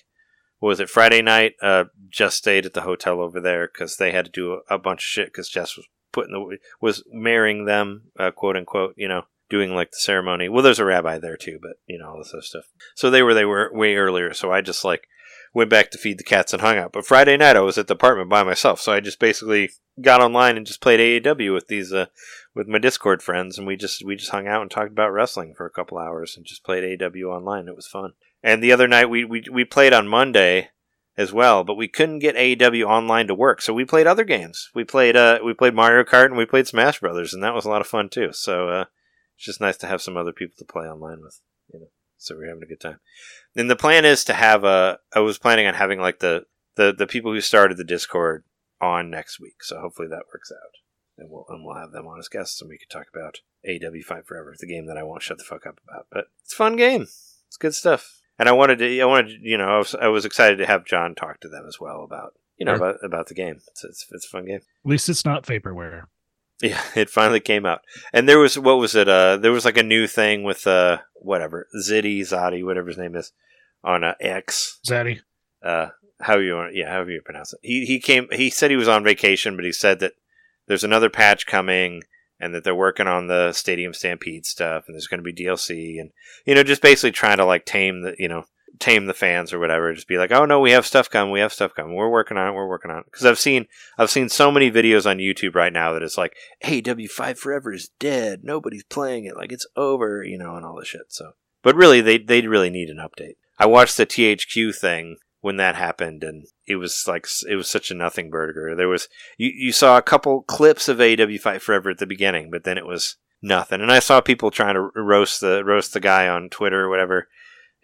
what 0.58 0.68
was 0.68 0.80
it 0.80 0.88
Friday 0.88 1.22
night? 1.22 1.54
Uh, 1.62 1.84
just 2.08 2.38
stayed 2.38 2.64
at 2.64 2.72
the 2.72 2.82
hotel 2.82 3.20
over 3.20 3.40
there 3.40 3.68
because 3.68 3.96
they 3.96 4.12
had 4.12 4.24
to 4.24 4.30
do 4.30 4.54
a, 4.54 4.74
a 4.74 4.78
bunch 4.78 5.00
of 5.00 5.06
shit 5.06 5.26
because 5.26 5.48
Jess 5.48 5.76
was 5.76 5.86
putting 6.12 6.32
the 6.32 6.58
was 6.80 7.04
marrying 7.12 7.66
them, 7.66 8.04
uh, 8.18 8.30
quote 8.30 8.56
unquote. 8.56 8.94
You 8.96 9.08
know, 9.08 9.22
doing 9.50 9.74
like 9.74 9.90
the 9.90 9.98
ceremony. 9.98 10.48
Well, 10.48 10.62
there's 10.62 10.78
a 10.78 10.84
rabbi 10.84 11.18
there 11.18 11.36
too, 11.36 11.58
but 11.60 11.76
you 11.86 11.98
know 11.98 12.08
all 12.08 12.18
this 12.18 12.32
other 12.32 12.42
stuff. 12.42 12.64
So 12.94 13.10
they 13.10 13.22
were 13.22 13.34
they 13.34 13.44
were 13.44 13.70
way 13.72 13.96
earlier. 13.96 14.32
So 14.32 14.50
I 14.50 14.60
just 14.60 14.84
like 14.84 15.08
went 15.56 15.70
back 15.70 15.90
to 15.90 15.96
feed 15.96 16.18
the 16.18 16.22
cats 16.22 16.52
and 16.52 16.60
hung 16.60 16.76
out. 16.76 16.92
But 16.92 17.06
Friday 17.06 17.34
night 17.38 17.56
I 17.56 17.60
was 17.60 17.78
at 17.78 17.86
the 17.86 17.94
apartment 17.94 18.28
by 18.28 18.42
myself, 18.42 18.78
so 18.78 18.92
I 18.92 19.00
just 19.00 19.18
basically 19.18 19.70
got 20.02 20.20
online 20.20 20.58
and 20.58 20.66
just 20.66 20.82
played 20.82 21.00
AEW 21.00 21.54
with 21.54 21.68
these 21.68 21.94
uh 21.94 22.06
with 22.54 22.68
my 22.68 22.78
Discord 22.78 23.22
friends, 23.22 23.56
and 23.56 23.66
we 23.66 23.74
just 23.74 24.04
we 24.04 24.16
just 24.16 24.32
hung 24.32 24.46
out 24.46 24.60
and 24.60 24.70
talked 24.70 24.92
about 24.92 25.14
wrestling 25.14 25.54
for 25.56 25.64
a 25.64 25.70
couple 25.70 25.96
hours 25.96 26.36
and 26.36 26.44
just 26.44 26.62
played 26.62 26.84
AEW 26.84 27.34
online. 27.34 27.68
It 27.68 27.74
was 27.74 27.86
fun. 27.86 28.12
And 28.42 28.62
the 28.62 28.70
other 28.70 28.86
night 28.86 29.08
we 29.08 29.24
we 29.24 29.44
we 29.50 29.64
played 29.64 29.94
on 29.94 30.06
Monday 30.06 30.68
as 31.16 31.32
well, 31.32 31.64
but 31.64 31.76
we 31.76 31.88
couldn't 31.88 32.18
get 32.18 32.36
AEW 32.36 32.84
online 32.84 33.26
to 33.28 33.34
work, 33.34 33.62
so 33.62 33.72
we 33.72 33.86
played 33.86 34.06
other 34.06 34.24
games. 34.24 34.68
We 34.74 34.84
played 34.84 35.16
uh 35.16 35.38
we 35.42 35.54
played 35.54 35.74
Mario 35.74 36.04
Kart 36.04 36.26
and 36.26 36.36
we 36.36 36.44
played 36.44 36.66
Smash 36.66 37.00
Brothers, 37.00 37.32
and 37.32 37.42
that 37.42 37.54
was 37.54 37.64
a 37.64 37.70
lot 37.70 37.80
of 37.80 37.86
fun 37.86 38.10
too. 38.10 38.28
So 38.34 38.68
uh, 38.68 38.84
it's 39.36 39.46
just 39.46 39.62
nice 39.62 39.78
to 39.78 39.86
have 39.86 40.02
some 40.02 40.18
other 40.18 40.32
people 40.32 40.56
to 40.58 40.66
play 40.66 40.84
online 40.84 41.22
with, 41.22 41.40
you 41.72 41.80
know. 41.80 41.86
So 42.26 42.36
we're 42.36 42.48
having 42.48 42.62
a 42.62 42.66
good 42.66 42.80
time. 42.80 42.98
And 43.54 43.70
the 43.70 43.76
plan 43.76 44.04
is 44.04 44.24
to 44.24 44.34
have 44.34 44.64
a. 44.64 44.98
I 45.14 45.20
was 45.20 45.38
planning 45.38 45.66
on 45.66 45.74
having 45.74 46.00
like 46.00 46.18
the 46.18 46.44
the 46.76 46.92
the 46.92 47.06
people 47.06 47.32
who 47.32 47.40
started 47.40 47.76
the 47.76 47.84
Discord 47.84 48.44
on 48.80 49.10
next 49.10 49.40
week, 49.40 49.62
so 49.62 49.80
hopefully 49.80 50.08
that 50.08 50.24
works 50.32 50.52
out, 50.52 50.72
and 51.16 51.30
we'll 51.30 51.46
and 51.48 51.64
we'll 51.64 51.76
have 51.76 51.92
them 51.92 52.06
on 52.06 52.18
as 52.18 52.28
guests, 52.28 52.60
and 52.60 52.68
we 52.68 52.78
can 52.78 52.88
talk 52.88 53.06
about 53.14 53.40
AEW 53.66 54.02
Fight 54.04 54.26
Forever, 54.26 54.54
the 54.58 54.66
game 54.66 54.86
that 54.86 54.98
I 54.98 55.02
won't 55.02 55.22
shut 55.22 55.38
the 55.38 55.44
fuck 55.44 55.66
up 55.66 55.78
about. 55.88 56.06
But 56.10 56.26
it's 56.42 56.52
a 56.52 56.56
fun 56.56 56.76
game. 56.76 57.02
It's 57.02 57.56
good 57.58 57.74
stuff. 57.74 58.20
And 58.38 58.48
I 58.50 58.52
wanted 58.52 58.78
to, 58.80 59.00
I 59.00 59.04
wanted, 59.06 59.28
to, 59.28 59.48
you 59.48 59.56
know, 59.56 59.64
I 59.64 59.78
was, 59.78 59.94
I 59.94 60.08
was 60.08 60.26
excited 60.26 60.56
to 60.58 60.66
have 60.66 60.84
John 60.84 61.14
talk 61.14 61.40
to 61.40 61.48
them 61.48 61.64
as 61.66 61.78
well 61.80 62.02
about, 62.04 62.34
you 62.58 62.66
know, 62.66 62.76
Sure. 62.76 62.90
about, 62.90 63.04
about 63.04 63.26
the 63.28 63.34
game. 63.34 63.60
It's, 63.68 63.82
it's, 63.82 64.06
it's 64.12 64.26
a 64.26 64.28
fun 64.28 64.44
game. 64.44 64.56
At 64.84 64.90
least 64.90 65.08
it's 65.08 65.24
not 65.24 65.46
vaporware. 65.46 66.02
Yeah, 66.60 66.82
it 66.94 67.10
finally 67.10 67.40
came 67.40 67.66
out. 67.66 67.80
And 68.12 68.28
there 68.28 68.38
was, 68.38 68.58
what 68.58 68.78
was 68.78 68.94
it? 68.94 69.08
Uh, 69.08 69.36
there 69.36 69.52
was 69.52 69.64
like 69.64 69.76
a 69.76 69.82
new 69.82 70.06
thing 70.06 70.42
with, 70.42 70.66
uh, 70.66 70.98
whatever, 71.14 71.66
Ziddy, 71.76 72.20
Zadi, 72.20 72.64
whatever 72.64 72.88
his 72.88 72.98
name 72.98 73.14
is, 73.16 73.32
on 73.82 74.04
uh, 74.04 74.14
X. 74.20 74.80
Zaddy. 74.86 75.20
Uh, 75.62 75.88
how 76.20 76.38
you 76.38 76.54
want? 76.54 76.74
Yeah, 76.74 76.90
however 76.90 77.10
you 77.10 77.20
pronounce 77.22 77.52
it. 77.52 77.60
He 77.62 77.84
he 77.84 78.00
came. 78.00 78.28
He 78.32 78.50
said 78.50 78.70
he 78.70 78.76
was 78.76 78.88
on 78.88 79.04
vacation, 79.04 79.56
but 79.56 79.64
he 79.64 79.72
said 79.72 80.00
that 80.00 80.14
there's 80.66 80.84
another 80.84 81.10
patch 81.10 81.46
coming 81.46 82.02
and 82.38 82.54
that 82.54 82.64
they're 82.64 82.74
working 82.74 83.06
on 83.06 83.26
the 83.26 83.52
Stadium 83.52 83.92
Stampede 83.94 84.46
stuff, 84.46 84.84
and 84.86 84.94
there's 84.94 85.06
going 85.06 85.22
to 85.22 85.32
be 85.32 85.32
DLC, 85.32 86.00
and 86.00 86.10
you 86.44 86.54
know, 86.54 86.62
just 86.62 86.82
basically 86.82 87.12
trying 87.12 87.38
to 87.38 87.44
like 87.44 87.64
tame 87.64 88.02
the 88.02 88.14
you 88.18 88.28
know 88.28 88.44
tame 88.78 89.06
the 89.06 89.14
fans 89.14 89.52
or 89.52 89.58
whatever. 89.58 89.92
Just 89.92 90.08
be 90.08 90.18
like, 90.18 90.32
oh 90.32 90.44
no, 90.44 90.60
we 90.60 90.72
have 90.72 90.86
stuff 90.86 91.10
coming, 91.10 91.32
we 91.32 91.40
have 91.40 91.52
stuff 91.52 91.74
coming, 91.74 91.94
we're 91.94 92.10
working 92.10 92.36
on 92.36 92.48
it, 92.48 92.52
we're 92.52 92.68
working 92.68 92.90
on 92.90 92.98
it. 92.98 93.04
Because 93.06 93.26
I've 93.26 93.38
seen 93.38 93.66
I've 93.98 94.10
seen 94.10 94.28
so 94.28 94.50
many 94.50 94.70
videos 94.70 95.08
on 95.08 95.18
YouTube 95.18 95.54
right 95.54 95.72
now 95.72 95.92
that 95.92 96.02
it's 96.02 96.18
like, 96.18 96.34
AW5 96.64 97.38
Forever 97.38 97.72
is 97.72 97.90
dead, 97.98 98.40
nobody's 98.42 98.84
playing 98.84 99.24
it, 99.24 99.36
like 99.36 99.52
it's 99.52 99.66
over, 99.76 100.22
you 100.24 100.38
know, 100.38 100.56
and 100.56 100.64
all 100.64 100.76
this 100.76 100.88
shit. 100.88 101.06
So, 101.08 101.32
but 101.62 101.76
really, 101.76 102.00
they 102.00 102.18
they 102.18 102.46
really 102.46 102.70
need 102.70 102.88
an 102.88 102.98
update. 102.98 103.36
I 103.58 103.66
watched 103.66 103.96
the 103.96 104.06
THQ 104.06 104.76
thing 104.76 105.16
when 105.40 105.56
that 105.56 105.76
happened, 105.76 106.24
and 106.24 106.46
it 106.66 106.76
was 106.76 107.04
like 107.06 107.26
it 107.48 107.56
was 107.56 107.70
such 107.70 107.90
a 107.90 107.94
nothing 107.94 108.30
burger. 108.30 108.74
There 108.74 108.88
was 108.88 109.08
you 109.38 109.50
you 109.54 109.72
saw 109.72 109.96
a 109.96 110.02
couple 110.02 110.42
clips 110.42 110.88
of 110.88 110.98
AEW 110.98 111.40
Fight 111.40 111.62
Forever 111.62 111.90
at 111.90 111.98
the 111.98 112.06
beginning, 112.06 112.50
but 112.50 112.64
then 112.64 112.78
it 112.78 112.86
was 112.86 113.16
nothing. 113.42 113.80
And 113.80 113.92
I 113.92 114.00
saw 114.00 114.20
people 114.20 114.50
trying 114.50 114.74
to 114.74 114.90
roast 114.94 115.40
the 115.40 115.64
roast 115.64 115.92
the 115.92 116.00
guy 116.00 116.28
on 116.28 116.48
Twitter 116.48 116.84
or 116.84 116.88
whatever, 116.88 117.28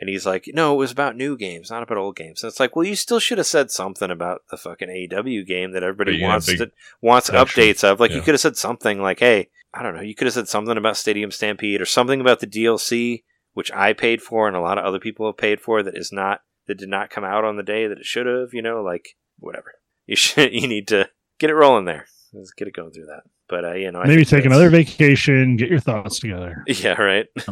and 0.03 0.09
he's 0.09 0.27
like, 0.27 0.51
"No, 0.53 0.75
it 0.75 0.79
was 0.79 0.91
about 0.91 1.15
new 1.15 1.37
games, 1.37 1.71
not 1.71 1.85
about 1.85 1.97
old 1.97 2.17
games." 2.17 2.43
And 2.43 2.51
it's 2.51 2.59
like, 2.59 2.75
well, 2.75 2.85
you 2.85 2.97
still 2.97 3.21
should 3.21 3.39
have 3.39 3.47
said 3.47 3.71
something 3.71 4.11
about 4.11 4.43
the 4.51 4.57
fucking 4.57 4.89
AEW 4.89 5.47
game 5.47 5.71
that 5.71 5.85
everybody 5.85 6.17
yeah, 6.19 6.27
wants 6.27 6.47
to, 6.47 6.73
wants 7.01 7.31
production. 7.31 7.63
updates 7.63 7.85
of. 7.85 8.01
Like, 8.01 8.11
you 8.11 8.21
could 8.21 8.35
have 8.35 8.41
said 8.41 8.57
something 8.57 9.01
like, 9.01 9.21
"Hey, 9.21 9.51
I 9.73 9.81
don't 9.81 9.95
know," 9.95 10.03
you 10.03 10.17
could 10.17 10.27
have 10.27 10.35
said 10.35 10.49
something 10.49 10.77
about 10.77 10.97
Stadium 10.97 11.31
Stampede 11.31 11.81
or 11.81 11.85
something 11.85 12.21
about 12.21 12.41
the 12.41 12.49
DLC, 12.49 13.23
which 13.53 13.71
I 13.71 13.93
paid 13.93 14.21
for 14.21 14.49
and 14.49 14.57
a 14.57 14.61
lot 14.61 14.77
of 14.77 14.85
other 14.85 14.99
people 14.99 15.27
have 15.27 15.37
paid 15.37 15.61
for 15.61 15.85
that 15.85 15.97
is 15.97 16.11
not 16.11 16.41
that 16.67 16.79
did 16.79 16.89
not 16.89 17.11
come 17.11 17.23
out 17.23 17.45
on 17.45 17.57
the 17.57 17.63
day 17.63 17.87
that 17.87 17.99
it 17.99 18.05
should 18.05 18.27
have. 18.27 18.53
You 18.53 18.63
know, 18.63 18.83
like 18.83 19.11
whatever. 19.39 19.75
You 20.07 20.17
should 20.17 20.53
you 20.61 20.67
need 20.67 20.89
to 20.89 21.11
get 21.39 21.49
it 21.49 21.55
rolling 21.55 21.85
there. 21.85 22.07
Let's 22.33 22.51
get 22.51 22.67
it 22.67 22.75
going 22.75 22.91
through 22.91 23.07
that. 23.07 23.23
But 23.49 23.65
uh, 23.65 23.75
you 23.75 23.93
know, 23.93 24.01
I 24.01 24.09
Maybe 24.09 24.25
think 24.25 24.43
take 24.43 24.47
another 24.47 24.69
vacation, 24.69 25.57
get 25.57 25.69
your 25.69 25.79
thoughts 25.79 26.19
together. 26.19 26.65
Yeah, 26.67 27.01
right. 27.01 27.27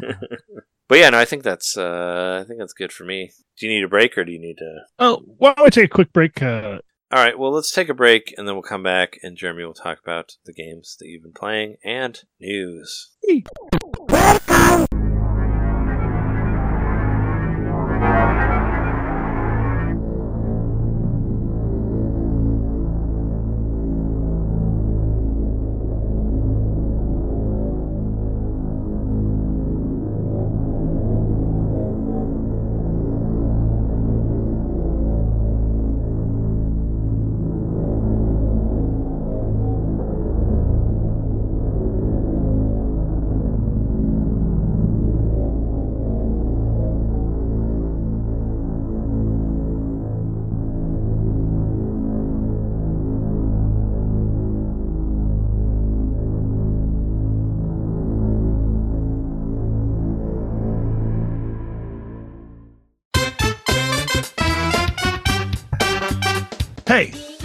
but 0.91 0.99
yeah, 0.99 1.09
no, 1.11 1.21
I 1.21 1.25
think 1.25 1.45
that's 1.45 1.77
uh, 1.77 2.41
I 2.43 2.49
think 2.49 2.59
that's 2.59 2.73
good 2.73 2.93
for 2.93 3.05
me. 3.05 3.31
Do 3.57 3.67
you 3.67 3.73
need 3.73 3.85
a 3.85 3.89
break 3.89 4.19
or 4.19 4.25
do 4.25 4.33
you 4.33 4.41
need 4.41 4.59
to? 4.59 4.81
Oh, 4.99 5.23
why 5.39 5.55
don't 5.55 5.65
we 5.65 5.71
take 5.71 5.85
a 5.85 5.89
quick 5.89 6.13
break? 6.13 6.43
Uh, 6.43 6.79
All 7.13 7.23
right, 7.25 7.39
well, 7.39 7.53
let's 7.53 7.71
take 7.71 7.89
a 7.89 7.95
break 7.95 8.35
and 8.37 8.49
then 8.49 8.57
we'll 8.57 8.63
come 8.63 8.83
back 8.83 9.17
and 9.23 9.37
Jeremy 9.37 9.65
will 9.65 9.73
talk 9.73 10.01
about 10.03 10.33
the 10.45 10.53
games 10.53 10.97
that 10.99 11.07
you've 11.07 11.23
been 11.23 11.33
playing 11.33 11.77
and 11.85 12.21
news. 12.41 13.13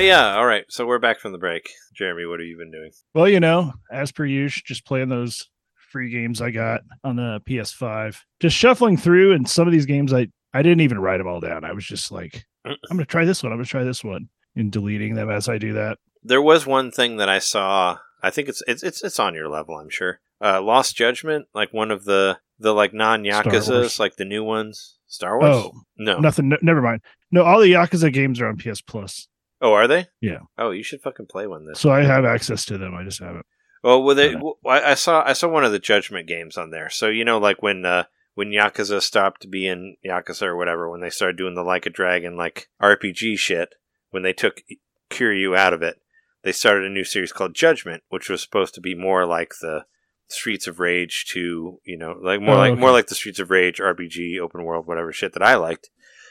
But 0.00 0.06
yeah, 0.06 0.34
all 0.34 0.46
right. 0.46 0.64
So 0.70 0.86
we're 0.86 0.98
back 0.98 1.20
from 1.20 1.32
the 1.32 1.38
break. 1.38 1.68
Jeremy, 1.92 2.24
what 2.24 2.40
have 2.40 2.46
you 2.46 2.56
been 2.56 2.70
doing? 2.70 2.90
Well, 3.12 3.28
you 3.28 3.38
know, 3.38 3.74
as 3.92 4.10
per 4.10 4.24
usual, 4.24 4.62
just 4.64 4.86
playing 4.86 5.10
those 5.10 5.50
free 5.92 6.10
games 6.10 6.40
I 6.40 6.50
got 6.50 6.80
on 7.04 7.16
the 7.16 7.42
PS5. 7.46 8.16
Just 8.40 8.56
shuffling 8.56 8.96
through, 8.96 9.34
and 9.34 9.46
some 9.46 9.68
of 9.68 9.72
these 9.74 9.84
games 9.84 10.14
I 10.14 10.28
I 10.54 10.62
didn't 10.62 10.80
even 10.80 11.00
write 11.00 11.18
them 11.18 11.26
all 11.26 11.38
down. 11.38 11.66
I 11.66 11.72
was 11.72 11.84
just 11.84 12.10
like, 12.10 12.46
I'm 12.64 12.78
gonna 12.88 13.04
try 13.04 13.26
this 13.26 13.42
one. 13.42 13.52
I'm 13.52 13.58
gonna 13.58 13.66
try 13.66 13.84
this 13.84 14.02
one, 14.02 14.30
and 14.56 14.72
deleting 14.72 15.16
them 15.16 15.30
as 15.30 15.50
I 15.50 15.58
do 15.58 15.74
that. 15.74 15.98
There 16.22 16.40
was 16.40 16.64
one 16.64 16.90
thing 16.90 17.18
that 17.18 17.28
I 17.28 17.38
saw. 17.38 17.98
I 18.22 18.30
think 18.30 18.48
it's 18.48 18.62
it's 18.66 18.82
it's, 18.82 19.04
it's 19.04 19.20
on 19.20 19.34
your 19.34 19.50
level. 19.50 19.76
I'm 19.76 19.90
sure. 19.90 20.20
Uh, 20.40 20.62
Lost 20.62 20.96
Judgment, 20.96 21.48
like 21.52 21.74
one 21.74 21.90
of 21.90 22.06
the 22.06 22.38
the 22.58 22.72
like 22.72 22.94
non 22.94 23.24
Yakuza's, 23.24 24.00
like 24.00 24.16
the 24.16 24.24
new 24.24 24.44
ones. 24.44 24.96
Star 25.10 25.40
Wars. 25.40 25.56
Oh, 25.56 25.72
no. 25.98 26.20
nothing. 26.20 26.48
No, 26.48 26.56
never 26.62 26.80
mind. 26.80 27.02
No, 27.32 27.42
all 27.42 27.60
the 27.60 27.72
Yakuza 27.72 28.12
games 28.12 28.40
are 28.40 28.46
on 28.46 28.56
PS 28.56 28.80
Plus, 28.80 29.26
Oh, 29.60 29.72
are 29.74 29.86
they? 29.86 30.06
Yeah. 30.20 30.40
Oh, 30.56 30.70
you 30.70 30.82
should 30.82 31.02
fucking 31.02 31.26
play 31.26 31.46
one 31.46 31.66
this. 31.66 31.80
so 31.80 31.90
I 31.90 32.02
have 32.02 32.24
access 32.24 32.64
to 32.66 32.78
them. 32.78 32.94
I 32.94 33.04
just 33.04 33.20
haven't. 33.20 33.44
Well, 33.82 34.02
with 34.02 34.18
it, 34.18 34.32
But, 34.34 34.38
w- 34.38 34.54
I 34.66 34.90
I 34.92 34.94
saw 34.94 35.22
I 35.26 35.32
saw 35.32 35.48
one 35.48 35.64
of 35.64 35.72
the 35.72 35.78
Judgment 35.78 36.26
games 36.28 36.56
on 36.58 36.70
there. 36.70 36.90
So 36.90 37.08
you 37.08 37.24
know, 37.24 37.38
like 37.38 37.62
when 37.62 37.84
uh, 37.84 38.04
when 38.34 38.48
Yakuza 38.50 39.00
stopped 39.02 39.50
being 39.50 39.96
Yakuza 40.06 40.42
or 40.42 40.56
whatever, 40.56 40.90
when 40.90 41.00
they 41.00 41.10
started 41.10 41.36
doing 41.36 41.54
the 41.54 41.62
Like 41.62 41.86
a 41.86 41.90
Dragon 41.90 42.36
like 42.36 42.68
RPG 42.82 43.38
shit, 43.38 43.74
when 44.10 44.22
they 44.22 44.32
took 44.32 44.62
Kiryu 45.10 45.56
out 45.56 45.72
of 45.72 45.82
it, 45.82 45.96
they 46.42 46.52
started 46.52 46.84
a 46.84 46.90
new 46.94 47.04
series 47.04 47.32
called 47.32 47.54
Judgment, 47.54 48.02
which 48.08 48.28
was 48.28 48.42
supposed 48.42 48.74
to 48.74 48.80
be 48.80 48.94
more 48.94 49.26
like 49.26 49.54
the 49.60 49.84
Streets 50.28 50.66
of 50.66 50.78
Rage 50.78 51.24
to 51.32 51.80
you 51.84 51.96
know, 51.98 52.14
like 52.22 52.40
more 52.40 52.54
Oh, 52.54 52.58
like 52.58 52.72
okay. 52.72 52.80
more 52.80 52.92
like 52.92 53.06
the 53.08 53.14
Streets 53.14 53.38
of 53.40 53.50
Rage 53.50 53.78
RPG 53.78 54.38
open 54.38 54.62
world 54.64 54.86
whatever 54.86 55.12
shit 55.12 55.32
that 55.32 55.42
I 55.42 55.56
liked, 55.56 55.90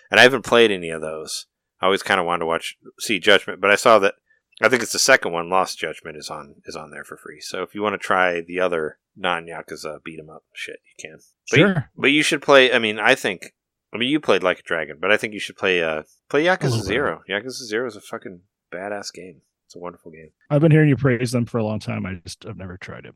and 0.10 0.20
I 0.20 0.24
haven't 0.24 0.46
played 0.46 0.72
any 0.72 0.90
of 0.90 1.02
those. 1.02 1.48
I 1.82 1.86
always 1.86 2.04
kind 2.04 2.20
of 2.20 2.26
wanted 2.26 2.40
to 2.40 2.46
watch 2.46 2.78
see 3.00 3.20
Judgment, 3.20 3.62
but 3.62 3.72
I 3.72 3.76
saw 3.76 4.00
that 4.00 4.16
I 4.62 4.68
think 4.68 4.84
it's 4.84 4.92
the 4.92 5.00
second 5.00 5.32
one. 5.32 5.50
Lost 5.50 5.78
Judgment 5.80 6.18
is 6.18 6.30
on 6.30 6.56
is 6.66 6.76
on 6.76 6.92
there 6.92 7.04
for 7.04 7.18
free. 7.18 7.40
So 7.42 7.64
if 7.64 7.74
you 7.74 7.82
want 7.82 7.94
to 7.94 7.98
try 8.06 8.42
the 8.42 8.60
other 8.60 8.98
non 9.16 9.46
Yakuza 9.46 10.04
beat 10.04 10.20
'em 10.20 10.30
up 10.30 10.44
shit, 10.54 10.80
you 10.86 11.10
can. 11.10 11.20
But 11.50 11.60
You, 11.60 11.66
Sure. 11.68 11.90
but 11.98 12.08
you 12.08 12.24
should 12.24 12.42
play. 12.42 12.74
I 12.74 12.80
mean, 12.80 13.00
I 13.00 13.16
think. 13.16 13.54
I 13.94 13.98
mean, 13.98 14.10
you 14.10 14.20
played 14.20 14.44
like 14.44 14.60
a 14.60 14.64
dragon, 14.64 14.98
but 15.02 15.12
I 15.12 15.18
think 15.18 15.34
you 15.34 15.40
should 15.40 15.58
play 15.58 15.82
uh 15.82 16.04
play 16.30 16.44
Yakuza 16.46 16.78
bit. 16.78 16.84
Zero. 16.86 17.22
Yakuza 17.30 17.64
Zero 17.66 17.88
is 17.88 17.96
a 17.96 18.02
fucking 18.02 18.42
badass 18.72 19.12
game. 19.14 19.42
It's 19.66 19.76
a 19.76 19.80
wonderful 19.80 20.12
game. 20.12 20.32
I've 20.50 20.62
been 20.62 20.72
hearing 20.72 20.90
you 20.90 20.98
praise 20.98 21.32
them 21.32 21.46
for 21.46 21.58
a 21.60 21.64
long 21.64 21.80
time. 21.80 22.06
I 22.06 22.16
just 22.16 22.46
I've 22.46 22.58
never 22.58 22.78
tried 22.78 23.06
it. 23.06 23.16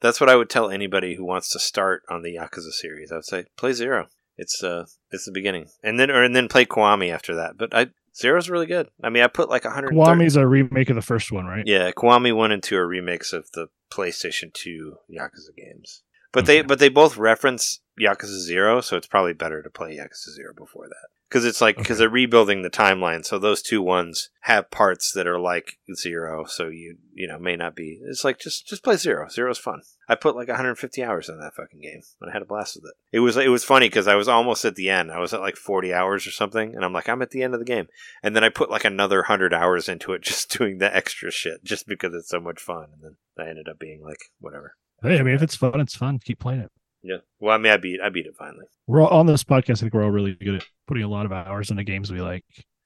That's 0.00 0.20
what 0.20 0.28
I 0.30 0.36
would 0.36 0.50
tell 0.50 0.70
anybody 0.70 1.14
who 1.16 1.24
wants 1.24 1.50
to 1.52 1.58
start 1.58 2.02
on 2.10 2.22
the 2.22 2.36
Yakuza 2.36 2.72
series. 2.72 3.10
I 3.10 3.16
would 3.16 3.24
say 3.24 3.46
play 3.56 3.72
Zero. 3.72 4.08
It's 4.36 4.62
uh 4.62 4.84
it's 5.10 5.24
the 5.26 5.32
beginning, 5.32 5.68
and 5.82 5.98
then 5.98 6.10
or 6.10 6.22
and 6.22 6.34
then 6.36 6.48
play 6.48 6.64
Kiwami 6.66 7.10
after 7.12 7.34
that. 7.34 7.56
But 7.58 7.74
I 7.74 7.88
Zero's 8.16 8.48
really 8.48 8.66
good. 8.66 8.88
I 9.02 9.10
mean, 9.10 9.22
I 9.22 9.26
put 9.26 9.48
like 9.48 9.64
a 9.64 9.70
hundred. 9.70 9.92
Kiwami's 9.92 10.36
a 10.36 10.46
remake 10.46 10.90
of 10.90 10.96
the 10.96 11.02
first 11.02 11.32
one, 11.32 11.46
right? 11.46 11.64
Yeah, 11.66 11.90
Kiwami 11.90 12.34
one 12.34 12.52
and 12.52 12.62
two 12.62 12.76
are 12.76 12.86
remakes 12.86 13.32
of 13.32 13.50
the 13.52 13.68
PlayStation 13.92 14.52
Two 14.52 14.98
Yakuza 15.10 15.54
games, 15.56 16.02
but 16.32 16.46
they 16.46 16.62
but 16.62 16.78
they 16.78 16.88
both 16.88 17.16
reference 17.16 17.80
Yakuza 18.00 18.38
Zero, 18.38 18.80
so 18.80 18.96
it's 18.96 19.06
probably 19.06 19.32
better 19.32 19.62
to 19.62 19.70
play 19.70 19.96
Yakuza 19.96 20.30
Zero 20.34 20.54
before 20.54 20.88
that 20.88 21.08
because 21.34 21.44
it's 21.44 21.60
like 21.60 21.76
because 21.76 21.96
Okay. 21.96 21.98
they're 21.98 22.08
rebuilding 22.10 22.62
the 22.62 22.70
timeline, 22.70 23.24
so 23.24 23.40
those 23.40 23.60
two 23.60 23.82
ones 23.82 24.30
have 24.42 24.70
parts 24.70 25.10
that 25.12 25.26
are 25.26 25.40
like 25.40 25.78
Zero, 25.96 26.44
so 26.44 26.68
you 26.68 26.96
you 27.12 27.26
know 27.26 27.40
may 27.40 27.56
not 27.56 27.74
be. 27.74 27.98
It's 28.08 28.22
like 28.22 28.38
just 28.38 28.68
just 28.68 28.84
play 28.84 28.96
Zero. 28.96 29.28
Zero's 29.28 29.58
fun. 29.58 29.82
I 30.08 30.14
put 30.14 30.36
like 30.36 30.46
150 30.46 31.02
hours 31.02 31.28
in 31.28 31.40
that 31.40 31.54
fucking 31.56 31.80
game, 31.80 32.02
and 32.20 32.30
I 32.30 32.32
had 32.32 32.42
a 32.42 32.44
blast 32.44 32.76
with 32.76 32.84
it. 32.84 33.16
It 33.16 33.18
was 33.18 33.36
it 33.36 33.48
was 33.48 33.64
funny 33.64 33.88
because 33.88 34.06
I 34.06 34.14
was 34.14 34.28
almost 34.28 34.64
at 34.64 34.76
the 34.76 34.88
end. 34.88 35.10
I 35.10 35.18
was 35.18 35.34
at 35.34 35.40
like 35.40 35.56
40 35.56 35.92
hours 35.92 36.24
or 36.24 36.30
something, 36.30 36.72
and 36.76 36.84
I'm 36.84 36.92
like 36.92 37.08
I'm 37.08 37.20
at 37.22 37.30
the 37.30 37.42
end 37.42 37.54
of 37.54 37.58
the 37.58 37.66
game, 37.66 37.88
and 38.22 38.36
then 38.36 38.44
I 38.44 38.48
put 38.48 38.70
like 38.70 38.84
another 38.84 39.24
hundred 39.24 39.52
hours 39.52 39.88
into 39.88 40.12
it 40.12 40.22
just 40.30 40.56
doing 40.56 40.78
the 40.78 40.94
extra 40.94 41.32
shit, 41.32 41.64
just 41.64 41.88
because 41.88 42.14
it's 42.14 42.28
so 42.30 42.38
much 42.38 42.60
fun. 42.60 42.86
And 42.92 43.02
then 43.02 43.16
I 43.44 43.50
ended 43.50 43.68
up 43.68 43.80
being 43.80 44.02
like, 44.04 44.20
whatever. 44.38 44.74
Hey, 45.02 45.18
I 45.18 45.22
mean, 45.24 45.34
if 45.34 45.42
it's 45.42 45.56
fun, 45.56 45.80
it's 45.80 45.96
fun. 45.96 46.20
Keep 46.24 46.38
playing 46.38 46.60
it. 46.60 46.70
Yeah. 47.04 47.18
Well, 47.38 47.54
I 47.54 47.58
mean, 47.58 47.70
I 47.70 47.76
beat 47.76 48.00
I 48.00 48.08
beat 48.08 48.26
it 48.26 48.34
finally. 48.36 48.64
We're 48.86 49.02
all, 49.02 49.20
on 49.20 49.26
this 49.26 49.44
podcast. 49.44 49.78
I 49.78 49.80
think 49.82 49.94
we're 49.94 50.04
all 50.04 50.10
really 50.10 50.32
good 50.32 50.56
at 50.56 50.64
putting 50.88 51.04
a 51.04 51.08
lot 51.08 51.26
of 51.26 51.32
hours 51.32 51.70
into 51.70 51.84
games 51.84 52.10
we 52.10 52.22
like. 52.22 52.44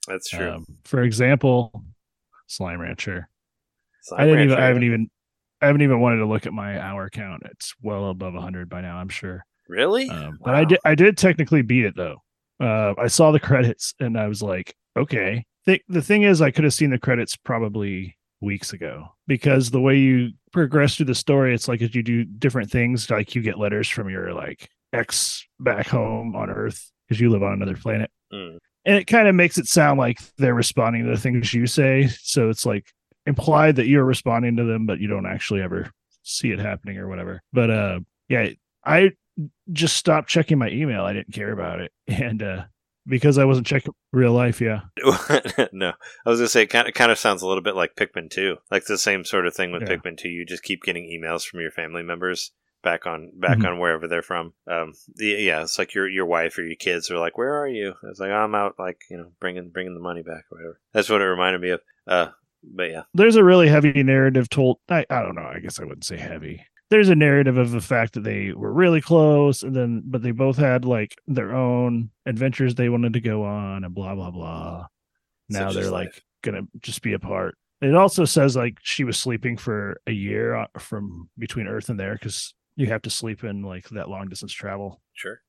That's 0.08 0.28
true. 0.28 0.50
Um, 0.50 0.66
for 0.84 1.02
example, 1.02 1.84
Slime 2.48 2.80
Rancher. 2.80 3.28
Slime 4.02 4.20
I 4.20 4.26
didn't 4.26 4.44
even. 4.44 4.58
I 4.58 4.64
haven't 4.66 4.82
even. 4.82 5.08
I 5.62 5.66
haven't 5.66 5.82
even 5.82 6.00
wanted 6.00 6.18
to 6.18 6.26
look 6.26 6.46
at 6.46 6.52
my 6.52 6.80
hour 6.80 7.08
count. 7.10 7.44
It's 7.46 7.74
well 7.80 8.10
above 8.10 8.34
hundred 8.34 8.68
by 8.68 8.80
now. 8.80 8.96
I'm 8.98 9.08
sure. 9.08 9.44
really. 9.68 10.08
Um, 10.10 10.38
But 10.44 10.54
I 10.56 10.64
did. 10.64 10.80
I 10.84 10.94
did 10.96 11.16
technically 11.16 11.62
beat 11.62 11.84
it 11.84 11.94
though. 11.96 12.16
Uh, 12.60 12.94
I 12.98 13.06
saw 13.06 13.30
the 13.30 13.40
credits 13.48 13.94
and 14.00 14.18
I 14.18 14.26
was 14.26 14.42
like, 14.42 14.74
okay. 14.96 15.44
Th- 15.64 15.82
the 15.88 16.02
thing 16.02 16.22
is, 16.24 16.42
I 16.42 16.50
could 16.50 16.64
have 16.64 16.74
seen 16.74 16.90
the 16.90 16.98
credits 16.98 17.36
probably 17.36 18.17
weeks 18.40 18.72
ago 18.72 19.08
because 19.26 19.70
the 19.70 19.80
way 19.80 19.96
you 19.96 20.30
progress 20.52 20.96
through 20.96 21.06
the 21.06 21.14
story, 21.14 21.54
it's 21.54 21.68
like 21.68 21.82
as 21.82 21.94
you 21.94 22.02
do 22.02 22.24
different 22.24 22.70
things, 22.70 23.10
like 23.10 23.34
you 23.34 23.42
get 23.42 23.58
letters 23.58 23.88
from 23.88 24.08
your 24.08 24.32
like 24.32 24.68
ex 24.92 25.46
back 25.60 25.86
home 25.86 26.34
on 26.36 26.50
Earth 26.50 26.90
because 27.06 27.20
you 27.20 27.30
live 27.30 27.42
on 27.42 27.52
another 27.52 27.76
planet. 27.76 28.10
Mm. 28.32 28.58
And 28.84 28.96
it 28.96 29.06
kind 29.06 29.28
of 29.28 29.34
makes 29.34 29.58
it 29.58 29.66
sound 29.66 29.98
like 29.98 30.18
they're 30.36 30.54
responding 30.54 31.04
to 31.04 31.10
the 31.10 31.18
things 31.18 31.52
you 31.52 31.66
say. 31.66 32.08
So 32.22 32.48
it's 32.48 32.64
like 32.64 32.86
implied 33.26 33.76
that 33.76 33.86
you're 33.86 34.04
responding 34.04 34.56
to 34.56 34.64
them, 34.64 34.86
but 34.86 35.00
you 35.00 35.08
don't 35.08 35.26
actually 35.26 35.62
ever 35.62 35.90
see 36.22 36.50
it 36.50 36.58
happening 36.58 36.98
or 36.98 37.08
whatever. 37.08 37.42
But 37.52 37.70
uh 37.70 38.00
yeah, 38.28 38.50
I 38.84 39.12
just 39.72 39.96
stopped 39.96 40.28
checking 40.28 40.58
my 40.58 40.68
email. 40.70 41.04
I 41.04 41.12
didn't 41.12 41.32
care 41.32 41.52
about 41.52 41.80
it. 41.80 41.92
And 42.08 42.42
uh 42.42 42.64
because 43.08 43.38
I 43.38 43.44
wasn't 43.44 43.66
checking 43.66 43.94
real 44.12 44.32
life, 44.32 44.60
yeah. 44.60 44.80
no, 45.72 45.92
I 46.26 46.30
was 46.30 46.38
gonna 46.40 46.48
say 46.48 46.62
it 46.62 46.66
kind 46.70 46.88
of 46.88 46.94
kind 46.94 47.10
of 47.12 47.18
sounds 47.18 47.42
a 47.42 47.46
little 47.46 47.62
bit 47.62 47.74
like 47.76 47.96
Pikmin 47.96 48.30
two, 48.30 48.56
like 48.70 48.84
the 48.86 48.98
same 48.98 49.24
sort 49.24 49.46
of 49.46 49.54
thing 49.54 49.72
with 49.72 49.82
Yeah. 49.82 49.96
Pikmin 49.96 50.16
two. 50.18 50.28
You 50.28 50.44
just 50.44 50.62
keep 50.62 50.82
getting 50.82 51.04
emails 51.04 51.44
from 51.46 51.60
your 51.60 51.70
family 51.70 52.02
members 52.02 52.52
back 52.82 53.06
on 53.06 53.32
back 53.34 53.58
Mhm. 53.58 53.66
on 53.66 53.78
wherever 53.80 54.06
they're 54.06 54.22
from. 54.22 54.52
Um, 54.70 54.92
the, 55.16 55.26
yeah, 55.26 55.62
it's 55.62 55.78
like 55.78 55.94
your 55.94 56.08
your 56.08 56.26
wife 56.26 56.56
or 56.58 56.62
your 56.62 56.76
kids 56.76 57.10
are 57.10 57.18
like, 57.18 57.36
"Where 57.36 57.54
are 57.60 57.68
you?" 57.68 57.94
It's 58.04 58.20
like 58.20 58.30
I'm 58.30 58.54
out, 58.54 58.74
like 58.78 59.00
you 59.10 59.16
know, 59.16 59.32
bringing 59.40 59.70
bringing 59.70 59.94
the 59.94 60.00
money 60.00 60.22
back 60.22 60.44
or 60.50 60.58
whatever. 60.58 60.80
That's 60.92 61.08
what 61.08 61.20
it 61.20 61.24
reminded 61.26 61.60
me 61.60 61.70
of. 61.70 61.80
Uh, 62.06 62.28
but 62.62 62.90
yeah, 62.90 63.02
There's 63.14 63.36
a 63.36 63.44
really 63.44 63.68
heavy 63.68 64.02
narrative 64.02 64.48
told 64.48 64.78
I, 64.88 65.04
I 65.10 65.22
don't 65.22 65.34
know, 65.34 65.42
I 65.52 65.58
guess 65.60 65.78
I 65.80 65.84
wouldn't 65.84 66.04
say 66.04 66.16
heavy. 66.16 66.64
There's 66.90 67.10
a 67.10 67.14
narrative 67.14 67.58
of 67.58 67.70
the 67.70 67.80
fact 67.82 68.14
that 68.14 68.24
they 68.24 68.52
were 68.52 68.72
really 68.72 69.00
close 69.00 69.62
and 69.62 69.76
then 69.76 70.02
but 70.06 70.22
they 70.22 70.30
both 70.30 70.56
had 70.56 70.84
like 70.84 71.16
their 71.26 71.54
own 71.54 72.10
adventures 72.24 72.74
they 72.74 72.88
wanted 72.88 73.12
to 73.12 73.20
go 73.20 73.44
on 73.44 73.84
and 73.84 73.94
blah 73.94 74.14
blah 74.14 74.30
blah. 74.30 74.86
Now 75.50 75.68
Such 75.70 75.74
they're 75.82 75.90
like 75.90 76.06
life. 76.08 76.22
gonna 76.42 76.62
just 76.80 77.02
be 77.02 77.12
apart. 77.12 77.56
It 77.80 77.94
also 77.94 78.24
says 78.24 78.56
like 78.56 78.78
she 78.82 79.04
was 79.04 79.18
sleeping 79.18 79.56
for 79.56 80.00
a 80.06 80.12
year 80.12 80.54
uh, 80.54 80.66
from 80.78 81.28
between 81.38 81.68
Earth 81.68 81.90
and 81.90 82.00
there 82.00 82.14
because 82.14 82.54
you 82.76 82.86
have 82.86 83.02
to 83.02 83.10
sleep 83.10 83.44
in 83.44 83.62
like 83.62 83.88
that 83.90 84.08
long 84.08 84.28
distance 84.28 84.52
travel. 84.52 85.00
sure. 85.14 85.40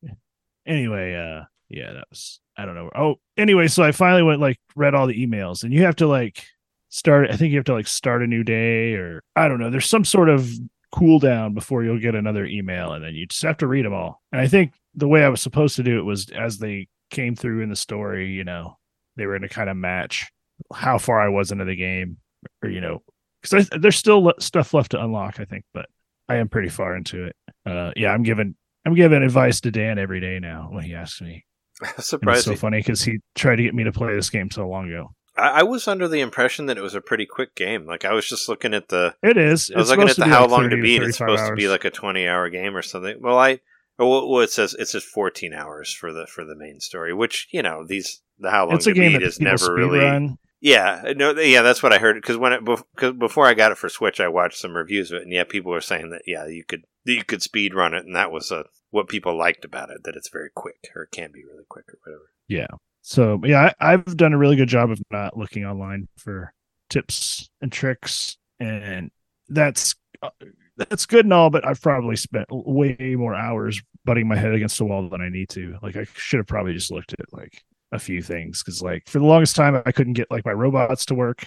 Anyway, 0.66 1.16
uh, 1.16 1.46
yeah, 1.70 1.94
that 1.94 2.06
was 2.10 2.40
I 2.58 2.66
don't 2.66 2.76
know. 2.76 2.90
Oh, 2.96 3.16
anyway, 3.38 3.68
so 3.68 3.84
I 3.84 3.92
finally 3.92 4.24
went 4.24 4.42
like 4.42 4.60
read 4.76 4.94
all 4.94 5.08
the 5.08 5.26
emails, 5.26 5.64
and 5.64 5.74
you 5.74 5.84
have 5.84 5.96
to 5.98 6.08
like 6.08 6.44
start. 6.90 7.32
I 7.32 7.38
think 7.38 7.52
you 7.52 7.58
have 7.58 7.66
to 7.66 7.74
like 7.74 7.88
start 7.88 8.22
a 8.22 8.28
new 8.28 8.44
day, 8.44 8.94
or 8.96 9.24
I 9.36 9.48
don't 9.48 9.60
know. 9.60 9.70
There's 9.70 9.90
some 9.90 10.04
sort 10.06 10.30
of 10.30 10.50
cooldown 10.94 11.54
before 11.54 11.84
you'll 11.84 12.00
get 12.00 12.16
another 12.16 12.46
email, 12.46 12.94
and 12.94 13.04
then 13.04 13.16
you 13.16 13.26
just 13.26 13.42
have 13.44 13.58
to 13.58 13.68
read 13.68 13.86
them 13.86 13.94
all. 13.94 14.22
And 14.32 14.42
I 14.42 14.48
think 14.48 14.74
the 14.96 15.08
way 15.08 15.24
I 15.24 15.30
was 15.30 15.42
supposed 15.42 15.76
to 15.78 15.84
do 15.84 16.00
it 16.00 16.04
was 16.04 16.30
as 16.30 16.58
they 16.58 16.88
came 17.10 17.36
through 17.36 17.62
in 17.62 17.70
the 17.70 17.76
story. 17.76 18.32
You 18.32 18.44
know, 18.44 18.78
they 19.16 19.26
were 19.26 19.38
going 19.38 19.48
to 19.48 19.54
kind 19.54 19.70
of 19.70 19.78
match 19.78 20.32
how 20.74 20.98
far 20.98 21.20
I 21.20 21.30
was 21.30 21.52
into 21.52 21.66
the 21.66 21.76
game, 21.76 22.18
or 22.64 22.70
you 22.70 22.82
know, 22.82 23.04
because 23.42 23.70
there's 23.70 23.98
still 23.98 24.34
stuff 24.40 24.74
left 24.74 24.92
to 24.92 25.04
unlock. 25.04 25.40
I 25.40 25.46
think, 25.46 25.66
but 25.74 25.88
I 26.28 26.36
am 26.36 26.50
pretty 26.50 26.70
far 26.70 26.96
into 26.96 27.26
it. 27.26 27.36
Uh, 27.66 27.92
yeah, 27.96 28.12
I'm 28.12 28.24
giving 28.24 28.56
I'm 28.86 28.96
giving 28.96 29.24
advice 29.24 29.62
to 29.62 29.72
Dan 29.72 30.00
every 30.00 30.20
day 30.20 30.40
now 30.40 30.70
when 30.72 30.84
he 30.84 30.94
asks 30.94 31.22
me. 31.22 31.46
It's 31.98 32.08
Surprised 32.08 32.44
so 32.44 32.56
funny 32.56 32.80
because 32.80 33.02
he 33.02 33.20
tried 33.36 33.56
to 33.56 33.64
get 33.64 33.74
me 33.74 33.86
to 33.86 33.94
play 33.94 34.14
this 34.14 34.30
game 34.30 34.52
so 34.52 34.68
long 34.68 34.90
ago. 34.90 35.12
I, 35.40 35.60
I 35.60 35.64
was 35.64 35.88
under 35.88 36.08
the 36.08 36.20
impression 36.20 36.66
that 36.68 36.78
it 36.78 36.82
was 36.82 36.96
a 36.96 37.02
pretty 37.02 37.26
quick 37.26 37.56
game. 37.56 37.86
Like 37.86 38.06
I 38.06 38.14
was 38.14 38.28
just 38.28 38.50
looking 38.50 38.74
at 38.74 38.90
the 38.90 39.16
It 39.24 39.38
is. 39.38 39.72
I 39.74 39.80
was 39.80 39.90
It's 39.90 39.98
looking 39.98 40.10
at 40.10 40.16
the 40.18 40.26
how 40.26 40.42
like 40.42 40.50
long 40.52 40.64
30 40.64 40.76
to 40.76 40.82
beat. 40.82 41.04
It's 41.04 41.18
35 41.18 41.38
supposed 41.38 41.50
to 41.50 41.56
be 41.56 41.68
like 41.68 41.86
a 41.86 41.92
twenty-hour 41.92 42.50
game 42.50 42.76
or 42.76 42.82
something. 42.82 43.18
Well, 43.22 43.38
I 43.38 43.60
well, 43.98 44.30
well, 44.30 44.42
it 44.42 44.52
says 44.52 44.76
it 44.78 44.88
says 44.88 45.04
fourteen 45.04 45.54
hours 45.54 45.94
for 45.94 46.14
the 46.14 46.28
for 46.28 46.46
the 46.46 46.56
main 46.56 46.80
story, 46.80 47.14
which 47.14 47.48
you 47.52 47.62
know 47.62 47.86
these 47.86 48.22
the 48.38 48.52
how 48.52 48.66
long 48.66 48.76
it's 48.76 48.86
to 48.86 48.92
a 48.92 48.94
game 48.94 49.12
beat 49.14 49.20
that 49.20 49.24
is 49.24 49.38
people 49.38 49.52
never 49.52 49.58
speed 49.66 49.74
really. 49.74 50.00
run. 50.00 50.38
Yeah, 50.62 51.14
no, 51.16 51.32
yeah, 51.40 51.62
that's 51.62 51.82
what 51.82 51.94
I 51.94 52.00
heard. 52.00 52.16
Because 52.16 52.38
when 52.38 52.52
it 52.52 52.66
bef- 52.66 52.84
cause 52.98 53.14
before 53.14 53.46
I 53.46 53.54
got 53.54 53.72
it 53.72 53.78
for 53.78 53.88
Switch, 53.88 54.20
I 54.20 54.28
watched 54.28 54.58
some 54.58 54.76
reviews 54.76 55.10
of 55.12 55.18
it, 55.20 55.24
and 55.24 55.32
yeah, 55.32 55.46
people 55.46 55.72
were 55.72 55.80
saying 55.80 56.10
that 56.10 56.24
yeah, 56.26 56.48
you 56.48 56.64
could 56.66 56.84
you 57.06 57.24
could 57.24 57.42
speed 57.42 57.74
run 57.74 57.94
it, 57.94 58.06
and 58.06 58.16
that 58.16 58.32
was 58.32 58.52
uh, 58.52 58.64
what 58.92 59.08
people 59.08 59.38
liked 59.38 59.64
about 59.64 59.90
it 59.90 60.04
that 60.04 60.16
it's 60.16 60.30
very 60.30 60.50
quick 60.54 60.90
or 60.96 61.04
it 61.04 61.12
can 61.12 61.32
be 61.32 61.44
really 61.46 61.66
quick 61.70 61.86
or 61.90 62.00
whatever. 62.04 62.32
Yeah. 62.48 62.68
So 63.02 63.40
yeah, 63.44 63.72
I, 63.80 63.94
I've 63.94 64.18
done 64.18 64.34
a 64.34 64.38
really 64.38 64.56
good 64.56 64.68
job 64.70 64.92
of 64.92 65.00
not 65.12 65.38
looking 65.38 65.66
online 65.66 66.08
for 66.18 66.54
tips 66.90 67.50
and 67.62 67.72
tricks, 67.72 68.38
and 68.60 69.10
that's 69.48 69.96
uh, 70.22 70.30
that's 70.78 71.06
good 71.06 71.26
and 71.26 71.34
all. 71.34 71.50
But 71.50 71.66
I've 71.66 71.82
probably 71.82 72.16
spent 72.16 72.48
way 72.50 73.16
more 73.18 73.34
hours 73.36 73.82
butting 74.06 74.28
my 74.28 74.36
head 74.36 74.54
against 74.54 74.78
the 74.78 74.86
wall 74.86 75.08
than 75.10 75.22
I 75.22 75.30
need 75.30 75.50
to. 75.50 75.78
Like 75.82 75.96
I 75.96 76.06
should 76.16 76.38
have 76.38 76.48
probably 76.48 76.74
just 76.74 76.92
looked 76.92 77.14
at 77.14 77.32
like 77.34 77.64
a 77.92 78.00
few 78.00 78.22
things 78.22 78.62
because 78.64 78.82
like 78.82 79.08
for 79.08 79.20
the 79.20 79.26
longest 79.26 79.56
time 79.56 79.82
I 79.86 79.92
couldn't 79.92 80.14
get 80.14 80.30
like 80.30 80.46
my 80.46 80.52
robots 80.54 81.06
to 81.06 81.16
work. 81.16 81.46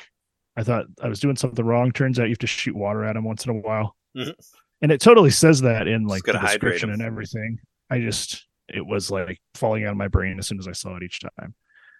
I 0.56 0.62
thought 0.64 0.86
I 1.02 1.08
was 1.08 1.20
doing 1.20 1.36
something 1.36 1.64
wrong. 1.64 1.92
Turns 1.92 2.18
out 2.18 2.24
you 2.24 2.30
have 2.30 2.38
to 2.38 2.46
shoot 2.46 2.74
water 2.76 3.04
at 3.04 3.14
them 3.14 3.24
once 3.24 3.44
in 3.46 3.50
a 3.50 3.60
while, 3.60 3.96
Mhm. 4.16 4.34
and 4.82 4.92
it 4.92 5.00
totally 5.00 5.30
says 5.30 5.60
that 5.62 5.86
in 5.86 6.06
like 6.06 6.24
the 6.24 6.32
description 6.32 6.90
and 6.90 7.02
everything. 7.02 7.58
I 7.90 8.00
just 8.00 8.46
it 8.72 8.86
was 8.86 9.10
like 9.10 9.40
falling 9.54 9.84
out 9.84 9.92
of 9.92 9.96
my 9.96 10.08
brain 10.08 10.38
as 10.38 10.46
soon 10.46 10.58
as 10.58 10.68
I 10.68 10.72
saw 10.72 10.96
it 10.96 11.02
each 11.02 11.20
time. 11.20 11.54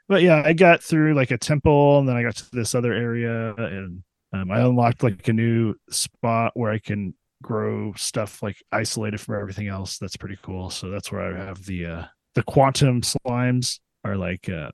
But 0.08 0.22
yeah, 0.22 0.42
I 0.44 0.52
got 0.52 0.82
through 0.82 1.14
like 1.14 1.30
a 1.30 1.38
temple, 1.38 1.98
and 1.98 2.08
then 2.08 2.16
I 2.16 2.22
got 2.22 2.36
to 2.36 2.50
this 2.52 2.74
other 2.74 2.92
area, 2.92 3.54
and 3.54 4.02
um, 4.32 4.50
I 4.50 4.60
unlocked 4.60 5.02
like 5.02 5.26
a 5.28 5.32
new 5.32 5.74
spot 5.90 6.52
where 6.54 6.72
I 6.72 6.78
can 6.78 7.14
grow 7.42 7.92
stuff 7.94 8.42
like 8.42 8.56
isolated 8.72 9.20
from 9.20 9.40
everything 9.40 9.68
else. 9.68 9.98
That's 9.98 10.16
pretty 10.16 10.38
cool. 10.42 10.70
So 10.70 10.90
that's 10.90 11.10
where 11.10 11.36
I 11.36 11.46
have 11.46 11.64
the 11.64 11.86
uh 11.86 12.04
the 12.34 12.42
quantum 12.42 13.02
slimes 13.02 13.78
are 14.04 14.16
like 14.16 14.48
uh 14.48 14.70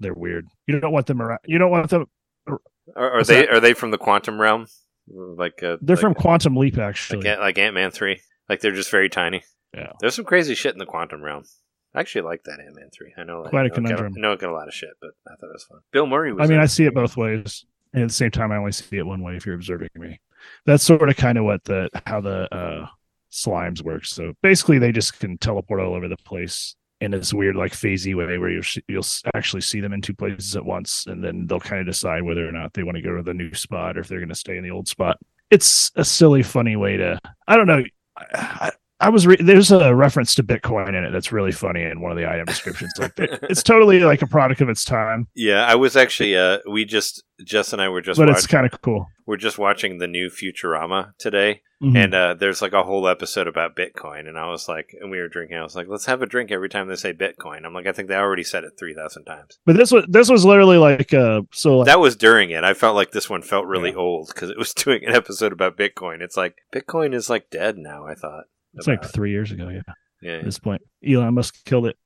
they're 0.00 0.14
weird. 0.14 0.48
You 0.66 0.80
don't 0.80 0.92
want 0.92 1.06
them 1.06 1.22
around. 1.22 1.40
You 1.46 1.58
don't 1.58 1.70
want 1.70 1.90
them. 1.90 2.06
Are, 2.46 2.60
are 2.96 3.24
they 3.24 3.42
that? 3.42 3.50
are 3.50 3.60
they 3.60 3.74
from 3.74 3.92
the 3.92 3.98
quantum 3.98 4.40
realm? 4.40 4.66
like 5.08 5.62
uh, 5.62 5.76
They're 5.80 5.96
like, 5.96 6.00
from 6.00 6.14
Quantum 6.14 6.56
Leap, 6.56 6.78
actually. 6.78 7.28
like, 7.28 7.38
like 7.38 7.58
Ant 7.58 7.74
Man 7.74 7.90
three. 7.90 8.20
Like 8.48 8.60
they're 8.60 8.72
just 8.72 8.90
very 8.90 9.08
tiny. 9.08 9.44
Yeah. 9.74 9.92
There's 10.00 10.14
some 10.14 10.24
crazy 10.24 10.54
shit 10.54 10.72
in 10.74 10.78
the 10.78 10.86
quantum 10.86 11.22
realm. 11.22 11.44
I 11.94 12.00
actually 12.00 12.22
like 12.22 12.44
that 12.44 12.58
Ant 12.60 12.74
Man 12.74 12.88
three. 12.92 13.12
I 13.18 13.24
know 13.24 13.42
Quite 13.42 13.52
a 13.54 13.58
I 13.58 13.62
know 13.62 13.68
got- 13.68 13.74
conundrum. 13.74 14.14
I 14.16 14.20
know 14.20 14.32
it 14.32 14.40
got 14.40 14.50
a 14.50 14.54
lot 14.54 14.68
of 14.68 14.74
shit, 14.74 14.90
but 15.00 15.10
I 15.26 15.34
thought 15.36 15.48
it 15.48 15.52
was 15.54 15.64
fun. 15.64 15.80
Bill 15.92 16.06
Murray 16.06 16.32
was. 16.32 16.48
I 16.48 16.50
mean, 16.52 16.60
I 16.60 16.66
see 16.66 16.84
it 16.84 16.94
both 16.94 17.16
ways, 17.16 17.64
and 17.92 18.02
at 18.02 18.08
the 18.08 18.14
same 18.14 18.30
time, 18.30 18.50
I 18.52 18.56
only 18.56 18.72
see 18.72 18.96
it 18.96 19.06
one 19.06 19.22
way. 19.22 19.36
If 19.36 19.44
you're 19.46 19.54
observing 19.54 19.90
me, 19.96 20.20
that's 20.64 20.84
sort 20.84 21.08
of 21.08 21.16
kind 21.16 21.36
of 21.38 21.44
what 21.44 21.64
the 21.64 21.90
how 22.06 22.20
the 22.22 22.52
uh, 22.54 22.86
slimes 23.30 23.82
work. 23.82 24.04
So 24.06 24.32
basically, 24.42 24.78
they 24.78 24.92
just 24.92 25.18
can 25.20 25.36
teleport 25.38 25.80
all 25.80 25.94
over 25.94 26.08
the 26.08 26.16
place 26.18 26.76
in 27.02 27.10
this 27.10 27.34
weird, 27.34 27.56
like 27.56 27.72
phasey 27.72 28.14
way, 28.14 28.38
where 28.38 28.48
you'll 28.50 28.62
you'll 28.88 29.04
actually 29.34 29.60
see 29.60 29.80
them 29.80 29.92
in 29.92 30.00
two 30.00 30.14
places 30.14 30.56
at 30.56 30.64
once, 30.64 31.04
and 31.06 31.22
then 31.22 31.46
they'll 31.46 31.60
kind 31.60 31.80
of 31.80 31.86
decide 31.86 32.22
whether 32.22 32.48
or 32.48 32.52
not 32.52 32.72
they 32.72 32.82
want 32.84 32.96
to 32.96 33.02
go 33.02 33.16
to 33.16 33.22
the 33.22 33.34
new 33.34 33.52
spot 33.52 33.98
or 33.98 34.00
if 34.00 34.08
they're 34.08 34.18
going 34.20 34.28
to 34.30 34.34
stay 34.34 34.56
in 34.56 34.64
the 34.64 34.70
old 34.70 34.88
spot. 34.88 35.18
It's 35.50 35.90
a 35.96 36.04
silly, 36.06 36.42
funny 36.42 36.76
way 36.76 36.96
to. 36.96 37.18
I 37.46 37.56
don't 37.56 37.66
know. 37.66 37.84
I, 38.16 38.70
I, 39.02 39.08
was 39.10 39.26
re- 39.26 39.36
there's 39.40 39.70
a 39.70 39.94
reference 39.94 40.34
to 40.36 40.42
Bitcoin 40.42 40.88
in 40.88 41.04
it 41.04 41.10
that's 41.12 41.32
really 41.32 41.52
funny 41.52 41.82
in 41.82 42.00
one 42.00 42.10
of 42.12 42.16
the 42.16 42.28
item 42.30 42.46
descriptions. 42.46 42.92
Like 42.98 43.18
it- 43.18 43.38
it's 43.50 43.62
totally 43.72 44.00
like 44.00 44.22
a 44.22 44.26
product 44.26 44.60
of 44.60 44.68
its 44.68 44.84
time, 44.84 45.28
Yeah, 45.34 45.64
I 45.66 45.74
was 45.74 45.96
actually. 45.96 46.36
Uh, 46.36 46.58
we 46.70 46.84
just 46.84 47.22
Jess 47.44 47.72
and 47.72 47.82
I 47.82 47.88
were 47.88 48.00
just. 48.00 48.18
but 48.18 48.28
watch- 48.28 48.38
it's 48.38 48.46
kind 48.46 48.66
of 48.66 48.80
cool. 48.80 49.06
we're 49.26 49.36
just 49.36 49.58
watching 49.58 49.98
the 49.98 50.06
new 50.06 50.28
Futurama 50.30 51.12
today, 51.18 51.62
Mhm. 51.82 51.96
and 52.04 52.14
uh, 52.14 52.34
there's 52.34 52.62
like 52.62 52.72
a 52.72 52.84
whole 52.84 53.08
episode 53.08 53.48
about 53.48 53.74
Bitcoin, 53.76 54.28
and 54.28 54.38
I 54.38 54.48
was 54.48 54.68
like, 54.68 54.94
and 55.00 55.10
we 55.10 55.18
were 55.18 55.28
drinking. 55.28 55.56
I 55.58 55.62
was 55.62 55.74
like, 55.74 55.88
let's 55.88 56.06
have 56.06 56.22
a 56.22 56.26
drink 56.26 56.52
every 56.52 56.68
time 56.68 56.86
they 56.88 56.94
say 56.94 57.12
Bitcoin. 57.12 57.64
I'm 57.64 57.74
like, 57.74 57.86
I 57.88 57.92
think 57.92 58.08
they 58.08 58.14
already 58.14 58.44
said 58.44 58.62
it 58.64 58.72
three 58.78 58.94
thousand 58.94 59.24
times. 59.24 59.58
But 59.66 59.76
this 59.76 59.90
was 59.90 60.04
this 60.08 60.30
was 60.30 60.44
literally 60.44 60.78
like 60.78 61.12
uh 61.12 61.42
so 61.52 61.78
like, 61.78 61.86
That 61.86 61.98
was 62.00 62.14
during 62.16 62.50
it. 62.50 62.62
I 62.64 62.74
felt 62.74 62.94
like 62.94 63.10
this 63.10 63.28
one 63.28 63.42
felt 63.42 63.66
really 63.66 63.90
Yeah. 63.90 63.96
old 63.96 64.28
because 64.28 64.50
it 64.50 64.58
was 64.58 64.72
doing 64.84 65.04
an 65.04 65.14
episode 65.14 65.52
about 65.52 65.76
Bitcoin. 65.76 66.20
It's 66.20 66.36
like 66.36 66.56
Bitcoin 66.72 67.12
is 67.14 67.28
like 67.28 67.50
dead 67.50 67.76
now. 67.78 68.06
I 68.06 68.14
thought 68.14 68.44
it's 68.74 68.86
like 68.86 69.04
three 69.04 69.30
years 69.30 69.52
ago. 69.52 69.68
Yeah, 69.68 69.80
yeah. 70.20 70.38
at 70.38 70.44
this 70.44 70.58
point, 70.58 70.82
Elon 71.06 71.34
Musk 71.34 71.64
killed 71.64 71.86
it. 71.86 71.96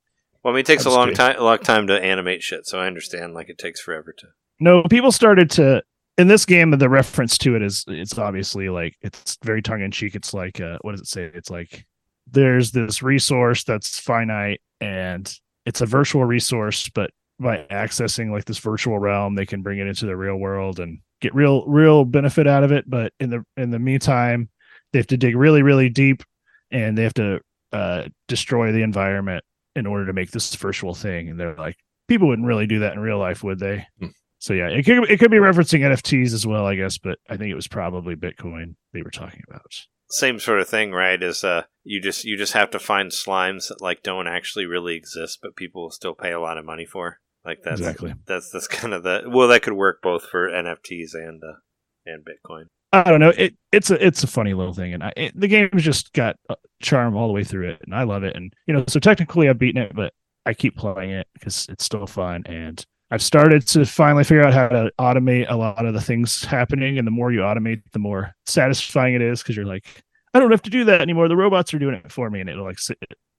Well, 0.42 0.52
I 0.52 0.56
mean, 0.56 0.60
it 0.60 0.66
takes 0.66 0.86
a 0.86 0.88
I'm 0.88 0.90
just 0.90 0.96
long 0.96 1.06
kidding. 1.08 1.16
time, 1.16 1.36
a 1.38 1.44
long 1.44 1.58
time 1.58 1.86
to 1.88 2.00
animate 2.00 2.42
shit. 2.42 2.66
So 2.66 2.78
I 2.78 2.86
understand. 2.86 3.34
Like, 3.34 3.48
it 3.48 3.58
takes 3.58 3.80
forever 3.80 4.12
to. 4.18 4.26
No, 4.60 4.84
people 4.84 5.12
started 5.12 5.50
to 5.52 5.82
in 6.18 6.28
this 6.28 6.44
game. 6.44 6.70
The 6.70 6.88
reference 6.88 7.36
to 7.38 7.56
it 7.56 7.62
is 7.62 7.84
it's 7.88 8.18
obviously 8.18 8.68
like 8.68 8.94
it's 9.02 9.36
very 9.42 9.62
tongue 9.62 9.82
in 9.82 9.90
cheek. 9.90 10.14
It's 10.14 10.32
like 10.32 10.60
uh, 10.60 10.78
what 10.82 10.92
does 10.92 11.00
it 11.00 11.08
say? 11.08 11.30
It's 11.34 11.50
like 11.50 11.84
there's 12.30 12.72
this 12.72 13.02
resource 13.02 13.64
that's 13.64 14.00
finite 14.00 14.60
and 14.80 15.32
it's 15.64 15.80
a 15.80 15.86
virtual 15.86 16.24
resource, 16.24 16.88
but 16.90 17.10
by 17.38 17.58
accessing 17.70 18.30
like 18.30 18.44
this 18.46 18.58
virtual 18.58 18.98
realm, 18.98 19.34
they 19.34 19.46
can 19.46 19.62
bring 19.62 19.78
it 19.78 19.86
into 19.86 20.06
the 20.06 20.16
real 20.16 20.36
world 20.36 20.80
and 20.80 21.00
get 21.20 21.34
real 21.34 21.66
real 21.66 22.04
benefit 22.04 22.46
out 22.46 22.64
of 22.64 22.72
it. 22.72 22.88
But 22.88 23.12
in 23.20 23.30
the 23.30 23.44
in 23.56 23.70
the 23.70 23.78
meantime, 23.78 24.48
they 24.92 24.98
have 24.98 25.06
to 25.08 25.16
dig 25.16 25.36
really 25.36 25.62
really 25.62 25.88
deep 25.88 26.22
and 26.70 26.96
they 26.96 27.02
have 27.02 27.14
to 27.14 27.40
uh, 27.72 28.04
destroy 28.28 28.72
the 28.72 28.82
environment 28.82 29.44
in 29.74 29.86
order 29.86 30.06
to 30.06 30.12
make 30.12 30.30
this 30.30 30.54
virtual 30.54 30.94
thing. 30.94 31.28
And 31.28 31.38
they're 31.38 31.54
like, 31.54 31.76
people 32.08 32.28
wouldn't 32.28 32.48
really 32.48 32.66
do 32.66 32.80
that 32.80 32.94
in 32.94 33.00
real 33.00 33.18
life, 33.18 33.42
would 33.42 33.58
they? 33.58 33.86
Hmm. 34.00 34.08
So 34.38 34.52
yeah, 34.52 34.68
it 34.68 34.84
could 34.84 35.10
it 35.10 35.18
could 35.18 35.30
be 35.30 35.38
referencing 35.38 35.80
NFTs 35.80 36.32
as 36.32 36.46
well, 36.46 36.66
I 36.66 36.76
guess, 36.76 36.98
but 36.98 37.18
I 37.28 37.36
think 37.36 37.50
it 37.50 37.56
was 37.56 37.68
probably 37.68 38.14
Bitcoin 38.14 38.76
they 38.92 39.02
were 39.02 39.10
talking 39.10 39.42
about. 39.48 39.72
Same 40.08 40.38
sort 40.38 40.60
of 40.60 40.68
thing, 40.68 40.92
right? 40.92 41.20
Is 41.20 41.42
uh, 41.42 41.64
you 41.82 42.00
just 42.00 42.24
you 42.24 42.36
just 42.36 42.52
have 42.52 42.70
to 42.70 42.78
find 42.78 43.10
slimes 43.10 43.68
that 43.68 43.80
like 43.80 44.02
don't 44.02 44.28
actually 44.28 44.66
really 44.66 44.94
exist, 44.94 45.38
but 45.42 45.56
people 45.56 45.82
will 45.82 45.90
still 45.90 46.14
pay 46.14 46.32
a 46.32 46.40
lot 46.40 46.58
of 46.58 46.64
money 46.64 46.84
for. 46.84 47.18
Like 47.44 47.62
that's 47.64 47.80
Exactly. 47.80 48.14
that's 48.26 48.50
that's 48.50 48.68
kind 48.68 48.92
of 48.92 49.02
the 49.02 49.22
well, 49.26 49.48
that 49.48 49.62
could 49.62 49.72
work 49.72 50.00
both 50.02 50.26
for 50.28 50.48
NFTs 50.48 51.14
and 51.14 51.42
uh, 51.42 51.58
and 52.04 52.24
Bitcoin. 52.24 52.66
I 52.92 53.02
don't 53.10 53.20
know. 53.20 53.30
It 53.30 53.54
it's 53.72 53.90
a 53.90 54.04
it's 54.04 54.22
a 54.22 54.26
funny 54.26 54.54
little 54.54 54.72
thing, 54.72 54.94
and 54.94 55.02
I, 55.02 55.12
it, 55.16 55.38
the 55.38 55.48
game's 55.48 55.82
just 55.82 56.12
got 56.12 56.36
uh, 56.48 56.54
charm 56.80 57.16
all 57.16 57.26
the 57.26 57.32
way 57.32 57.44
through 57.44 57.70
it, 57.70 57.82
and 57.84 57.94
I 57.94 58.04
love 58.04 58.22
it. 58.22 58.36
And 58.36 58.52
you 58.66 58.74
know, 58.74 58.84
so 58.88 59.00
technically 59.00 59.48
I've 59.48 59.58
beaten 59.58 59.82
it, 59.82 59.94
but 59.94 60.12
I 60.46 60.54
keep 60.54 60.76
playing 60.76 61.10
it 61.10 61.26
because 61.34 61.66
it's 61.68 61.84
still 61.84 62.06
fun. 62.06 62.44
And 62.46 62.84
I've 63.10 63.22
started 63.22 63.66
to 63.68 63.84
finally 63.84 64.24
figure 64.24 64.44
out 64.44 64.54
how 64.54 64.68
to 64.68 64.92
automate 64.98 65.50
a 65.50 65.56
lot 65.56 65.84
of 65.84 65.94
the 65.94 66.00
things 66.00 66.44
happening. 66.44 66.98
And 66.98 67.06
the 67.06 67.12
more 67.12 67.32
you 67.32 67.40
automate, 67.40 67.82
the 67.92 67.98
more 67.98 68.34
satisfying 68.46 69.14
it 69.14 69.22
is 69.22 69.42
because 69.42 69.56
you're 69.56 69.66
like, 69.66 69.84
I 70.32 70.38
don't 70.38 70.50
have 70.50 70.62
to 70.62 70.70
do 70.70 70.84
that 70.84 71.00
anymore. 71.00 71.28
The 71.28 71.36
robots 71.36 71.74
are 71.74 71.78
doing 71.78 71.96
it 71.96 72.12
for 72.12 72.30
me, 72.30 72.40
and 72.40 72.48
it'll 72.48 72.64
like 72.64 72.78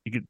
you 0.05 0.11
could 0.11 0.27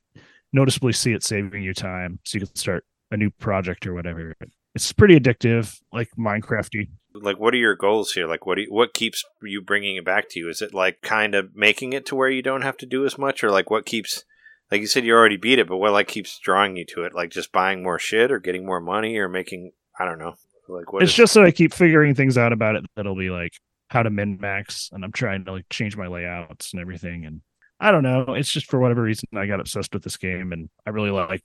noticeably 0.53 0.93
see 0.93 1.13
it 1.13 1.23
saving 1.23 1.63
you 1.63 1.73
time, 1.73 2.19
so 2.23 2.37
you 2.37 2.45
can 2.45 2.55
start 2.55 2.85
a 3.11 3.17
new 3.17 3.29
project 3.31 3.87
or 3.87 3.93
whatever. 3.93 4.35
It's 4.75 4.93
pretty 4.93 5.19
addictive, 5.19 5.79
like 5.91 6.09
Minecrafty. 6.17 6.89
Like, 7.21 7.39
what 7.39 7.53
are 7.53 7.57
your 7.57 7.75
goals 7.75 8.13
here? 8.13 8.27
Like, 8.27 8.45
what 8.45 8.55
do 8.55 8.61
you, 8.61 8.67
what 8.69 8.93
keeps 8.93 9.23
you 9.41 9.61
bringing 9.61 9.95
it 9.95 10.05
back 10.05 10.29
to 10.29 10.39
you? 10.39 10.49
Is 10.49 10.61
it 10.61 10.73
like 10.73 11.01
kind 11.01 11.35
of 11.35 11.55
making 11.55 11.93
it 11.93 12.05
to 12.07 12.15
where 12.15 12.29
you 12.29 12.41
don't 12.41 12.61
have 12.61 12.77
to 12.77 12.85
do 12.85 13.05
as 13.05 13.17
much, 13.17 13.43
or 13.43 13.51
like 13.51 13.69
what 13.69 13.85
keeps? 13.85 14.23
Like 14.71 14.81
you 14.81 14.87
said, 14.87 15.05
you 15.05 15.13
already 15.13 15.37
beat 15.37 15.59
it, 15.59 15.67
but 15.67 15.77
what 15.77 15.93
like 15.93 16.07
keeps 16.07 16.39
drawing 16.39 16.75
you 16.75 16.85
to 16.85 17.03
it? 17.03 17.13
Like 17.13 17.29
just 17.31 17.51
buying 17.51 17.83
more 17.83 17.99
shit, 17.99 18.31
or 18.31 18.39
getting 18.39 18.65
more 18.65 18.81
money, 18.81 19.17
or 19.17 19.29
making 19.29 19.71
I 19.99 20.05
don't 20.05 20.19
know. 20.19 20.35
Like 20.67 20.91
what? 20.91 21.03
it's 21.03 21.11
is- 21.11 21.17
just 21.17 21.33
that 21.35 21.43
I 21.43 21.51
keep 21.51 21.73
figuring 21.73 22.15
things 22.15 22.37
out 22.37 22.53
about 22.53 22.75
it 22.75 22.85
that'll 22.95 23.15
be 23.15 23.29
like 23.29 23.53
how 23.89 24.03
to 24.03 24.09
min 24.09 24.37
max, 24.39 24.89
and 24.91 25.03
I'm 25.03 25.11
trying 25.13 25.45
to 25.45 25.53
like 25.53 25.69
change 25.69 25.95
my 25.95 26.07
layouts 26.07 26.73
and 26.73 26.81
everything. 26.81 27.25
And 27.25 27.41
I 27.79 27.91
don't 27.91 28.03
know, 28.03 28.33
it's 28.33 28.51
just 28.51 28.69
for 28.69 28.79
whatever 28.79 29.03
reason 29.03 29.29
I 29.35 29.45
got 29.45 29.59
obsessed 29.59 29.93
with 29.93 30.03
this 30.03 30.17
game, 30.17 30.51
and 30.51 30.69
I 30.85 30.89
really 30.89 31.11
like 31.11 31.43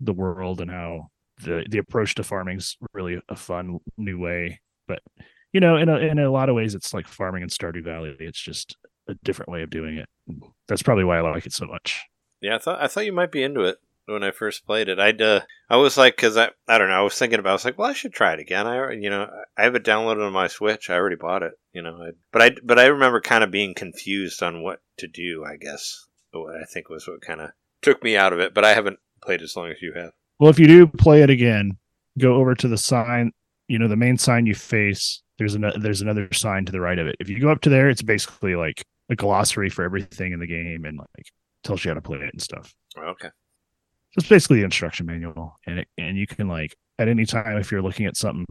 the 0.00 0.12
world 0.12 0.60
and 0.60 0.70
how 0.70 1.10
the 1.42 1.64
the 1.68 1.78
approach 1.78 2.14
to 2.16 2.24
farming's 2.24 2.76
really 2.92 3.20
a 3.28 3.36
fun 3.36 3.78
new 3.96 4.18
way. 4.18 4.60
But 4.88 5.00
you 5.52 5.60
know, 5.60 5.76
in 5.76 5.88
a 5.88 5.98
in 5.98 6.18
a 6.18 6.30
lot 6.30 6.48
of 6.48 6.56
ways, 6.56 6.74
it's 6.74 6.92
like 6.92 7.06
farming 7.06 7.42
in 7.42 7.48
Stardew 7.48 7.84
Valley. 7.84 8.16
It's 8.18 8.40
just 8.40 8.76
a 9.08 9.14
different 9.22 9.50
way 9.50 9.62
of 9.62 9.70
doing 9.70 9.96
it. 9.96 10.08
That's 10.66 10.82
probably 10.82 11.04
why 11.04 11.18
I 11.18 11.20
like 11.20 11.46
it 11.46 11.52
so 11.52 11.66
much. 11.66 12.04
Yeah, 12.40 12.56
I 12.56 12.58
thought 12.58 12.82
I 12.82 12.88
thought 12.88 13.06
you 13.06 13.12
might 13.12 13.32
be 13.32 13.42
into 13.42 13.62
it 13.62 13.78
when 14.06 14.22
I 14.22 14.30
first 14.30 14.66
played 14.66 14.88
it. 14.88 14.98
I'd 14.98 15.20
uh, 15.20 15.40
I 15.68 15.76
was 15.76 15.96
like, 15.96 16.16
because 16.16 16.36
I 16.36 16.50
I 16.66 16.78
don't 16.78 16.88
know, 16.88 16.94
I 16.94 17.02
was 17.02 17.18
thinking 17.18 17.38
about, 17.38 17.50
I 17.50 17.54
was 17.54 17.64
like, 17.64 17.78
well, 17.78 17.90
I 17.90 17.94
should 17.94 18.12
try 18.12 18.32
it 18.32 18.40
again. 18.40 18.66
I 18.66 18.92
you 18.92 19.10
know 19.10 19.28
I 19.56 19.62
have 19.62 19.74
it 19.74 19.84
downloaded 19.84 20.26
on 20.26 20.32
my 20.32 20.48
Switch. 20.48 20.90
I 20.90 20.94
already 20.94 21.16
bought 21.16 21.42
it. 21.42 21.52
You 21.72 21.82
know, 21.82 22.02
I, 22.02 22.10
but 22.32 22.42
I 22.42 22.50
but 22.62 22.78
I 22.78 22.86
remember 22.86 23.20
kind 23.20 23.44
of 23.44 23.50
being 23.50 23.74
confused 23.74 24.42
on 24.42 24.62
what 24.62 24.80
to 24.98 25.06
do. 25.06 25.44
I 25.44 25.56
guess 25.56 26.06
what 26.32 26.56
I 26.56 26.64
think 26.64 26.88
was 26.88 27.06
what 27.06 27.20
kind 27.22 27.40
of 27.40 27.50
took 27.82 28.02
me 28.02 28.16
out 28.16 28.32
of 28.32 28.40
it. 28.40 28.54
But 28.54 28.64
I 28.64 28.74
haven't 28.74 28.98
played 29.22 29.42
as 29.42 29.56
long 29.56 29.70
as 29.70 29.82
you 29.82 29.92
have. 29.94 30.12
Well, 30.38 30.50
if 30.50 30.58
you 30.58 30.66
do 30.66 30.86
play 30.86 31.22
it 31.22 31.30
again, 31.30 31.78
go 32.18 32.36
over 32.36 32.54
to 32.54 32.68
the 32.68 32.78
sign. 32.78 33.32
You 33.68 33.78
know, 33.78 33.88
the 33.88 33.96
main 33.96 34.18
sign 34.18 34.46
you 34.46 34.54
face. 34.54 35.22
There's 35.38 35.54
another. 35.54 35.78
There's 35.78 36.00
another 36.00 36.28
sign 36.32 36.64
to 36.64 36.72
the 36.72 36.80
right 36.80 36.98
of 36.98 37.06
it. 37.06 37.16
If 37.20 37.28
you 37.28 37.38
go 37.40 37.50
up 37.50 37.60
to 37.62 37.70
there, 37.70 37.88
it's 37.88 38.02
basically 38.02 38.56
like 38.56 38.84
a 39.10 39.14
glossary 39.16 39.70
for 39.70 39.84
everything 39.84 40.32
in 40.32 40.40
the 40.40 40.46
game 40.46 40.84
and 40.84 40.98
like 40.98 41.26
tells 41.64 41.84
you 41.84 41.90
how 41.90 41.94
to 41.94 42.00
play 42.00 42.18
it 42.18 42.32
and 42.32 42.42
stuff. 42.42 42.74
Okay. 42.96 43.28
So 43.28 44.18
it's 44.18 44.28
basically 44.28 44.58
the 44.58 44.64
instruction 44.64 45.06
manual, 45.06 45.58
and 45.66 45.80
it, 45.80 45.88
and 45.98 46.16
you 46.16 46.26
can 46.26 46.48
like 46.48 46.76
at 46.98 47.08
any 47.08 47.26
time 47.26 47.58
if 47.58 47.70
you're 47.70 47.82
looking 47.82 48.06
at 48.06 48.16
something, 48.16 48.46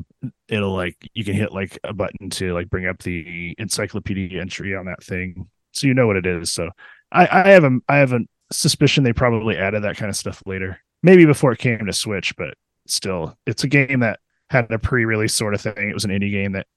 it'll 0.48 0.76
like 0.76 0.96
you 1.14 1.26
can 1.26 1.34
hit 1.34 1.52
like 1.52 1.80
a 1.84 1.94
button 1.94 2.30
to 2.32 2.54
like 2.54 2.70
bring 2.70 2.86
up 2.86 3.00
the 3.00 3.56
encyclopedia 3.58 4.40
entry 4.40 4.76
on 4.76 4.86
that 4.86 5.04
thing, 5.04 5.50
so 5.74 5.88
you 5.88 5.94
know 5.94 6.08
what 6.08 6.16
it 6.16 6.26
is. 6.26 6.52
So 6.52 6.70
I, 7.12 7.28
I 7.28 7.50
have 7.50 7.64
a 7.64 7.80
I 7.90 7.98
have 7.98 8.14
a 8.14 8.20
suspicion 8.52 9.04
they 9.04 9.14
probably 9.14 9.58
added 9.58 9.84
that 9.84 9.98
kind 9.98 10.10
of 10.10 10.16
stuff 10.16 10.42
later, 10.46 10.80
maybe 11.04 11.26
before 11.26 11.52
it 11.52 11.60
came 11.60 11.86
to 11.86 11.94
Switch, 11.94 12.36
but 12.38 12.54
still, 12.86 13.36
it's 13.46 13.64
a 13.64 13.68
game 13.68 14.00
that 14.02 14.20
had 14.50 14.72
a 14.72 14.80
pre-release 14.80 15.36
sort 15.36 15.54
of 15.54 15.62
thing. 15.62 15.90
It 15.90 15.94
was 15.94 16.06
an 16.06 16.12
indie 16.12 16.32
game 16.32 16.54
that 16.54 16.68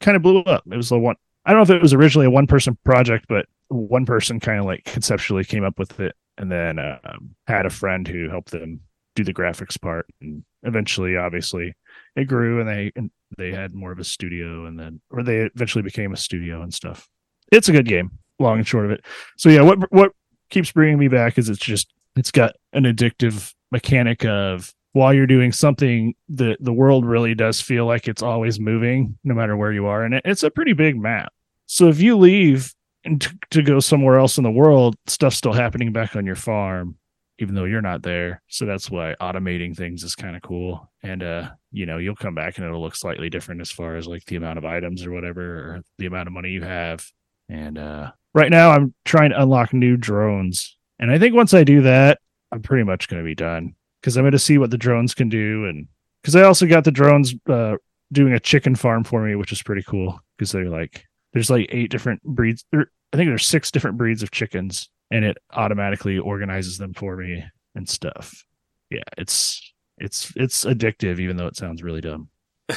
kind 0.00 0.16
of 0.16 0.22
blew 0.22 0.40
up. 0.42 0.64
It 0.70 0.76
was 0.76 0.88
the 0.88 0.98
one. 0.98 1.16
I 1.44 1.52
don't 1.52 1.58
know 1.58 1.74
if 1.74 1.78
it 1.78 1.82
was 1.82 1.94
originally 1.94 2.26
a 2.26 2.30
one-person 2.30 2.78
project, 2.84 3.26
but 3.28 3.46
one 3.68 4.06
person 4.06 4.40
kind 4.40 4.58
of 4.58 4.66
like 4.66 4.84
conceptually 4.84 5.44
came 5.44 5.64
up 5.64 5.78
with 5.78 5.98
it 6.00 6.14
and 6.36 6.50
then 6.50 6.78
um, 6.78 7.34
had 7.46 7.66
a 7.66 7.70
friend 7.70 8.06
who 8.06 8.28
helped 8.28 8.50
them 8.50 8.80
do 9.14 9.24
the 9.24 9.34
graphics 9.34 9.80
part 9.80 10.06
and 10.20 10.44
eventually 10.62 11.16
obviously 11.16 11.74
it 12.14 12.24
grew 12.24 12.60
and 12.60 12.68
they 12.68 12.92
and 12.94 13.10
they 13.36 13.50
had 13.50 13.74
more 13.74 13.90
of 13.90 13.98
a 13.98 14.04
studio 14.04 14.64
and 14.66 14.78
then 14.78 15.00
or 15.10 15.24
they 15.24 15.38
eventually 15.54 15.82
became 15.82 16.12
a 16.12 16.16
studio 16.16 16.62
and 16.62 16.72
stuff 16.72 17.08
it's 17.50 17.68
a 17.68 17.72
good 17.72 17.86
game 17.86 18.12
long 18.38 18.58
and 18.58 18.68
short 18.68 18.84
of 18.84 18.92
it 18.92 19.04
so 19.36 19.48
yeah 19.48 19.60
what 19.60 19.92
what 19.92 20.12
keeps 20.50 20.70
bringing 20.70 20.98
me 20.98 21.08
back 21.08 21.36
is 21.36 21.48
it's 21.48 21.58
just 21.58 21.92
it's 22.16 22.30
got 22.30 22.54
an 22.72 22.84
addictive 22.84 23.52
mechanic 23.72 24.24
of 24.24 24.72
while 24.98 25.14
you're 25.14 25.26
doing 25.26 25.52
something 25.52 26.14
the 26.28 26.56
the 26.60 26.72
world 26.72 27.04
really 27.06 27.34
does 27.34 27.60
feel 27.60 27.86
like 27.86 28.08
it's 28.08 28.22
always 28.22 28.58
moving 28.58 29.16
no 29.24 29.34
matter 29.34 29.56
where 29.56 29.72
you 29.72 29.86
are 29.86 30.02
and 30.02 30.14
it, 30.14 30.22
it's 30.24 30.42
a 30.42 30.50
pretty 30.50 30.72
big 30.72 30.96
map 30.96 31.32
so 31.66 31.88
if 31.88 32.00
you 32.00 32.16
leave 32.16 32.74
and 33.04 33.20
to, 33.20 33.38
to 33.50 33.62
go 33.62 33.80
somewhere 33.80 34.18
else 34.18 34.38
in 34.38 34.44
the 34.44 34.50
world, 34.50 34.96
stuff's 35.06 35.36
still 35.36 35.52
happening 35.52 35.92
back 35.92 36.16
on 36.16 36.26
your 36.26 36.36
farm, 36.36 36.96
even 37.38 37.54
though 37.54 37.64
you're 37.64 37.82
not 37.82 38.02
there. 38.02 38.42
So 38.48 38.66
that's 38.66 38.90
why 38.90 39.14
automating 39.20 39.76
things 39.76 40.02
is 40.02 40.14
kind 40.14 40.36
of 40.36 40.42
cool. 40.42 40.90
And 41.02 41.22
uh, 41.22 41.50
you 41.70 41.86
know, 41.86 41.98
you'll 41.98 42.16
come 42.16 42.34
back 42.34 42.56
and 42.56 42.66
it'll 42.66 42.82
look 42.82 42.96
slightly 42.96 43.30
different 43.30 43.60
as 43.60 43.70
far 43.70 43.96
as 43.96 44.06
like 44.06 44.24
the 44.24 44.36
amount 44.36 44.58
of 44.58 44.64
items 44.64 45.04
or 45.04 45.12
whatever, 45.12 45.42
or 45.42 45.82
the 45.98 46.06
amount 46.06 46.26
of 46.26 46.32
money 46.32 46.50
you 46.50 46.62
have. 46.62 47.06
And 47.48 47.78
uh 47.78 48.12
right 48.34 48.50
now 48.50 48.70
I'm 48.70 48.94
trying 49.04 49.30
to 49.30 49.40
unlock 49.40 49.72
new 49.72 49.96
drones. 49.96 50.76
And 50.98 51.10
I 51.10 51.18
think 51.18 51.34
once 51.34 51.54
I 51.54 51.64
do 51.64 51.82
that, 51.82 52.18
I'm 52.52 52.62
pretty 52.62 52.84
much 52.84 53.08
gonna 53.08 53.22
be 53.24 53.34
done. 53.34 53.74
Because 54.00 54.16
I'm 54.16 54.24
gonna 54.24 54.38
see 54.38 54.58
what 54.58 54.70
the 54.70 54.78
drones 54.78 55.14
can 55.14 55.28
do 55.28 55.66
and 55.66 55.88
because 56.22 56.36
I 56.36 56.42
also 56.42 56.66
got 56.66 56.84
the 56.84 56.90
drones 56.90 57.34
uh 57.48 57.76
doing 58.12 58.32
a 58.32 58.40
chicken 58.40 58.74
farm 58.74 59.04
for 59.04 59.22
me, 59.24 59.34
which 59.34 59.52
is 59.52 59.62
pretty 59.62 59.82
cool 59.82 60.20
because 60.36 60.52
they're 60.52 60.70
like 60.70 61.04
there's 61.32 61.50
like 61.50 61.68
eight 61.70 61.90
different 61.90 62.22
breeds. 62.22 62.64
There, 62.72 62.90
I 63.12 63.16
think 63.16 63.28
there's 63.30 63.46
six 63.46 63.70
different 63.70 63.96
breeds 63.96 64.22
of 64.22 64.30
chickens, 64.30 64.90
and 65.10 65.24
it 65.24 65.38
automatically 65.52 66.18
organizes 66.18 66.78
them 66.78 66.94
for 66.94 67.16
me 67.16 67.44
and 67.74 67.88
stuff. 67.88 68.44
Yeah, 68.90 69.02
it's 69.16 69.72
it's 69.98 70.32
it's 70.36 70.64
addictive, 70.64 71.20
even 71.20 71.36
though 71.36 71.46
it 71.46 71.56
sounds 71.56 71.82
really 71.82 72.00
dumb. 72.00 72.28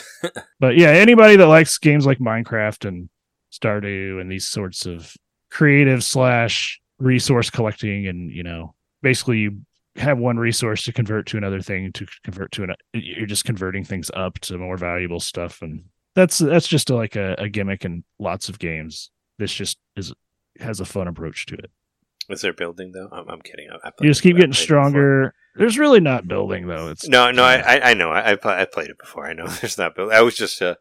but 0.60 0.78
yeah, 0.78 0.90
anybody 0.90 1.36
that 1.36 1.48
likes 1.48 1.78
games 1.78 2.06
like 2.06 2.20
Minecraft 2.20 2.88
and 2.88 3.10
Stardew 3.52 4.22
and 4.22 4.32
these 4.32 4.48
sorts 4.48 4.86
of 4.86 5.14
creative 5.50 6.04
slash 6.04 6.80
resource 7.00 7.50
collecting, 7.50 8.08
and 8.08 8.32
you 8.32 8.44
know, 8.44 8.76
basically 9.02 9.40
you 9.40 9.62
have 9.96 10.18
one 10.18 10.38
resource 10.38 10.84
to 10.84 10.94
convert 10.94 11.26
to 11.28 11.38
another 11.38 11.62
thing 11.62 11.92
to 11.92 12.06
convert 12.24 12.52
to 12.54 12.64
an 12.64 12.74
you're 12.94 13.26
just 13.26 13.46
converting 13.46 13.84
things 13.84 14.10
up 14.14 14.40
to 14.40 14.58
more 14.58 14.78
valuable 14.78 15.20
stuff 15.20 15.62
and 15.62 15.84
that's 16.16 16.38
that's 16.38 16.68
just 16.68 16.90
like 16.90 17.16
a, 17.16 17.36
a 17.38 17.50
gimmick 17.50 17.84
in 17.84 18.04
lots 18.20 18.48
of 18.48 18.58
games 18.58 19.12
this 19.38 19.54
just 19.54 19.78
is 19.96 20.14
has 20.60 20.80
a 20.80 20.86
fun 20.86 21.08
approach 21.08 21.46
to 21.46 21.56
it 21.56 21.72
Is 22.30 22.42
there 22.42 22.54
building 22.54 22.92
though? 22.94 23.10
I'm, 23.12 23.28
I'm 23.30 23.42
kidding. 23.42 23.68
I, 23.72 23.88
I 23.88 23.92
you 24.02 24.10
just 24.10 24.22
keep 24.22 24.38
getting 24.38 24.54
stronger 24.54 25.34
there's 25.56 25.78
really 25.78 26.00
not 26.00 26.28
building 26.28 26.68
though 26.68 26.90
it's. 26.90 27.08
No, 27.08 27.32
no, 27.32 27.44
I, 27.44 27.56
I, 27.58 27.90
I 27.92 27.94
know. 27.94 28.10
I, 28.10 28.32
I, 28.32 28.62
I 28.62 28.66
played 28.66 28.90
it 28.90 28.98
before. 28.98 29.28
I 29.28 29.34
know 29.34 29.48
there's 29.62 29.78
not 29.78 29.96
building. 29.96 30.16
I 30.16 30.22
was 30.22 30.36
just 30.36 30.62
uh, 30.62 30.76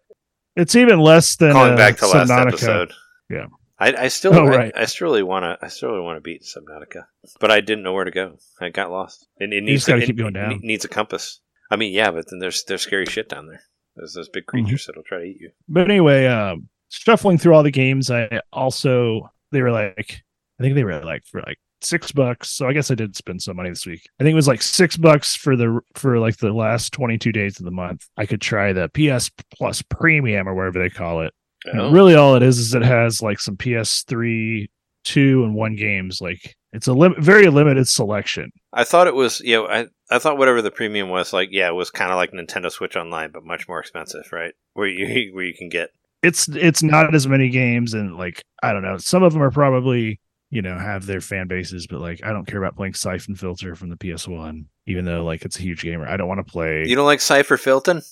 it's 0.56 0.74
even 0.74 1.00
less 1.00 1.36
than 1.36 1.52
calling 1.52 1.74
uh, 1.74 1.76
back 1.76 1.96
to 1.98 2.06
last 2.06 2.30
Subnautica. 2.30 2.48
episode. 2.48 2.92
Yeah. 3.28 3.46
I, 3.80 4.04
I 4.04 4.08
still, 4.08 4.34
Oh, 4.34 4.44
I- 4.46 4.56
right. 4.56 4.72
I, 4.76 4.84
still 4.84 5.06
really 5.08 5.22
want 5.22 5.44
to, 5.44 5.58
I 5.64 5.68
still 5.68 5.88
really 5.90 6.02
want 6.02 6.18
to 6.18 6.20
beat 6.20 6.42
Subnautica, 6.42 7.04
but 7.40 7.50
I 7.50 7.60
didn't 7.60 7.82
know 7.82 7.92
where 7.94 8.04
to 8.04 8.10
go. 8.10 8.36
I 8.60 8.68
got 8.68 8.90
lost. 8.90 9.26
It, 9.38 9.52
it 9.52 9.62
needs 9.62 9.86
gotta 9.86 10.04
keep 10.04 10.16
going 10.18 10.36
it 10.36 10.40
down. 10.40 10.60
needs 10.62 10.84
a 10.84 10.88
compass. 10.88 11.40
I 11.70 11.76
mean, 11.76 11.92
yeah, 11.94 12.10
but 12.10 12.26
then 12.30 12.40
there's 12.40 12.64
there's 12.64 12.82
scary 12.82 13.06
shit 13.06 13.28
down 13.28 13.46
there. 13.46 13.62
There's 13.96 14.12
those 14.14 14.28
big 14.28 14.44
Mm-hmm. 14.46 14.64
creatures 14.66 14.86
that'll 14.86 15.02
try 15.02 15.18
to 15.18 15.24
eat 15.24 15.38
you. 15.40 15.50
But 15.68 15.90
anyway, 15.90 16.26
um, 16.26 16.68
shuffling 16.90 17.38
through 17.38 17.54
all 17.54 17.62
the 17.62 17.70
games, 17.70 18.10
I 18.10 18.40
also 18.52 19.30
they 19.52 19.62
were 19.62 19.70
like, 19.72 20.22
I 20.58 20.62
think 20.62 20.74
they 20.74 20.84
were 20.84 21.00
like 21.04 21.24
for 21.26 21.40
like 21.40 21.58
six 21.80 22.12
bucks. 22.12 22.50
So 22.50 22.66
I 22.68 22.72
guess 22.74 22.90
I 22.90 22.94
did 22.94 23.16
spend 23.16 23.40
some 23.40 23.56
money 23.56 23.70
this 23.70 23.86
week. 23.86 24.02
I 24.20 24.24
think 24.24 24.32
it 24.32 24.36
was 24.36 24.48
like 24.48 24.60
six 24.62 24.96
bucks 24.96 25.34
for 25.34 25.56
the 25.56 25.80
for 25.94 26.18
like 26.18 26.36
the 26.36 26.52
last 26.52 26.92
twenty 26.92 27.16
two 27.18 27.32
days 27.32 27.58
of 27.58 27.64
the 27.64 27.70
month. 27.70 28.06
I 28.16 28.26
could 28.26 28.40
try 28.40 28.72
the 28.72 28.88
PS 28.90 29.30
Plus 29.56 29.80
Premium 29.82 30.48
or 30.48 30.54
whatever 30.54 30.78
they 30.80 30.90
call 30.90 31.22
it. 31.22 31.32
Oh. 31.72 31.90
really, 31.90 32.14
all 32.14 32.36
it 32.36 32.42
is 32.42 32.58
is 32.58 32.74
it 32.74 32.82
has 32.82 33.22
like 33.22 33.40
some 33.40 33.56
PS3, 33.56 34.68
two, 35.04 35.44
and 35.44 35.54
one 35.54 35.76
games. 35.76 36.20
Like 36.20 36.56
it's 36.72 36.86
a 36.86 36.92
lim- 36.92 37.20
very 37.20 37.48
limited 37.48 37.88
selection. 37.88 38.50
I 38.72 38.84
thought 38.84 39.06
it 39.06 39.14
was, 39.14 39.40
you 39.40 39.56
know, 39.56 39.66
I, 39.66 39.86
I 40.10 40.18
thought 40.18 40.38
whatever 40.38 40.62
the 40.62 40.70
premium 40.70 41.08
was, 41.08 41.32
like, 41.32 41.48
yeah, 41.52 41.68
it 41.68 41.74
was 41.74 41.90
kind 41.90 42.10
of 42.10 42.16
like 42.16 42.32
Nintendo 42.32 42.70
Switch 42.70 42.96
Online, 42.96 43.30
but 43.30 43.44
much 43.44 43.68
more 43.68 43.80
expensive, 43.80 44.28
right? 44.32 44.54
Where 44.74 44.88
you 44.88 45.30
where 45.34 45.44
you 45.44 45.54
can 45.54 45.68
get 45.68 45.90
it's 46.22 46.48
it's 46.48 46.82
not 46.82 47.14
as 47.14 47.26
many 47.26 47.48
games 47.48 47.94
and 47.94 48.16
like 48.16 48.42
I 48.62 48.72
don't 48.72 48.82
know. 48.82 48.98
Some 48.98 49.22
of 49.22 49.32
them 49.32 49.42
are 49.42 49.50
probably 49.50 50.20
you 50.50 50.62
know 50.62 50.78
have 50.78 51.06
their 51.06 51.20
fan 51.20 51.48
bases, 51.48 51.86
but 51.86 52.00
like 52.00 52.20
I 52.24 52.32
don't 52.32 52.46
care 52.46 52.62
about 52.62 52.76
playing 52.76 52.94
Siphon 52.94 53.34
Filter 53.34 53.74
from 53.74 53.90
the 53.90 53.96
PS 53.96 54.28
One, 54.28 54.66
even 54.86 55.04
though 55.04 55.24
like 55.24 55.44
it's 55.44 55.58
a 55.58 55.62
huge 55.62 55.82
gamer. 55.82 56.06
I 56.06 56.16
don't 56.16 56.28
want 56.28 56.44
to 56.46 56.50
play. 56.50 56.84
You 56.86 56.96
don't 56.96 57.06
like 57.06 57.20
Cipher 57.20 57.56
Filton? 57.56 58.04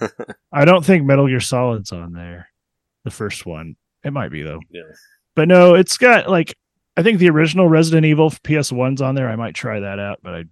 I 0.52 0.64
don't 0.64 0.84
think 0.84 1.04
Metal 1.04 1.28
Gear 1.28 1.40
Solid's 1.40 1.92
on 1.92 2.12
there. 2.12 2.48
The 3.04 3.10
first 3.10 3.46
one, 3.46 3.76
it 4.04 4.12
might 4.12 4.30
be 4.30 4.42
though. 4.42 4.60
Yeah. 4.70 4.82
But 5.34 5.48
no, 5.48 5.74
it's 5.74 5.96
got 5.98 6.28
like 6.28 6.54
I 6.96 7.02
think 7.02 7.18
the 7.18 7.30
original 7.30 7.68
Resident 7.68 8.04
Evil 8.06 8.30
PS 8.44 8.72
One's 8.72 9.00
on 9.00 9.14
there. 9.14 9.28
I 9.28 9.36
might 9.36 9.54
try 9.54 9.80
that 9.80 9.98
out, 9.98 10.18
but 10.22 10.34
I 10.34 10.44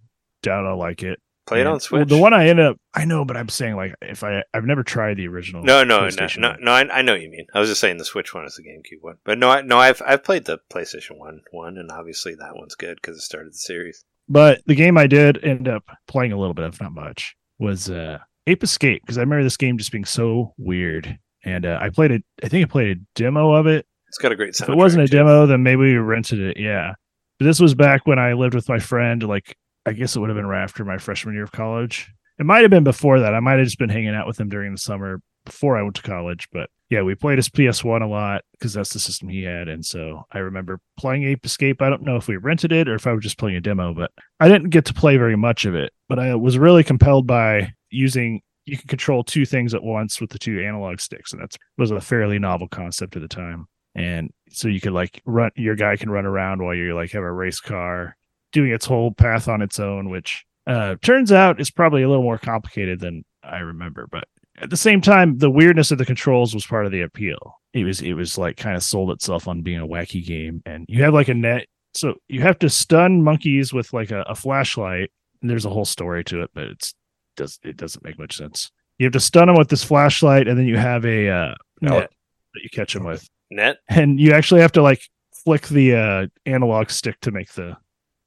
doubt 0.42 0.66
I'll 0.66 0.78
like 0.78 1.02
it. 1.02 1.20
Play 1.46 1.58
it 1.58 1.62
And- 1.62 1.68
on 1.68 1.72
well, 1.74 1.80
Switch. 1.80 2.08
the 2.08 2.18
one 2.18 2.32
I 2.34 2.48
ended 2.48 2.66
up, 2.66 2.76
I 2.94 3.04
know, 3.06 3.24
but 3.24 3.36
I'm 3.36 3.48
saying 3.48 3.74
like 3.76 3.94
if 4.02 4.22
I 4.22 4.42
I've 4.54 4.64
never 4.64 4.82
tried 4.82 5.16
the 5.16 5.26
original. 5.28 5.62
No, 5.62 5.82
no, 5.82 6.08
no, 6.08 6.26
no, 6.38 6.56
no. 6.60 6.70
I, 6.72 6.98
I 6.98 7.02
know 7.02 7.12
what 7.12 7.22
you 7.22 7.30
mean. 7.30 7.46
I 7.54 7.60
was 7.60 7.68
just 7.70 7.80
saying 7.80 7.96
the 7.98 8.04
Switch 8.04 8.34
one 8.34 8.44
is 8.44 8.54
the 8.56 8.62
GameCube 8.62 9.00
one, 9.02 9.16
but 9.24 9.38
no, 9.38 9.50
I, 9.50 9.62
no. 9.62 9.78
I've 9.78 10.00
I've 10.06 10.22
played 10.24 10.44
the 10.44 10.58
PlayStation 10.72 11.18
one 11.18 11.40
one, 11.50 11.76
and 11.78 11.90
obviously 11.90 12.34
that 12.34 12.54
one's 12.56 12.74
good 12.74 12.96
because 13.00 13.16
it 13.16 13.22
started 13.22 13.52
the 13.52 13.58
series. 13.58 14.04
But 14.28 14.60
the 14.66 14.74
game 14.74 14.98
I 14.98 15.06
did 15.06 15.42
end 15.42 15.68
up 15.68 15.84
playing 16.06 16.32
a 16.32 16.38
little 16.38 16.52
bit 16.54 16.66
of, 16.66 16.78
not 16.82 16.92
much, 16.92 17.34
was 17.58 17.88
uh, 17.90 18.18
Ape 18.46 18.62
Escape 18.62 19.00
because 19.02 19.16
I 19.16 19.22
remember 19.22 19.42
this 19.42 19.56
game 19.56 19.78
just 19.78 19.90
being 19.90 20.04
so 20.04 20.52
weird. 20.58 21.18
And 21.52 21.66
uh, 21.66 21.78
I 21.80 21.90
played 21.90 22.10
it. 22.10 22.24
I 22.42 22.48
think 22.48 22.66
I 22.66 22.70
played 22.70 22.96
a 22.96 23.00
demo 23.14 23.52
of 23.52 23.66
it. 23.66 23.86
It's 24.08 24.18
got 24.18 24.32
a 24.32 24.36
great 24.36 24.54
soundtrack. 24.54 24.62
If 24.62 24.68
it 24.70 24.76
wasn't 24.76 25.04
a 25.04 25.08
too. 25.08 25.16
demo, 25.16 25.46
then 25.46 25.62
maybe 25.62 25.82
we 25.82 25.96
rented 25.96 26.40
it. 26.40 26.58
Yeah. 26.58 26.94
But 27.38 27.46
this 27.46 27.60
was 27.60 27.74
back 27.74 28.06
when 28.06 28.18
I 28.18 28.32
lived 28.32 28.54
with 28.54 28.68
my 28.68 28.78
friend. 28.78 29.22
Like, 29.22 29.56
I 29.86 29.92
guess 29.92 30.16
it 30.16 30.20
would 30.20 30.28
have 30.28 30.36
been 30.36 30.46
right 30.46 30.62
after 30.62 30.84
my 30.84 30.98
freshman 30.98 31.34
year 31.34 31.44
of 31.44 31.52
college. 31.52 32.10
It 32.38 32.46
might 32.46 32.62
have 32.62 32.70
been 32.70 32.84
before 32.84 33.20
that. 33.20 33.34
I 33.34 33.40
might 33.40 33.58
have 33.58 33.66
just 33.66 33.78
been 33.78 33.88
hanging 33.88 34.14
out 34.14 34.26
with 34.26 34.38
him 34.38 34.48
during 34.48 34.72
the 34.72 34.78
summer 34.78 35.20
before 35.44 35.76
I 35.76 35.82
went 35.82 35.96
to 35.96 36.02
college. 36.02 36.48
But 36.52 36.70
yeah, 36.90 37.02
we 37.02 37.14
played 37.14 37.38
his 37.38 37.48
PS1 37.48 38.02
a 38.02 38.06
lot 38.06 38.44
because 38.52 38.72
that's 38.72 38.92
the 38.92 38.98
system 38.98 39.28
he 39.28 39.42
had. 39.42 39.68
And 39.68 39.84
so 39.84 40.24
I 40.32 40.38
remember 40.38 40.80
playing 40.98 41.24
Ape 41.24 41.44
Escape. 41.44 41.82
I 41.82 41.90
don't 41.90 42.02
know 42.02 42.16
if 42.16 42.28
we 42.28 42.36
rented 42.36 42.72
it 42.72 42.88
or 42.88 42.94
if 42.94 43.06
I 43.06 43.12
was 43.12 43.22
just 43.22 43.38
playing 43.38 43.56
a 43.56 43.60
demo, 43.60 43.92
but 43.92 44.10
I 44.40 44.48
didn't 44.48 44.70
get 44.70 44.84
to 44.86 44.94
play 44.94 45.16
very 45.16 45.36
much 45.36 45.64
of 45.64 45.74
it. 45.74 45.92
But 46.08 46.18
I 46.18 46.34
was 46.34 46.58
really 46.58 46.84
compelled 46.84 47.26
by 47.26 47.72
using 47.90 48.40
you 48.68 48.76
can 48.76 48.86
control 48.86 49.24
two 49.24 49.46
things 49.46 49.74
at 49.74 49.82
once 49.82 50.20
with 50.20 50.30
the 50.30 50.38
two 50.38 50.60
analog 50.60 51.00
sticks. 51.00 51.32
And 51.32 51.42
that 51.42 51.56
was 51.76 51.90
a 51.90 52.00
fairly 52.00 52.38
novel 52.38 52.68
concept 52.68 53.16
at 53.16 53.22
the 53.22 53.28
time 53.28 53.66
and 53.98 54.30
so 54.50 54.68
you 54.68 54.80
could 54.80 54.92
like 54.92 55.20
run 55.26 55.50
your 55.56 55.74
guy 55.74 55.96
can 55.96 56.10
run 56.10 56.24
around 56.24 56.62
while 56.62 56.74
you 56.74 56.94
like 56.94 57.10
have 57.10 57.22
a 57.22 57.32
race 57.32 57.60
car 57.60 58.16
doing 58.52 58.70
its 58.70 58.86
whole 58.86 59.12
path 59.12 59.48
on 59.48 59.60
its 59.60 59.78
own 59.78 60.08
which 60.08 60.44
uh 60.66 60.94
turns 61.02 61.32
out 61.32 61.60
is 61.60 61.70
probably 61.70 62.02
a 62.02 62.08
little 62.08 62.22
more 62.22 62.38
complicated 62.38 63.00
than 63.00 63.24
i 63.42 63.58
remember 63.58 64.06
but 64.10 64.24
at 64.60 64.70
the 64.70 64.76
same 64.76 65.00
time 65.00 65.38
the 65.38 65.50
weirdness 65.50 65.90
of 65.90 65.98
the 65.98 66.06
controls 66.06 66.54
was 66.54 66.66
part 66.66 66.86
of 66.86 66.92
the 66.92 67.02
appeal 67.02 67.54
it 67.72 67.84
was 67.84 68.00
it 68.00 68.14
was 68.14 68.38
like 68.38 68.56
kind 68.56 68.76
of 68.76 68.82
sold 68.82 69.10
itself 69.10 69.48
on 69.48 69.62
being 69.62 69.80
a 69.80 69.86
wacky 69.86 70.24
game 70.24 70.62
and 70.64 70.84
you 70.88 71.02
have 71.02 71.14
like 71.14 71.28
a 71.28 71.34
net 71.34 71.66
so 71.94 72.14
you 72.28 72.40
have 72.40 72.58
to 72.58 72.70
stun 72.70 73.22
monkeys 73.22 73.72
with 73.72 73.92
like 73.92 74.10
a, 74.10 74.22
a 74.22 74.34
flashlight 74.34 75.10
and 75.40 75.50
there's 75.50 75.66
a 75.66 75.70
whole 75.70 75.84
story 75.84 76.22
to 76.22 76.42
it 76.42 76.50
but 76.54 76.64
it's 76.64 76.94
does 77.38 77.58
it 77.62 77.78
doesn't 77.78 78.04
make 78.04 78.18
much 78.18 78.36
sense. 78.36 78.70
You 78.98 79.06
have 79.06 79.14
to 79.14 79.20
stun 79.20 79.46
them 79.46 79.56
with 79.56 79.68
this 79.68 79.84
flashlight 79.84 80.48
and 80.48 80.58
then 80.58 80.66
you 80.66 80.76
have 80.76 81.06
a 81.06 81.28
uh 81.30 81.54
net. 81.80 82.10
that 82.52 82.62
you 82.62 82.68
catch 82.70 82.92
them 82.92 83.04
with. 83.04 83.26
Net. 83.50 83.78
and 83.88 84.20
you 84.20 84.32
actually 84.32 84.60
have 84.60 84.72
to 84.72 84.82
like 84.82 85.00
flick 85.44 85.66
the 85.68 85.94
uh 85.94 86.26
analog 86.44 86.90
stick 86.90 87.18
to 87.20 87.30
make 87.30 87.52
the 87.52 87.76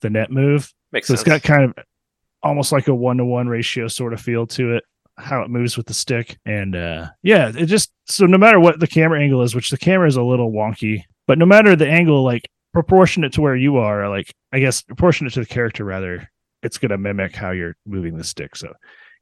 the 0.02 0.10
net 0.10 0.32
move. 0.32 0.74
Makes 0.92 1.08
so 1.08 1.14
sense. 1.14 1.22
it's 1.22 1.28
got 1.28 1.44
kind 1.44 1.66
of 1.66 1.86
almost 2.42 2.72
like 2.72 2.88
a 2.88 2.96
one 2.96 3.18
to 3.18 3.26
one 3.26 3.48
ratio 3.48 3.88
sort 3.88 4.14
of 4.14 4.22
feel 4.22 4.48
to 4.48 4.74
it 4.76 4.84
how 5.18 5.44
it 5.44 5.50
moves 5.50 5.78
with 5.78 5.86
the 5.86 5.94
stick. 5.94 6.40
And 6.46 6.76
uh 6.76 7.10
yeah 7.22 7.52
it 7.56 7.68
just 7.68 7.92
so 8.06 8.26
no 8.26 8.38
matter 8.40 8.60
what 8.60 8.80
the 8.80 8.88
camera 8.88 9.22
angle 9.22 9.44
is 9.44 9.54
which 9.54 9.70
the 9.70 9.78
camera 9.78 10.08
is 10.08 10.16
a 10.16 10.24
little 10.24 10.52
wonky 10.52 11.04
but 11.28 11.38
no 11.38 11.46
matter 11.46 11.76
the 11.76 11.88
angle 11.88 12.24
like 12.24 12.50
proportionate 12.74 13.34
to 13.34 13.42
where 13.42 13.56
you 13.56 13.76
are 13.76 14.08
like 14.08 14.34
i 14.54 14.60
guess 14.60 14.82
proportionate 14.82 15.34
to 15.34 15.42
the 15.42 15.46
character 15.46 15.84
rather 15.84 16.30
it's 16.64 16.78
going 16.78 16.90
to 16.92 16.98
mimic 16.98 17.36
how 17.36 17.52
you're 17.52 17.76
moving 17.86 18.18
the 18.18 18.24
stick. 18.24 18.56
So 18.56 18.74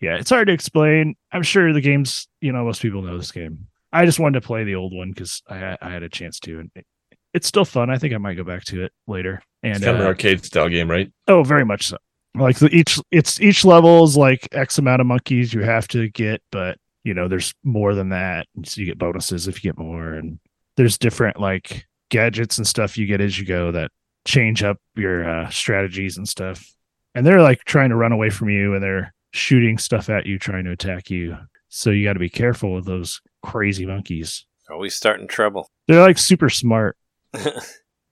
yeah 0.01 0.15
it's 0.15 0.29
hard 0.29 0.47
to 0.47 0.53
explain 0.53 1.15
i'm 1.31 1.43
sure 1.43 1.73
the 1.73 1.81
game's 1.81 2.27
you 2.41 2.51
know 2.51 2.63
most 2.63 2.81
people 2.81 3.01
know 3.01 3.17
this 3.17 3.31
game 3.31 3.67
i 3.91 4.05
just 4.05 4.19
wanted 4.19 4.39
to 4.39 4.45
play 4.45 4.63
the 4.63 4.75
old 4.75 4.93
one 4.93 5.09
because 5.09 5.41
I, 5.49 5.77
I 5.81 5.89
had 5.89 6.03
a 6.03 6.09
chance 6.09 6.39
to 6.41 6.59
and 6.59 6.71
it, 6.75 6.85
it's 7.33 7.47
still 7.47 7.65
fun 7.65 7.89
i 7.89 7.97
think 7.97 8.13
i 8.13 8.17
might 8.17 8.35
go 8.35 8.43
back 8.43 8.63
to 8.65 8.83
it 8.83 8.91
later 9.07 9.41
and 9.63 9.75
It's 9.75 9.85
kind 9.85 9.97
of 9.97 10.01
uh, 10.01 10.03
an 10.03 10.07
arcade 10.07 10.45
style 10.45 10.69
game, 10.69 10.89
right? 10.89 11.11
Oh, 11.27 11.43
very 11.43 11.65
much 11.65 11.87
so. 11.87 11.97
Like 12.35 12.59
the, 12.59 12.73
each 12.73 12.99
it's 13.11 13.41
each 13.41 13.65
level 13.65 14.03
is 14.03 14.15
like 14.15 14.47
X 14.51 14.77
amount 14.77 15.01
of 15.01 15.07
monkeys 15.07 15.53
you 15.53 15.61
have 15.61 15.87
to 15.89 16.09
get, 16.09 16.41
but 16.51 16.77
you 17.03 17.13
know 17.13 17.27
there's 17.27 17.53
more 17.63 17.95
than 17.95 18.09
that. 18.09 18.47
So 18.63 18.79
you 18.79 18.87
get 18.87 18.97
bonuses 18.99 19.47
if 19.47 19.63
you 19.63 19.71
get 19.71 19.79
more, 19.79 20.13
and 20.13 20.39
there's 20.77 20.97
different 20.97 21.39
like 21.39 21.85
gadgets 22.09 22.57
and 22.57 22.67
stuff 22.67 22.97
you 22.97 23.05
get 23.07 23.21
as 23.21 23.37
you 23.37 23.45
go 23.45 23.71
that 23.71 23.91
change 24.25 24.63
up 24.63 24.77
your 24.95 25.27
uh, 25.27 25.49
strategies 25.49 26.17
and 26.17 26.27
stuff. 26.27 26.71
And 27.15 27.25
they're 27.25 27.41
like 27.41 27.65
trying 27.65 27.89
to 27.89 27.95
run 27.95 28.11
away 28.11 28.29
from 28.29 28.49
you, 28.49 28.75
and 28.75 28.83
they're 28.83 29.13
shooting 29.31 29.77
stuff 29.77 30.09
at 30.09 30.25
you, 30.25 30.39
trying 30.39 30.65
to 30.65 30.71
attack 30.71 31.09
you. 31.09 31.37
So 31.67 31.91
you 31.91 32.03
got 32.03 32.13
to 32.13 32.19
be 32.19 32.29
careful 32.29 32.73
with 32.73 32.85
those 32.85 33.21
crazy 33.43 33.85
monkeys. 33.85 34.45
Always 34.69 34.95
starting 34.95 35.27
trouble. 35.27 35.69
They're 35.87 36.01
like 36.01 36.17
super 36.17 36.49
smart. 36.49 36.97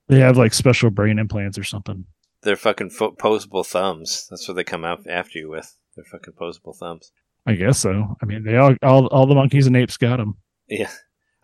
They 0.08 0.20
have 0.20 0.36
like 0.36 0.54
special 0.54 0.90
brain 0.90 1.18
implants 1.18 1.58
or 1.58 1.64
something. 1.64 2.06
They're 2.42 2.56
fucking 2.56 2.90
fo- 2.90 3.12
posable 3.12 3.66
thumbs. 3.66 4.26
That's 4.30 4.48
what 4.48 4.54
they 4.54 4.64
come 4.64 4.84
out 4.84 5.06
after 5.06 5.38
you 5.38 5.50
with. 5.50 5.76
They're 5.94 6.04
fucking 6.04 6.34
posable 6.34 6.76
thumbs. 6.76 7.12
I 7.46 7.54
guess 7.54 7.78
so. 7.78 8.16
I 8.22 8.26
mean, 8.26 8.44
they 8.44 8.56
all 8.56 8.74
all 8.82 9.06
all 9.08 9.26
the 9.26 9.34
monkeys 9.34 9.66
and 9.66 9.76
apes 9.76 9.96
got 9.96 10.16
them. 10.16 10.36
Yeah. 10.68 10.90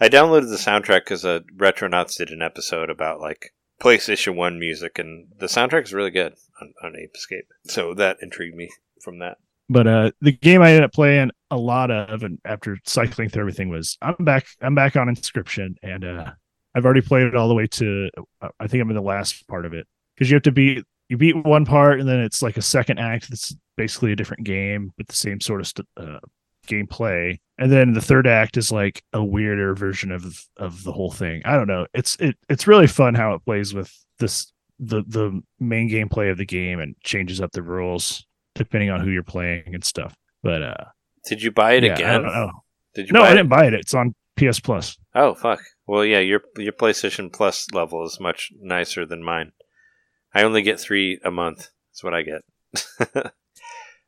I 0.01 0.09
downloaded 0.09 0.51
the 0.51 0.57
soundtrack 0.57 1.01
because 1.05 1.25
uh, 1.25 1.41
Retronauts 1.57 2.16
did 2.16 2.31
an 2.31 2.43
episode 2.43 2.91
about 2.91 3.20
like 3.20 3.55
PlayStation 3.81 4.35
1 4.35 4.59
music, 4.59 4.99
and 4.99 5.29
the 5.39 5.47
soundtrack 5.47 5.85
is 5.85 5.95
really 5.95 6.11
good 6.11 6.35
on, 6.61 6.75
on 6.83 6.97
Ape 6.97 7.14
Escape. 7.14 7.47
So 7.64 7.95
that 7.95 8.18
intrigued 8.20 8.57
me 8.57 8.70
from 9.03 9.18
that. 9.20 9.39
But 9.69 9.87
uh, 9.87 10.11
the 10.21 10.33
game 10.33 10.61
I 10.61 10.71
ended 10.71 10.85
up 10.85 10.93
playing 10.93 11.31
a 11.51 11.57
lot 11.57 11.91
of, 11.91 12.23
and 12.23 12.39
after 12.45 12.79
cycling 12.85 13.29
through 13.29 13.43
everything, 13.43 13.71
was 13.71 13.97
I'm 14.03 14.17
back. 14.21 14.47
I'm 14.61 14.75
back 14.75 14.97
on 14.97 15.09
Inscryption, 15.09 15.77
and 15.83 16.05
uh, 16.05 16.33
I've 16.75 16.85
already 16.85 17.01
played 17.01 17.27
it 17.27 17.35
all 17.35 17.49
the 17.49 17.55
way 17.55 17.67
to. 17.69 18.11
uh, 18.43 18.49
I 18.61 18.67
think 18.67 18.83
I'm 18.83 18.91
in 18.91 18.97
the 18.97 19.03
last 19.03 19.47
part 19.49 19.65
of 19.65 19.73
it 19.73 19.87
because 20.15 20.31
you 20.31 20.35
have 20.37 20.43
to 20.43 20.53
beat 20.53 20.85
you 21.09 21.17
beat 21.17 21.37
one 21.45 21.65
part, 21.65 22.01
and 22.01 22.09
then 22.09 22.21
it's 22.21 22.43
like 22.43 22.57
a 22.57 22.62
second 22.62 22.99
act 22.99 23.29
that's 23.31 23.57
basically 23.77 24.12
a 24.12 24.17
different 24.17 24.45
game 24.45 24.93
with 24.99 25.07
the 25.07 25.17
same 25.17 25.41
sort 25.41 25.61
of 25.61 25.67
st- 25.67 25.89
uh, 25.97 26.19
gameplay, 26.67 27.39
and 27.59 27.73
then 27.73 27.95
the 27.95 28.01
third 28.01 28.27
act 28.27 28.57
is 28.59 28.71
like 28.71 29.03
a 29.15 29.25
weirder 29.25 29.75
version 29.75 30.12
of 30.12 30.47
of 30.59 30.85
the 30.85 30.93
whole 30.93 31.11
thing. 31.11 31.41
I 31.47 31.57
don't 31.57 31.69
know. 31.69 31.87
It's 31.95 32.17
it 32.17 32.37
it's 32.51 32.67
really 32.67 32.87
fun 32.87 33.15
how 33.15 33.33
it 33.33 33.45
plays 33.47 33.73
with 33.73 33.91
this 34.19 34.53
the 34.79 35.03
the 35.07 35.41
main 35.59 35.89
gameplay 35.89 36.31
of 36.31 36.37
the 36.37 36.45
game 36.45 36.81
and 36.81 36.97
changes 37.03 37.41
up 37.41 37.53
the 37.53 37.62
rules 37.62 38.27
depending 38.55 38.91
on 38.91 39.01
who 39.01 39.11
you're 39.11 39.23
playing 39.23 39.75
and 39.75 39.85
stuff. 39.85 40.15
But 40.43 40.63
uh, 40.63 40.85
Did 41.27 41.43
you 41.43 41.51
buy 41.51 41.75
it 41.75 41.85
yeah, 41.85 41.93
I 41.93 41.95
again? 41.95 42.23
don't 42.23 42.33
know. 42.33 42.51
Did 42.95 43.09
you 43.09 43.13
No, 43.13 43.23
I 43.23 43.31
it? 43.31 43.35
didn't 43.35 43.49
buy 43.49 43.67
it. 43.67 43.75
It's 43.75 43.95
on 43.95 44.15
PS 44.37 44.61
Plus. 44.61 44.97
Oh 45.15 45.35
fuck. 45.35 45.61
Well, 45.87 46.05
yeah, 46.05 46.21
your 46.21 46.41
your 46.57 46.73
PlayStation 46.73 47.33
Plus 47.33 47.67
level 47.73 48.05
is 48.05 48.19
much 48.21 48.53
nicer 48.61 49.05
than 49.07 49.23
mine. 49.23 49.53
I 50.35 50.43
only 50.43 50.63
get 50.63 50.81
three 50.81 51.21
a 51.25 51.31
month. 51.31 51.69
That's 51.91 52.03
what 52.03 52.15
I 52.15 52.23
get. 52.23 52.43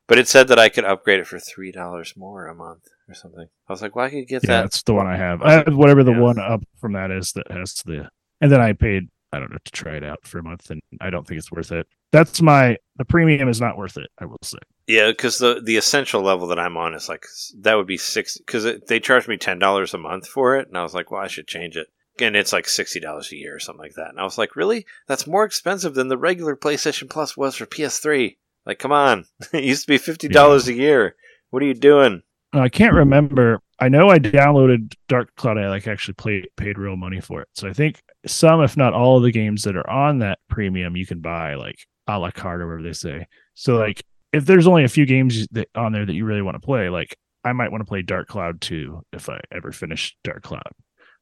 but 0.08 0.18
it 0.18 0.28
said 0.28 0.48
that 0.48 0.58
I 0.58 0.68
could 0.68 0.84
upgrade 0.84 1.20
it 1.20 1.26
for 1.26 1.38
three 1.38 1.72
dollars 1.72 2.14
more 2.16 2.46
a 2.46 2.54
month 2.54 2.84
or 3.08 3.14
something. 3.14 3.46
I 3.68 3.72
was 3.72 3.82
like, 3.82 3.94
well, 3.94 4.06
I 4.06 4.10
could 4.10 4.28
get 4.28 4.42
Yeah, 4.44 4.48
that. 4.56 4.62
that's 4.62 4.82
the 4.82 4.94
one 4.94 5.06
I 5.06 5.16
have. 5.16 5.42
I 5.42 5.52
have 5.52 5.74
whatever 5.76 6.02
the 6.04 6.12
Yeah. 6.12 6.20
one 6.20 6.38
up 6.38 6.62
from 6.80 6.92
that 6.94 7.10
is 7.10 7.32
that 7.32 7.50
has 7.50 7.74
the, 7.84 8.08
and 8.40 8.50
then 8.50 8.60
I 8.60 8.72
paid 8.72 9.04
I 9.32 9.38
don't 9.38 9.50
know 9.50 9.58
to 9.64 9.72
try 9.72 9.96
it 9.96 10.04
out 10.04 10.26
for 10.26 10.38
a 10.38 10.42
month, 10.42 10.70
and 10.70 10.80
I 11.00 11.10
don't 11.10 11.26
think 11.26 11.38
it's 11.38 11.50
worth 11.52 11.72
it. 11.72 11.86
That's 12.16 12.40
my 12.40 12.78
the 12.96 13.04
premium 13.04 13.46
is 13.48 13.60
not 13.60 13.76
worth 13.76 13.98
it. 13.98 14.08
I 14.18 14.24
will 14.24 14.38
say. 14.42 14.58
Yeah, 14.86 15.08
because 15.10 15.36
the 15.36 15.60
the 15.62 15.76
essential 15.76 16.22
level 16.22 16.46
that 16.46 16.58
I'm 16.58 16.78
on 16.78 16.94
is 16.94 17.10
like 17.10 17.26
that 17.60 17.74
would 17.74 17.86
be 17.86 17.98
six 17.98 18.38
because 18.38 18.64
they 18.88 19.00
charged 19.00 19.28
me 19.28 19.36
ten 19.36 19.58
dollars 19.58 19.92
a 19.92 19.98
month 19.98 20.26
for 20.26 20.56
it, 20.56 20.68
and 20.68 20.78
I 20.78 20.82
was 20.82 20.94
like, 20.94 21.10
well, 21.10 21.20
I 21.20 21.26
should 21.26 21.46
change 21.46 21.76
it. 21.76 21.88
And 22.18 22.34
it's 22.34 22.54
like 22.54 22.68
sixty 22.68 23.00
dollars 23.00 23.30
a 23.32 23.36
year 23.36 23.54
or 23.54 23.58
something 23.58 23.82
like 23.82 23.96
that. 23.96 24.08
And 24.08 24.18
I 24.18 24.24
was 24.24 24.38
like, 24.38 24.56
really? 24.56 24.86
That's 25.06 25.26
more 25.26 25.44
expensive 25.44 25.94
than 25.94 26.08
the 26.08 26.16
regular 26.16 26.56
PlayStation 26.56 27.10
Plus 27.10 27.36
was 27.36 27.54
for 27.54 27.66
PS3. 27.66 28.36
Like, 28.64 28.78
come 28.78 28.92
on, 28.92 29.26
it 29.52 29.64
used 29.64 29.82
to 29.82 29.92
be 29.92 29.98
fifty 29.98 30.28
dollars 30.28 30.68
a 30.68 30.72
year. 30.74 31.16
What 31.50 31.62
are 31.62 31.66
you 31.66 31.74
doing? 31.74 32.22
Uh, 32.54 32.60
I 32.60 32.70
can't 32.70 32.94
remember. 32.94 33.60
I 33.78 33.90
know 33.90 34.08
I 34.08 34.18
downloaded 34.18 34.94
Dark 35.08 35.36
Cloud. 35.36 35.58
I 35.58 35.68
like 35.68 35.86
actually 35.86 36.14
played 36.14 36.48
paid 36.56 36.78
real 36.78 36.96
money 36.96 37.20
for 37.20 37.42
it. 37.42 37.48
So 37.54 37.68
I 37.68 37.74
think 37.74 38.02
some, 38.26 38.62
if 38.62 38.74
not 38.74 38.94
all, 38.94 39.18
of 39.18 39.22
the 39.22 39.32
games 39.32 39.64
that 39.64 39.76
are 39.76 39.90
on 39.90 40.20
that 40.20 40.38
premium 40.48 40.96
you 40.96 41.04
can 41.04 41.20
buy 41.20 41.54
like 41.54 41.86
a 42.06 42.18
la 42.18 42.30
carte 42.30 42.60
or 42.60 42.66
whatever 42.66 42.82
they 42.82 42.92
say. 42.92 43.26
So 43.54 43.76
like 43.76 44.04
if 44.32 44.44
there's 44.46 44.66
only 44.66 44.84
a 44.84 44.88
few 44.88 45.06
games 45.06 45.46
that 45.52 45.68
on 45.74 45.92
there 45.92 46.06
that 46.06 46.14
you 46.14 46.24
really 46.24 46.42
want 46.42 46.54
to 46.56 46.60
play, 46.64 46.88
like 46.88 47.16
I 47.44 47.52
might 47.52 47.70
want 47.70 47.80
to 47.82 47.88
play 47.88 48.02
Dark 48.02 48.28
Cloud 48.28 48.60
2 48.60 49.02
if 49.12 49.28
I 49.28 49.40
ever 49.52 49.72
finish 49.72 50.16
Dark 50.24 50.42
Cloud. 50.42 50.72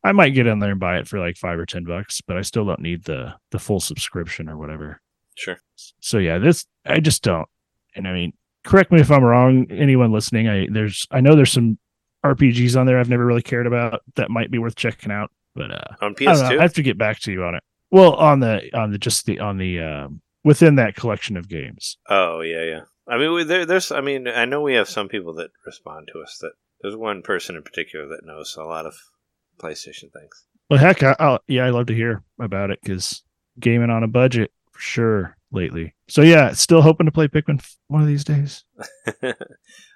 I 0.03 0.13
might 0.13 0.31
get 0.31 0.47
in 0.47 0.59
there 0.59 0.71
and 0.71 0.81
buy 0.81 0.99
it 0.99 1.09
for 1.09 1.19
like 1.19 1.37
five 1.37 1.59
or 1.59 1.65
ten 1.65 1.85
bucks, 1.85 2.21
but 2.21 2.37
I 2.37 2.43
still 2.43 2.67
don't 2.67 2.81
need 2.81 3.05
the 3.05 3.35
the 3.51 3.59
full 3.59 3.81
subscription 3.81 4.51
or 4.51 4.59
whatever. 4.59 5.01
Sure. 5.35 5.57
So 6.01 6.19
yeah, 6.19 6.39
this 6.39 6.67
I 6.85 7.01
just 7.01 7.23
don't. 7.23 7.49
And 7.97 8.07
I 8.07 8.13
mean, 8.13 8.35
correct 8.65 8.93
me 8.93 9.01
if 9.01 9.11
I'm 9.11 9.25
wrong. 9.25 9.67
Anyone 9.71 10.13
listening, 10.13 10.47
I 10.47 10.67
there's 10.71 11.07
I 11.11 11.23
know 11.23 11.35
there's 11.35 11.53
some 11.53 11.79
RPGs 12.25 12.79
on 12.79 12.87
there 12.87 12.99
I've 12.99 13.09
never 13.09 13.25
really 13.25 13.43
cared 13.43 13.67
about 13.67 14.03
that 14.17 14.31
might 14.31 14.51
be 14.51 14.59
worth 14.59 14.77
checking 14.77 15.11
out, 15.13 15.31
but 15.55 15.71
uh, 15.71 15.81
On 16.03 16.15
I 16.21 16.25
don't 16.25 16.25
know. 16.25 16.33
PS2? 16.33 16.59
I 16.59 16.63
have 16.63 16.75
to 16.75 16.83
get 16.83 16.99
back 16.99 17.21
to 17.21 17.33
you 17.33 17.45
on 17.45 17.55
it. 17.55 17.63
Well, 17.91 18.15
on 18.15 18.41
the 18.41 18.77
on 18.77 18.91
the 18.91 18.99
just 18.99 19.25
the 19.25 19.41
on 19.41 19.57
the 19.57 19.81
um, 19.81 20.21
within 20.45 20.77
that 20.77 20.95
collection 20.95 21.37
of 21.37 21.49
games. 21.49 21.97
Oh 22.09 22.41
yeah, 22.41 22.63
yeah. 22.65 22.81
I 23.09 23.19
mean, 23.19 23.33
we- 23.35 23.45
there, 23.45 23.67
there's. 23.67 23.91
I 23.91 24.01
mean, 24.01 24.29
I 24.29 24.45
know 24.45 24.61
we 24.63 24.75
have 24.75 24.89
some 24.89 25.09
people 25.09 25.35
that 25.35 25.51
respond 25.67 26.09
to 26.13 26.21
us. 26.21 26.39
That 26.41 26.53
there's 26.81 26.97
one 26.97 27.23
person 27.23 27.57
in 27.57 27.63
particular 27.63 28.07
that 28.09 28.25
knows 28.25 28.57
a 28.59 28.63
lot 28.65 28.87
of 28.87 28.95
PlayStation 29.59 30.13
things. 30.13 30.45
Well, 30.71 30.79
heck, 30.81 31.03
I, 31.03 31.15
I'll, 31.19 31.41
yeah, 31.47 31.65
I 31.67 31.71
love 31.71 31.87
to 31.87 31.95
hear 31.95 32.23
about 32.41 32.71
it 32.71 32.79
because 32.83 33.23
gaming 33.61 33.91
on 33.91 34.03
a 34.03 34.09
budget 34.09 34.51
for 34.73 34.81
sure 34.81 35.37
lately. 35.53 35.95
So 36.09 36.23
yeah, 36.23 36.53
still 36.53 36.83
hoping 36.83 37.07
to 37.07 37.13
play 37.13 37.29
Pikmin 37.29 37.63
one 37.89 38.01
of 38.03 38.09
these 38.09 38.25
days. 38.25 38.65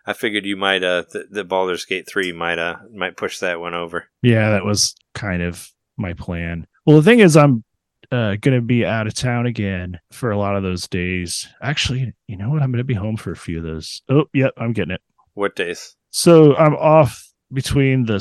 I 0.07 0.13
figured 0.15 0.45
you 0.47 0.57
might. 0.57 0.83
Uh, 0.83 1.05
the, 1.13 1.25
the 1.31 1.45
Baldur's 1.45 1.85
Gate 1.85 2.07
three 2.09 2.33
might. 2.33 2.59
Uh, 2.59 2.77
might 2.95 3.17
push 3.17 3.39
that 3.39 3.61
one 3.61 3.75
over. 3.75 4.07
Yeah, 4.23 4.51
that 4.51 4.65
was 4.65 4.95
kind 5.15 5.43
of 5.43 5.71
my 5.97 6.13
plan. 6.13 6.67
Well, 6.87 6.97
the 6.97 7.03
thing 7.03 7.19
is, 7.21 7.37
I'm 7.37 7.65
uh, 8.11 8.37
going 8.41 8.57
to 8.57 8.61
be 8.63 8.85
out 8.85 9.07
of 9.07 9.15
town 9.15 9.47
again 9.47 9.99
for 10.13 10.31
a 10.31 10.39
lot 10.39 10.57
of 10.57 10.63
those 10.63 10.89
days. 10.89 11.47
Actually, 11.63 12.13
you 12.27 12.37
know 12.37 12.49
what? 12.51 12.63
I'm 12.63 12.71
going 12.71 12.79
to 12.79 12.85
be 12.85 12.95
home 12.95 13.17
for 13.17 13.33
a 13.33 13.37
few 13.37 13.59
of 13.59 13.65
those. 13.65 14.03
Oh, 14.09 14.25
yep, 14.33 14.53
I'm 14.57 14.73
getting 14.73 14.95
it. 14.95 15.03
What 15.35 15.57
days? 15.57 15.97
So 16.11 16.57
I'm 16.57 16.75
off 16.77 17.25
between 17.53 18.07
the 18.07 18.19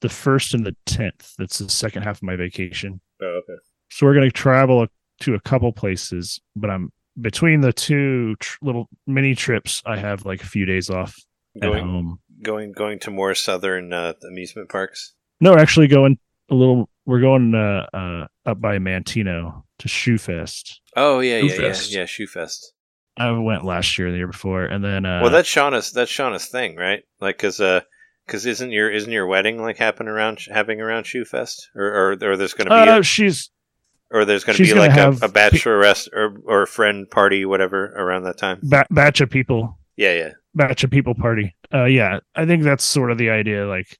the 0.00 0.08
first 0.08 0.54
and 0.54 0.66
the 0.66 0.74
tenth. 0.86 1.34
That's 1.38 1.58
the 1.58 1.68
second 1.68 2.02
half 2.02 2.16
of 2.16 2.22
my 2.24 2.36
vacation. 2.36 3.00
Oh, 3.22 3.26
okay. 3.26 3.58
So 3.90 4.06
we're 4.06 4.14
going 4.14 4.28
to 4.28 4.32
travel 4.32 4.86
to 5.20 5.34
a 5.34 5.40
couple 5.40 5.72
places, 5.72 6.40
but 6.56 6.70
I'm 6.70 6.90
between 7.20 7.60
the 7.60 7.72
two 7.72 8.34
tr- 8.36 8.58
little 8.62 8.88
mini 9.06 9.34
trips. 9.34 9.82
I 9.86 9.96
have 9.98 10.24
like 10.24 10.42
a 10.42 10.46
few 10.46 10.64
days 10.64 10.90
off 10.90 11.14
at 11.56 11.62
Going, 11.62 11.84
home. 11.84 12.20
going, 12.42 12.72
going 12.72 12.98
to 13.00 13.10
more 13.10 13.34
southern 13.34 13.92
uh, 13.92 14.14
amusement 14.26 14.68
parks. 14.68 15.14
No, 15.40 15.54
actually 15.56 15.88
going 15.88 16.18
a 16.50 16.54
little. 16.54 16.88
We're 17.04 17.20
going 17.20 17.54
uh, 17.54 17.86
uh, 17.92 18.26
up 18.46 18.60
by 18.60 18.78
Manteno 18.78 19.62
to 19.78 19.88
Shoe 19.88 20.18
Fest. 20.18 20.80
Oh 20.96 21.20
yeah, 21.20 21.38
yeah, 21.38 21.42
yeah, 21.42 21.58
Shoefest. 21.70 21.92
yeah. 21.92 22.04
Shoe 22.06 22.26
Fest. 22.26 22.72
I 23.16 23.30
went 23.32 23.64
last 23.64 23.98
year, 23.98 24.10
the 24.10 24.16
year 24.16 24.26
before, 24.26 24.64
and 24.64 24.82
then 24.82 25.04
uh, 25.04 25.20
well, 25.22 25.30
that's 25.30 25.48
Shauna's. 25.48 25.92
That's 25.92 26.10
Shauna's 26.10 26.46
thing, 26.46 26.76
right? 26.76 27.02
Like, 27.20 27.36
cause, 27.38 27.60
uh, 27.60 27.80
cause 28.26 28.46
isn't 28.46 28.70
your 28.70 28.90
isn't 28.90 29.12
your 29.12 29.26
wedding 29.26 29.60
like 29.60 29.76
happen 29.76 30.08
around 30.08 30.38
having 30.50 30.80
around 30.80 31.04
Shoe 31.06 31.24
Fest, 31.24 31.68
or 31.74 31.84
or, 31.84 32.12
or 32.22 32.36
there's 32.36 32.54
going 32.54 32.68
to 32.68 32.84
be 32.84 32.90
uh, 32.90 33.00
a, 33.00 33.02
she's 33.02 33.50
or 34.10 34.24
there's 34.24 34.44
going 34.44 34.56
to 34.56 34.62
be 34.62 34.68
gonna 34.68 34.80
like 34.80 34.90
a, 34.90 34.94
have 34.94 35.22
a 35.22 35.28
bachelorette 35.28 36.08
or 36.12 36.36
or 36.46 36.62
a 36.62 36.66
friend 36.66 37.10
party, 37.10 37.44
whatever, 37.44 37.86
around 37.96 38.22
that 38.24 38.38
time. 38.38 38.60
ba- 38.62 38.86
batch 38.90 39.20
of 39.20 39.28
people, 39.28 39.78
Yeah, 39.96 40.14
yeah. 40.14 40.30
batch 40.54 40.82
of 40.84 40.90
people 40.90 41.14
party. 41.14 41.54
Uh, 41.74 41.84
yeah, 41.84 42.20
I 42.34 42.46
think 42.46 42.62
that's 42.62 42.84
sort 42.84 43.10
of 43.10 43.18
the 43.18 43.28
idea. 43.30 43.66
Like, 43.66 43.98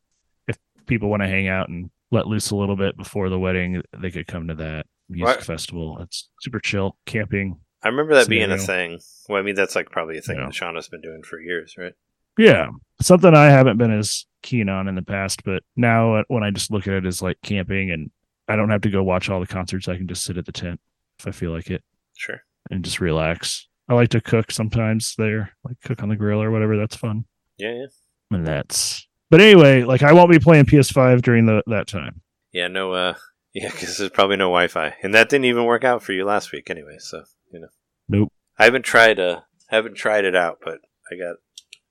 if 0.48 0.56
people 0.86 1.10
want 1.10 1.22
to 1.22 1.28
hang 1.28 1.48
out 1.48 1.68
and 1.68 1.90
let 2.12 2.28
loose 2.28 2.50
a 2.52 2.56
little 2.56 2.76
bit 2.76 2.96
before 2.96 3.28
the 3.28 3.38
wedding, 3.38 3.82
they 3.98 4.10
could 4.12 4.26
come 4.28 4.46
to 4.48 4.54
that 4.54 4.86
music 5.08 5.36
Right. 5.36 5.44
festival. 5.44 5.98
It's 6.00 6.30
super 6.40 6.60
chill, 6.60 6.96
camping. 7.06 7.58
I 7.82 7.88
remember 7.88 8.14
that 8.14 8.28
being 8.28 8.52
a 8.52 8.58
thing. 8.58 9.00
Well, 9.28 9.40
I 9.40 9.42
mean, 9.42 9.56
that's 9.56 9.74
like 9.74 9.90
probably 9.90 10.18
a 10.18 10.22
thing 10.22 10.36
Yeah. 10.36 10.44
that 10.46 10.54
Shauna's 10.54 10.88
been 10.88 11.00
doing 11.00 11.22
for 11.24 11.40
years, 11.40 11.74
right? 11.76 11.94
Yeah, 12.38 12.68
something 13.00 13.34
I 13.34 13.46
haven't 13.46 13.76
been 13.78 13.90
as 13.90 14.24
keen 14.42 14.68
on 14.68 14.86
in 14.88 14.94
the 14.94 15.02
past, 15.02 15.42
but 15.44 15.62
now 15.76 16.14
uh, 16.16 16.22
when 16.28 16.42
I 16.44 16.50
just 16.50 16.70
look 16.70 16.86
at 16.86 16.94
it 16.94 17.04
as 17.06 17.20
like 17.20 17.36
camping, 17.42 17.90
and 17.90 18.10
I 18.48 18.56
don't 18.56 18.70
have 18.70 18.80
to 18.82 18.90
go 18.90 19.02
watch 19.02 19.28
all 19.28 19.40
the 19.40 19.46
concerts, 19.46 19.88
I 19.88 19.96
can 19.96 20.06
just 20.08 20.22
sit 20.24 20.38
at 20.38 20.46
the 20.46 20.52
tent 20.52 20.80
if 21.18 21.26
I 21.26 21.30
feel 21.32 21.50
like 21.50 21.70
it 21.70 21.82
Sure. 22.16 22.40
and 22.70 22.84
just 22.84 23.00
relax. 23.00 23.68
I 23.88 23.94
like 23.94 24.10
to 24.10 24.20
cook 24.20 24.50
sometimes 24.50 25.14
there, 25.18 25.52
like 25.64 25.76
cook 25.84 26.02
on 26.02 26.08
the 26.08 26.16
grill 26.16 26.42
or 26.42 26.50
whatever. 26.50 26.76
That's 26.76 26.96
fun, 26.96 27.24
Yeah, 27.58 27.72
yeah. 27.72 27.86
and 28.30 28.46
that's. 28.46 29.06
But 29.32 29.40
anyway, 29.40 29.82
like 29.82 30.02
I 30.02 30.12
won't 30.12 30.30
be 30.30 30.38
playing 30.38 30.66
PS5 30.66 31.22
during 31.22 31.46
the 31.46 31.62
that 31.66 31.86
time. 31.86 32.20
Yeah, 32.52 32.68
no, 32.68 32.92
uh, 32.92 33.14
yeah, 33.54 33.70
because 33.70 33.96
there's 33.96 34.10
probably 34.10 34.36
no 34.36 34.48
Wi-Fi, 34.48 34.94
and 35.02 35.14
that 35.14 35.30
didn't 35.30 35.46
even 35.46 35.64
work 35.64 35.84
out 35.84 36.02
for 36.02 36.12
you 36.12 36.26
last 36.26 36.52
week, 36.52 36.68
anyway. 36.68 36.96
So 36.98 37.24
you 37.50 37.60
know, 37.60 37.68
Nope. 38.10 38.32
I 38.58 38.64
haven't 38.64 38.84
tried 38.84 39.18
uh, 39.18 39.40
haven't 39.68 39.94
tried 39.94 40.26
it 40.26 40.36
out, 40.36 40.58
but 40.62 40.80
I 41.10 41.16
got 41.16 41.36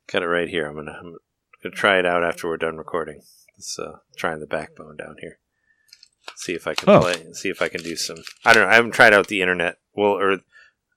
got 0.06 0.22
it 0.22 0.28
right 0.28 0.48
here. 0.50 0.68
I'm 0.68 0.76
gonna 0.76 0.92
I'm 0.92 1.16
gonna 1.64 1.74
try 1.74 1.98
it 1.98 2.06
out 2.06 2.24
after 2.24 2.48
we're 2.48 2.58
done 2.58 2.78
recording. 2.78 3.22
Let's 3.58 3.80
uh, 3.80 3.98
trying 4.16 4.40
the 4.40 4.46
backbone 4.46 4.98
down 4.98 5.16
here. 5.20 5.40
See 6.36 6.54
if 6.54 6.68
I 6.68 6.76
can 6.76 6.90
Oh. 6.90 7.00
play. 7.02 7.34
See 7.34 7.50
if 7.50 7.60
I 7.60 7.70
can 7.70 7.82
do 7.82 7.96
some. 7.96 8.18
I 8.46 8.54
don't 8.54 8.66
know. 8.66 8.70
I 8.70 8.76
haven't 8.76 8.92
tried 8.94 9.16
out 9.16 9.30
the 9.30 9.42
internet. 9.42 9.78
Well, 9.96 10.12
or 10.12 10.42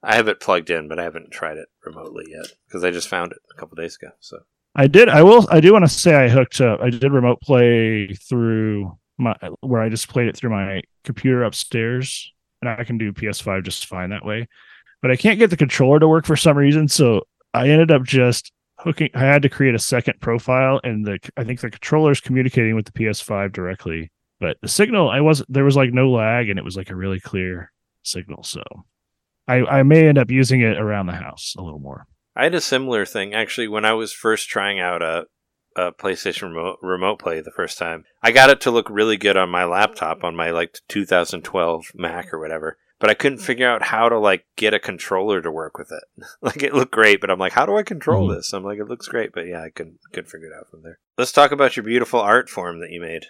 I 0.03 0.13
have 0.13 0.27
it 0.27 0.39
plugged 0.39 0.69
in, 0.69 0.87
but 0.89 0.99
I 0.99 1.03
haven't 1.05 1.31
tried 1.31 1.57
it 1.57 1.69
remotely 1.83 2.25
yet 2.29 2.51
because 2.67 2.83
I 2.83 2.91
just 2.91 3.07
found 3.07 3.31
it 3.31 3.39
a 3.51 3.59
couple 3.59 3.75
days 3.75 3.95
ago. 3.99 4.11
So 4.19 4.41
I 4.75 4.87
did. 4.87 5.07
I 5.07 5.23
will. 5.23 5.47
I 5.49 5.61
do 5.61 5.71
want 5.71 5.85
to 5.85 5.89
say 5.89 6.13
I 6.13 6.27
hooked 6.27 6.59
up. 6.59 6.81
I 6.81 6.89
did 6.89 7.11
remote 7.11 7.41
play 7.41 8.13
through 8.13 8.97
my 9.17 9.35
where 9.61 9.81
I 9.81 9.89
just 9.89 10.09
played 10.09 10.27
it 10.27 10.35
through 10.35 10.49
my 10.49 10.81
computer 11.05 11.43
upstairs, 11.43 12.33
and 12.61 12.69
I 12.69 12.83
can 12.83 12.97
do 12.97 13.13
PS5 13.13 13.63
just 13.63 13.85
fine 13.85 14.09
that 14.09 14.25
way. 14.25 14.47
But 15.01 15.11
I 15.11 15.15
can't 15.15 15.39
get 15.39 15.49
the 15.49 15.57
controller 15.57 15.99
to 15.99 16.07
work 16.07 16.25
for 16.25 16.35
some 16.35 16.57
reason, 16.57 16.89
so 16.89 17.23
I 17.53 17.69
ended 17.69 17.91
up 17.91 18.03
just 18.03 18.51
hooking. 18.79 19.09
I 19.13 19.19
had 19.19 19.43
to 19.43 19.49
create 19.49 19.75
a 19.75 19.79
second 19.79 20.19
profile, 20.19 20.81
and 20.83 21.05
the 21.05 21.19
I 21.37 21.45
think 21.45 21.61
the 21.61 21.71
controller 21.71 22.11
is 22.11 22.19
communicating 22.19 22.75
with 22.75 22.85
the 22.85 22.91
PS5 22.91 23.53
directly. 23.53 24.11
But 24.41 24.57
the 24.61 24.67
signal, 24.67 25.09
I 25.09 25.21
was 25.21 25.41
there 25.47 25.63
was 25.63 25.77
like 25.77 25.93
no 25.93 26.11
lag, 26.11 26.49
and 26.49 26.59
it 26.59 26.65
was 26.65 26.75
like 26.75 26.89
a 26.89 26.95
really 26.95 27.21
clear 27.21 27.71
signal. 28.03 28.43
So 28.43 28.61
I 29.47 29.63
I 29.65 29.83
may 29.83 30.09
end 30.09 30.17
up 30.17 30.31
using 30.31 30.59
it 30.59 30.77
around 30.77 31.05
the 31.05 31.13
house 31.13 31.55
a 31.57 31.61
little 31.61 31.79
more. 31.79 32.05
I 32.35 32.43
had 32.43 32.55
a 32.55 32.61
similar 32.61 33.05
thing 33.05 33.33
actually 33.33 33.67
when 33.67 33.85
I 33.85 33.93
was 33.93 34.11
first 34.11 34.49
trying 34.49 34.79
out 34.79 35.01
a, 35.01 35.25
a 35.75 35.91
PlayStation 35.91 36.49
remote, 36.53 36.79
remote 36.81 37.19
play 37.19 37.39
the 37.41 37.51
first 37.51 37.77
time. 37.77 38.05
I 38.21 38.31
got 38.31 38.49
it 38.49 38.61
to 38.61 38.71
look 38.71 38.89
really 38.89 39.17
good 39.17 39.37
on 39.37 39.49
my 39.49 39.63
laptop 39.65 40.23
on 40.23 40.35
my 40.35 40.51
like 40.51 40.79
2012 40.89 41.91
Mac 41.95 42.33
or 42.33 42.39
whatever, 42.39 42.77
but 42.99 43.09
I 43.09 43.13
couldn't 43.13 43.39
figure 43.39 43.69
out 43.69 43.83
how 43.83 44.09
to 44.09 44.17
like 44.19 44.45
get 44.57 44.73
a 44.73 44.79
controller 44.79 45.41
to 45.41 45.51
work 45.51 45.77
with 45.77 45.91
it. 45.91 46.25
like 46.41 46.61
it 46.63 46.73
looked 46.73 46.91
great, 46.91 47.21
but 47.21 47.29
I'm 47.29 47.39
like, 47.39 47.53
how 47.53 47.65
do 47.65 47.77
I 47.77 47.83
control 47.83 48.27
Mhm. 48.29 48.35
this? 48.35 48.53
I'm 48.53 48.63
like, 48.63 48.79
it 48.79 48.87
looks 48.89 49.07
great, 49.07 49.31
but 49.33 49.47
yeah, 49.47 49.61
I 49.63 49.69
couldn't 49.69 49.99
couldn't 50.11 50.29
figure 50.29 50.47
it 50.47 50.53
out 50.57 50.69
from 50.69 50.81
there. 50.83 50.99
Let's 51.17 51.31
talk 51.31 51.51
about 51.51 51.75
your 51.77 51.83
beautiful 51.85 52.19
art 52.19 52.49
form 52.49 52.79
that 52.81 52.91
you 52.91 53.01
made. 53.01 53.25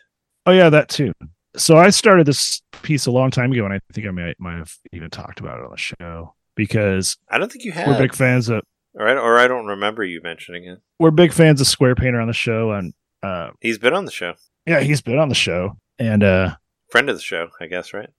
Oh 0.45 0.51
yeah, 0.51 0.69
that 0.69 0.89
too. 0.89 1.13
So 1.55 1.77
I 1.77 1.89
started 1.89 2.25
this 2.27 2.61
piece 2.81 3.05
a 3.05 3.11
long 3.11 3.31
time 3.31 3.51
ago, 3.51 3.65
and 3.65 3.73
I 3.73 3.79
think 3.93 4.05
I 4.07 4.11
might 4.11 4.39
might 4.39 4.57
have 4.57 4.73
even 4.91 5.09
talked 5.09 5.39
about 5.39 5.59
it 5.59 5.65
on 5.65 5.71
the 5.71 5.77
show 5.77 6.35
because 6.55 7.17
I 7.29 7.37
don't 7.37 7.51
think 7.51 7.63
you 7.65 7.71
have. 7.71 7.87
we're 7.87 7.97
big 7.97 8.13
fans 8.15 8.49
of 8.49 8.61
Or 8.95 9.07
I, 9.07 9.13
or 9.15 9.37
I 9.37 9.47
don't 9.47 9.65
remember 9.65 10.03
you 10.03 10.21
mentioning 10.23 10.63
it. 10.65 10.79
We're 10.99 11.11
big 11.11 11.33
fans 11.33 11.59
of 11.61 11.67
Square 11.67 11.95
Painter 11.95 12.19
on 12.21 12.27
the 12.27 12.33
show, 12.33 12.71
and 12.71 12.93
uh, 13.23 13.49
He's 13.61 13.77
been 13.77 13.93
on 13.93 14.05
the 14.05 14.11
show. 14.11 14.35
yeah, 14.65 14.79
he's 14.79 15.01
been 15.01 15.19
on 15.19 15.29
the 15.29 15.35
show 15.35 15.77
and 15.99 16.23
uh, 16.23 16.55
Friend 16.91 17.09
of 17.09 17.15
the 17.15 17.21
show, 17.21 17.49
I 17.59 17.67
guess, 17.67 17.93
right? 17.93 18.09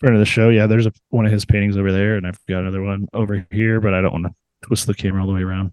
friend 0.00 0.16
of 0.16 0.20
the 0.20 0.26
show. 0.26 0.48
Yeah, 0.48 0.66
there's 0.66 0.86
a, 0.86 0.92
one 1.10 1.26
of 1.26 1.32
his 1.32 1.44
paintings 1.44 1.76
over 1.76 1.92
there, 1.92 2.16
and 2.16 2.26
I've 2.26 2.44
got 2.48 2.58
another 2.60 2.82
one 2.82 3.06
over 3.14 3.46
here, 3.52 3.80
but 3.80 3.94
I 3.94 4.00
don't 4.00 4.12
want 4.12 4.24
to 4.26 4.34
twist 4.66 4.86
the 4.88 4.94
camera 4.94 5.20
all 5.20 5.28
the 5.28 5.32
way 5.34 5.42
around. 5.42 5.70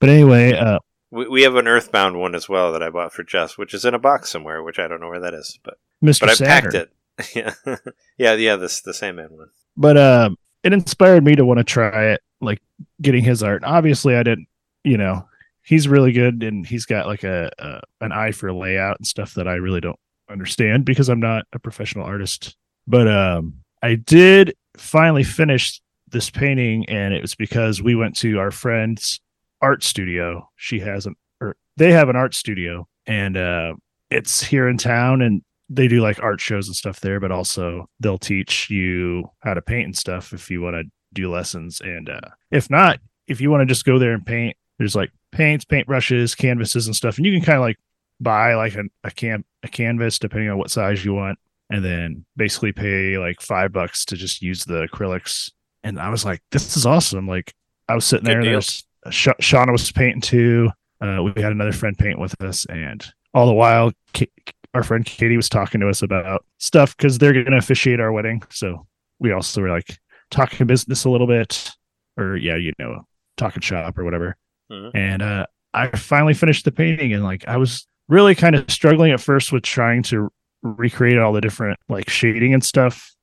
But 0.00 0.08
anyway, 0.08 0.52
uh, 0.54 0.80
We, 1.12 1.28
we 1.28 1.42
have 1.42 1.54
an 1.54 1.68
Earthbound 1.68 2.18
one 2.18 2.34
as 2.34 2.48
well 2.48 2.72
that 2.72 2.82
I 2.82 2.90
bought 2.90 3.12
for 3.12 3.22
Jess, 3.22 3.56
which 3.56 3.72
is 3.72 3.84
in 3.84 3.94
a 3.94 4.00
box 4.00 4.30
somewhere, 4.30 4.64
which 4.64 4.80
I 4.80 4.88
don't 4.88 5.00
know 5.00 5.08
where 5.08 5.20
that 5.20 5.32
is, 5.34 5.60
but 5.62 5.74
Mr. 6.02 6.20
but 6.20 6.30
I 6.42 6.44
packed 6.44 6.74
it. 6.74 6.90
yeah, 7.36 7.54
yeah, 8.18 8.32
yeah. 8.34 8.56
This 8.56 8.80
the 8.80 8.92
Sandman 8.94 9.28
one. 9.30 9.48
but 9.76 9.96
uh, 9.96 10.30
it 10.64 10.72
inspired 10.72 11.24
me 11.24 11.36
to 11.36 11.44
want 11.44 11.58
to 11.58 11.64
try 11.64 12.06
it, 12.06 12.20
like 12.42 12.60
getting 13.00 13.24
his 13.24 13.42
art. 13.42 13.62
Obviously, 13.64 14.16
I 14.16 14.22
didn't, 14.22 14.48
you 14.84 14.98
know, 14.98 15.26
he's 15.62 15.88
really 15.88 16.12
good 16.12 16.42
and 16.42 16.66
he's 16.66 16.84
got 16.84 17.06
like 17.06 17.24
a, 17.24 17.50
a 17.58 17.80
an 18.00 18.12
eye 18.12 18.32
for 18.32 18.52
layout 18.52 18.98
and 18.98 19.06
stuff 19.06 19.34
that 19.34 19.48
I 19.48 19.54
really 19.54 19.80
don't 19.80 19.98
understand 20.28 20.84
because 20.84 21.08
I'm 21.08 21.20
not 21.20 21.44
a 21.52 21.58
professional 21.58 22.04
artist. 22.04 22.56
But 22.86 23.08
um, 23.08 23.54
I 23.82 23.94
did 23.94 24.54
finally 24.76 25.22
finish 25.22 25.80
this 26.08 26.30
painting, 26.30 26.88
and 26.88 27.14
it 27.14 27.22
was 27.22 27.34
because 27.34 27.80
we 27.80 27.94
went 27.94 28.16
to 28.18 28.38
our 28.38 28.50
friend's 28.50 29.20
art 29.60 29.82
studio. 29.84 30.48
She 30.56 30.80
has 30.80 31.06
an, 31.06 31.14
or 31.40 31.56
they 31.76 31.92
have 31.92 32.08
an 32.08 32.16
art 32.16 32.34
studio, 32.34 32.86
and 33.06 33.36
uh, 33.36 33.74
it's 34.10 34.42
here 34.42 34.68
in 34.68 34.78
town, 34.78 35.22
and 35.22 35.42
they 35.68 35.88
do 35.88 36.00
like 36.00 36.22
art 36.22 36.40
shows 36.40 36.66
and 36.66 36.76
stuff 36.76 37.00
there, 37.00 37.20
but 37.20 37.32
also 37.32 37.88
they'll 38.00 38.18
teach 38.18 38.68
you 38.68 39.24
how 39.40 39.54
to 39.54 39.62
paint 39.62 39.86
and 39.86 39.96
stuff 39.96 40.32
if 40.32 40.50
you 40.50 40.60
want 40.60 40.76
to 40.76 40.84
do 41.12 41.30
lessons. 41.30 41.80
And 41.80 42.08
uh, 42.08 42.20
if 42.50 42.70
not, 42.70 43.00
if 43.26 43.40
you 43.40 43.50
want 43.50 43.62
to 43.62 43.66
just 43.66 43.84
go 43.84 43.98
there 43.98 44.12
and 44.12 44.24
paint, 44.24 44.56
there's 44.78 44.96
like 44.96 45.10
paints, 45.30 45.64
paint 45.64 45.86
brushes, 45.86 46.34
canvases, 46.34 46.86
and 46.86 46.96
stuff, 46.96 47.16
and 47.16 47.26
you 47.26 47.32
can 47.32 47.44
kind 47.44 47.56
of 47.56 47.62
like 47.62 47.78
buy 48.20 48.54
like 48.54 48.74
a, 48.74 48.84
a 49.04 49.10
can 49.10 49.44
a 49.62 49.68
canvas 49.68 50.18
depending 50.18 50.50
on 50.50 50.58
what 50.58 50.70
size 50.70 51.04
you 51.04 51.14
want, 51.14 51.38
and 51.70 51.84
then 51.84 52.24
basically 52.36 52.72
pay 52.72 53.18
like 53.18 53.40
five 53.40 53.72
bucks 53.72 54.04
to 54.06 54.16
just 54.16 54.42
use 54.42 54.64
the 54.64 54.86
acrylics. 54.86 55.50
And 55.84 55.98
I 55.98 56.10
was 56.10 56.24
like, 56.24 56.42
this 56.50 56.76
is 56.76 56.86
awesome. 56.86 57.26
Like 57.26 57.54
I 57.88 57.94
was 57.94 58.04
sitting 58.04 58.24
there, 58.24 58.42
there's 58.42 58.84
Sha- 59.10 59.34
Shauna 59.40 59.72
was 59.72 59.90
painting 59.90 60.20
too. 60.20 60.70
Uh, 61.00 61.22
we 61.22 61.42
had 61.42 61.52
another 61.52 61.72
friend 61.72 61.98
paint 61.98 62.18
with 62.18 62.40
us, 62.42 62.64
and 62.66 63.04
all 63.34 63.46
the 63.46 63.52
while, 63.52 63.92
Ka- 64.14 64.26
our 64.74 64.82
friend 64.82 65.04
Katie 65.04 65.36
was 65.36 65.48
talking 65.48 65.80
to 65.80 65.88
us 65.88 66.02
about 66.02 66.44
stuff 66.58 66.96
because 66.96 67.18
they're 67.18 67.32
going 67.32 67.46
to 67.46 67.56
officiate 67.56 68.00
our 68.00 68.12
wedding. 68.12 68.42
So 68.50 68.86
we 69.18 69.32
also 69.32 69.60
were 69.60 69.70
like 69.70 69.98
talking 70.32 70.66
business 70.66 71.04
a 71.04 71.10
little 71.10 71.28
bit, 71.28 71.70
or 72.16 72.36
yeah, 72.36 72.56
you 72.56 72.72
know, 72.78 73.06
talking 73.36 73.60
shop 73.60 73.96
or 73.96 74.04
whatever. 74.04 74.36
Mhm. 74.70 74.90
And 74.94 75.22
uh, 75.22 75.46
I 75.72 75.88
finally 75.96 76.34
finished 76.34 76.64
the 76.64 76.72
painting, 76.72 77.12
and 77.12 77.22
like 77.22 77.46
I 77.46 77.56
was 77.56 77.86
really 78.08 78.34
kind 78.34 78.56
of 78.56 78.68
struggling 78.70 79.12
at 79.12 79.20
first 79.20 79.52
with 79.52 79.62
trying 79.62 80.02
to 80.04 80.30
recreate 80.62 81.18
all 81.18 81.32
the 81.32 81.40
different 81.40 81.78
like 81.88 82.10
shading 82.10 82.54
and 82.54 82.64
stuff. 82.64 83.14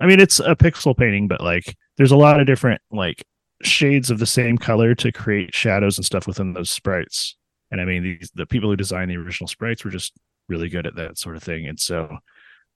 I 0.00 0.06
mean, 0.06 0.20
it's 0.20 0.38
a 0.38 0.54
pixel 0.54 0.96
painting, 0.96 1.26
but 1.26 1.40
like 1.40 1.76
there's 1.96 2.12
a 2.12 2.16
lot 2.16 2.40
of 2.40 2.46
different 2.46 2.80
like 2.92 3.24
shades 3.62 4.10
of 4.10 4.20
the 4.20 4.26
same 4.26 4.56
color 4.56 4.94
to 4.94 5.10
create 5.10 5.54
shadows 5.54 5.98
and 5.98 6.04
stuff 6.04 6.26
within 6.26 6.52
those 6.52 6.70
sprites. 6.70 7.36
And 7.70 7.80
I 7.80 7.84
mean, 7.84 8.02
these 8.02 8.30
the 8.34 8.46
people 8.46 8.70
who 8.70 8.76
designed 8.76 9.10
the 9.10 9.16
original 9.16 9.48
sprites 9.48 9.84
were 9.84 9.90
just 9.90 10.12
really 10.48 10.68
good 10.68 10.86
at 10.86 10.96
that 10.96 11.18
sort 11.18 11.36
of 11.36 11.42
thing. 11.42 11.66
And 11.66 11.78
so 11.78 12.18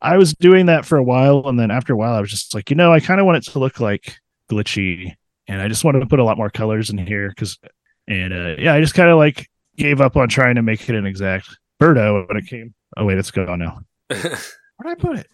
I 0.03 0.19
was 0.19 0.35
doing 0.35 0.67
that 0.67 0.85
for 0.85 0.99
a 0.99 1.03
while, 1.03 1.45
and 1.47 1.59
then 1.59 1.71
after 1.71 1.93
a 1.93 1.97
while, 1.97 2.15
I 2.15 2.21
was 2.21 2.31
just 2.31 2.55
like, 2.55 2.71
you 2.71 2.77
know, 2.77 2.93
I 2.93 3.01
kind 3.01 3.21
of 3.21 3.27
want 3.27 3.39
it 3.39 3.51
to 3.53 3.59
look 3.59 3.81
like 3.81 4.19
glitchy, 4.51 5.15
and 5.47 5.63
I 5.63 5.69
just 5.69 5.85
wanted 5.85 6.01
to 6.01 6.07
put 6.07 6.19
a 6.19 6.25
lot 6.25 6.37
more 6.37 6.51
colors 6.51 6.91
in 6.91 6.99
here 6.99 7.29
because, 7.29 7.59
and 8.09 8.33
uh, 8.33 8.55
yeah, 8.59 8.75
I 8.75 8.81
just 8.81 8.95
kind 8.95 9.09
of 9.09 9.17
like 9.17 9.49
gave 9.77 10.01
up 10.01 10.17
on 10.17 10.29
trying 10.29 10.57
to 10.57 10.63
make 10.63 10.89
it 10.89 10.97
an 10.97 11.07
exact 11.07 11.57
Birdo 11.81 12.29
when 12.29 12.37
it 12.37 12.47
came. 12.47 12.75
Oh 12.97 13.07
wait, 13.07 13.19
it's 13.19 13.31
gone 13.31 13.59
now. 13.59 13.81
Where 14.09 14.21
did 14.21 14.89
I 14.89 14.95
put 14.97 15.19
it? 15.19 15.27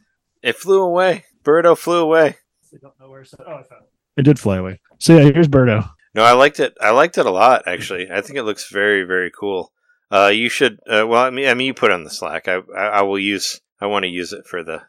it 0.42 0.56
flew 0.56 0.82
away. 0.82 1.24
Birdo 1.42 1.76
flew 1.76 2.02
away. 2.02 2.36
I 2.72 2.76
don't 2.80 2.98
know 3.00 3.08
where 3.08 3.22
it's. 3.22 3.34
Oh, 3.38 3.44
I 3.44 3.62
found 3.62 3.84
it. 3.84 4.20
It 4.20 4.22
did 4.22 4.38
fly 4.38 4.58
away. 4.58 4.80
So 4.98 5.16
yeah, 5.16 5.30
here's 5.32 5.48
Birdo. 5.48 5.88
No, 6.14 6.24
I 6.24 6.32
liked 6.32 6.60
it. 6.60 6.76
I 6.80 6.90
liked 6.90 7.18
it 7.18 7.26
a 7.26 7.30
lot, 7.30 7.62
actually. 7.66 8.10
I 8.10 8.20
think 8.20 8.38
it 8.38 8.42
looks 8.42 8.70
very, 8.70 9.04
very 9.04 9.30
cool. 9.30 9.72
Uh, 10.10 10.30
you 10.34 10.48
should. 10.48 10.80
Uh, 10.86 11.06
well, 11.06 11.22
I 11.22 11.30
mean, 11.30 11.48
I 11.48 11.54
mean, 11.54 11.68
you 11.68 11.74
put 11.74 11.90
it 11.90 11.94
on 11.94 12.04
the 12.04 12.10
Slack. 12.10 12.48
I, 12.48 12.60
I, 12.76 12.86
I 12.86 13.02
will 13.02 13.18
use. 13.18 13.60
I 13.80 13.86
want 13.86 14.04
to 14.04 14.08
use 14.08 14.32
it 14.32 14.46
for 14.46 14.62
the 14.62 14.82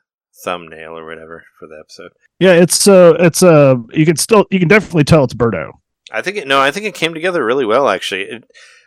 thumbnail 0.43 0.97
or 0.97 1.05
whatever 1.05 1.43
for 1.59 1.67
the 1.67 1.77
episode. 1.79 2.11
Yeah, 2.39 2.53
it's 2.53 2.87
uh, 2.87 3.15
it's 3.19 3.43
uh, 3.43 3.75
you 3.91 4.05
can 4.05 4.15
still, 4.17 4.45
you 4.49 4.59
can 4.59 4.67
definitely 4.67 5.03
tell 5.03 5.23
it's 5.23 5.33
Birdo. 5.33 5.71
I 6.11 6.21
think 6.21 6.37
it. 6.37 6.47
No, 6.47 6.59
I 6.59 6.71
think 6.71 6.85
it 6.85 6.95
came 6.95 7.13
together 7.13 7.43
really 7.45 7.65
well. 7.65 7.89
Actually, 7.89 8.23
it, 8.23 8.43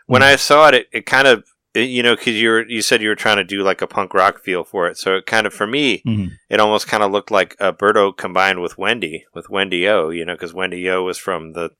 when 0.07 0.23
I 0.23 0.37
saw 0.37 0.69
it, 0.69 0.75
it, 0.75 0.87
it 0.93 1.07
kind 1.07 1.27
of. 1.29 1.45
It, 1.75 1.89
you 1.89 2.03
know, 2.03 2.15
because 2.15 2.35
you 2.35 2.51
were 2.51 2.67
you 2.69 2.83
said 2.83 3.01
you 3.01 3.09
were 3.09 3.15
trying 3.15 3.39
to 3.39 3.45
do 3.45 3.63
like 3.63 3.81
a 3.81 3.87
punk 3.87 4.13
rock 4.13 4.41
feel 4.41 4.63
for 4.63 4.89
it, 4.89 4.99
so 4.99 5.15
it 5.17 5.25
kind 5.25 5.47
of 5.47 5.55
for 5.55 5.67
me, 5.67 6.03
Mhm. 6.07 6.33
it 6.51 6.61
almost 6.61 6.87
kind 6.87 7.03
of 7.03 7.11
looked 7.11 7.31
like 7.31 7.57
uh, 7.61 7.73
Birdo 7.73 8.15
combined 8.15 8.61
with 8.61 8.77
Wendy, 8.77 9.25
with 9.35 9.49
Wendy 9.49 9.89
O. 9.89 10.11
You 10.11 10.27
know, 10.27 10.35
because 10.35 10.53
Wendy 10.53 10.87
O 10.91 11.03
was 11.03 11.17
from 11.17 11.55
the 11.55 11.71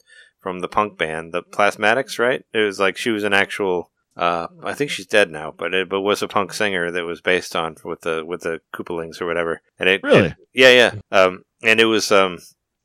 from 0.41 0.61
the 0.61 0.69
punk 0.69 0.97
band, 0.97 1.33
the 1.35 1.43
Plasmatics, 1.43 2.19
right? 2.19 2.43
It 2.55 2.59
was 2.61 2.81
like 2.81 2.97
she 2.97 3.11
was 3.11 3.23
an 3.25 3.35
actual. 3.35 3.91
Uh, 4.17 4.47
I 4.63 4.75
think 4.75 4.91
she's 4.91 5.07
dead 5.07 5.31
now, 5.31 5.55
but 5.57 5.73
it 5.73 5.89
but 5.89 6.03
was 6.03 6.23
a 6.23 6.29
punk 6.29 6.53
singer 6.53 6.91
that 6.91 7.05
was 7.05 7.21
based 7.21 7.57
on 7.57 7.77
with 7.85 8.03
the 8.03 8.25
with 8.27 8.43
the 8.43 8.61
Koopalings 8.75 9.21
or 9.21 9.27
whatever. 9.27 9.63
And 9.79 9.89
it 9.89 10.03
Really? 10.03 10.29
it- 10.29 10.37
yeah, 10.53 10.71
yeah. 10.71 10.95
Um, 11.11 11.45
and 11.63 11.81
it 11.81 11.87
was 11.87 12.13
um, 12.13 12.39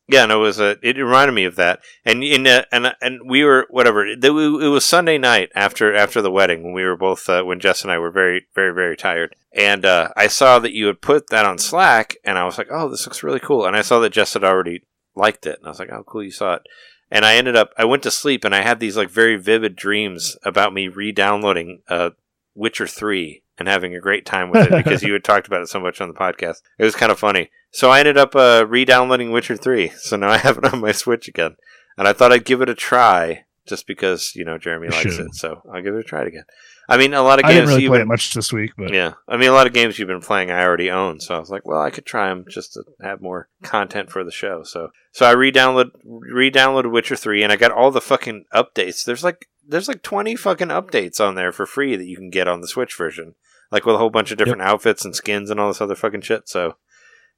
yeah, 0.07 0.23
and 0.23 0.31
it 0.31 0.35
was 0.37 0.57
a. 0.57 0.77
It 0.81 0.95
reminded 0.95 1.33
me 1.33 1.43
of 1.43 1.57
that, 1.57 1.81
and 2.05 2.23
in 2.23 2.47
uh, 2.47 2.63
and 2.71 2.93
and 3.01 3.29
we 3.29 3.43
were 3.43 3.67
whatever. 3.69 4.05
It, 4.07 4.23
it 4.23 4.29
was 4.31 4.85
Sunday 4.85 5.17
night 5.17 5.49
after 5.53 5.93
after 5.93 6.21
the 6.21 6.31
wedding 6.31 6.63
when 6.63 6.71
we 6.71 6.83
were 6.83 6.95
both 6.95 7.27
uh, 7.27 7.43
when 7.43 7.59
Jess 7.59 7.81
and 7.83 7.91
I 7.91 7.97
were 7.99 8.11
very 8.11 8.47
very 8.55 8.73
very 8.73 8.95
tired, 8.95 9.35
and 9.53 9.85
uh, 9.85 10.09
I 10.15 10.27
saw 10.27 10.59
that 10.59 10.71
you 10.71 10.87
had 10.87 11.01
put 11.01 11.29
that 11.29 11.45
on 11.45 11.57
Slack, 11.57 12.15
and 12.23 12.37
I 12.37 12.45
was 12.45 12.57
like, 12.57 12.69
oh, 12.71 12.87
this 12.87 13.05
looks 13.05 13.21
really 13.21 13.41
cool, 13.41 13.65
and 13.65 13.75
I 13.75 13.81
saw 13.81 13.99
that 13.99 14.13
Jess 14.13 14.33
had 14.33 14.45
already 14.45 14.83
liked 15.13 15.45
it, 15.45 15.57
and 15.59 15.65
I 15.65 15.69
was 15.71 15.79
like, 15.79 15.91
oh, 15.91 16.03
cool, 16.07 16.23
you 16.23 16.31
saw 16.31 16.53
it. 16.53 16.61
And 17.09 17.25
I 17.25 17.35
ended 17.35 17.55
up, 17.55 17.73
I 17.77 17.85
went 17.85 18.03
to 18.03 18.11
sleep, 18.11 18.43
and 18.43 18.53
I 18.53 18.61
had 18.61 18.79
these 18.79 18.97
like 18.97 19.09
very 19.09 19.37
vivid 19.37 19.75
dreams 19.75 20.37
about 20.43 20.73
me 20.73 20.87
re-downloading 20.87 21.81
uh, 21.87 22.11
Witcher 22.53 22.87
Three 22.87 23.43
and 23.57 23.67
having 23.67 23.95
a 23.95 23.99
great 23.99 24.25
time 24.25 24.49
with 24.51 24.67
it 24.67 24.71
because 24.83 25.03
you 25.03 25.13
had 25.13 25.23
talked 25.23 25.47
about 25.47 25.61
it 25.61 25.69
so 25.69 25.79
much 25.79 26.01
on 26.01 26.09
the 26.09 26.13
podcast. 26.13 26.61
It 26.77 26.83
was 26.83 26.95
kind 26.95 27.11
of 27.11 27.19
funny. 27.19 27.49
So 27.71 27.89
I 27.89 27.99
ended 27.99 28.17
up 28.17 28.35
uh, 28.35 28.65
re-downloading 28.67 29.31
Witcher 29.31 29.57
Three. 29.57 29.91
So 29.97 30.15
now 30.17 30.29
I 30.29 30.37
have 30.37 30.57
it 30.57 30.73
on 30.73 30.81
my 30.81 30.91
Switch 30.91 31.27
again, 31.27 31.55
and 31.97 32.07
I 32.07 32.13
thought 32.13 32.31
I'd 32.31 32.45
give 32.45 32.61
it 32.61 32.69
a 32.69 32.75
try 32.75 33.45
just 33.67 33.87
because 33.87 34.35
you 34.35 34.45
know 34.45 34.57
Jeremy 34.57 34.89
likes 34.89 35.15
should. 35.15 35.27
it. 35.27 35.35
So 35.35 35.61
I'll 35.73 35.81
give 35.81 35.95
it 35.95 35.99
a 35.99 36.03
try 36.03 36.23
again. 36.23 36.45
I 36.89 36.97
mean, 36.97 37.13
a 37.13 37.21
lot 37.21 37.39
of 37.39 37.45
I 37.45 37.49
games 37.49 37.55
didn't 37.55 37.69
really 37.69 37.81
you've 37.83 37.89
play 37.89 37.97
been- 37.97 38.07
it 38.07 38.09
much 38.09 38.33
this 38.33 38.53
week, 38.53 38.71
but 38.77 38.93
yeah, 38.93 39.13
I 39.27 39.35
mean, 39.35 39.49
a 39.49 39.53
lot 39.53 39.67
of 39.67 39.73
games 39.73 39.99
you've 39.99 40.07
been 40.07 40.21
playing, 40.21 40.51
I 40.51 40.63
already 40.63 40.89
own. 40.89 41.19
So 41.19 41.35
I 41.35 41.39
was 41.39 41.49
like, 41.49 41.65
well, 41.65 41.81
I 41.81 41.89
could 41.89 42.05
try 42.05 42.29
them 42.29 42.45
just 42.47 42.73
to 42.73 42.83
have 43.01 43.21
more 43.21 43.49
content 43.61 44.09
for 44.09 44.23
the 44.23 44.31
show. 44.31 44.63
So, 44.63 44.91
so 45.11 45.25
I 45.25 45.31
re-download, 45.31 45.91
re-downloaded 46.05 46.91
Witcher 46.91 47.17
Three, 47.17 47.43
and 47.43 47.51
I 47.51 47.57
got 47.57 47.71
all 47.71 47.91
the 47.91 47.99
fucking 47.99 48.45
updates. 48.53 49.03
There's 49.03 49.23
like, 49.23 49.47
there's 49.67 49.89
like 49.89 50.01
20 50.01 50.35
fucking 50.37 50.69
updates 50.69 51.19
on 51.19 51.35
there 51.35 51.51
for 51.51 51.65
free 51.65 51.97
that 51.97 52.07
you 52.07 52.15
can 52.15 52.29
get 52.29 52.47
on 52.47 52.61
the 52.61 52.67
Switch 52.69 52.95
version, 52.95 53.35
like 53.69 53.85
with 53.85 53.95
a 53.95 53.99
whole 53.99 54.09
bunch 54.09 54.31
of 54.31 54.37
different 54.37 54.61
outfits 54.61 55.03
and 55.03 55.13
skins 55.15 55.49
and 55.49 55.59
all 55.59 55.67
this 55.67 55.81
other 55.81 55.95
fucking 55.95 56.21
shit. 56.21 56.47
So. 56.47 56.75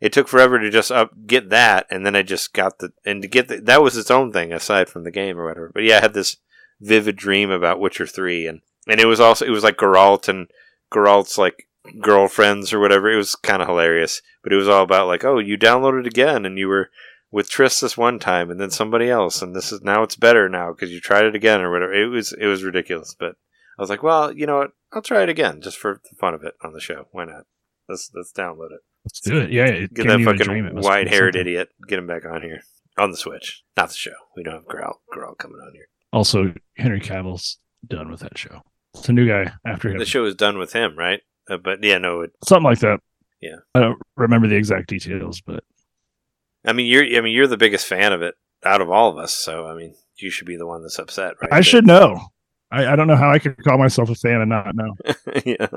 It 0.01 0.13
took 0.13 0.29
forever 0.29 0.57
to 0.59 0.69
just 0.69 0.93
up 0.93 1.11
get 1.27 1.49
that, 1.49 1.85
and 1.89 2.05
then 2.05 2.15
I 2.15 2.21
just 2.21 2.53
got 2.53 2.79
the 2.79 2.93
and 3.03 3.21
to 3.21 3.27
get 3.27 3.49
the, 3.49 3.59
that 3.59 3.81
was 3.81 3.97
its 3.97 4.09
own 4.09 4.31
thing 4.31 4.53
aside 4.53 4.87
from 4.87 5.03
the 5.03 5.11
game 5.11 5.37
or 5.37 5.43
whatever. 5.43 5.71
But 5.73 5.83
yeah, 5.83 5.97
I 5.97 5.99
had 5.99 6.13
this 6.13 6.37
vivid 6.79 7.17
dream 7.17 7.51
about 7.51 7.81
Witcher 7.81 8.07
Three, 8.07 8.47
and 8.47 8.61
and 8.89 8.99
it 8.99 9.05
was 9.05 9.19
also 9.19 9.45
it 9.45 9.51
was 9.51 9.63
like 9.63 9.77
Geralt 9.77 10.27
and 10.27 10.47
Geralt's 10.91 11.37
like 11.37 11.67
girlfriends 12.01 12.73
or 12.73 12.79
whatever. 12.79 13.11
It 13.11 13.17
was 13.17 13.35
kind 13.35 13.61
of 13.61 13.67
hilarious, 13.67 14.21
but 14.43 14.53
it 14.53 14.57
was 14.57 14.67
all 14.67 14.83
about 14.83 15.07
like, 15.07 15.23
oh, 15.23 15.39
you 15.39 15.57
downloaded 15.57 16.05
again, 16.05 16.45
and 16.45 16.57
you 16.57 16.67
were 16.67 16.89
with 17.31 17.49
Triss 17.49 17.79
this 17.81 17.97
one 17.97 18.19
time, 18.19 18.49
and 18.49 18.59
then 18.59 18.71
somebody 18.71 19.09
else, 19.09 19.41
and 19.41 19.55
this 19.55 19.71
is 19.71 19.81
now 19.81 20.03
it's 20.03 20.15
better 20.15 20.49
now 20.49 20.71
because 20.71 20.91
you 20.91 20.99
tried 20.99 21.25
it 21.25 21.35
again 21.35 21.61
or 21.61 21.71
whatever. 21.71 21.93
It 21.93 22.07
was 22.07 22.33
it 22.33 22.47
was 22.47 22.63
ridiculous, 22.63 23.15
but 23.17 23.35
I 23.77 23.81
was 23.81 23.89
like, 23.89 24.03
well, 24.03 24.31
you 24.31 24.45
know 24.45 24.57
what? 24.57 24.71
I'll 24.91 25.01
try 25.01 25.23
it 25.23 25.29
again 25.29 25.61
just 25.61 25.77
for 25.77 26.01
the 26.03 26.15
fun 26.17 26.33
of 26.33 26.43
it 26.43 26.55
on 26.63 26.73
the 26.73 26.79
show. 26.79 27.07
Why 27.11 27.25
not? 27.25 27.45
Let's 27.87 28.11
let's 28.13 28.33
download 28.33 28.71
it. 28.71 28.81
let's 29.05 29.21
do 29.21 29.37
it. 29.37 29.51
Yeah, 29.51 29.65
it 29.65 29.93
Get 29.93 30.07
that 30.07 30.19
me 30.19 30.25
a 30.25 30.33
dream. 30.33 30.65
It 30.65 30.69
fucking 30.69 30.75
must 30.75 30.85
be 30.85 30.89
white 30.89 31.07
haired 31.07 31.35
idiot. 31.35 31.69
Get 31.87 31.99
him 31.99 32.07
back 32.07 32.25
on 32.25 32.41
here 32.41 32.61
on 32.97 33.11
the 33.11 33.17
Switch, 33.17 33.63
not 33.77 33.89
the 33.89 33.95
show. 33.95 34.11
We 34.35 34.43
don't 34.43 34.55
have 34.55 34.65
Geralt 34.65 34.97
Geralt 35.13 35.37
coming 35.37 35.59
on 35.65 35.73
here. 35.73 35.87
Also, 36.11 36.53
Henry 36.75 36.99
Cavill's 36.99 37.57
done 37.87 38.09
with 38.11 38.21
that 38.21 38.37
show. 38.37 38.63
It's 38.95 39.09
a 39.09 39.13
new 39.13 39.27
guy 39.27 39.51
after 39.65 39.89
him. 39.89 39.99
The 39.99 40.05
show 40.05 40.25
is 40.25 40.35
done 40.35 40.57
with 40.57 40.73
him, 40.73 40.97
right? 40.97 41.21
Uh, 41.49 41.57
but 41.57 41.83
yeah, 41.83 41.97
no, 41.97 42.21
it, 42.21 42.31
Something 42.43 42.65
like 42.65 42.79
that. 42.79 42.99
Yeah. 43.41 43.57
I 43.73 43.79
don't 43.79 44.01
remember 44.17 44.47
the 44.47 44.55
exact 44.55 44.89
details, 44.89 45.41
but 45.41 45.63
I 46.65 46.73
mean, 46.73 46.87
you're 46.87 47.03
I 47.17 47.21
mean, 47.21 47.33
you're 47.33 47.47
the 47.47 47.57
biggest 47.57 47.87
fan 47.87 48.13
of 48.13 48.21
it 48.21 48.35
out 48.65 48.81
of 48.81 48.89
all 48.89 49.09
of 49.09 49.17
us, 49.17 49.33
so 49.33 49.65
I 49.67 49.75
mean, 49.75 49.95
you 50.17 50.29
should 50.29 50.47
be 50.47 50.57
the 50.57 50.67
one 50.67 50.81
that's 50.81 50.99
upset, 50.99 51.35
right? 51.41 51.53
I 51.53 51.61
should 51.61 51.87
know. 51.87 52.19
I, 52.71 52.93
I 52.93 52.95
don't 52.95 53.07
know 53.07 53.15
how 53.15 53.31
I 53.31 53.39
could 53.39 53.57
call 53.63 53.77
myself 53.77 54.09
a 54.09 54.15
fan 54.15 54.41
and 54.41 54.49
not 54.49 54.75
know. 54.75 54.95
yeah. 55.45 55.67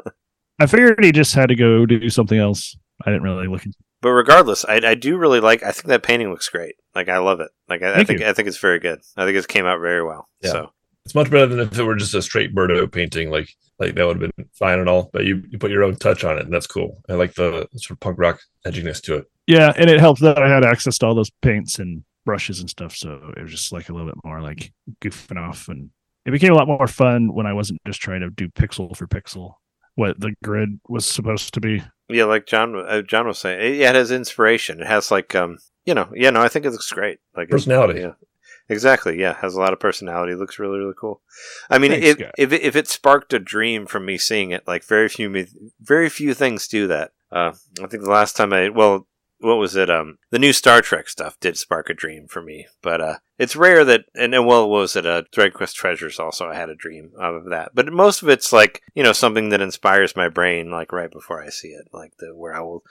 I 0.60 0.66
figured 0.66 1.02
he 1.02 1.12
just 1.12 1.34
had 1.34 1.48
to 1.48 1.54
go 1.54 1.86
do 1.86 2.10
something 2.10 2.38
else. 2.38 2.76
I 3.04 3.10
didn't 3.10 3.22
really 3.22 3.46
look. 3.46 3.64
Into, 3.64 3.78
But 4.00 4.10
regardless, 4.10 4.64
I, 4.64 4.80
I 4.84 4.94
do 4.94 5.16
really 5.16 5.40
like. 5.40 5.62
I 5.62 5.72
think 5.72 5.86
that 5.86 6.02
painting 6.02 6.30
looks 6.30 6.48
great. 6.48 6.74
Like 6.94 7.08
I 7.08 7.18
love 7.18 7.40
it. 7.40 7.50
Like 7.68 7.82
I, 7.82 8.00
I 8.00 8.04
think 8.04 8.20
you. 8.20 8.26
I 8.26 8.32
think 8.32 8.48
it's 8.48 8.58
very 8.58 8.78
good. 8.78 9.00
I 9.16 9.24
think 9.24 9.36
it 9.36 9.48
came 9.48 9.64
out 9.64 9.80
very 9.80 10.04
well. 10.04 10.28
Yeah. 10.42 10.50
So 10.50 10.72
It's 11.04 11.14
much 11.14 11.30
better 11.30 11.46
than 11.46 11.60
if 11.60 11.76
it 11.78 11.82
were 11.82 11.96
just 11.96 12.14
a 12.14 12.22
straight 12.22 12.54
Birdo 12.54 12.90
painting. 12.90 13.30
Like 13.30 13.48
like 13.78 13.94
that 13.96 14.06
would 14.06 14.20
have 14.22 14.32
been 14.36 14.48
fine 14.52 14.78
and 14.78 14.88
all, 14.88 15.10
but 15.12 15.24
you, 15.24 15.42
you 15.50 15.58
put 15.58 15.70
your 15.72 15.82
own 15.82 15.96
touch 15.96 16.22
on 16.24 16.38
it, 16.38 16.44
and 16.44 16.52
that's 16.52 16.66
cool. 16.68 17.02
I 17.08 17.14
like 17.14 17.34
the 17.34 17.66
sort 17.76 17.90
of 17.92 18.00
punk 18.00 18.18
rock 18.18 18.40
edginess 18.66 19.02
to 19.02 19.16
it. 19.16 19.24
Yeah, 19.48 19.72
and 19.76 19.90
it 19.90 19.98
helped 19.98 20.20
that 20.20 20.38
I 20.38 20.48
had 20.48 20.64
access 20.64 20.98
to 20.98 21.06
all 21.06 21.14
those 21.16 21.30
paints 21.42 21.80
and 21.80 22.04
brushes 22.24 22.60
and 22.60 22.70
stuff, 22.70 22.94
so 22.94 23.32
it 23.36 23.42
was 23.42 23.50
just 23.50 23.72
like 23.72 23.88
a 23.88 23.92
little 23.92 24.06
bit 24.06 24.14
more 24.24 24.40
like 24.40 24.72
goofing 25.00 25.36
off, 25.38 25.66
and 25.68 25.90
it 26.24 26.30
became 26.30 26.52
a 26.52 26.54
lot 26.56 26.68
more 26.68 26.86
fun 26.86 27.34
when 27.34 27.46
I 27.46 27.52
wasn't 27.52 27.80
just 27.84 28.00
trying 28.00 28.20
to 28.20 28.30
do 28.30 28.48
pixel 28.50 28.96
for 28.96 29.08
pixel, 29.08 29.54
what 29.96 30.20
the 30.20 30.34
grid 30.44 30.78
was 30.88 31.04
supposed 31.04 31.52
to 31.54 31.60
be. 31.60 31.82
yeah, 32.08 32.24
like 32.24 32.46
John 32.46 32.76
uh, 32.76 33.02
John 33.02 33.26
was 33.26 33.38
saying, 33.40 33.60
it, 33.60 33.76
yeah, 33.78 33.90
it 33.90 33.96
has 33.96 34.12
inspiration. 34.12 34.80
It 34.80 34.86
has 34.86 35.10
like 35.10 35.34
um, 35.34 35.58
you 35.84 35.94
know, 35.94 36.08
yeah, 36.14 36.30
no, 36.30 36.40
I 36.40 36.46
think 36.48 36.64
it 36.64 36.70
looks 36.70 36.92
great. 36.92 37.18
Like 37.36 37.48
it- 37.48 37.50
Personality. 37.50 38.00
Yeah. 38.02 38.12
Exactly. 38.68 39.20
Yeah, 39.20 39.34
has 39.34 39.54
a 39.54 39.60
lot 39.60 39.72
of 39.72 39.80
personality. 39.80 40.34
Looks 40.34 40.58
really, 40.58 40.78
really 40.78 40.94
cool. 40.96 41.20
I 41.68 41.78
mean, 41.78 41.92
Thanks, 41.92 42.06
if, 42.06 42.30
if 42.38 42.52
it, 42.52 42.62
if 42.62 42.76
it 42.76 42.88
sparked 42.88 43.32
a 43.32 43.38
dream 43.38 43.86
from 43.86 44.06
me 44.06 44.18
seeing 44.18 44.50
it, 44.50 44.66
like 44.66 44.84
very 44.84 45.08
few 45.08 45.46
very 45.80 46.08
few 46.08 46.34
things 46.34 46.68
do 46.68 46.86
that. 46.88 47.12
Uh, 47.30 47.52
I 47.82 47.86
think 47.86 48.04
the 48.04 48.10
last 48.10 48.36
time 48.36 48.52
I 48.52 48.68
well, 48.68 49.06
what 49.42 49.58
was 49.58 49.74
it? 49.74 49.90
Um, 49.90 50.18
the 50.30 50.38
new 50.38 50.52
Star 50.52 50.80
Trek 50.80 51.08
stuff 51.08 51.38
did 51.40 51.56
spark 51.56 51.90
a 51.90 51.94
dream 51.94 52.28
for 52.28 52.40
me, 52.40 52.66
but 52.80 53.00
uh, 53.00 53.16
it's 53.38 53.56
rare 53.56 53.84
that. 53.84 54.04
And, 54.14 54.34
and 54.34 54.46
well, 54.46 54.68
what 54.68 54.80
was 54.80 54.96
it? 54.96 55.04
Uh, 55.04 55.22
Thread 55.32 55.52
Quest 55.52 55.74
Treasures 55.76 56.20
also 56.20 56.48
I 56.48 56.54
had 56.54 56.70
a 56.70 56.76
dream 56.76 57.12
out 57.20 57.34
of 57.34 57.50
that, 57.50 57.72
but 57.74 57.92
most 57.92 58.22
of 58.22 58.28
it's 58.28 58.52
like 58.52 58.82
you 58.94 59.02
know 59.02 59.12
something 59.12 59.48
that 59.48 59.60
inspires 59.60 60.16
my 60.16 60.28
brain, 60.28 60.70
like 60.70 60.92
right 60.92 61.10
before 61.10 61.42
I 61.42 61.48
see 61.48 61.68
it, 61.68 61.88
like 61.92 62.12
the 62.18 62.34
where 62.34 62.54
I 62.54 62.60
will 62.60 62.84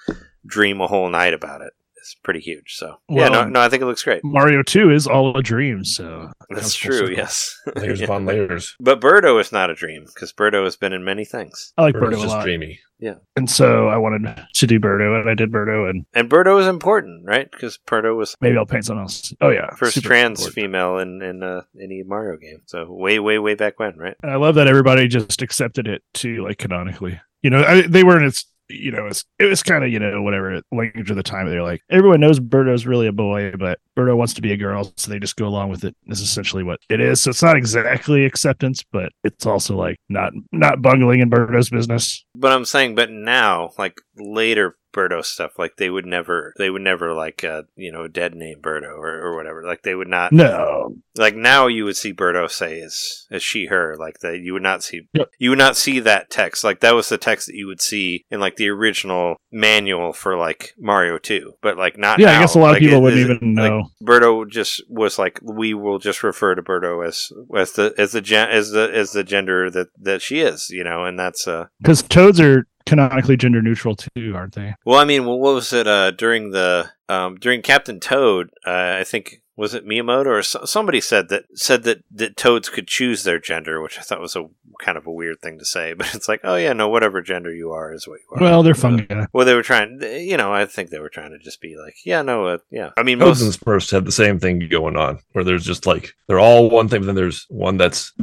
dream 0.45 0.81
a 0.81 0.87
whole 0.87 1.09
night 1.09 1.33
about 1.33 1.61
it. 1.61 1.73
It's 2.01 2.15
pretty 2.23 2.39
huge. 2.39 2.73
So 2.75 2.95
yeah, 3.09 3.29
no, 3.29 3.47
no, 3.47 3.61
I 3.61 3.69
think 3.69 3.81
it 3.83 3.85
looks 3.85 4.03
great. 4.03 4.23
Mario 4.23 4.63
Two 4.63 4.89
is 4.91 5.07
all 5.07 5.37
a 5.37 5.43
dream, 5.43 5.85
so 5.85 6.31
it 6.49 6.55
That's 6.55 6.75
true. 6.75 6.93
circle. 6.93 7.13
Yes. 7.13 7.55
Layers 7.75 7.99
Yeah. 7.99 8.05
upon 8.05 8.25
layers. 8.25 8.75
But 8.79 8.99
Birdo 8.99 9.39
is 9.39 9.51
not 9.51 9.69
a 9.69 9.75
dream 9.75 10.05
because 10.05 10.33
Birdo 10.33 10.63
has 10.63 10.75
been 10.75 10.93
in 10.93 11.03
many 11.03 11.25
things, 11.25 11.73
I 11.77 11.83
like 11.83 11.95
Birdo's 11.95 12.01
Birdo 12.01 12.17
a 12.17 12.21
just 12.23 12.27
lot, 12.35 12.43
dreamy. 12.43 12.79
Yeah, 12.99 13.15
and 13.35 13.49
so 13.49 13.87
I 13.87 13.97
wanted 13.97 14.45
to 14.53 14.67
do 14.67 14.79
Birdo, 14.79 15.19
and 15.19 15.27
I 15.27 15.33
did 15.33 15.51
Birdo, 15.51 15.89
and 15.89 16.05
and 16.13 16.29
Birdo 16.29 16.59
is 16.61 16.67
important, 16.67 17.25
right? 17.25 17.49
Because 17.51 17.79
Birdo 17.87 18.15
was 18.15 18.35
maybe 18.41 18.57
I'll 18.57 18.65
paint 18.67 18.85
something 18.85 19.01
else. 19.01 19.33
Oh 19.41 19.49
yeah, 19.49 19.73
first 19.75 19.95
super 19.95 20.07
trans 20.09 20.39
important. 20.39 20.55
female 20.55 20.97
in 20.99 21.21
in 21.23 21.41
uh, 21.41 21.61
any 21.81 22.03
Mario 22.05 22.37
game. 22.37 22.61
So 22.67 22.85
way, 22.89 23.17
way, 23.19 23.39
way 23.39 23.55
back 23.55 23.79
when, 23.79 23.97
right? 23.97 24.15
And 24.21 24.31
I 24.31 24.35
love 24.35 24.53
that 24.55 24.67
everybody 24.67 25.07
just 25.07 25.41
accepted 25.41 25.87
it 25.87 26.03
too, 26.13 26.43
like 26.43 26.59
canonically. 26.59 27.19
You 27.41 27.49
know, 27.49 27.63
I, 27.63 27.81
they 27.81 28.03
weren't. 28.03 28.25
It's 28.25 28.45
you 28.71 28.91
know, 28.91 29.07
it's, 29.07 29.23
it 29.39 29.45
was 29.45 29.63
kind 29.63 29.83
of 29.83 29.91
you 29.91 29.99
know 29.99 30.21
whatever 30.21 30.61
language 30.71 31.09
of 31.09 31.15
the 31.15 31.23
time. 31.23 31.47
They're 31.47 31.63
like 31.63 31.81
everyone 31.89 32.19
knows 32.19 32.39
Birdo's 32.39 32.85
really 32.85 33.07
a 33.07 33.11
boy, 33.11 33.51
but 33.57 33.79
Birdo 33.97 34.15
wants 34.15 34.33
to 34.35 34.41
be 34.41 34.51
a 34.51 34.57
girl, 34.57 34.91
so 34.97 35.11
they 35.11 35.19
just 35.19 35.35
go 35.35 35.47
along 35.47 35.69
with 35.69 35.83
it. 35.83 35.95
Is 36.07 36.21
essentially 36.21 36.63
what 36.63 36.79
it 36.89 36.99
is. 36.99 37.21
So 37.21 37.29
it's 37.29 37.43
not 37.43 37.57
exactly 37.57 38.25
acceptance, 38.25 38.83
but 38.91 39.11
it's 39.23 39.45
also 39.45 39.75
like 39.75 39.97
not 40.09 40.33
not 40.51 40.81
bungling 40.81 41.19
in 41.19 41.29
Birdo's 41.29 41.69
business. 41.69 42.25
But 42.35 42.51
I'm 42.51 42.65
saying, 42.65 42.95
but 42.95 43.11
now, 43.11 43.71
like 43.77 43.99
later 44.17 44.75
Birdo 44.93 45.23
stuff, 45.23 45.57
like 45.57 45.77
they 45.77 45.89
would 45.89 46.05
never, 46.05 46.53
they 46.57 46.69
would 46.69 46.81
never 46.81 47.13
like, 47.13 47.43
uh, 47.43 47.63
you 47.75 47.91
know, 47.91 48.07
dead 48.07 48.35
name 48.35 48.59
Birdo 48.61 48.97
or, 48.97 49.19
or 49.21 49.35
whatever. 49.35 49.63
Like 49.63 49.83
they 49.83 49.95
would 49.95 50.07
not, 50.07 50.31
No, 50.31 50.95
like 51.17 51.35
now 51.35 51.67
you 51.67 51.85
would 51.85 51.97
see 51.97 52.13
Birdo 52.13 52.49
say 52.49 52.81
as 52.81 53.27
as 53.31 53.43
she 53.43 53.65
her 53.67 53.95
like 53.97 54.19
that 54.19 54.39
you 54.39 54.53
would 54.53 54.61
not 54.63 54.83
see 54.83 55.01
Yep. 55.13 55.29
you 55.39 55.49
would 55.49 55.57
not 55.59 55.75
see 55.77 55.99
that 55.99 56.29
text 56.29 56.63
like 56.63 56.79
that 56.79 56.95
was 56.95 57.09
the 57.09 57.17
text 57.17 57.47
that 57.47 57.55
you 57.55 57.67
would 57.67 57.81
see 57.81 58.25
in 58.31 58.39
like 58.39 58.55
the 58.55 58.69
original 58.69 59.35
manual 59.51 60.13
for 60.13 60.37
like 60.37 60.73
Mario 60.79 61.17
2 61.17 61.53
but 61.61 61.77
like 61.77 61.97
not 61.97 62.19
yeah, 62.19 62.27
now. 62.27 62.37
I 62.37 62.41
guess 62.41 62.55
a 62.55 62.59
lot 62.59 62.73
of 62.75 62.79
people 62.79 62.97
it- 62.97 63.01
wouldn't 63.01 63.21
it- 63.21 63.31
even 63.35 63.55
like, 63.55 63.71
know. 63.71 63.83
Birdo 64.03 64.49
just 64.49 64.81
was 64.89 65.19
like 65.19 65.39
we 65.43 65.73
will 65.73 65.99
just 65.99 66.23
refer 66.23 66.55
to 66.55 66.61
Birdo 66.61 67.05
as 67.05 67.31
as 67.55 67.73
the 67.73 67.93
as 67.97 68.11
the 68.13 68.21
gen, 68.21 68.49
as 68.49 68.71
the 68.71 68.89
as 68.93 69.11
the 69.11 69.23
gender 69.23 69.69
that 69.69 69.87
that 69.99 70.21
she 70.21 70.39
is 70.39 70.69
you 70.69 70.83
know 70.83 71.03
and 71.05 71.19
that's 71.19 71.47
uh 71.47 71.67
Because 71.81 72.01
toads 72.03 72.39
are 72.39 72.67
canonically 72.85 73.37
gender 73.37 73.61
neutral 73.61 73.95
too, 73.95 74.33
aren't 74.35 74.55
they? 74.55 74.73
well 74.85 74.99
I 74.99 75.05
mean 75.05 75.25
what 75.25 75.39
was 75.39 75.73
it 75.73 75.87
uh 75.87 76.11
during 76.11 76.51
the 76.51 76.89
um 77.09 77.35
during 77.37 77.61
Captain 77.61 77.99
Toad 77.99 78.49
uh, 78.65 78.97
I 78.99 79.03
think 79.03 79.41
was 79.57 79.73
it 79.75 79.85
Miyamoto 79.85 80.27
or 80.27 80.41
so- 80.41 80.65
somebody 80.65 80.99
said 81.01 81.29
that 81.29 81.43
said 81.53 81.83
that 81.83 82.03
that 82.11 82.35
toads 82.37 82.69
could 82.69 82.87
choose 82.87 83.23
their 83.23 83.37
gender, 83.37 83.81
which 83.81 83.99
I 83.99 84.01
thought 84.01 84.21
was 84.21 84.35
a 84.35 84.45
kind 84.81 84.97
of 84.97 85.05
a 85.05 85.11
weird 85.11 85.39
thing 85.41 85.59
to 85.59 85.65
say. 85.65 85.93
But 85.97 86.15
it's 86.15 86.27
like, 86.27 86.39
oh 86.43 86.55
yeah, 86.55 86.73
no, 86.73 86.87
whatever 86.87 87.21
gender 87.21 87.53
you 87.53 87.71
are 87.71 87.93
is 87.93 88.07
what 88.07 88.19
you 88.21 88.37
are. 88.37 88.41
Well, 88.41 88.63
they're 88.63 88.71
Uh, 88.71 88.77
fungi. 88.77 89.25
Well, 89.33 89.45
they 89.45 89.53
were 89.53 89.61
trying, 89.61 89.99
you 90.01 90.37
know, 90.37 90.51
I 90.51 90.65
think 90.65 90.89
they 90.89 90.97
were 90.99 91.09
trying 91.09 91.31
to 91.31 91.37
just 91.37 91.61
be 91.61 91.75
like, 91.77 91.93
yeah, 92.05 92.23
no, 92.23 92.47
uh, 92.47 92.57
yeah. 92.71 92.91
I 92.97 93.03
mean, 93.03 93.19
Toads 93.19 93.41
most 93.43 93.55
and 93.61 93.65
Smurfs 93.65 93.91
have 93.91 94.05
the 94.05 94.11
same 94.11 94.39
thing 94.39 94.67
going 94.71 94.95
on, 94.95 95.19
where 95.33 95.43
there's 95.43 95.65
just 95.65 95.85
like 95.85 96.15
they're 96.27 96.39
all 96.39 96.69
one 96.69 96.87
thing, 96.87 97.01
but 97.01 97.07
then 97.07 97.15
there's 97.15 97.45
one 97.49 97.77
that's 97.77 98.13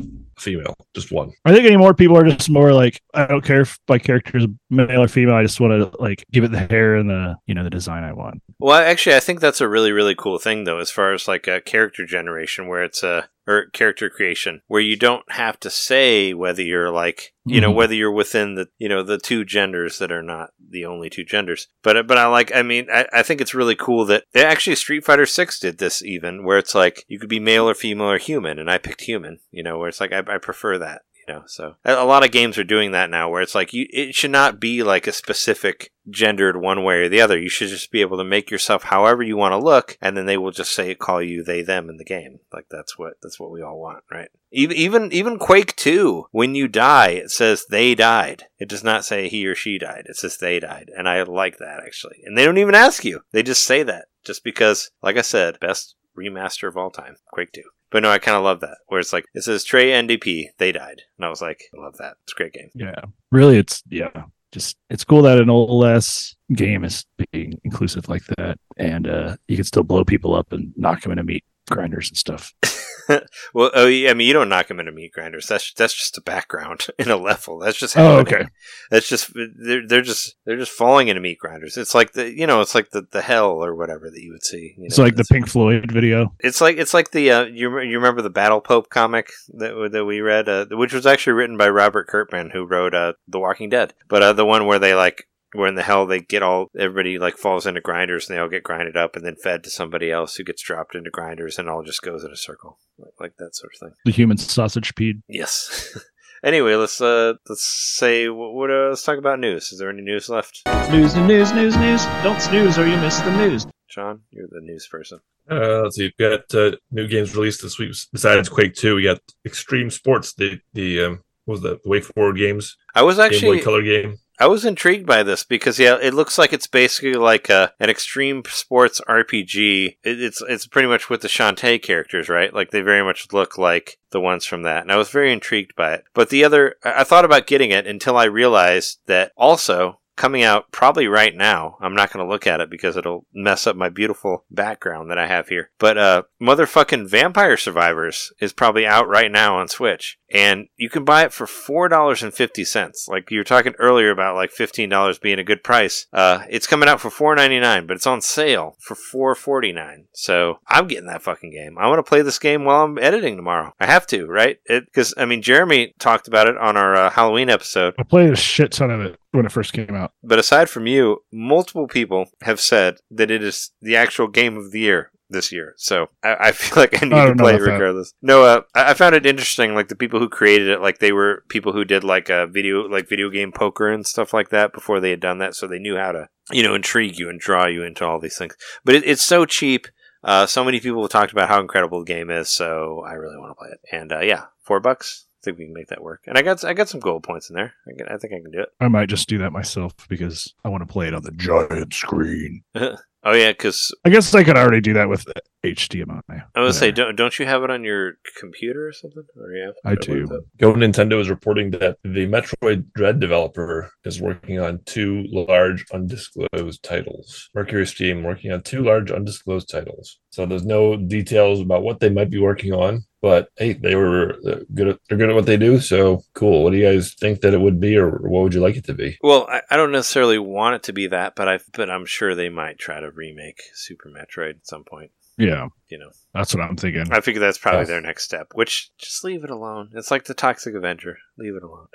female, 0.40 0.76
just 0.94 1.12
one. 1.12 1.32
I 1.44 1.52
think 1.52 1.66
anymore 1.66 1.94
people 1.94 2.16
are 2.16 2.24
just 2.24 2.50
more 2.50 2.72
like 2.72 3.00
I 3.14 3.26
don't 3.26 3.44
care 3.44 3.62
if 3.62 3.78
my 3.88 3.98
character 3.98 4.38
is 4.38 4.46
male 4.70 5.02
or 5.02 5.08
female. 5.08 5.34
I 5.34 5.42
just 5.42 5.60
want 5.60 5.72
to 5.72 6.00
like 6.00 6.24
give 6.32 6.44
it 6.44 6.52
the 6.52 6.60
hair 6.60 6.96
and 6.96 7.10
the 7.10 7.36
you 7.46 7.54
know 7.54 7.64
the 7.64 7.70
design 7.70 8.04
I 8.04 8.12
want. 8.12 8.42
Well, 8.60 8.76
actually, 8.76 9.16
I 9.16 9.20
think 9.20 9.40
that's 9.40 9.60
a 9.60 9.68
really, 9.68 9.92
really 9.92 10.16
cool 10.16 10.38
thing, 10.38 10.64
though, 10.64 10.78
as 10.78 10.90
far 10.90 11.12
as 11.12 11.28
like 11.28 11.46
a 11.46 11.60
character 11.60 12.04
generation, 12.04 12.66
where 12.66 12.82
it's 12.82 13.02
a 13.04 13.28
or 13.48 13.66
character 13.72 14.10
creation, 14.10 14.60
where 14.66 14.80
you 14.80 14.94
don't 14.94 15.24
have 15.32 15.58
to 15.60 15.70
say 15.70 16.34
whether 16.34 16.62
you're 16.62 16.90
like, 16.90 17.32
you 17.46 17.60
know, 17.62 17.72
Mhm. 17.72 17.74
whether 17.76 17.94
you're 17.94 18.12
within 18.12 18.56
the, 18.56 18.68
you 18.78 18.88
know, 18.90 19.02
the 19.02 19.16
two 19.16 19.42
genders 19.44 19.98
that 19.98 20.12
are 20.12 20.22
not 20.22 20.50
the 20.70 20.84
only 20.84 21.08
two 21.08 21.24
genders. 21.24 21.66
But, 21.82 22.06
but 22.06 22.18
I 22.18 22.26
like, 22.26 22.54
I 22.54 22.60
mean, 22.62 22.88
I, 22.92 23.06
I 23.10 23.22
think 23.22 23.40
it's 23.40 23.54
really 23.54 23.74
cool 23.74 24.04
that 24.04 24.24
actually 24.34 24.76
Street 24.76 25.04
Fighter 25.04 25.24
Six 25.24 25.58
did 25.58 25.78
this 25.78 26.02
even, 26.02 26.44
where 26.44 26.58
it's 26.58 26.74
like 26.74 27.04
you 27.08 27.18
could 27.18 27.30
be 27.30 27.40
male 27.40 27.66
or 27.68 27.74
female 27.74 28.10
or 28.10 28.18
human, 28.18 28.58
and 28.58 28.70
I 28.70 28.76
picked 28.76 29.00
human, 29.02 29.40
you 29.50 29.62
know, 29.62 29.78
where 29.78 29.88
it's 29.88 30.00
like 30.00 30.12
I, 30.12 30.18
I 30.28 30.36
prefer 30.38 30.76
that. 30.78 31.02
Know, 31.28 31.42
so 31.46 31.74
a 31.84 32.06
lot 32.06 32.24
of 32.24 32.30
games 32.30 32.56
are 32.56 32.64
doing 32.64 32.92
that 32.92 33.10
now, 33.10 33.28
where 33.28 33.42
it's 33.42 33.54
like 33.54 33.74
you, 33.74 33.86
it 33.90 34.14
should 34.14 34.30
not 34.30 34.58
be 34.58 34.82
like 34.82 35.06
a 35.06 35.12
specific 35.12 35.92
gendered 36.08 36.58
one 36.58 36.84
way 36.84 37.02
or 37.02 37.08
the 37.10 37.20
other. 37.20 37.38
You 37.38 37.50
should 37.50 37.68
just 37.68 37.90
be 37.90 38.00
able 38.00 38.16
to 38.16 38.24
make 38.24 38.50
yourself 38.50 38.84
however 38.84 39.22
you 39.22 39.36
want 39.36 39.52
to 39.52 39.58
look, 39.58 39.98
and 40.00 40.16
then 40.16 40.24
they 40.24 40.38
will 40.38 40.52
just 40.52 40.74
say 40.74 40.94
call 40.94 41.20
you 41.20 41.44
they 41.44 41.60
them 41.60 41.90
in 41.90 41.98
the 41.98 42.04
game. 42.04 42.40
Like 42.50 42.68
that's 42.70 42.98
what 42.98 43.14
that's 43.22 43.38
what 43.38 43.50
we 43.50 43.60
all 43.60 43.78
want, 43.78 44.04
right? 44.10 44.30
Even 44.52 44.74
even 44.78 45.12
even 45.12 45.38
Quake 45.38 45.76
Two, 45.76 46.28
when 46.30 46.54
you 46.54 46.66
die, 46.66 47.08
it 47.08 47.30
says 47.30 47.66
they 47.66 47.94
died. 47.94 48.44
It 48.58 48.70
does 48.70 48.82
not 48.82 49.04
say 49.04 49.28
he 49.28 49.46
or 49.46 49.54
she 49.54 49.78
died. 49.78 50.04
It 50.06 50.16
says 50.16 50.38
they 50.38 50.58
died, 50.60 50.90
and 50.96 51.06
I 51.06 51.22
like 51.24 51.58
that 51.58 51.82
actually. 51.84 52.22
And 52.24 52.38
they 52.38 52.46
don't 52.46 52.56
even 52.56 52.74
ask 52.74 53.04
you; 53.04 53.20
they 53.32 53.42
just 53.42 53.64
say 53.64 53.82
that 53.82 54.06
just 54.24 54.42
because, 54.44 54.90
like 55.02 55.18
I 55.18 55.22
said, 55.22 55.60
best 55.60 55.94
remaster 56.18 56.68
of 56.68 56.78
all 56.78 56.90
time, 56.90 57.16
Quake 57.30 57.52
Two. 57.52 57.64
But 57.90 58.02
no, 58.02 58.10
I 58.10 58.18
kind 58.18 58.36
of 58.36 58.44
love 58.44 58.60
that, 58.60 58.78
where 58.88 59.00
it's 59.00 59.12
like 59.12 59.24
it 59.34 59.42
says 59.42 59.64
Trey 59.64 59.90
NDP, 59.90 60.48
they 60.58 60.72
died, 60.72 61.02
and 61.16 61.24
I 61.24 61.30
was 61.30 61.40
like, 61.40 61.62
I 61.76 61.82
love 61.82 61.96
that. 61.98 62.16
It's 62.24 62.34
a 62.34 62.36
great 62.36 62.52
game. 62.52 62.70
Yeah, 62.74 63.00
really, 63.30 63.56
it's 63.58 63.82
yeah, 63.88 64.24
just 64.52 64.76
it's 64.90 65.04
cool 65.04 65.22
that 65.22 65.40
an 65.40 65.48
OLS 65.48 66.36
game 66.54 66.84
is 66.84 67.06
being 67.32 67.58
inclusive 67.64 68.08
like 68.08 68.24
that, 68.36 68.58
and 68.76 69.08
uh 69.08 69.36
you 69.48 69.56
can 69.56 69.64
still 69.64 69.84
blow 69.84 70.04
people 70.04 70.34
up 70.34 70.52
and 70.52 70.72
knock 70.76 71.02
them 71.02 71.12
into 71.12 71.24
meat 71.24 71.44
grinders 71.70 72.10
and 72.10 72.18
stuff. 72.18 72.52
well, 73.54 73.70
oh, 73.74 73.86
yeah, 73.86 74.10
I 74.10 74.14
mean, 74.14 74.26
you 74.26 74.32
don't 74.32 74.48
knock 74.48 74.68
them 74.68 74.80
into 74.80 74.92
meat 74.92 75.12
grinders. 75.12 75.46
That's 75.46 75.72
that's 75.72 75.94
just 75.94 76.18
a 76.18 76.20
background 76.22 76.86
in 76.98 77.10
a 77.10 77.16
level. 77.16 77.58
That's 77.58 77.78
just 77.78 77.96
Oh, 77.96 78.18
happening. 78.18 78.34
okay. 78.40 78.48
That's 78.90 79.08
just 79.08 79.32
they're 79.34 79.86
they're 79.86 80.02
just 80.02 80.36
they're 80.44 80.56
just 80.56 80.72
falling 80.72 81.08
into 81.08 81.20
meat 81.20 81.38
grinders. 81.38 81.76
It's 81.76 81.94
like 81.94 82.12
the 82.12 82.30
you 82.32 82.46
know 82.46 82.60
it's 82.60 82.74
like 82.74 82.90
the, 82.90 83.06
the 83.10 83.22
hell 83.22 83.64
or 83.64 83.74
whatever 83.74 84.10
that 84.10 84.22
you 84.22 84.32
would 84.32 84.44
see. 84.44 84.74
You 84.76 84.82
know, 84.82 84.86
It's 84.86 84.98
like 84.98 85.16
the 85.16 85.24
Pink 85.24 85.48
Floyd 85.48 85.90
video. 85.90 86.34
it's 86.40 86.60
like 86.60 86.76
it's 86.76 86.94
like 86.94 87.10
the 87.12 87.30
uh, 87.30 87.44
you 87.44 87.78
you 87.80 87.96
remember 87.98 88.22
the 88.22 88.30
Battle 88.30 88.60
Pope 88.60 88.90
comic 88.90 89.30
that 89.54 89.90
that 89.92 90.04
we 90.04 90.20
read, 90.20 90.48
uh, 90.48 90.66
which 90.70 90.92
was 90.92 91.06
actually 91.06 91.32
written 91.34 91.56
by 91.56 91.68
Robert 91.68 92.08
Kirkman, 92.08 92.50
who 92.50 92.64
wrote 92.64 92.94
uh, 92.94 93.14
The 93.26 93.38
Walking 93.40 93.68
Dead. 93.68 93.94
But 94.08 94.22
uh, 94.22 94.32
the 94.32 94.44
one 94.46 94.66
where 94.66 94.78
they 94.78 94.94
like 94.94 95.24
where 95.52 95.68
in 95.68 95.74
the 95.74 95.82
hell 95.82 96.06
they 96.06 96.20
get 96.20 96.42
all 96.42 96.70
everybody 96.78 97.18
like 97.18 97.36
falls 97.36 97.66
into 97.66 97.80
grinders 97.80 98.28
and 98.28 98.36
they 98.36 98.40
all 98.40 98.48
get 98.48 98.62
grinded 98.62 98.96
up 98.96 99.16
and 99.16 99.24
then 99.24 99.36
fed 99.36 99.64
to 99.64 99.70
somebody 99.70 100.10
else 100.10 100.36
who 100.36 100.44
gets 100.44 100.62
dropped 100.62 100.94
into 100.94 101.10
grinders 101.10 101.58
and 101.58 101.68
all 101.68 101.82
just 101.82 102.02
goes 102.02 102.24
in 102.24 102.30
a 102.30 102.36
circle 102.36 102.78
like, 102.98 103.12
like 103.18 103.36
that 103.38 103.54
sort 103.54 103.72
of 103.74 103.80
thing. 103.80 103.96
The 104.04 104.12
human 104.12 104.36
sausage 104.36 104.94
peed. 104.94 105.22
Yes. 105.28 105.98
anyway, 106.44 106.74
let's 106.74 107.00
uh 107.00 107.34
let's 107.48 107.64
say 107.64 108.28
what, 108.28 108.52
what 108.54 108.70
uh, 108.70 108.88
let's 108.90 109.02
talk 109.02 109.18
about 109.18 109.40
news. 109.40 109.72
Is 109.72 109.78
there 109.78 109.90
any 109.90 110.02
news 110.02 110.28
left? 110.28 110.62
News, 110.90 111.14
news, 111.16 111.52
news, 111.52 111.76
news. 111.76 112.04
Don't 112.22 112.40
snooze 112.40 112.78
or 112.78 112.86
you 112.86 112.96
miss 112.98 113.20
the 113.20 113.36
news. 113.36 113.66
John, 113.88 114.20
you're 114.30 114.48
the 114.50 114.60
news 114.60 114.86
person. 114.86 115.20
Uh, 115.50 115.82
let's 115.82 115.96
see. 115.96 116.12
We've 116.18 116.30
got 116.30 116.54
uh, 116.54 116.76
new 116.90 117.08
games 117.08 117.34
released 117.34 117.62
this 117.62 117.78
week. 117.78 117.94
Besides 118.12 118.50
Quake 118.50 118.74
Two, 118.74 118.96
we 118.96 119.04
got 119.04 119.20
Extreme 119.46 119.90
Sports, 119.90 120.34
the 120.34 120.60
the 120.74 121.04
um, 121.04 121.24
what 121.46 121.54
was 121.54 121.60
that 121.62 121.82
the 121.82 121.88
WayForward 121.88 122.36
games, 122.36 122.76
I 122.94 123.02
was 123.02 123.16
Game 123.16 123.24
actually 123.24 123.58
Boy 123.58 123.64
Color 123.64 123.82
game. 123.82 124.18
I 124.40 124.46
was 124.46 124.64
intrigued 124.64 125.06
by 125.06 125.22
this 125.24 125.42
because 125.42 125.78
yeah, 125.78 125.98
it 126.00 126.14
looks 126.14 126.38
like 126.38 126.52
it's 126.52 126.68
basically 126.68 127.14
like 127.14 127.48
a, 127.48 127.72
an 127.80 127.90
extreme 127.90 128.42
sports 128.46 129.00
RPG. 129.08 129.96
It, 130.04 130.22
it's 130.22 130.40
it's 130.48 130.66
pretty 130.66 130.88
much 130.88 131.10
with 131.10 131.22
the 131.22 131.28
Shantae 131.28 131.82
characters, 131.82 132.28
right? 132.28 132.54
Like 132.54 132.70
they 132.70 132.80
very 132.80 133.02
much 133.02 133.32
look 133.32 133.58
like 133.58 133.98
the 134.10 134.20
ones 134.20 134.44
from 134.44 134.62
that, 134.62 134.82
and 134.82 134.92
I 134.92 134.96
was 134.96 135.10
very 135.10 135.32
intrigued 135.32 135.74
by 135.74 135.94
it. 135.94 136.04
But 136.14 136.30
the 136.30 136.44
other, 136.44 136.76
I 136.84 137.00
I 137.00 137.04
thought 137.04 137.24
about 137.24 137.46
getting 137.46 137.70
it 137.70 137.86
until 137.86 138.16
I 138.16 138.24
realized 138.24 138.98
that 139.06 139.32
also 139.36 140.00
coming 140.18 140.42
out 140.42 140.70
probably 140.72 141.06
right 141.06 141.34
now. 141.34 141.76
I'm 141.80 141.94
not 141.94 142.12
going 142.12 142.24
to 142.24 142.30
look 142.30 142.46
at 142.46 142.60
it 142.60 142.68
because 142.68 142.96
it'll 142.96 143.24
mess 143.32 143.66
up 143.66 143.76
my 143.76 143.88
beautiful 143.88 144.44
background 144.50 145.10
that 145.10 145.18
I 145.18 145.26
have 145.26 145.48
here. 145.48 145.70
But 145.78 145.96
uh, 145.96 146.22
motherfucking 146.42 147.08
Vampire 147.08 147.56
Survivors 147.56 148.32
is 148.40 148.52
probably 148.52 148.86
out 148.86 149.08
right 149.08 149.30
now 149.30 149.58
on 149.58 149.68
Switch, 149.68 150.18
and 150.30 150.68
you 150.76 150.90
can 150.90 151.04
buy 151.04 151.24
it 151.24 151.32
for 151.32 151.46
four 151.46 151.88
dollars 151.88 152.22
and 152.22 152.34
fifty 152.34 152.64
cents. 152.64 153.06
Like 153.08 153.30
you 153.30 153.38
were 153.38 153.44
talking 153.44 153.74
earlier 153.78 154.10
about 154.10 154.34
like 154.34 154.50
fifteen 154.50 154.88
dollars 154.88 155.18
being 155.18 155.38
a 155.38 155.44
good 155.44 155.62
price. 155.64 156.06
Uh, 156.12 156.42
it's 156.50 156.66
coming 156.66 156.88
out 156.88 157.00
for 157.00 157.10
four 157.10 157.34
ninety 157.34 157.60
nine, 157.60 157.86
but 157.86 157.96
it's 157.96 158.06
on 158.06 158.20
sale 158.20 158.76
for 158.80 158.94
four 158.94 159.34
forty 159.34 159.72
nine. 159.72 160.06
So 160.12 160.58
I'm 160.66 160.88
getting 160.88 161.06
that 161.06 161.22
fucking 161.22 161.52
game. 161.52 161.78
I 161.78 161.88
want 161.88 161.98
to 161.98 162.08
play 162.08 162.22
this 162.22 162.38
game 162.38 162.64
while 162.64 162.84
I'm 162.84 162.98
editing 162.98 163.36
tomorrow. 163.36 163.72
I 163.78 163.86
have 163.86 164.06
to, 164.08 164.26
right? 164.26 164.58
Because 164.68 165.14
I 165.16 165.24
mean, 165.24 165.42
Jeremy 165.42 165.94
talked 165.98 166.28
about 166.28 166.48
it 166.48 166.58
on 166.58 166.76
our 166.76 166.94
uh, 166.94 167.10
Halloween 167.10 167.48
episode. 167.48 167.94
I 167.98 168.02
played 168.02 168.32
a 168.32 168.36
shit 168.36 168.72
ton 168.72 168.90
of 168.90 169.00
it 169.00 169.18
when 169.32 169.46
it 169.46 169.52
first 169.52 169.72
came 169.72 169.94
out. 169.94 170.12
But 170.22 170.38
aside 170.38 170.70
from 170.70 170.86
you, 170.86 171.22
multiple 171.32 171.86
people 171.86 172.26
have 172.42 172.60
said 172.60 172.98
that 173.10 173.30
it 173.30 173.42
is 173.42 173.70
the 173.80 173.96
actual 173.96 174.28
game 174.28 174.56
of 174.56 174.72
the 174.72 174.80
year 174.80 175.10
this 175.30 175.52
year. 175.52 175.74
So 175.76 176.08
I, 176.22 176.36
I 176.40 176.52
feel 176.52 176.80
like 176.80 177.02
I 177.02 177.06
need 177.06 177.14
I 177.14 177.26
to 177.26 177.34
play 177.34 177.54
it 177.54 177.56
about 177.56 177.66
that. 177.66 177.72
regardless. 177.72 178.14
No, 178.22 178.44
uh, 178.44 178.62
I 178.74 178.90
I 178.90 178.94
found 178.94 179.14
it 179.14 179.26
interesting. 179.26 179.74
Like 179.74 179.88
the 179.88 179.96
people 179.96 180.20
who 180.20 180.28
created 180.28 180.68
it, 180.68 180.80
like 180.80 180.98
they 180.98 181.12
were 181.12 181.44
people 181.48 181.72
who 181.72 181.84
did 181.84 182.04
like 182.04 182.28
a 182.28 182.46
video, 182.46 182.88
like 182.88 183.08
video 183.08 183.30
game 183.30 183.52
poker 183.52 183.88
and 183.88 184.06
stuff 184.06 184.32
like 184.32 184.48
that 184.50 184.72
before 184.72 185.00
they 185.00 185.10
had 185.10 185.20
done 185.20 185.38
that. 185.38 185.54
So 185.54 185.66
they 185.66 185.78
knew 185.78 185.96
how 185.96 186.12
to, 186.12 186.28
you 186.50 186.62
know, 186.62 186.74
intrigue 186.74 187.18
you 187.18 187.28
and 187.28 187.38
draw 187.38 187.66
you 187.66 187.82
into 187.82 188.04
all 188.04 188.18
these 188.18 188.38
things. 188.38 188.56
But 188.84 188.94
it, 188.96 189.06
it's 189.06 189.24
so 189.24 189.44
cheap. 189.44 189.88
Uh, 190.24 190.46
so 190.46 190.64
many 190.64 190.80
people 190.80 191.02
have 191.02 191.10
talked 191.10 191.32
about 191.32 191.48
how 191.48 191.60
incredible 191.60 192.00
the 192.00 192.12
game 192.12 192.30
is. 192.30 192.48
So 192.48 193.04
I 193.06 193.12
really 193.12 193.36
want 193.36 193.50
to 193.50 193.54
play 193.54 193.68
it. 193.70 193.80
And 193.92 194.12
uh, 194.12 194.20
yeah, 194.20 194.46
four 194.62 194.80
bucks. 194.80 195.26
I 195.48 195.50
think 195.50 195.58
we 195.58 195.64
can 195.66 195.74
make 195.74 195.88
that 195.88 196.02
work. 196.02 196.24
And 196.26 196.36
I 196.36 196.42
got 196.42 196.64
I 196.64 196.74
got 196.74 196.88
some 196.88 197.00
gold 197.00 197.22
points 197.22 197.48
in 197.48 197.56
there. 197.56 197.72
I, 197.86 197.96
can, 197.96 198.08
I 198.08 198.18
think 198.18 198.34
I 198.34 198.40
can 198.42 198.50
do 198.50 198.60
it. 198.60 198.68
I 198.80 198.88
might 198.88 199.08
just 199.08 199.28
do 199.28 199.38
that 199.38 199.52
myself 199.52 199.92
because 200.08 200.52
I 200.64 200.68
want 200.68 200.86
to 200.86 200.92
play 200.92 201.08
it 201.08 201.14
on 201.14 201.22
the 201.22 201.32
giant 201.32 201.94
screen. 201.94 202.62
Oh 203.24 203.32
yeah, 203.32 203.50
because 203.50 203.92
I 204.04 204.10
guess 204.10 204.32
I 204.32 204.44
could 204.44 204.56
already 204.56 204.80
do 204.80 204.92
that 204.92 205.08
with 205.08 205.26
HDMI. 205.64 206.20
I 206.54 206.60
was 206.60 206.78
say, 206.78 206.92
don't 206.92 207.16
don't 207.16 207.36
you 207.38 207.46
have 207.46 207.64
it 207.64 207.70
on 207.70 207.82
your 207.82 208.12
computer 208.38 208.86
or 208.86 208.92
something? 208.92 209.24
Or 209.36 209.52
yeah, 209.52 209.70
I 209.84 209.96
do. 209.96 210.26
GoNintendo 210.58 211.20
is 211.20 211.28
reporting 211.28 211.72
that 211.72 211.98
the 212.04 212.28
Metroid 212.28 212.92
Dread 212.94 213.18
developer 213.18 213.90
is 214.04 214.20
working 214.20 214.60
on 214.60 214.80
two 214.86 215.24
large 215.32 215.84
undisclosed 215.92 216.82
titles. 216.84 217.50
MercurySteam 217.56 218.22
working 218.22 218.52
on 218.52 218.62
two 218.62 218.82
large 218.82 219.10
undisclosed 219.10 219.68
titles. 219.68 220.20
So 220.30 220.46
there's 220.46 220.64
no 220.64 220.96
details 220.96 221.60
about 221.60 221.82
what 221.82 221.98
they 221.98 222.10
might 222.10 222.30
be 222.30 222.38
working 222.38 222.72
on. 222.72 223.04
But 223.20 223.48
hey, 223.56 223.72
they 223.72 223.96
were 223.96 224.34
uh, 224.46 224.60
good. 224.74 224.88
At, 224.88 224.98
they're 225.08 225.18
good 225.18 225.30
at 225.30 225.34
what 225.34 225.46
they 225.46 225.56
do. 225.56 225.80
So 225.80 226.22
cool. 226.34 226.62
What 226.62 226.70
do 226.70 226.78
you 226.78 226.84
guys 226.90 227.14
think 227.14 227.40
that 227.40 227.52
it 227.54 227.60
would 227.60 227.80
be, 227.80 227.96
or 227.96 228.10
what 228.28 228.42
would 228.44 228.54
you 228.54 228.60
like 228.60 228.76
it 228.76 228.84
to 228.84 228.94
be? 228.94 229.18
Well, 229.22 229.46
I, 229.50 229.62
I 229.70 229.76
don't 229.76 229.90
necessarily 229.92 230.38
want 230.38 230.76
it 230.76 230.82
to 230.84 230.92
be 230.92 231.08
that, 231.08 231.34
but 231.34 231.48
I 231.48 231.58
but 231.74 231.90
I'm 231.90 232.06
sure 232.06 232.34
they 232.34 232.48
might 232.48 232.78
try 232.78 233.00
to 233.00 233.10
remake 233.10 233.60
Super 233.74 234.08
Metroid 234.08 234.50
at 234.50 234.66
some 234.66 234.84
point. 234.84 235.10
Yeah, 235.36 235.68
You 235.88 235.98
know, 235.98 236.10
that's 236.34 236.52
what 236.52 236.64
I'm 236.64 236.76
thinking. 236.76 237.12
I 237.12 237.20
figure 237.20 237.40
that's 237.40 237.58
probably 237.58 237.82
Yeah. 237.82 237.86
their 237.86 238.00
next 238.00 238.24
step. 238.24 238.48
Which 238.54 238.90
just 238.98 239.22
leave 239.22 239.44
it 239.44 239.50
alone. 239.50 239.90
It's 239.94 240.10
like 240.10 240.24
the 240.24 240.34
Toxic 240.34 240.74
Avenger. 240.74 241.16
Leave 241.38 241.54
it 241.54 241.62
alone. 241.62 241.86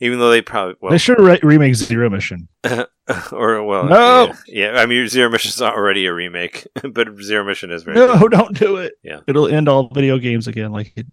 Even 0.00 0.18
though 0.18 0.30
they 0.30 0.42
probably 0.42 0.74
well, 0.80 0.90
they 0.90 0.98
should 0.98 1.20
re- 1.20 1.38
remake 1.42 1.74
Zero 1.76 2.10
Mission. 2.10 2.48
or 3.32 3.62
well, 3.64 3.84
No! 3.84 4.32
yeah, 4.46 4.72
yeah. 4.72 4.80
I 4.80 4.86
mean, 4.86 5.08
Zero 5.08 5.30
Mission's 5.30 5.60
already 5.62 6.06
a 6.06 6.12
remake, 6.14 6.66
but 6.92 7.08
Zero 7.22 7.44
Mission 7.44 7.70
is 7.70 7.82
very 7.82 7.96
No, 7.96 8.18
good. 8.18 8.32
don't 8.32 8.58
do 8.58 8.76
it. 8.76 8.94
Yeah. 9.02 9.20
it'll 9.26 9.48
end 9.48 9.68
all 9.68 9.88
video 9.92 10.18
games 10.18 10.46
again, 10.46 10.72
like 10.72 10.92
it, 10.96 11.06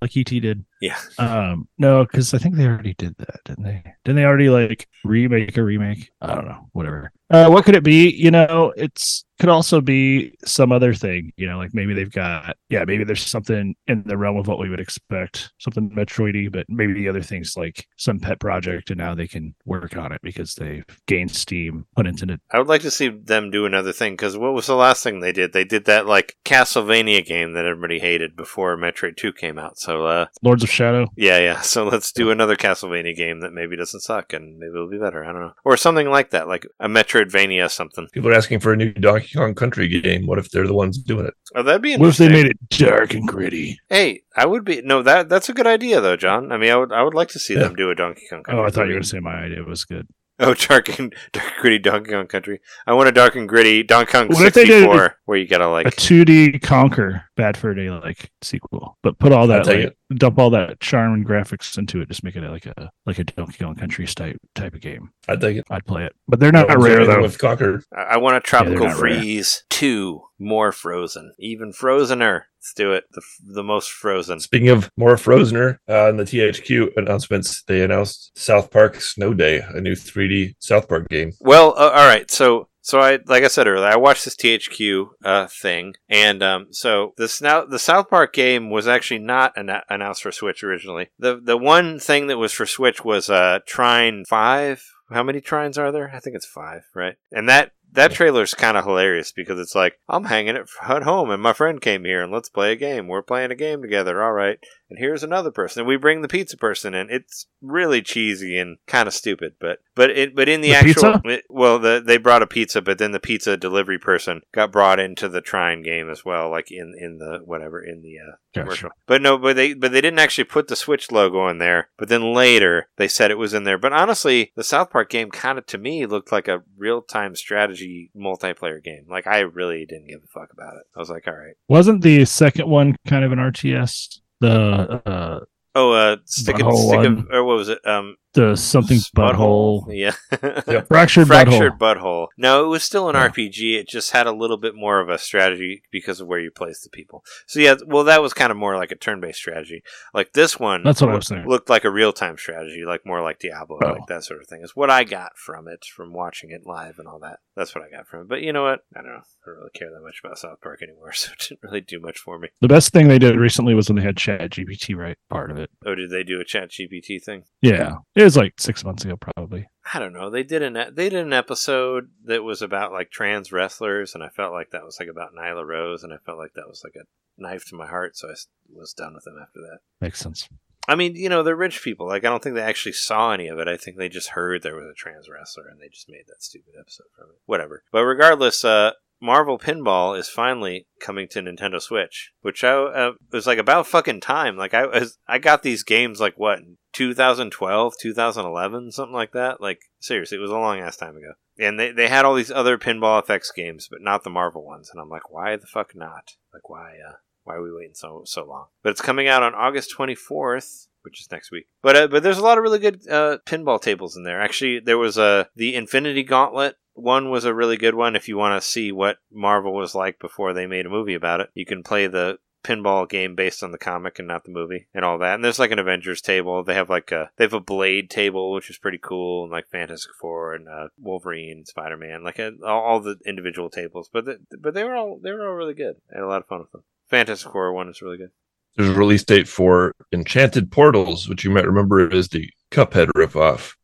like 0.00 0.16
ET 0.16 0.24
did. 0.24 0.64
Yeah. 0.80 0.98
Um, 1.18 1.68
no, 1.78 2.04
because 2.04 2.34
I 2.34 2.38
think 2.38 2.56
they 2.56 2.66
already 2.66 2.94
did 2.94 3.16
that, 3.18 3.40
didn't 3.44 3.64
they? 3.64 3.82
Didn't 4.04 4.16
they 4.16 4.24
already 4.24 4.50
like 4.50 4.88
remake 5.04 5.56
a 5.56 5.62
remake? 5.62 6.10
I 6.20 6.34
don't 6.34 6.46
know. 6.46 6.68
Whatever. 6.72 7.10
Uh, 7.30 7.48
what 7.48 7.64
could 7.64 7.74
it 7.74 7.82
be? 7.82 8.10
You 8.10 8.30
know, 8.30 8.72
it's 8.76 9.24
could 9.40 9.48
also 9.48 9.80
be 9.80 10.32
some 10.44 10.70
other 10.70 10.92
thing. 10.94 11.32
You 11.36 11.48
know, 11.48 11.56
like 11.56 11.72
maybe 11.74 11.94
they've 11.94 12.10
got 12.10 12.56
yeah, 12.68 12.84
maybe 12.84 13.02
there's 13.02 13.26
something 13.26 13.74
in 13.86 14.02
the 14.04 14.16
realm 14.18 14.36
of 14.36 14.46
what 14.46 14.58
we 14.58 14.68
would 14.68 14.78
expect, 14.78 15.50
something 15.58 15.90
Metroidy, 15.90 16.52
but 16.52 16.66
maybe 16.68 16.92
the 16.92 17.08
other 17.08 17.22
things 17.22 17.56
like 17.56 17.86
some 17.96 18.20
pet 18.20 18.38
project, 18.40 18.90
and 18.90 18.98
now 18.98 19.14
they 19.14 19.26
can 19.26 19.54
work 19.64 19.96
on 19.96 20.12
it 20.12 20.20
because 20.22 20.54
they've 20.54 20.84
gained 21.06 21.33
steam, 21.34 21.86
put 21.96 22.06
into 22.06 22.32
it. 22.32 22.40
I 22.52 22.58
would 22.58 22.68
like 22.68 22.82
to 22.82 22.90
see 22.90 23.08
them 23.08 23.50
do 23.50 23.66
another 23.66 23.92
thing 23.92 24.14
because 24.14 24.36
what 24.36 24.54
was 24.54 24.66
the 24.66 24.74
last 24.76 25.02
thing 25.02 25.20
they 25.20 25.32
did? 25.32 25.52
They 25.52 25.64
did 25.64 25.84
that 25.86 26.06
like 26.06 26.36
Castlevania 26.44 27.24
game 27.24 27.52
that 27.52 27.64
everybody 27.64 27.98
hated 27.98 28.36
before 28.36 28.76
Metroid 28.76 29.16
Two 29.16 29.32
came 29.32 29.58
out. 29.58 29.78
So 29.78 30.06
uh, 30.06 30.26
Lords 30.42 30.62
of 30.62 30.70
Shadow. 30.70 31.08
yeah, 31.16 31.38
yeah. 31.38 31.60
So 31.60 31.84
let's 31.84 32.12
do 32.12 32.30
another 32.30 32.56
Castlevania 32.56 33.16
game 33.16 33.40
that 33.40 33.52
maybe 33.52 33.76
doesn't 33.76 34.00
suck 34.00 34.32
and 34.32 34.58
maybe 34.58 34.72
it'll 34.74 34.88
be 34.90 34.98
better. 34.98 35.24
I 35.24 35.32
don't 35.32 35.40
know, 35.40 35.52
or 35.64 35.76
something 35.76 36.08
like 36.08 36.30
that, 36.30 36.48
like 36.48 36.66
a 36.80 36.88
Metroidvania 36.88 37.70
something. 37.70 38.06
People 38.12 38.30
are 38.30 38.34
asking 38.34 38.60
for 38.60 38.72
a 38.72 38.76
new 38.76 38.92
Donkey 38.92 39.36
Kong 39.36 39.54
Country 39.54 39.88
game. 39.88 40.26
What 40.26 40.38
if 40.38 40.50
they're 40.50 40.66
the 40.66 40.74
ones 40.74 40.98
doing 40.98 41.26
it? 41.26 41.34
Oh, 41.54 41.62
that'd 41.62 41.82
be 41.82 41.96
What 41.96 42.10
if 42.10 42.16
they 42.18 42.28
made 42.28 42.46
it 42.46 42.58
dark 42.70 43.14
and 43.14 43.26
gritty? 43.26 43.78
Hey, 43.88 44.22
I 44.36 44.46
would 44.46 44.64
be 44.64 44.82
no 44.82 45.02
that 45.02 45.28
that's 45.28 45.48
a 45.48 45.54
good 45.54 45.66
idea 45.66 46.00
though, 46.00 46.16
John. 46.16 46.52
I 46.52 46.56
mean, 46.58 46.70
I 46.70 46.76
would 46.76 46.92
I 46.92 47.02
would 47.02 47.14
like 47.14 47.28
to 47.30 47.38
see 47.38 47.54
Yeah. 47.54 47.60
them 47.60 47.74
do 47.76 47.90
a 47.90 47.94
Donkey 47.94 48.26
Kong. 48.30 48.42
Country 48.42 48.60
Oh, 48.60 48.64
I 48.64 48.70
thought 48.70 48.82
you 48.88 48.94
were 48.94 48.94
movie. 48.94 48.94
going 48.94 49.02
to 49.02 49.08
say 49.08 49.20
my 49.20 49.34
idea 49.44 49.62
was 49.64 49.84
good. 49.84 50.06
Oh, 50.44 50.54
dark 50.68 50.98
and 50.98 51.14
dark 51.32 51.52
gritty 51.60 51.78
Donkey 51.78 52.10
Kong 52.10 52.26
Country. 52.26 52.60
I 52.86 52.92
want 52.92 53.08
a 53.08 53.12
dark 53.12 53.34
and 53.36 53.48
gritty 53.48 53.82
Donkey 53.82 54.12
Kong 54.12 54.28
What 54.28 54.46
if 54.46 54.54
they 54.54 54.64
sixty 54.64 54.80
did 54.80 54.84
four 54.84 55.16
where 55.24 55.38
you 55.38 55.46
gotta 55.46 55.68
like 55.68 55.86
a 55.86 55.90
2D 55.90 56.60
Conker 56.60 57.24
Bad 57.36 57.56
Fur 57.56 57.74
Day 57.74 57.90
like 57.90 58.30
sequel, 58.42 58.98
but 59.02 59.18
put 59.18 59.32
all 59.32 59.46
that 59.46 59.60
I'll 59.60 59.64
take 59.64 59.84
like, 59.84 60.18
dump 60.18 60.38
all 60.38 60.50
that 60.50 60.80
charm 60.80 61.14
and 61.14 61.26
graphics 61.26 61.78
into 61.78 62.00
it. 62.00 62.08
Just 62.08 62.22
make 62.24 62.36
it 62.36 62.42
like 62.42 62.66
a 62.66 62.90
like 63.06 63.18
a 63.18 63.24
Donkey 63.24 63.64
Kong 63.64 63.74
Country 63.74 64.06
type 64.06 64.38
type 64.54 64.74
of 64.74 64.80
game. 64.80 65.10
I'd 65.28 65.40
think 65.40 65.58
it. 65.58 65.66
I'd 65.70 65.86
play 65.86 66.04
it, 66.04 66.14
but 66.28 66.40
they're 66.40 66.52
not 66.52 66.68
No 66.68 66.76
rare 66.76 67.06
though. 67.06 67.22
With 67.22 67.38
Conker, 67.38 67.82
I 67.96 68.14
I 68.14 68.16
want 68.18 68.36
a 68.36 68.36
they're 68.36 68.40
tropical 68.40 68.86
not 68.86 69.00
rare. 69.00 69.18
freeze 69.18 69.64
two 69.70 70.22
more 70.38 70.72
frozen, 70.72 71.32
even 71.38 71.72
frozener. 71.72 72.42
Let's 72.64 72.72
do 72.72 72.92
it. 72.92 73.04
The 73.12 73.20
the 73.46 73.62
most 73.62 73.92
frozen. 73.92 74.40
Speaking 74.40 74.70
of 74.70 74.90
more 74.96 75.16
Frozener, 75.16 75.76
uh, 75.86 76.08
in 76.08 76.16
the 76.16 76.24
THQ 76.24 76.96
announcements, 76.96 77.62
they 77.64 77.82
announced 77.82 78.32
South 78.38 78.70
Park 78.70 79.02
Snow 79.02 79.34
Day, 79.34 79.60
a 79.60 79.82
new 79.82 79.92
3D 79.92 80.54
South 80.60 80.88
Park 80.88 81.10
game. 81.10 81.32
Well, 81.40 81.74
uh, 81.76 81.90
all 81.90 82.06
right. 82.06 82.30
So, 82.30 82.70
so 82.80 83.00
I 83.00 83.18
like 83.26 83.44
I 83.44 83.48
said 83.48 83.66
earlier, 83.66 83.86
I 83.86 83.98
watched 83.98 84.24
this 84.24 84.34
THQ 84.34 85.08
uh, 85.22 85.46
thing, 85.48 85.92
and 86.08 86.42
um, 86.42 86.68
so 86.70 87.12
this 87.18 87.42
now 87.42 87.66
the 87.66 87.78
South 87.78 88.08
Park 88.08 88.32
game 88.32 88.70
was 88.70 88.88
actually 88.88 89.20
not 89.20 89.52
an- 89.56 89.82
announced 89.90 90.22
for 90.22 90.32
Switch 90.32 90.64
originally. 90.64 91.10
The 91.18 91.38
the 91.38 91.58
one 91.58 91.98
thing 91.98 92.28
that 92.28 92.38
was 92.38 92.54
for 92.54 92.64
Switch 92.64 93.04
was 93.04 93.28
uh, 93.28 93.58
Trine 93.66 94.24
Five. 94.26 94.82
How 95.10 95.22
many 95.22 95.42
trines 95.42 95.76
are 95.76 95.92
there? 95.92 96.10
I 96.14 96.18
think 96.18 96.34
it's 96.34 96.46
five, 96.46 96.84
right? 96.94 97.16
And 97.30 97.46
that 97.46 97.72
that 97.94 98.12
trailer's 98.12 98.54
kind 98.54 98.76
of 98.76 98.84
hilarious 98.84 99.32
because 99.32 99.58
it's 99.58 99.74
like 99.74 99.98
I'm 100.08 100.24
hanging 100.24 100.56
at 100.56 100.68
home, 101.04 101.30
and 101.30 101.42
my 101.42 101.52
friend 101.52 101.80
came 101.80 102.04
here, 102.04 102.22
and 102.22 102.32
let's 102.32 102.48
play 102.48 102.72
a 102.72 102.76
game. 102.76 103.08
We're 103.08 103.22
playing 103.22 103.50
a 103.50 103.56
game 103.56 103.82
together, 103.82 104.22
all 104.22 104.32
right. 104.32 104.58
And 104.90 104.98
here's 104.98 105.22
another 105.22 105.50
person, 105.50 105.80
and 105.80 105.88
we 105.88 105.96
bring 105.96 106.20
the 106.22 106.28
pizza 106.28 106.56
person 106.58 106.92
in. 106.94 107.08
It's 107.10 107.46
really 107.62 108.02
cheesy 108.02 108.58
and 108.58 108.76
kind 108.86 109.06
of 109.08 109.14
stupid, 109.14 109.54
but 109.58 109.78
but 109.94 110.10
it 110.10 110.36
but 110.36 110.48
in 110.48 110.60
the, 110.60 110.68
The 110.70 110.74
actual 110.76 111.20
it- 111.24 111.44
well, 111.48 111.78
the, 111.78 112.02
they 112.04 112.18
brought 112.18 112.42
a 112.42 112.46
pizza, 112.46 112.82
but 112.82 112.98
then 112.98 113.12
the 113.12 113.18
pizza 113.20 113.56
delivery 113.56 113.98
person 113.98 114.42
got 114.52 114.70
brought 114.70 115.00
into 115.00 115.28
the 115.28 115.40
Trine 115.40 115.82
game 115.82 116.10
as 116.10 116.24
well, 116.24 116.50
like 116.50 116.70
in 116.70 116.94
in 117.00 117.16
the 117.18 117.40
whatever 117.44 117.82
in 117.82 118.02
the 118.02 118.16
uh, 118.18 118.36
Gotcha. 118.54 118.64
commercial. 118.64 118.90
But 119.06 119.22
no, 119.22 119.38
but 119.38 119.56
they 119.56 119.72
but 119.72 119.90
they 119.92 120.02
didn't 120.02 120.18
actually 120.18 120.44
put 120.44 120.68
the 120.68 120.76
Switch 120.76 121.10
logo 121.10 121.48
in 121.48 121.58
there. 121.58 121.88
But 121.96 122.08
then 122.10 122.34
later 122.34 122.88
they 122.98 123.08
said 123.08 123.30
it 123.30 123.38
was 123.38 123.54
in 123.54 123.64
there. 123.64 123.78
But 123.78 123.94
honestly, 123.94 124.52
the 124.54 124.62
South 124.64 124.90
Park 124.90 125.08
game 125.08 125.30
kind 125.30 125.56
of 125.58 125.64
to 125.66 125.78
me 125.78 126.04
looked 126.04 126.30
like 126.30 126.46
a 126.46 126.62
real 126.76 127.00
time 127.00 127.34
strategy 127.36 128.10
multiplayer 128.14 128.84
game. 128.84 129.06
Like 129.08 129.26
I 129.26 129.40
really 129.40 129.86
didn't 129.86 130.08
give 130.08 130.20
a 130.22 130.26
fuck 130.26 130.52
about 130.52 130.74
it. 130.76 130.82
I 130.94 130.98
was 130.98 131.08
like, 131.10 131.26
all 131.26 131.34
right. 131.34 131.54
Wasn't 131.68 132.02
the 132.02 132.24
second 132.26 132.68
one 132.68 132.96
kind 133.08 133.24
of 133.24 133.32
an 133.32 133.38
RTS? 133.38 134.18
The 134.44 135.02
uh 135.06 135.40
Oh, 135.76 135.90
uh, 135.92 136.16
stick 136.24 136.60
it, 136.60 136.62
stick 136.76 136.98
one. 136.98 137.26
or 137.32 137.42
what 137.44 137.56
was 137.56 137.68
it? 137.68 137.84
Um, 137.84 138.16
the 138.34 138.56
something 138.56 138.98
butthole, 139.16 139.84
Yeah. 139.88 140.10
fractured, 140.82 141.26
Fractured 141.28 141.72
butthole. 141.78 141.96
butthole. 142.00 142.26
No, 142.36 142.64
it 142.64 142.68
was 142.68 142.84
still 142.84 143.08
an 143.08 143.14
Yeah. 143.14 143.28
RPG. 143.28 143.74
It 143.80 143.88
just 143.88 144.12
had 144.12 144.26
a 144.26 144.32
little 144.32 144.56
bit 144.56 144.74
more 144.74 145.00
of 145.00 145.08
a 145.08 145.18
strategy 145.18 145.82
because 145.90 146.20
of 146.20 146.26
where 146.26 146.38
you 146.40 146.50
place 146.50 146.82
the 146.82 146.90
people. 146.90 147.24
So 147.46 147.60
yeah, 147.60 147.74
well, 147.86 148.04
that 148.04 148.22
was 148.22 148.34
kind 148.34 148.50
of 148.50 148.56
more 148.56 148.76
like 148.76 148.90
a 148.92 148.96
turn-based 148.96 149.38
strategy. 149.38 149.82
Like 150.12 150.32
this 150.32 150.58
one, 150.58 150.82
That's 150.84 151.00
what 151.00 151.08
I 151.10 151.12
loo- 151.12 151.18
was 151.18 151.26
saying. 151.28 151.46
Looked 151.48 151.70
like 151.70 151.84
a 151.84 151.90
real-time 151.90 152.36
strategy, 152.36 152.84
like 152.86 153.06
more 153.06 153.22
like 153.22 153.38
Diablo, 153.38 153.78
Oh. 153.82 153.92
like 153.92 154.06
that 154.08 154.24
sort 154.24 154.40
of 154.40 154.46
thing. 154.48 154.62
Is 154.62 154.76
what 154.76 154.90
I 154.90 155.04
got 155.04 155.36
from 155.36 155.68
it, 155.68 155.84
from 155.84 156.12
watching 156.12 156.50
it 156.50 156.62
live 156.66 156.98
and 156.98 157.08
all 157.08 157.18
that. 157.20 157.38
That's 157.56 157.74
what 157.74 157.84
I 157.84 157.90
got 157.96 158.06
from 158.08 158.22
it. 158.22 158.28
But 158.28 158.42
you 158.42 158.52
know 158.52 158.64
what? 158.64 158.80
I 158.96 159.00
don't 159.02 159.12
know. 159.12 159.18
I 159.22 159.46
don't 159.46 159.56
really 159.58 159.70
care 159.74 159.90
that 159.90 160.02
much 160.02 160.20
about 160.24 160.38
South 160.38 160.60
Park 160.62 160.82
anymore, 160.82 161.12
so 161.14 161.32
it 161.32 161.38
didn't 161.48 161.60
really 161.62 161.80
do 161.80 162.00
much 162.00 162.18
for 162.18 162.38
me. 162.38 162.48
The 162.60 162.68
best 162.68 162.92
thing 162.92 163.08
they 163.08 163.18
did 163.18 163.36
recently 163.36 163.74
was 163.74 163.88
when 163.88 163.96
they 163.96 164.02
had 164.02 164.16
ChatGPT 164.16 164.96
right 164.96 165.16
part 165.30 165.50
of 165.50 165.58
it. 165.58 165.70
Oh, 165.86 165.94
did 165.94 166.10
they 166.10 166.22
do 166.24 166.40
a 166.40 166.44
ChatGPT 166.44 167.22
thing? 167.22 167.44
Yeah, 167.62 167.96
it 168.24 168.28
was 168.28 168.36
like 168.38 168.54
six 168.58 168.82
months 168.84 169.04
ago, 169.04 169.18
probably. 169.18 169.68
I 169.92 169.98
don't 169.98 170.14
know. 170.14 170.30
They 170.30 170.42
did 170.42 170.62
an 170.62 170.72
they 170.94 171.10
did 171.10 171.26
an 171.26 171.34
episode 171.34 172.08
that 172.24 172.42
was 172.42 172.62
about 172.62 172.90
like 172.90 173.10
trans 173.10 173.52
wrestlers, 173.52 174.14
and 174.14 174.24
I 174.24 174.30
felt 174.30 174.54
like 174.54 174.70
that 174.70 174.84
was 174.84 174.96
like 174.98 175.10
about 175.10 175.34
Nyla 175.34 175.66
Rose, 175.66 176.02
and 176.02 176.12
I 176.12 176.16
felt 176.24 176.38
like 176.38 176.54
that 176.54 176.66
was 176.66 176.82
like 176.82 176.94
a 176.96 177.04
knife 177.36 177.66
to 177.66 177.76
my 177.76 177.86
heart, 177.86 178.16
so 178.16 178.28
I 178.28 178.34
was 178.72 178.94
done 178.94 179.12
with 179.12 179.24
them 179.24 179.36
after 179.40 179.60
that. 179.60 179.80
Makes 180.00 180.20
sense. 180.20 180.48
I 180.88 180.94
mean, 180.94 181.16
you 181.16 181.28
know, 181.28 181.42
they're 181.42 181.56
rich 181.56 181.82
people. 181.82 182.06
Like, 182.06 182.24
I 182.24 182.28
don't 182.28 182.42
think 182.42 182.54
they 182.54 182.62
actually 182.62 182.92
saw 182.92 183.32
any 183.32 183.48
of 183.48 183.58
it. 183.58 183.68
I 183.68 183.76
think 183.76 183.96
they 183.96 184.10
just 184.10 184.30
heard 184.30 184.62
there 184.62 184.76
was 184.76 184.84
a 184.84 184.94
trans 184.94 185.30
wrestler 185.30 185.66
and 185.66 185.80
they 185.80 185.88
just 185.88 186.10
made 186.10 186.24
that 186.28 186.42
stupid 186.42 186.74
episode 186.78 187.06
from 187.16 187.30
it. 187.30 187.36
Whatever. 187.46 187.84
But 187.90 188.04
regardless, 188.04 188.66
uh, 188.66 188.92
Marvel 189.24 189.58
Pinball 189.58 190.18
is 190.18 190.28
finally 190.28 190.86
coming 191.00 191.26
to 191.28 191.40
Nintendo 191.40 191.80
Switch, 191.80 192.32
which 192.42 192.62
I 192.62 192.74
uh, 192.74 193.12
was 193.32 193.46
like 193.46 193.56
about 193.56 193.86
fucking 193.86 194.20
time. 194.20 194.58
Like 194.58 194.74
I 194.74 194.84
was, 194.84 195.16
I 195.26 195.38
got 195.38 195.62
these 195.62 195.82
games 195.82 196.20
like 196.20 196.34
what 196.36 196.58
2012, 196.92 197.94
2011, 197.98 198.92
something 198.92 199.14
like 199.14 199.32
that. 199.32 199.62
Like 199.62 199.80
seriously, 199.98 200.36
it 200.36 200.42
was 200.42 200.50
a 200.50 200.58
long 200.58 200.78
ass 200.78 200.98
time 200.98 201.16
ago. 201.16 201.32
And 201.58 201.80
they 201.80 201.90
they 201.90 202.08
had 202.08 202.26
all 202.26 202.34
these 202.34 202.50
other 202.50 202.76
Pinball 202.76 203.22
effects 203.22 203.50
games, 203.50 203.88
but 203.90 204.02
not 204.02 204.24
the 204.24 204.30
Marvel 204.30 204.62
ones. 204.62 204.90
And 204.92 205.00
I'm 205.00 205.08
like, 205.08 205.32
why 205.32 205.56
the 205.56 205.66
fuck 205.66 205.96
not? 205.96 206.32
Like 206.52 206.68
why? 206.68 206.90
Uh, 207.08 207.14
why 207.44 207.54
are 207.54 207.62
we 207.62 207.72
waiting 207.72 207.94
so 207.94 208.22
so 208.26 208.44
long? 208.44 208.66
But 208.82 208.90
it's 208.90 209.00
coming 209.00 209.26
out 209.26 209.42
on 209.42 209.54
August 209.54 209.94
24th, 209.96 210.88
which 211.00 211.22
is 211.22 211.30
next 211.30 211.50
week. 211.50 211.66
But 211.80 211.96
uh, 211.96 212.08
but 212.08 212.22
there's 212.22 212.38
a 212.38 212.44
lot 212.44 212.58
of 212.58 212.62
really 212.62 212.78
good 212.78 213.08
uh, 213.08 213.38
pinball 213.46 213.80
tables 213.80 214.18
in 214.18 214.24
there. 214.24 214.42
Actually, 214.42 214.80
there 214.80 214.98
was 214.98 215.16
a 215.16 215.22
uh, 215.22 215.44
the 215.56 215.74
Infinity 215.74 216.24
Gauntlet 216.24 216.76
one 216.94 217.30
was 217.30 217.44
a 217.44 217.54
really 217.54 217.76
good 217.76 217.94
one. 217.94 218.16
If 218.16 218.28
you 218.28 218.36
want 218.36 218.60
to 218.60 218.66
see 218.66 218.90
what 218.92 219.18
Marvel 219.32 219.74
was 219.74 219.94
like 219.94 220.18
before 220.18 220.52
they 220.52 220.66
made 220.66 220.86
a 220.86 220.90
movie 220.90 221.14
about 221.14 221.40
it, 221.40 221.50
you 221.54 221.66
can 221.66 221.82
play 221.82 222.06
the 222.06 222.38
pinball 222.64 223.06
game 223.06 223.34
based 223.34 223.62
on 223.62 223.72
the 223.72 223.78
comic 223.78 224.18
and 224.18 224.26
not 224.26 224.44
the 224.44 224.50
movie 224.50 224.86
and 224.94 225.04
all 225.04 225.18
that. 225.18 225.34
And 225.34 225.44
there's 225.44 225.58
like 225.58 225.70
an 225.70 225.78
Avengers 225.78 226.22
table. 226.22 226.62
They 226.64 226.74
have 226.74 226.88
like 226.88 227.12
a 227.12 227.30
they 227.36 227.44
have 227.44 227.52
a 227.52 227.60
Blade 227.60 228.08
table, 228.08 228.52
which 228.52 228.70
is 228.70 228.78
pretty 228.78 228.98
cool, 228.98 229.42
and 229.44 229.52
like 229.52 229.68
Fantastic 229.68 230.12
Four 230.18 230.54
and 230.54 230.68
uh, 230.68 230.88
Wolverine, 230.98 231.64
Spider 231.66 231.96
Man, 231.98 232.24
like 232.24 232.40
uh, 232.40 232.52
all, 232.64 232.82
all 232.82 233.00
the 233.00 233.16
individual 233.26 233.68
tables. 233.68 234.08
But 234.12 234.24
the, 234.24 234.38
but 234.58 234.72
they 234.74 234.84
were 234.84 234.94
all 234.96 235.18
they 235.22 235.32
were 235.32 235.46
all 235.48 235.54
really 235.54 235.74
good. 235.74 235.96
I 236.10 236.16
had 236.16 236.24
a 236.24 236.28
lot 236.28 236.40
of 236.40 236.46
fun 236.46 236.60
with 236.60 236.72
them. 236.72 236.84
Fantastic 237.10 237.52
Four 237.52 237.72
one 237.74 237.88
is 237.88 238.00
really 238.00 238.16
good. 238.16 238.30
There's 238.76 238.88
a 238.90 238.94
release 238.94 239.22
date 239.24 239.46
for 239.46 239.94
Enchanted 240.10 240.72
Portals, 240.72 241.28
which 241.28 241.44
you 241.44 241.50
might 241.50 241.66
remember 241.66 242.08
is 242.10 242.28
the 242.28 242.48
Cuphead 242.72 243.08
ripoff. 243.14 243.74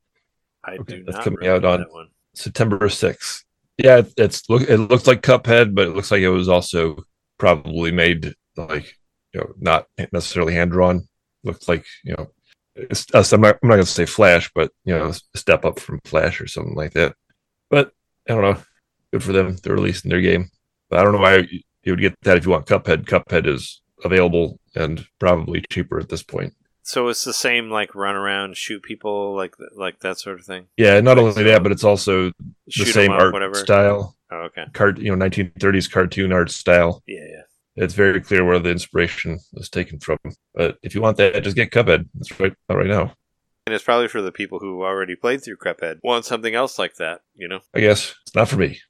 I 0.64 0.72
Okay, 0.76 0.96
do 0.96 1.04
that's 1.04 1.22
coming 1.24 1.46
out 1.46 1.64
on- 1.64 1.80
that 1.80 1.92
one. 1.92 2.08
September 2.40 2.78
6th. 2.88 3.44
Yeah, 3.78 3.98
it- 3.98 4.12
it's 4.16 4.48
look 4.50 4.62
it 4.62 4.76
looks 4.78 5.06
like 5.06 5.22
Cuphead, 5.22 5.74
but 5.74 5.88
it 5.88 5.94
looks 5.96 6.10
like 6.10 6.22
it 6.22 6.28
was 6.30 6.48
also 6.48 7.04
probably 7.38 7.90
made 7.92 8.34
like 8.56 8.94
you 9.32 9.40
know 9.40 9.52
not 9.58 9.86
necessarily 10.12 10.54
hand 10.54 10.72
drawn. 10.72 11.08
Looks 11.44 11.68
like 11.68 11.84
you 12.04 12.14
know 12.16 12.30
uh, 13.14 13.24
I'm 13.32 13.40
not 13.40 13.58
I'm 13.62 13.68
not 13.68 13.76
gonna 13.76 13.86
say 13.86 14.06
Flash, 14.06 14.50
but 14.54 14.70
you 14.84 14.94
know 14.94 15.12
step 15.34 15.64
up 15.64 15.78
from 15.80 16.00
Flash 16.04 16.40
or 16.40 16.46
something 16.46 16.74
like 16.74 16.92
that. 16.92 17.14
But 17.70 17.92
I 18.28 18.34
don't 18.34 18.42
know. 18.42 18.62
Good 19.12 19.22
for 19.22 19.32
them. 19.32 19.56
They're 19.62 19.74
releasing 19.74 20.10
their 20.10 20.20
game. 20.20 20.50
But 20.88 20.98
I 21.00 21.02
don't 21.02 21.12
know 21.12 21.20
why 21.20 21.46
you 21.82 21.92
would 21.92 22.00
get 22.00 22.14
that 22.22 22.36
if 22.36 22.44
you 22.44 22.50
want 22.52 22.66
Cuphead. 22.66 23.06
Cuphead 23.06 23.46
is 23.46 23.80
available 24.04 24.60
and 24.74 25.04
probably 25.18 25.64
cheaper 25.70 25.98
at 25.98 26.08
this 26.08 26.22
point. 26.22 26.54
So 26.82 27.08
it's 27.08 27.24
the 27.24 27.32
same 27.32 27.70
like 27.70 27.94
run 27.94 28.16
around, 28.16 28.56
shoot 28.56 28.82
people, 28.82 29.34
like 29.36 29.54
like 29.76 30.00
that 30.00 30.18
sort 30.18 30.40
of 30.40 30.46
thing. 30.46 30.66
Yeah, 30.76 31.00
not 31.00 31.16
Like, 31.18 31.26
only 31.26 31.42
that, 31.44 31.62
but 31.62 31.72
it's 31.72 31.84
also 31.84 32.32
the 32.66 32.84
same 32.84 33.12
up, 33.12 33.20
art 33.20 33.32
whatever. 33.32 33.54
style, 33.54 34.16
Oh, 34.32 34.36
okay. 34.46 34.64
cart 34.72 34.98
you 34.98 35.14
know 35.14 35.24
1930s 35.26 35.90
cartoon 35.90 36.32
art 36.32 36.50
style. 36.50 37.02
Yeah, 37.06 37.20
yeah. 37.28 37.42
It's 37.76 37.94
very 37.94 38.20
clear 38.20 38.44
where 38.44 38.58
the 38.58 38.70
inspiration 38.70 39.38
was 39.52 39.68
taken 39.68 40.00
from. 40.00 40.18
But 40.54 40.78
if 40.82 40.94
you 40.94 41.00
want 41.00 41.16
that, 41.18 41.42
just 41.44 41.56
get 41.56 41.70
Cuphead. 41.70 42.08
It's 42.18 42.38
right 42.40 42.52
right 42.68 42.86
now. 42.86 43.14
And 43.66 43.74
it's 43.74 43.84
probably 43.84 44.08
for 44.08 44.20
the 44.22 44.32
people 44.32 44.58
who 44.58 44.82
already 44.82 45.14
played 45.14 45.44
through 45.44 45.58
Cuphead. 45.58 45.98
Want 46.02 46.24
something 46.24 46.54
else 46.54 46.78
like 46.78 46.96
that, 46.96 47.20
you 47.34 47.46
know? 47.46 47.60
I 47.74 47.80
guess 47.80 48.14
it's 48.26 48.34
not 48.34 48.48
for 48.48 48.56
me. 48.56 48.80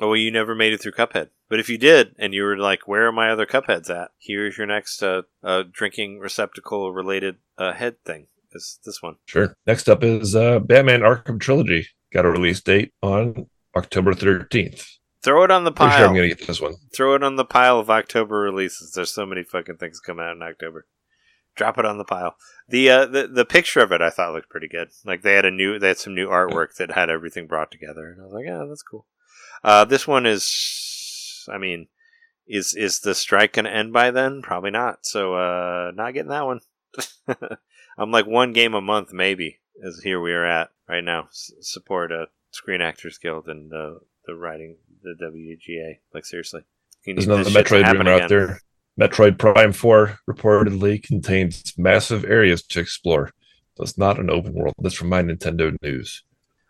Oh, 0.00 0.08
well, 0.08 0.16
you 0.16 0.30
never 0.30 0.54
made 0.54 0.72
it 0.72 0.80
through 0.80 0.92
Cuphead. 0.92 1.28
But 1.52 1.60
if 1.60 1.68
you 1.68 1.76
did, 1.76 2.14
and 2.18 2.32
you 2.32 2.44
were 2.44 2.56
like, 2.56 2.88
where 2.88 3.06
are 3.08 3.12
my 3.12 3.28
other 3.28 3.44
Cupheads 3.44 3.90
at? 3.90 4.12
Here's 4.18 4.56
your 4.56 4.66
next 4.66 5.02
uh, 5.02 5.20
uh, 5.44 5.64
drinking 5.70 6.18
receptacle 6.18 6.94
related 6.94 7.36
uh, 7.58 7.74
head 7.74 8.02
thing. 8.06 8.28
Is 8.52 8.78
this 8.86 9.02
one. 9.02 9.16
Sure. 9.26 9.54
Next 9.66 9.86
up 9.86 10.02
is 10.02 10.34
uh, 10.34 10.60
Batman 10.60 11.00
Arkham 11.00 11.38
Trilogy. 11.38 11.88
Got 12.10 12.24
a 12.24 12.30
release 12.30 12.62
date 12.62 12.94
on 13.02 13.50
October 13.76 14.14
13th. 14.14 14.96
Throw 15.22 15.44
it 15.44 15.50
on 15.50 15.64
the 15.64 15.72
pile. 15.72 15.94
sure 15.94 16.06
I'm 16.06 16.14
going 16.14 16.30
to 16.30 16.34
get 16.34 16.46
this 16.46 16.58
one. 16.58 16.76
Throw 16.96 17.16
it 17.16 17.22
on 17.22 17.36
the 17.36 17.44
pile 17.44 17.78
of 17.78 17.90
October 17.90 18.38
releases. 18.38 18.92
There's 18.92 19.12
so 19.12 19.26
many 19.26 19.42
fucking 19.42 19.76
things 19.76 20.00
coming 20.00 20.24
out 20.24 20.36
in 20.36 20.42
October. 20.42 20.86
Drop 21.54 21.76
it 21.76 21.84
on 21.84 21.98
the 21.98 22.04
pile. 22.04 22.36
The 22.66 22.88
uh, 22.88 23.04
the 23.04 23.28
the 23.28 23.44
picture 23.44 23.80
of 23.80 23.92
it 23.92 24.00
I 24.00 24.08
thought 24.08 24.32
looked 24.32 24.48
pretty 24.48 24.68
good. 24.68 24.88
Like 25.04 25.20
they 25.20 25.34
had 25.34 25.44
a 25.44 25.50
new 25.50 25.78
they 25.78 25.88
had 25.88 25.98
some 25.98 26.14
new 26.14 26.28
artwork 26.28 26.76
that 26.76 26.92
had 26.92 27.10
everything 27.10 27.46
brought 27.46 27.70
together, 27.70 28.10
and 28.10 28.22
I 28.22 28.24
was 28.24 28.32
like, 28.32 28.46
yeah, 28.46 28.64
that's 28.66 28.82
cool. 28.82 29.04
Uh, 29.62 29.84
this 29.84 30.08
one 30.08 30.26
is, 30.26 30.42
I 31.48 31.58
mean, 31.58 31.88
is 32.46 32.74
is 32.74 33.00
the 33.00 33.14
strike 33.14 33.54
going 33.54 33.64
to 33.64 33.74
end 33.74 33.92
by 33.92 34.10
then? 34.10 34.42
Probably 34.42 34.70
not. 34.70 35.06
So 35.06 35.34
uh, 35.34 35.92
not 35.94 36.12
getting 36.12 36.30
that 36.30 36.46
one. 36.46 36.60
I'm 37.98 38.10
like 38.10 38.26
one 38.26 38.52
game 38.52 38.74
a 38.74 38.80
month 38.80 39.12
maybe. 39.12 39.60
Is 39.76 40.02
here 40.02 40.20
we 40.20 40.32
are 40.32 40.44
at 40.44 40.70
right 40.88 41.04
now. 41.04 41.24
S- 41.24 41.52
support 41.60 42.12
a 42.12 42.26
Screen 42.50 42.80
Actors 42.80 43.18
Guild 43.18 43.48
and 43.48 43.70
the 43.70 44.00
the 44.26 44.34
writing 44.34 44.76
the 45.02 45.14
WGA. 45.20 45.98
Like 46.12 46.24
seriously, 46.24 46.62
You 47.04 47.14
There's 47.14 47.26
another 47.26 47.44
this 47.44 47.52
shit 47.52 47.66
to 47.66 47.74
Metroid 47.74 47.92
rumor 47.92 48.10
out 48.10 48.28
there. 48.28 48.60
Metroid 49.00 49.38
Prime 49.38 49.72
4 49.72 50.18
reportedly 50.28 51.02
contains 51.02 51.72
massive 51.78 52.24
areas 52.24 52.62
to 52.62 52.80
explore. 52.80 53.30
So 53.76 53.84
it's 53.84 53.96
not 53.96 54.18
an 54.20 54.28
open 54.28 54.52
world. 54.52 54.74
That's 54.78 54.94
from 54.94 55.08
my 55.08 55.22
Nintendo 55.22 55.74
news. 55.82 56.24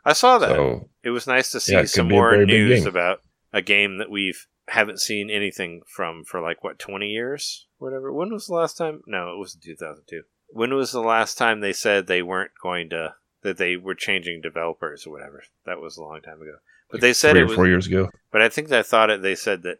I 0.04 0.12
saw 0.12 0.38
that. 0.38 0.50
So 0.50 0.88
It 1.02 1.10
was 1.10 1.26
nice 1.26 1.50
to 1.50 1.60
see 1.60 1.72
Yeah, 1.72 1.84
some 1.84 2.08
more 2.08 2.44
news 2.44 2.86
about 2.86 3.22
a 3.52 3.60
game 3.60 3.98
that 3.98 4.10
we've 4.10 4.46
haven't 4.68 5.00
seen 5.00 5.30
anything 5.30 5.82
from 5.86 6.24
for 6.24 6.40
like 6.40 6.62
what 6.62 6.78
twenty 6.78 7.08
years, 7.08 7.66
whatever. 7.78 8.12
When 8.12 8.32
was 8.32 8.46
the 8.46 8.54
last 8.54 8.76
time? 8.76 9.02
No, 9.06 9.32
it 9.34 9.38
was 9.38 9.54
in 9.54 9.60
two 9.60 9.76
thousand 9.76 10.04
two. 10.08 10.22
When 10.48 10.74
was 10.74 10.92
the 10.92 11.00
last 11.00 11.36
time 11.38 11.60
they 11.60 11.72
said 11.72 12.06
they 12.06 12.22
weren't 12.22 12.52
going 12.62 12.90
to 12.90 13.14
that 13.42 13.56
they 13.58 13.76
were 13.76 13.94
changing 13.94 14.40
developers 14.40 15.06
or 15.06 15.10
whatever? 15.12 15.42
That 15.66 15.80
was 15.80 15.96
a 15.96 16.02
long 16.02 16.20
time 16.20 16.40
ago. 16.42 16.56
But 16.90 17.00
they 17.00 17.12
said 17.12 17.32
three 17.32 17.40
it 17.40 17.44
or 17.44 17.46
was. 17.46 17.54
four 17.56 17.66
years 17.66 17.86
ago. 17.86 18.10
But 18.30 18.42
I 18.42 18.48
think 18.48 18.70
I 18.70 18.82
thought 18.82 19.10
it. 19.10 19.22
They 19.22 19.34
said 19.34 19.62
that 19.62 19.78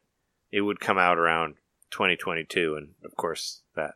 it 0.51 0.63
would 0.63 0.81
come 0.81 0.99
out 0.99 1.19
around 1.19 1.55
twenty 1.91 2.17
twenty 2.17 2.45
two, 2.45 2.75
and 2.77 2.91
of 3.05 3.17
course 3.17 3.61
that 3.77 3.95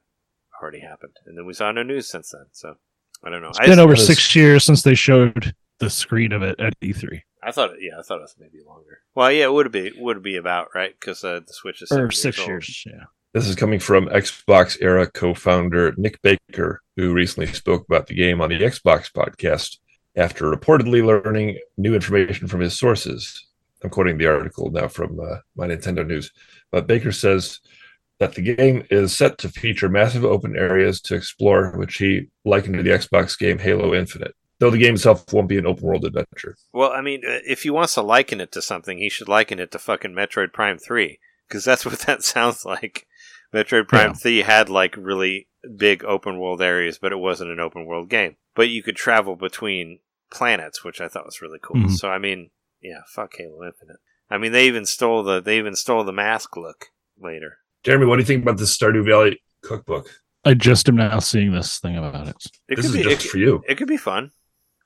already 0.63 0.81
happened. 0.81 1.15
And 1.27 1.37
then 1.37 1.47
we 1.47 1.53
saw 1.55 1.73
no 1.73 1.83
news 1.83 2.09
since 2.09 2.31
then. 2.31 2.47
So 2.53 2.77
I 3.25 3.31
don't 3.31 3.43
know. 3.43 3.49
It's 3.49 3.59
I 3.59 3.63
been 3.65 3.71
just- 3.77 3.81
over 3.81 3.97
six 3.97 4.37
years 4.37 4.65
since 4.65 4.83
they 4.83 4.95
showed 4.95 5.55
the 5.79 5.91
screen 5.91 6.33
of 6.33 6.43
it 6.43 6.61
at 6.61 6.75
E 6.83 6.93
E3. 6.93 7.23
I 7.47 7.53
thought, 7.53 7.75
it, 7.75 7.79
yeah, 7.81 7.99
I 7.99 8.03
thought 8.03 8.19
it 8.19 8.23
was 8.23 8.35
maybe 8.39 8.59
longer. 8.67 9.01
Well, 9.15 9.31
yeah, 9.31 9.45
it 9.45 9.53
would 9.53 9.71
be 9.71 9.93
would 9.97 10.23
be 10.23 10.37
about 10.37 10.75
right 10.75 10.93
because 10.99 11.23
uh, 11.23 11.41
the 11.47 11.53
Switch 11.53 11.81
is 11.81 11.89
seven 11.91 12.05
Or 12.07 12.11
six 12.11 12.41
old. 12.41 12.49
years, 12.49 12.85
yeah. 12.85 13.05
This 13.33 13.47
is 13.47 13.55
coming 13.55 13.79
from 13.79 14.07
XboxEra 14.09 15.13
co 15.13 15.33
founder 15.33 15.95
Nick 15.97 16.21
Baker, 16.23 16.83
who 16.97 17.13
recently 17.13 17.47
spoke 17.53 17.85
about 17.87 18.09
the 18.09 18.15
game 18.15 18.41
on 18.41 18.49
the 18.49 18.59
Xbox 18.59 19.13
podcast 19.13 19.77
after 20.17 20.51
reportedly 20.51 21.05
learning 21.05 21.59
new 21.77 21.95
information 21.95 22.49
from 22.49 22.61
his 22.61 22.79
sources. 22.79 23.47
I'm 23.85 23.91
quoting 23.91 24.19
the 24.19 24.27
article 24.27 24.71
now 24.71 24.89
from 24.89 25.21
uh, 25.21 25.37
my 25.55 25.69
Nintendo 25.69 26.05
News. 26.05 26.33
But 26.73 26.87
Baker 26.87 27.13
says 27.13 27.61
that 28.19 28.35
the 28.35 28.43
game 28.43 28.85
is 28.91 29.15
set 29.15 29.39
to 29.39 29.51
feature 29.51 29.89
massive 29.89 30.25
open 30.25 30.57
areas 30.57 31.01
to 31.03 31.15
explore, 31.15 31.77
which 31.77 31.97
he 31.97 32.29
likened 32.45 32.77
to 32.77 32.83
the 32.83 32.91
Xbox 32.91 33.39
game 33.39 33.59
Halo 33.59 33.95
Infinite, 33.95 34.35
though 34.59 34.71
the 34.71 34.79
game 34.79 34.95
itself 34.95 35.25
won't 35.33 35.49
be 35.49 35.59
an 35.59 35.67
open 35.67 35.85
world 35.85 36.05
adventure. 36.05 36.57
Well, 36.73 36.93
I 36.93 37.01
mean, 37.01 37.23
uh, 37.27 37.39
if 37.47 37.63
he 37.63 37.71
wants 37.71 37.95
to 37.95 38.03
liken 38.03 38.41
it 38.41 38.53
to 38.53 38.63
something, 38.63 38.99
he 38.99 39.09
should 39.11 39.29
liken 39.29 39.59
it 39.59 39.71
to 39.73 39.79
fucking 39.79 40.13
Metroid 40.13 40.53
Prime 40.53 40.79
Three 40.79 41.19
because 41.49 41.65
that's 41.65 41.85
what 41.87 41.99
that 42.01 42.23
sounds 42.23 42.65
like. 42.65 43.07
Metroid 43.55 43.89
Prime 43.89 44.11
Yeah. 44.11 44.15
Three 44.15 44.39
had 44.43 44.69
like 44.69 44.97
really 44.97 45.49
big 45.77 46.05
open 46.05 46.39
world 46.39 46.61
areas, 46.63 46.99
but 46.99 47.13
it 47.13 47.17
wasn't 47.19 47.51
an 47.51 47.61
open 47.61 47.87
world 47.87 48.09
game. 48.09 48.37
But 48.55 48.69
you 48.69 48.83
could 48.83 48.97
travel 48.97 49.37
between 49.37 50.01
planets, 50.33 50.83
which 50.85 51.01
I 51.01 51.09
thought 51.09 51.27
was 51.27 51.41
really 51.43 51.59
cool. 51.63 51.77
Mhm. 51.77 51.91
So 51.97 52.09
I 52.09 52.19
mean, 52.19 52.51
yeah, 52.83 53.01
fuck 53.15 53.35
Halo 53.37 53.65
Infinite. 53.65 53.97
I 54.29 54.39
mean, 54.39 54.53
they 54.53 54.67
even 54.67 54.85
stole 54.87 55.23
the 55.23 55.41
they 55.41 55.59
even 55.59 55.77
stole 55.77 56.03
the 56.05 56.13
mask 56.13 56.57
look 56.57 56.87
later. 57.21 57.59
Jeremy, 57.85 58.07
what 58.07 58.17
do 58.17 58.23
you 58.23 58.27
think 58.27 58.43
about 58.43 58.59
the 58.59 58.65
Stardew 58.65 59.05
Valley 59.05 59.41
cookbook? 59.63 60.09
I 60.45 60.55
just 60.55 60.89
am 60.89 60.97
now 60.97 61.19
seeing 61.21 61.53
this 61.53 61.79
thing 61.79 61.97
about 61.97 62.29
it. 62.29 62.37
It 62.69 62.77
this 62.77 62.87
could 62.87 62.97
is 63.01 63.05
be 63.07 63.15
just 63.15 63.27
it, 63.27 63.29
for 63.29 63.39
you. 63.39 63.63
it 63.69 63.77
could 63.77 63.89
be 63.89 63.97
fun. 63.97 64.33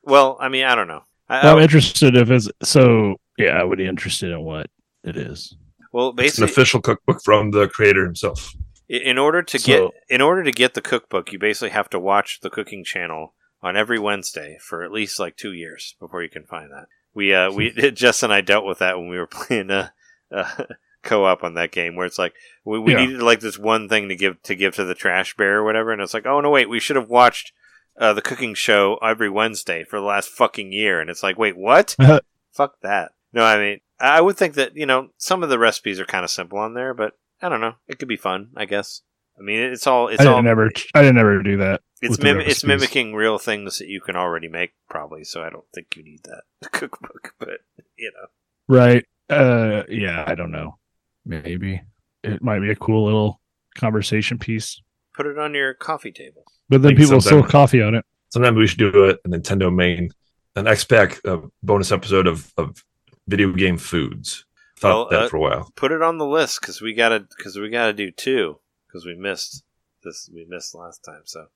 Well, 0.02 0.36
I 0.40 0.48
mean, 0.48 0.64
I 0.64 0.74
don't 0.74 0.88
know. 0.88 1.02
I, 1.28 1.48
I'm 1.50 1.58
I- 1.58 1.62
interested 1.62 2.16
if 2.16 2.30
it's 2.30 2.48
so. 2.62 3.16
Yeah, 3.38 3.58
I 3.58 3.64
would 3.64 3.78
be 3.78 3.86
interested 3.86 4.30
in 4.32 4.40
what 4.42 4.66
it 5.04 5.16
is. 5.16 5.56
well, 5.92 6.12
It's 6.18 6.36
an 6.38 6.44
official 6.44 6.80
cookbook 6.82 7.22
from 7.24 7.52
the 7.52 7.68
creator 7.68 8.04
himself. 8.04 8.54
In 8.88 9.16
order 9.18 9.42
to 9.42 9.58
So- 9.58 9.66
get 9.66 9.90
in 10.14 10.20
order 10.20 10.42
to 10.44 10.52
get 10.52 10.74
the 10.74 10.82
cookbook, 10.82 11.32
you 11.32 11.38
basically 11.38 11.70
have 11.70 11.88
to 11.90 11.98
watch 11.98 12.40
the 12.40 12.50
cooking 12.50 12.84
channel 12.84 13.34
on 13.62 13.76
every 13.76 13.98
Wednesday 13.98 14.58
for 14.60 14.82
at 14.82 14.90
least 14.92 15.18
like 15.20 15.36
two 15.36 15.52
years 15.52 15.94
before 16.00 16.22
you 16.22 16.28
can 16.28 16.44
find 16.44 16.70
that. 16.72 16.86
We 17.14 17.32
uh 17.32 17.50
we 17.52 17.70
Jess 17.94 18.22
and 18.22 18.32
I 18.32 18.40
dealt 18.40 18.64
with 18.66 18.78
that 18.78 18.98
when 18.98 19.08
we 19.08 19.16
were 19.18 19.26
playing 19.30 19.70
uh, 19.70 19.88
uh 20.32 20.64
co-op 21.02 21.42
on 21.44 21.54
that 21.54 21.70
game 21.72 21.96
where 21.96 22.04
it's 22.06 22.18
like 22.18 22.34
we, 22.64 22.78
we 22.78 22.92
Yeah. 22.92 23.06
needed 23.06 23.22
like 23.22 23.40
this 23.40 23.58
one 23.58 23.88
thing 23.88 24.08
to 24.10 24.16
give 24.16 24.42
to 24.42 24.54
give 24.54 24.74
to 24.74 24.84
the 24.84 24.94
trash 24.94 25.34
bear 25.36 25.58
or 25.58 25.64
whatever 25.64 25.92
and 25.92 26.02
it's 26.02 26.12
like 26.12 26.26
oh 26.26 26.40
no 26.42 26.50
wait 26.50 26.68
we 26.68 26.78
should 26.80 26.96
have 26.96 27.08
watched 27.08 27.52
uh, 27.98 28.12
the 28.12 28.22
cooking 28.22 28.54
show 28.54 28.98
every 29.02 29.30
Wednesday 29.30 29.84
for 29.84 29.98
the 29.98 30.06
last 30.06 30.28
fucking 30.28 30.72
year 30.72 31.00
and 31.00 31.10
it's 31.10 31.22
like 31.22 31.38
wait 31.38 31.56
what 31.56 31.96
fuck 32.52 32.80
that 32.82 33.12
no 33.32 33.44
I 33.44 33.58
mean 33.58 33.80
I 33.98 34.20
would 34.20 34.36
think 34.36 34.54
that 34.54 34.76
you 34.76 34.86
know 34.86 35.10
some 35.18 35.42
of 35.42 35.48
the 35.48 35.58
recipes 35.58 36.00
are 36.00 36.06
kind 36.06 36.24
of 36.24 36.30
simple 36.30 36.58
on 36.58 36.74
there 36.74 36.94
but 36.94 37.14
I 37.42 37.48
don't 37.48 37.60
know. 37.60 37.74
It 37.88 37.98
could 37.98 38.08
be 38.08 38.16
fun, 38.16 38.50
I 38.56 38.66
guess. 38.66 39.02
I 39.38 39.42
mean, 39.42 39.60
it's 39.60 39.86
all 39.86 40.08
it's 40.08 40.20
I 40.20 40.26
all 40.26 40.36
didn't 40.36 40.48
ever. 40.48 40.70
I 40.94 41.02
didn't 41.02 41.18
ever 41.18 41.42
do 41.42 41.56
that. 41.58 41.80
It's 42.02 42.18
mim- 42.18 42.40
it's 42.40 42.64
mimicking 42.64 43.14
real 43.14 43.38
things 43.38 43.78
that 43.78 43.88
you 43.88 44.00
can 44.00 44.16
already 44.16 44.48
make, 44.48 44.72
probably. 44.88 45.24
So 45.24 45.42
I 45.42 45.50
don't 45.50 45.64
think 45.74 45.96
you 45.96 46.02
need 46.02 46.20
that 46.24 46.42
cookbook. 46.72 47.34
But 47.38 47.60
you 47.96 48.12
know, 48.14 48.26
Right. 48.68 49.06
Uh 49.28 49.84
yeah, 49.88 50.24
I 50.26 50.34
don't 50.34 50.50
know. 50.50 50.78
Maybe. 51.24 51.80
It 52.22 52.42
might 52.42 52.60
be 52.60 52.70
a 52.70 52.76
cool 52.76 53.04
little 53.06 53.40
conversation 53.76 54.38
piece. 54.38 54.80
Put 55.14 55.26
it 55.26 55.38
on 55.38 55.54
your 55.54 55.74
coffee 55.74 56.12
table. 56.12 56.44
But 56.68 56.82
then 56.82 56.96
people 56.96 57.14
will 57.14 57.20
spill 57.20 57.42
coffee 57.42 57.82
on 57.82 57.94
it. 57.94 58.04
Sometimes 58.30 58.56
we 58.56 58.66
should 58.66 58.78
do 58.78 59.06
a, 59.06 59.10
a 59.10 59.28
NintenDomain, 59.28 60.10
an 60.54 60.66
X 60.68 60.84
Pack 60.84 61.20
uh, 61.26 61.38
bonus 61.62 61.90
episode 61.90 62.26
of, 62.26 62.52
of 62.56 62.84
video 63.26 63.52
game 63.52 63.76
foods. 63.76 64.44
Thought 64.78 65.10
Well, 65.10 65.20
that 65.20 65.26
uh, 65.26 65.28
for 65.28 65.36
a 65.36 65.40
while. 65.40 65.72
Put 65.76 65.92
it 65.92 66.00
on 66.00 66.18
the 66.18 66.26
list 66.26 66.60
because 66.60 66.80
we 66.80 66.94
gotta 66.94 67.26
because 67.36 67.56
we 67.56 67.68
gotta 67.68 67.92
do 67.92 68.10
two 68.10 68.60
because 68.86 69.04
we 69.04 69.14
missed 69.14 69.62
this 70.02 70.30
we 70.32 70.46
missed 70.48 70.74
last 70.74 71.04
time. 71.04 71.22
So 71.24 71.46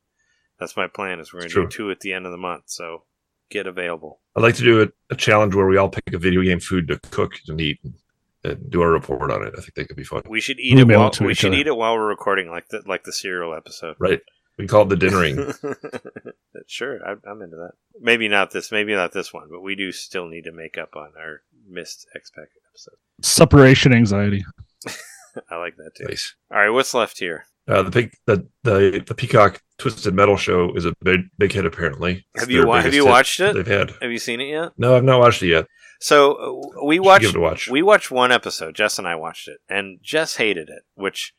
that's 0.59 0.76
my 0.76 0.89
plan 0.89 1.20
is 1.20 1.32
we're 1.32 1.40
gonna 1.40 1.47
It's 1.47 1.55
do 1.55 1.68
two 1.68 1.90
at 1.90 2.01
the 2.01 2.12
end 2.12 2.26
of 2.26 2.32
the 2.32 2.39
month. 2.39 2.64
So 2.66 3.05
get 3.51 3.66
available. 3.66 4.20
I'd 4.36 4.43
like 4.43 4.56
to 4.56 4.64
do 4.64 4.82
a, 4.82 4.89
a 5.10 5.16
challenge 5.16 5.55
where 5.55 5.66
we 5.66 5.76
all 5.76 5.89
pick 5.89 6.12
a 6.12 6.18
video 6.18 6.43
game 6.43 6.60
food 6.60 6.89
to 6.89 6.98
cook 7.10 7.39
and 7.48 7.60
eat 7.60 7.78
and, 7.85 7.94
and 8.44 8.70
do 8.70 8.82
a 8.82 8.86
report 8.88 9.30
on 9.30 9.42
it. 9.46 9.54
I 9.56 9.60
think 9.60 9.74
that 9.74 9.88
could 9.88 9.96
be 9.96 10.04
fun. 10.04 10.22
We 10.28 10.40
should 10.40 10.60
eat 10.60 10.74
We'll 10.74 10.90
it 10.90 10.96
while 10.96 11.12
we 11.20 11.34
should 11.34 11.52
other. 11.52 11.56
eat 11.60 11.66
it 11.66 11.76
while 11.76 11.94
we're 11.94 12.06
recording, 12.06 12.48
like 12.50 12.68
the 12.68 12.82
like 12.86 13.04
the 13.04 13.12
cereal 13.12 13.54
episode. 13.54 13.96
Right. 13.98 14.20
We 14.56 14.68
call 14.68 14.82
it 14.82 14.88
the 14.88 14.96
dinner 14.96 15.18
ring. 15.20 15.52
sure, 16.66 17.00
I, 17.04 17.12
I'm 17.28 17.42
into 17.42 17.56
that. 17.56 17.72
Maybe 18.00 18.28
not 18.28 18.52
this, 18.52 18.70
maybe 18.70 18.94
not 18.94 19.12
this 19.12 19.32
one, 19.32 19.48
but 19.50 19.62
we 19.62 19.74
do 19.74 19.90
still 19.92 20.26
need 20.28 20.44
to 20.44 20.52
make 20.52 20.78
up 20.78 20.94
on 20.96 21.10
our 21.18 21.42
missed 21.68 22.06
X 22.14 22.30
Pack 22.30 22.48
episode. 22.70 22.94
Separation 23.22 23.92
anxiety. 23.92 24.44
I 25.50 25.56
like 25.56 25.76
that 25.76 25.90
too. 25.96 26.04
nice. 26.04 26.34
All 26.52 26.58
right, 26.58 26.70
what's 26.70 26.94
left 26.94 27.18
here? 27.18 27.46
Uh, 27.66 27.82
the 27.82 27.90
pig, 27.90 28.12
the, 28.26 28.46
the 28.62 29.02
the 29.06 29.14
Peacock 29.14 29.60
Twisted 29.78 30.14
Metal 30.14 30.36
show 30.36 30.72
is 30.74 30.84
a 30.84 30.92
big 31.02 31.22
big 31.38 31.52
hit. 31.52 31.64
Apparently, 31.66 32.24
It's 32.34 32.44
Have 32.44 32.50
you 32.50 32.66
wa- 32.66 32.80
have 32.80 32.94
you 32.94 33.06
watched 33.06 33.40
it? 33.40 33.54
They've 33.54 33.66
had. 33.66 33.90
Have 34.02 34.12
you 34.12 34.18
seen 34.18 34.40
it 34.40 34.48
yet? 34.50 34.72
No, 34.76 34.96
I've 34.96 35.02
not 35.04 35.18
watched 35.18 35.42
it 35.42 35.48
yet. 35.48 35.66
So 36.05 36.72
uh, 36.76 36.85
we 36.85 36.98
watched 37.01 37.22
give 37.22 37.31
it 37.35 37.39
a 37.39 37.40
watch. 37.40 37.66
we 37.68 37.81
watched 37.81 38.10
one 38.10 38.31
episode. 38.31 38.74
Jess 38.74 38.98
and 38.98 39.09
I 39.09 39.14
watched 39.14 39.48
it, 39.48 39.60
and 39.70 40.01
Jess 40.02 40.36
hated 40.36 40.68
it, 40.68 40.82
which 40.94 41.32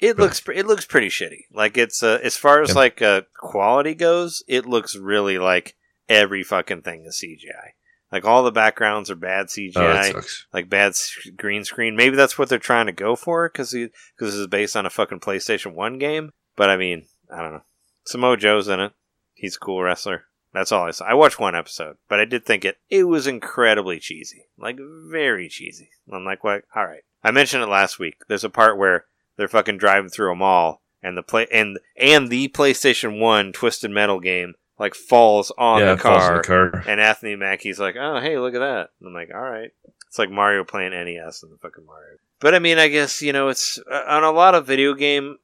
it 0.00 0.16
Really? 0.16 0.22
looks 0.28 0.42
it 0.52 0.66
looks 0.66 0.84
pretty 0.84 1.06
shitty. 1.08 1.42
Like 1.52 1.78
it's 1.78 2.02
uh, 2.02 2.18
as 2.20 2.36
far 2.36 2.60
as 2.62 2.70
Yeah. 2.70 2.74
like 2.74 3.00
uh, 3.00 3.20
quality 3.38 3.94
goes, 3.94 4.42
it 4.48 4.66
looks 4.66 4.96
really 4.96 5.38
like 5.38 5.76
every 6.08 6.42
fucking 6.42 6.82
thing 6.82 7.04
is 7.06 7.22
CGI. 7.24 7.74
Like 8.10 8.24
all 8.24 8.42
the 8.42 8.50
backgrounds 8.50 9.08
are 9.08 9.14
bad 9.14 9.46
CGI, 9.46 9.76
Oh, 9.76 9.92
that 9.92 10.12
sucks. 10.12 10.46
like 10.52 10.68
bad 10.68 10.94
green 11.36 11.62
screen. 11.64 11.94
Maybe 11.94 12.16
that's 12.16 12.36
what 12.36 12.48
they're 12.48 12.58
trying 12.58 12.86
to 12.86 12.92
go 12.92 13.14
for 13.14 13.48
because 13.48 13.70
because 13.72 13.92
this 14.18 14.34
is 14.34 14.48
based 14.48 14.74
on 14.74 14.84
a 14.84 14.90
fucking 14.90 15.20
PlayStation 15.20 15.74
One 15.74 15.98
game. 15.98 16.30
But 16.56 16.70
I 16.70 16.76
mean, 16.76 17.06
I 17.32 17.40
don't 17.40 17.52
know. 17.52 17.62
Samoa 18.04 18.36
Joe's 18.36 18.66
in 18.66 18.80
it. 18.80 18.92
He's 19.34 19.54
a 19.54 19.60
cool 19.60 19.80
wrestler. 19.80 20.24
That's 20.52 20.72
all 20.72 20.86
I 20.86 20.90
saw. 20.90 21.04
I 21.04 21.14
watched 21.14 21.38
one 21.38 21.54
episode, 21.54 21.96
but 22.08 22.18
I 22.20 22.24
did 22.24 22.46
think 22.46 22.64
it 22.64 22.78
it 22.88 23.04
was 23.04 23.26
incredibly 23.26 23.98
cheesy, 23.98 24.44
like 24.58 24.78
very 24.78 25.48
cheesy. 25.48 25.90
I'm 26.10 26.24
like, 26.24 26.44
what? 26.44 26.64
All 26.74 26.86
right. 26.86 27.02
I 27.22 27.30
mentioned 27.30 27.62
it 27.62 27.68
last 27.68 27.98
week. 27.98 28.22
There's 28.28 28.44
a 28.44 28.50
part 28.50 28.78
where 28.78 29.04
they're 29.36 29.48
fucking 29.48 29.78
driving 29.78 30.10
through 30.10 30.32
a 30.32 30.36
mall, 30.36 30.82
and 31.02 31.16
the 31.16 31.22
play 31.22 31.46
and 31.52 31.78
and 31.96 32.28
the 32.30 32.48
PlayStation 32.48 33.20
One 33.20 33.52
Twisted 33.52 33.90
Metal 33.90 34.20
game 34.20 34.54
like 34.78 34.94
falls 34.94 35.52
on 35.58 35.80
yeah, 35.80 35.86
the 35.86 35.92
it 35.92 36.00
falls 36.00 36.22
car, 36.22 36.36
the 36.36 36.42
car. 36.42 36.84
and 36.86 37.00
Anthony 37.00 37.36
Mackie's 37.36 37.80
like, 37.80 37.96
"Oh, 37.98 38.20
hey, 38.20 38.38
look 38.38 38.54
at 38.54 38.60
that." 38.60 38.90
And 39.00 39.08
I'm 39.08 39.14
like, 39.14 39.30
"All 39.34 39.40
right." 39.40 39.70
It's 40.06 40.18
like 40.18 40.30
Mario 40.30 40.64
playing 40.64 40.92
NES 40.92 41.42
and 41.42 41.52
the 41.52 41.58
fucking 41.58 41.84
Mario. 41.84 42.18
But 42.40 42.54
I 42.54 42.58
mean, 42.58 42.78
I 42.78 42.88
guess 42.88 43.22
you 43.22 43.32
know, 43.32 43.48
it's 43.48 43.78
uh, 43.90 44.04
on 44.06 44.24
a 44.24 44.30
lot 44.30 44.54
of 44.54 44.66
video 44.66 44.94
game 44.94 45.38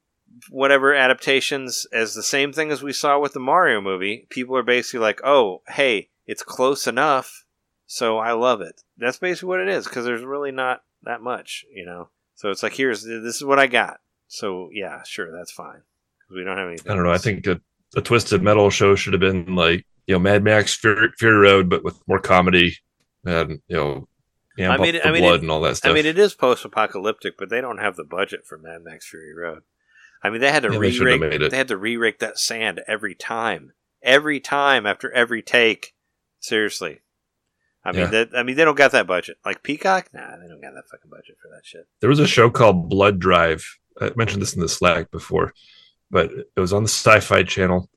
whatever 0.51 0.95
adaptations 0.95 1.87
as 1.93 2.15
the 2.15 2.23
same 2.23 2.53
thing 2.53 2.71
as 2.71 2.83
we 2.83 2.93
saw 2.93 3.19
with 3.19 3.33
the 3.33 3.41
Mario 3.41 3.81
movie. 3.81 4.27
People 4.31 4.57
are 4.57 4.63
basically 4.63 5.01
like, 5.01 5.21
"Oh, 5.25 5.63
hey, 5.69 6.11
it's 6.27 6.43
close 6.43 6.87
enough, 6.87 7.45
so 7.87 8.19
I 8.19 8.33
love 8.33 8.61
it." 8.61 8.83
That's 8.99 9.19
basically 9.19 9.49
what 9.49 9.61
it 9.61 9.69
is 9.69 9.87
because 9.87 10.05
there's 10.05 10.25
really 10.25 10.53
not 10.53 10.83
that 11.03 11.21
much, 11.21 11.65
you 11.73 11.85
know. 11.85 12.09
So 12.35 12.51
it's 12.51 12.63
like, 12.63 12.75
here's 12.75 13.03
this 13.05 13.37
is 13.37 13.45
what 13.45 13.59
I 13.59 13.67
got. 13.67 14.01
So 14.29 14.69
yeah, 14.73 15.03
sure, 15.05 15.31
that's 15.37 15.53
fine. 15.53 15.83
We 16.31 16.45
don't 16.45 16.57
have 16.59 16.69
anything. 16.69 16.91
I 16.91 16.95
don't 16.95 17.05
know. 17.05 17.13
I 17.13 17.19
think 17.19 17.47
a, 17.47 17.61
a 17.95 18.01
Twisted 18.01 18.43
Metal 18.43 18.71
show 18.71 18.95
should 18.95 19.13
have 19.13 19.21
been 19.21 19.55
like 19.55 19.85
you 20.07 20.15
know 20.15 20.19
Mad 20.19 20.43
Max 20.43 20.75
Fury, 20.75 21.11
Fury 21.19 21.37
Road, 21.37 21.69
but 21.69 21.85
with 21.85 22.01
more 22.09 22.19
comedy 22.19 22.77
and 23.25 23.61
you 23.69 23.77
know, 23.77 24.09
I 24.59 24.77
mean- 24.79 25.01
I 25.05 25.11
mean, 25.13 25.23
blood 25.23 25.37
it- 25.37 25.43
and 25.43 25.51
all 25.51 25.61
that 25.63 25.77
stuff. 25.77 25.91
I 25.91 25.95
mean, 25.95 26.07
it 26.07 26.19
is 26.19 26.35
post-apocalyptic, 26.35 27.35
but 27.39 27.51
they 27.51 27.61
don't 27.61 27.79
have 27.79 27.97
the 27.97 28.05
budget 28.05 28.47
for 28.47 28.59
Mad 28.59 28.83
Max 28.83 29.09
Fury 29.09 29.35
Road. 29.35 29.63
I 30.23 30.31
mean, 30.31 30.41
they 30.41 30.53
had 30.53 30.63
to 30.63 30.69
Yeah, 30.69 30.79
they 30.79 30.79
re-rake. 30.79 31.21
made. 31.21 31.51
They 31.51 31.57
had 31.57 31.69
to 31.69 31.77
re-rake 31.77 32.21
that 32.21 32.39
sand 32.39 32.81
every 32.87 33.15
time, 33.15 33.73
every 34.03 34.39
time 34.41 34.87
after 34.87 35.11
every 35.13 35.43
take. 35.43 35.95
Seriously, 36.41 37.01
I 37.85 37.93
mean, 37.93 38.01
Yeah. 38.03 38.07
that, 38.11 38.31
I 38.37 38.43
mean, 38.43 38.57
they 38.57 38.65
don't 38.65 38.77
got 38.77 38.93
that 38.93 39.07
budget. 39.07 39.37
Like 39.45 39.63
Peacock, 39.63 40.09
nah, 40.13 40.37
they 40.37 40.49
don't 40.49 40.61
got 40.61 40.75
that 40.75 40.89
fucking 40.91 41.11
budget 41.11 41.37
for 41.41 41.49
that 41.49 41.65
shit. 41.65 41.87
There 42.01 42.11
was 42.11 42.19
a 42.19 42.27
show 42.27 42.51
called 42.51 42.89
Blood 42.89 43.19
Drive. 43.21 43.65
I 44.01 44.11
mentioned 44.17 44.43
this 44.43 44.55
in 44.55 44.61
the 44.61 44.69
Slack 44.69 45.11
before, 45.11 45.53
but 46.11 46.31
it 46.33 46.61
was 46.61 46.73
on 46.73 46.83
the 46.83 46.89
Sci-Fi 46.89 47.43
Channel, 47.45 47.89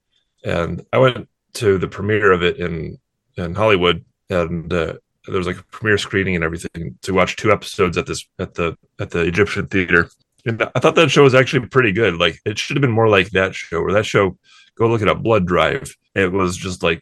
and 0.44 0.86
I 0.94 0.98
went 1.00 1.28
to 1.54 1.78
the 1.78 1.88
premiere 1.88 2.32
of 2.32 2.44
it 2.44 2.58
in 2.58 2.98
in 3.38 3.56
Hollywood, 3.56 4.06
and 4.30 4.72
uh, 4.72 4.94
there 5.28 5.38
was 5.38 5.48
like 5.48 5.60
a 5.60 5.64
premiere 5.64 5.98
screening 5.98 6.36
and 6.36 6.44
everything 6.44 6.98
to 7.02 7.14
watch 7.14 7.36
two 7.36 7.52
episodes 7.52 7.98
at 7.98 8.06
this 8.06 8.26
at 8.40 8.54
the 8.56 8.78
at 9.00 9.10
the 9.12 9.22
Egyptian 9.22 9.68
Theater. 9.68 10.10
And 10.46 10.62
I 10.76 10.80
thought 10.80 10.96
that 10.96 11.10
show 11.10 11.24
was 11.24 11.36
actually 11.36 11.68
pretty 11.68 11.92
good. 11.92 12.18
Like 12.18 12.40
it 12.46 12.60
should 12.60 12.78
have 12.78 12.82
been 12.82 12.92
more 12.92 13.10
like 13.10 13.32
that 13.32 13.56
show. 13.56 13.78
Or 13.78 13.92
that 13.94 14.06
show, 14.06 14.38
go 14.76 14.88
look 14.88 15.02
at 15.02 15.08
a 15.08 15.16
Blood 15.16 15.48
Drive. 15.48 15.96
It 16.14 16.32
was 16.32 16.56
just 16.56 16.84
like 16.84 17.02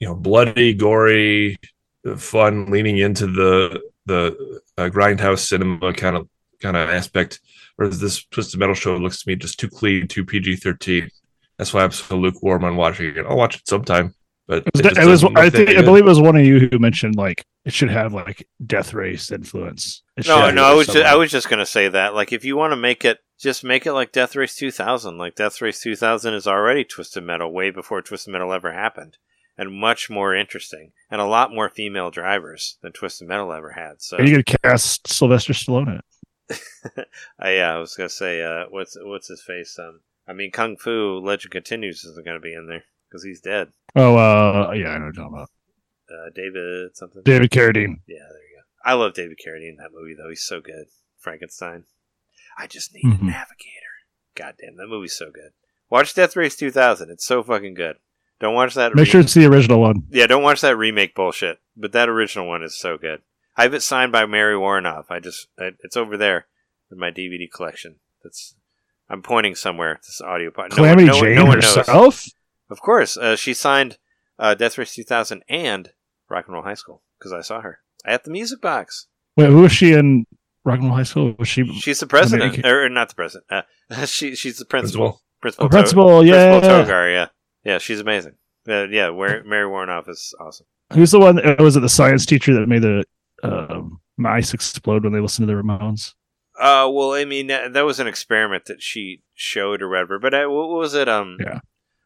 you 0.00 0.08
know 0.08 0.14
bloody, 0.14 0.74
gory, 0.74 1.56
fun, 2.16 2.70
leaning 2.70 2.98
into 2.98 3.26
the 3.26 3.80
the 4.06 4.60
uh, 4.76 4.88
grindhouse 4.88 5.40
cinema 5.40 5.92
kind 5.92 6.16
of 6.16 6.28
kind 6.60 6.76
of 6.76 6.90
aspect. 6.90 7.40
Whereas 7.76 8.00
this 8.00 8.24
Twisted 8.24 8.60
Metal 8.60 8.74
show 8.74 8.96
looks 8.96 9.22
to 9.22 9.28
me 9.28 9.36
just 9.36 9.58
too 9.58 9.68
clean, 9.68 10.08
too 10.08 10.24
PG 10.24 10.56
thirteen. 10.56 11.10
That's 11.58 11.72
why 11.72 11.84
I'm 11.84 11.92
so 11.92 12.16
lukewarm 12.16 12.64
on 12.64 12.76
watching 12.76 13.16
it. 13.16 13.26
I'll 13.26 13.36
watch 13.36 13.56
it 13.56 13.68
sometime, 13.68 14.14
but 14.46 14.66
It 14.66 14.74
was, 14.74 14.80
it 14.80 14.98
it 14.98 15.06
was 15.06 15.24
I 15.36 15.48
think 15.48 15.70
I 15.70 15.82
believe 15.82 16.04
it 16.04 16.08
was 16.08 16.20
one 16.20 16.36
of 16.36 16.44
you 16.44 16.68
who 16.68 16.78
mentioned 16.78 17.16
like 17.16 17.46
it 17.64 17.72
should 17.72 17.90
have 17.90 18.12
like 18.12 18.46
death 18.64 18.92
race 18.92 19.30
influence. 19.30 20.02
It 20.16 20.26
No, 20.26 20.50
no, 20.50 20.64
I 20.64 20.74
was 20.74 20.86
something. 20.86 21.02
just, 21.02 21.12
I 21.12 21.16
was 21.16 21.30
just 21.30 21.48
gonna 21.48 21.64
say 21.64 21.88
that. 21.88 22.14
Like, 22.14 22.32
if 22.32 22.44
you 22.44 22.56
want 22.56 22.72
to 22.72 22.76
make 22.76 23.04
it, 23.04 23.20
just 23.38 23.64
make 23.64 23.86
it 23.86 23.94
like 23.94 24.12
Death 24.12 24.36
Race 24.36 24.54
2000. 24.54 25.16
Like 25.16 25.34
Death 25.34 25.60
Race 25.62 25.80
2000 25.80 26.34
is 26.34 26.46
already 26.46 26.84
Twisted 26.84 27.24
Metal 27.24 27.52
way 27.52 27.70
before 27.70 28.02
Twisted 28.02 28.32
Metal 28.32 28.52
ever 28.52 28.72
happened, 28.72 29.16
and 29.56 29.72
much 29.72 30.10
more 30.10 30.34
interesting, 30.34 30.92
and 31.10 31.22
a 31.22 31.26
lot 31.26 31.54
more 31.54 31.70
female 31.70 32.10
drivers 32.10 32.76
than 32.82 32.92
Twisted 32.92 33.26
Metal 33.26 33.52
ever 33.52 33.70
had. 33.72 34.02
So, 34.02 34.20
you 34.20 34.42
could 34.42 34.58
cast 34.62 35.08
Sylvester 35.08 35.54
Stallone 35.54 35.88
in 35.88 35.94
it. 35.94 36.04
uh, 37.42 37.48
yeah, 37.48 37.74
I 37.74 37.78
was 37.78 37.94
gonna 37.94 38.10
say, 38.10 38.42
uh, 38.42 38.66
what's 38.68 38.94
what's 39.00 39.28
his 39.28 39.42
face? 39.42 39.78
Um, 39.78 40.00
I 40.28 40.34
mean, 40.34 40.50
Kung 40.50 40.76
Fu 40.76 41.18
Legend 41.18 41.52
Continues 41.52 42.04
isn't 42.04 42.26
gonna 42.26 42.40
be 42.40 42.52
in 42.52 42.66
there 42.66 42.84
because 43.14 43.24
he's 43.24 43.40
dead. 43.40 43.68
Oh, 43.94 44.16
uh, 44.16 44.72
yeah, 44.72 44.88
I 44.88 44.98
know 44.98 45.06
what 45.06 45.14
you're 45.14 45.24
talking 45.24 45.34
about. 45.36 45.48
Uh, 46.10 46.30
David 46.34 46.96
something. 46.96 47.22
David 47.24 47.50
Carradine. 47.50 48.00
Yeah, 48.08 48.18
there 48.28 48.42
you 48.42 48.56
go. 48.56 48.62
I 48.84 48.94
love 48.94 49.14
David 49.14 49.38
Carradine 49.44 49.70
in 49.70 49.76
that 49.76 49.90
movie 49.94 50.14
though. 50.14 50.28
He's 50.28 50.42
so 50.42 50.60
good. 50.60 50.86
Frankenstein. 51.18 51.84
I 52.58 52.66
just 52.66 52.92
need 52.92 53.04
Mhm. 53.04 53.20
a 53.22 53.24
navigator. 53.24 53.94
God 54.34 54.54
damn, 54.60 54.76
that 54.76 54.88
movie's 54.88 55.16
so 55.16 55.30
good. 55.30 55.52
Watch 55.90 56.12
Death 56.14 56.34
Race 56.36 56.56
2000. 56.56 57.08
It's 57.10 57.24
so 57.24 57.42
fucking 57.42 57.74
good. 57.74 57.96
Don't 58.40 58.54
watch 58.54 58.74
that. 58.74 58.94
Make 58.94 59.04
re- 59.06 59.10
sure 59.10 59.20
it's 59.20 59.34
the 59.34 59.46
original 59.46 59.80
one. 59.80 60.02
yeah, 60.10 60.26
don't 60.26 60.42
watch 60.42 60.60
that 60.60 60.76
remake 60.76 61.14
bullshit. 61.14 61.60
But 61.76 61.92
that 61.92 62.08
original 62.08 62.48
one 62.48 62.62
is 62.64 62.76
so 62.76 62.98
good. 62.98 63.22
I 63.56 63.62
have 63.62 63.74
it 63.74 63.82
signed 63.82 64.10
by 64.12 64.26
Mary 64.26 64.54
Woronov. 64.56 65.04
I 65.08 65.20
just, 65.20 65.46
I, 65.58 65.70
it's 65.84 65.96
over 65.96 66.16
there 66.16 66.46
in 66.90 66.98
my 66.98 67.10
DVD 67.12 67.48
collection. 67.50 68.00
That's, 68.24 68.56
I'm 69.08 69.22
pointing 69.22 69.54
somewhere. 69.54 70.00
This 70.04 70.20
audio. 70.20 70.50
No 70.56 70.62
one- 70.64 70.70
Calamity 70.70 71.06
no 71.06 71.14
one- 71.14 71.24
Jane 71.24 71.34
no 71.36 71.44
one 71.46 71.60
knows. 71.60 71.74
herself. 71.76 72.26
Of 72.70 72.80
course, 72.80 73.16
uh, 73.16 73.36
she 73.36 73.54
signed 73.54 73.98
uh, 74.38 74.54
Death 74.54 74.78
Race 74.78 74.94
2000 74.94 75.42
and 75.48 75.90
Rock 76.28 76.46
and 76.46 76.54
Roll 76.54 76.64
High 76.64 76.74
School 76.74 77.02
because 77.18 77.32
I 77.32 77.40
saw 77.42 77.60
her 77.60 77.80
at 78.04 78.24
the 78.24 78.30
Music 78.30 78.60
Box. 78.60 79.06
Wait, 79.36 79.48
who 79.48 79.62
was 79.62 79.72
she 79.72 79.92
in 79.92 80.24
Rock 80.64 80.78
and 80.78 80.88
Roll 80.88 80.96
High 80.96 81.02
School? 81.04 81.34
Was 81.38 81.48
she 81.48 81.64
She's 81.74 82.00
the 82.00 82.06
president, 82.06 82.42
American- 82.54 82.66
or, 82.70 82.84
or 82.84 82.88
not 82.88 83.08
the 83.10 83.14
president. 83.14 83.44
Uh, 83.50 84.06
she 84.06 84.34
she's 84.34 84.58
the 84.58 84.64
principal. 84.64 85.20
Principal. 85.40 85.68
Principal. 85.68 86.06
a 86.06 86.08
principal? 86.22 86.26
Yeah. 86.26 86.58
Principal 86.60 86.84
Togar. 86.84 87.12
Yeah, 87.12 87.26
yeah. 87.64 87.78
She's 87.78 88.00
amazing. 88.00 88.34
Uh, 88.66 88.84
yeah, 88.88 89.10
War- 89.10 89.42
Mary 89.44 89.68
Woronov 89.68 90.08
is 90.08 90.34
awesome. 90.40 90.66
Who's 90.94 91.10
the 91.10 91.18
one? 91.20 91.36
That, 91.36 91.60
was 91.60 91.76
it 91.76 91.80
the 91.80 91.88
science 91.88 92.24
teacher 92.24 92.54
that 92.54 92.66
made 92.66 92.80
the 92.82 93.04
um, 93.42 94.00
mice 94.16 94.54
explode 94.54 95.04
when 95.04 95.12
they 95.12 95.20
listened 95.20 95.46
to 95.48 95.54
the 95.54 95.60
Ramones? 95.62 96.14
Uh, 96.58 96.88
well, 96.90 97.12
I 97.12 97.24
mean 97.26 97.48
that, 97.48 97.72
that 97.74 97.84
was 97.84 98.00
an 98.00 98.06
experiment 98.06 98.66
that 98.66 98.80
she 98.80 99.22
showed 99.34 99.82
or 99.82 99.88
whatever. 99.90 100.18
But 100.18 100.32
I, 100.34 100.46
what 100.46 100.68
was 100.70 100.94
it? 100.94 101.08
Um, 101.08 101.36
Yeah. 101.40 101.60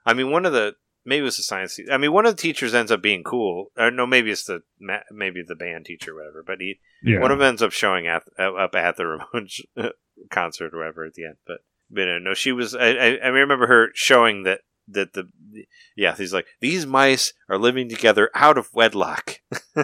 I 0.09 0.15
mean, 0.15 0.31
one 0.31 0.47
of 0.47 0.53
the 0.53 0.75
maybe 1.05 1.21
it 1.21 1.25
was 1.25 1.37
the 1.37 1.43
science. 1.43 1.77
te- 1.77 1.91
I 1.91 1.97
mean, 1.97 2.13
one 2.13 2.27
of 2.27 2.35
the 2.37 2.43
teachers 2.43 2.75
ends 2.75 2.91
up 2.93 3.01
being 3.03 3.23
cool. 3.25 3.71
Or 3.77 3.91
no, 3.91 4.07
maybe 4.07 4.31
it's 4.31 4.45
the 4.45 4.63
ma- 4.81 5.05
maybe 5.11 5.43
the 5.47 5.55
band 5.55 5.85
teacher, 5.87 6.13
or 6.13 6.17
whatever. 6.17 6.43
But 6.47 6.61
he 6.61 6.81
Yeah. 7.03 7.21
one 7.21 7.31
of 7.31 7.39
them 7.39 7.49
ends 7.49 7.63
up 7.63 7.73
showing 7.73 8.07
at, 8.07 8.23
up 8.39 8.75
at 8.75 8.97
the 8.97 9.05
Ramones 9.05 9.61
concert 10.31 10.75
or 10.75 10.79
whatever 10.79 11.05
at 11.05 11.15
the 11.15 11.25
end. 11.25 11.37
But 11.47 11.59
but 11.91 12.09
uh, 12.09 12.19
no, 12.19 12.35
she 12.35 12.53
was. 12.53 12.75
I, 12.75 12.89
I 12.91 13.07
I 13.25 13.29
remember 13.29 13.67
her 13.67 13.89
showing 13.95 14.43
that 14.45 14.61
that 14.89 15.13
the 15.13 15.29
yeah 15.97 16.15
he's 16.17 16.33
like 16.33 16.47
these 16.61 16.87
mice 16.87 17.33
are 17.49 17.59
living 17.59 17.89
together 17.89 18.31
out 18.35 18.59
of 18.59 18.69
wedlock, 18.75 19.41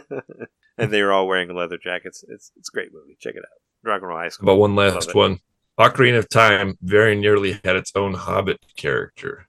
and 0.79 0.91
they 0.91 1.03
were 1.03 1.13
all 1.13 1.27
wearing 1.29 1.55
leather 1.55 1.79
jackets. 1.79 2.25
It's 2.29 2.51
it's 2.57 2.69
a 2.71 2.75
great 2.75 2.93
movie. 2.93 3.17
Check 3.21 3.35
it 3.35 3.43
out. 3.45 3.89
Rock 3.91 4.01
and 4.01 4.09
Roll 4.09 4.19
High 4.19 4.29
School. 4.31 4.47
But 4.47 4.57
one 4.57 4.75
last 4.77 5.15
one. 5.15 5.41
Ocarina 5.79 6.19
of 6.19 6.29
Time 6.29 6.79
very 6.81 7.17
nearly 7.17 7.59
had 7.65 7.75
its 7.77 7.91
own 7.97 8.15
Hobbit 8.15 8.61
character. 8.77 9.49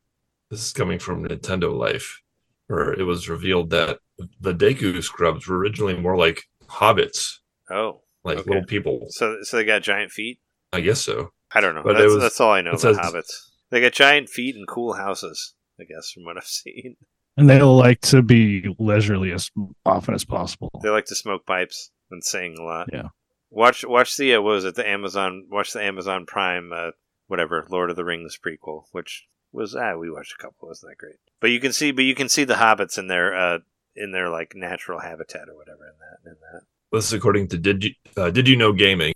This 0.51 0.65
is 0.65 0.73
coming 0.73 0.99
from 0.99 1.23
Nintendo 1.27 1.75
Life, 1.75 2.21
where 2.67 2.93
it 2.93 3.03
was 3.03 3.27
revealed 3.29 3.69
that 3.71 3.99
the 4.39 4.53
Deku 4.53 5.01
Scrubs 5.03 5.47
were 5.47 5.57
originally 5.57 5.95
more 5.97 6.15
like 6.17 6.43
hobbits, 6.67 7.37
Oh, 7.69 8.01
like 8.23 8.37
Okay. 8.39 8.49
little 8.49 8.65
people. 8.65 9.07
so 9.09 9.37
so 9.41 9.57
they 9.57 9.65
got 9.65 9.81
giant 9.81 10.11
feet. 10.11 10.39
I 10.71 10.81
guess 10.81 11.01
so. 11.01 11.31
I 11.53 11.61
don't 11.61 11.73
know. 11.75 11.83
But 11.83 11.93
that's, 11.97 12.13
was- 12.13 12.21
that's 12.21 12.39
all 12.41 12.51
I 12.51 12.61
know 12.61 12.71
about 12.71 12.81
says- 12.81 12.97
hobbits. 12.97 13.51
They 13.71 13.81
got 13.81 13.93
giant 13.93 14.29
feet 14.29 14.55
and 14.55 14.67
cool 14.67 14.93
houses. 14.93 15.55
I 15.79 15.83
guess 15.83 16.11
from 16.11 16.23
what 16.23 16.37
I've 16.37 16.43
seen, 16.45 16.95
And 17.35 17.49
they 17.49 17.61
like 17.61 17.99
to 18.01 18.21
be 18.21 18.73
leisurely 18.79 19.31
as 19.31 19.49
often 19.85 20.13
as 20.13 20.23
possible. 20.23 20.69
they 20.83 20.89
like 20.89 21.05
to 21.05 21.15
smoke 21.15 21.45
pipes 21.45 21.91
and 22.11 22.23
sing 22.23 22.55
a 22.59 22.63
lot. 22.63 22.89
Yeah. 22.93 23.09
Watch 23.49 23.83
watch 23.85 24.15
the 24.17 24.35
uh, 24.35 24.41
what 24.41 24.51
was 24.51 24.65
it 24.65 24.75
the 24.75 24.87
Amazon 24.87 25.47
watch 25.49 25.73
the 25.73 25.81
Amazon 25.81 26.25
Prime 26.25 26.71
uh, 26.73 26.91
whatever 27.27 27.65
Lord 27.69 27.89
of 27.89 27.95
the 27.95 28.05
Rings 28.05 28.37
prequel, 28.37 28.83
which 28.91 29.25
was 29.55 29.75
ah 29.75 29.95
we 29.95 30.11
watched 30.11 30.33
a 30.33 30.41
couple. 30.41 30.67
Wasn't 30.67 30.91
that 30.91 30.97
great? 30.97 31.15
But 31.39 31.51
you 31.51 31.59
can 31.59 31.73
see 31.73 31.91
but 31.91 32.05
you 32.05 32.15
can 32.15 32.29
see 32.29 32.43
the 32.43 32.55
hobbits 32.55 32.97
in 32.97 33.07
their 33.07 33.35
uh 33.35 33.59
in 33.95 34.11
their 34.11 34.29
like 34.29 34.55
natural 34.55 34.99
habitat 34.99 35.49
or 35.49 35.55
whatever 35.55 35.85
in 35.85 35.93
that 35.99 36.29
in 36.29 36.37
that. 36.51 36.61
This 36.91 37.07
is 37.07 37.13
according 37.13 37.47
to 37.49 37.57
Did 37.57 37.83
You 37.83 37.91
uh, 38.17 38.29
Did 38.29 38.47
You 38.47 38.55
Know 38.55 38.73
Gaming, 38.73 39.13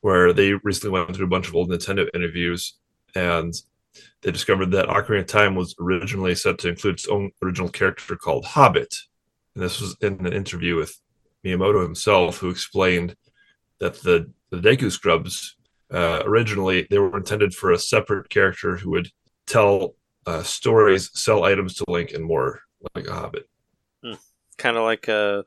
where 0.00 0.32
they 0.32 0.54
recently 0.54 0.98
went 0.98 1.14
through 1.14 1.26
a 1.26 1.30
bunch 1.30 1.48
of 1.48 1.54
old 1.54 1.70
Nintendo 1.70 2.08
interviews, 2.14 2.74
and 3.14 3.54
they 4.22 4.30
discovered 4.30 4.70
that 4.72 4.88
Ocarina 4.88 5.20
of 5.20 5.26
Time 5.26 5.54
was 5.54 5.74
originally 5.80 6.34
set 6.34 6.58
to 6.58 6.68
include 6.68 6.94
its 6.94 7.08
own 7.08 7.30
original 7.42 7.68
character 7.68 8.16
called 8.16 8.44
Hobbit. 8.44 8.94
And 9.54 9.62
this 9.62 9.80
was 9.80 9.96
in 10.00 10.24
an 10.26 10.32
interview 10.32 10.76
with 10.76 10.98
Miyamoto 11.44 11.82
himself, 11.82 12.38
who 12.38 12.50
explained 12.50 13.16
that 13.78 14.00
the 14.02 14.30
the 14.50 14.58
Deku 14.58 14.90
Scrubs 14.90 15.56
uh, 15.92 16.22
originally 16.24 16.86
they 16.90 16.98
were 16.98 17.16
intended 17.16 17.54
for 17.54 17.72
a 17.72 17.78
separate 17.78 18.30
character 18.30 18.76
who 18.76 18.90
would 18.90 19.10
tell 19.46 19.94
uh, 20.26 20.42
stories, 20.42 21.10
sell 21.14 21.44
items 21.44 21.74
to 21.74 21.84
Link, 21.88 22.12
and 22.12 22.24
more 22.24 22.60
like 22.94 23.06
a 23.06 23.12
Hobbit. 23.12 23.48
Kind 24.58 24.76
of 24.76 24.84
like 24.84 25.08
uh 25.08 25.42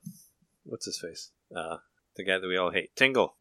what's 0.63 0.85
his 0.85 0.97
face 0.97 1.31
uh 1.55 1.77
the 2.15 2.23
guy 2.23 2.39
that 2.39 2.47
we 2.47 2.57
all 2.57 2.71
hate 2.71 2.93
Tingle. 2.95 3.35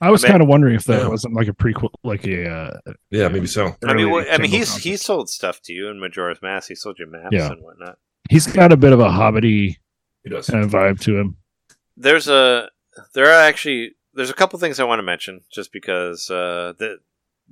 I 0.00 0.10
was 0.10 0.24
kind 0.30 0.40
of 0.40 0.48
wondering 0.48 0.74
if 0.76 0.84
that 0.84 1.02
Yeah. 1.02 1.08
wasn't 1.08 1.34
like 1.34 1.48
a 1.48 1.52
prequel, 1.52 1.90
like 2.04 2.24
a 2.26 2.48
uh, 2.48 2.92
Yeah, 3.10 3.28
maybe 3.28 3.46
so. 3.46 3.76
I 3.84 3.94
mean, 3.94 4.04
early 4.04 4.04
what, 4.06 4.32
I 4.32 4.38
mean, 4.38 4.50
he's 4.50 4.68
concept. 4.68 4.84
he 4.84 4.96
sold 4.96 5.28
stuff 5.28 5.60
to 5.62 5.72
you 5.72 5.88
in 5.88 5.98
Majora's 6.00 6.40
Mask. 6.40 6.68
He 6.68 6.74
sold 6.74 6.98
you 6.98 7.06
maps 7.06 7.28
Yeah. 7.32 7.50
and 7.52 7.62
whatnot. 7.62 7.98
he's 8.30 8.46
got 8.46 8.72
a 8.72 8.76
bit 8.76 8.92
of 8.92 9.00
a 9.00 9.08
hobbity 9.08 9.76
kind 10.24 10.64
of 10.64 10.70
vibe 10.70 11.00
to 11.00 11.18
him. 11.18 11.36
There's 11.96 12.28
a 12.28 12.70
there 13.14 13.26
are 13.26 13.42
actually 13.42 13.96
there's 14.14 14.30
a 14.30 14.34
couple 14.34 14.58
things 14.58 14.78
I 14.80 14.84
want 14.84 15.00
to 15.00 15.04
mention 15.04 15.40
just 15.52 15.72
because 15.72 16.30
uh, 16.30 16.74
that 16.78 17.00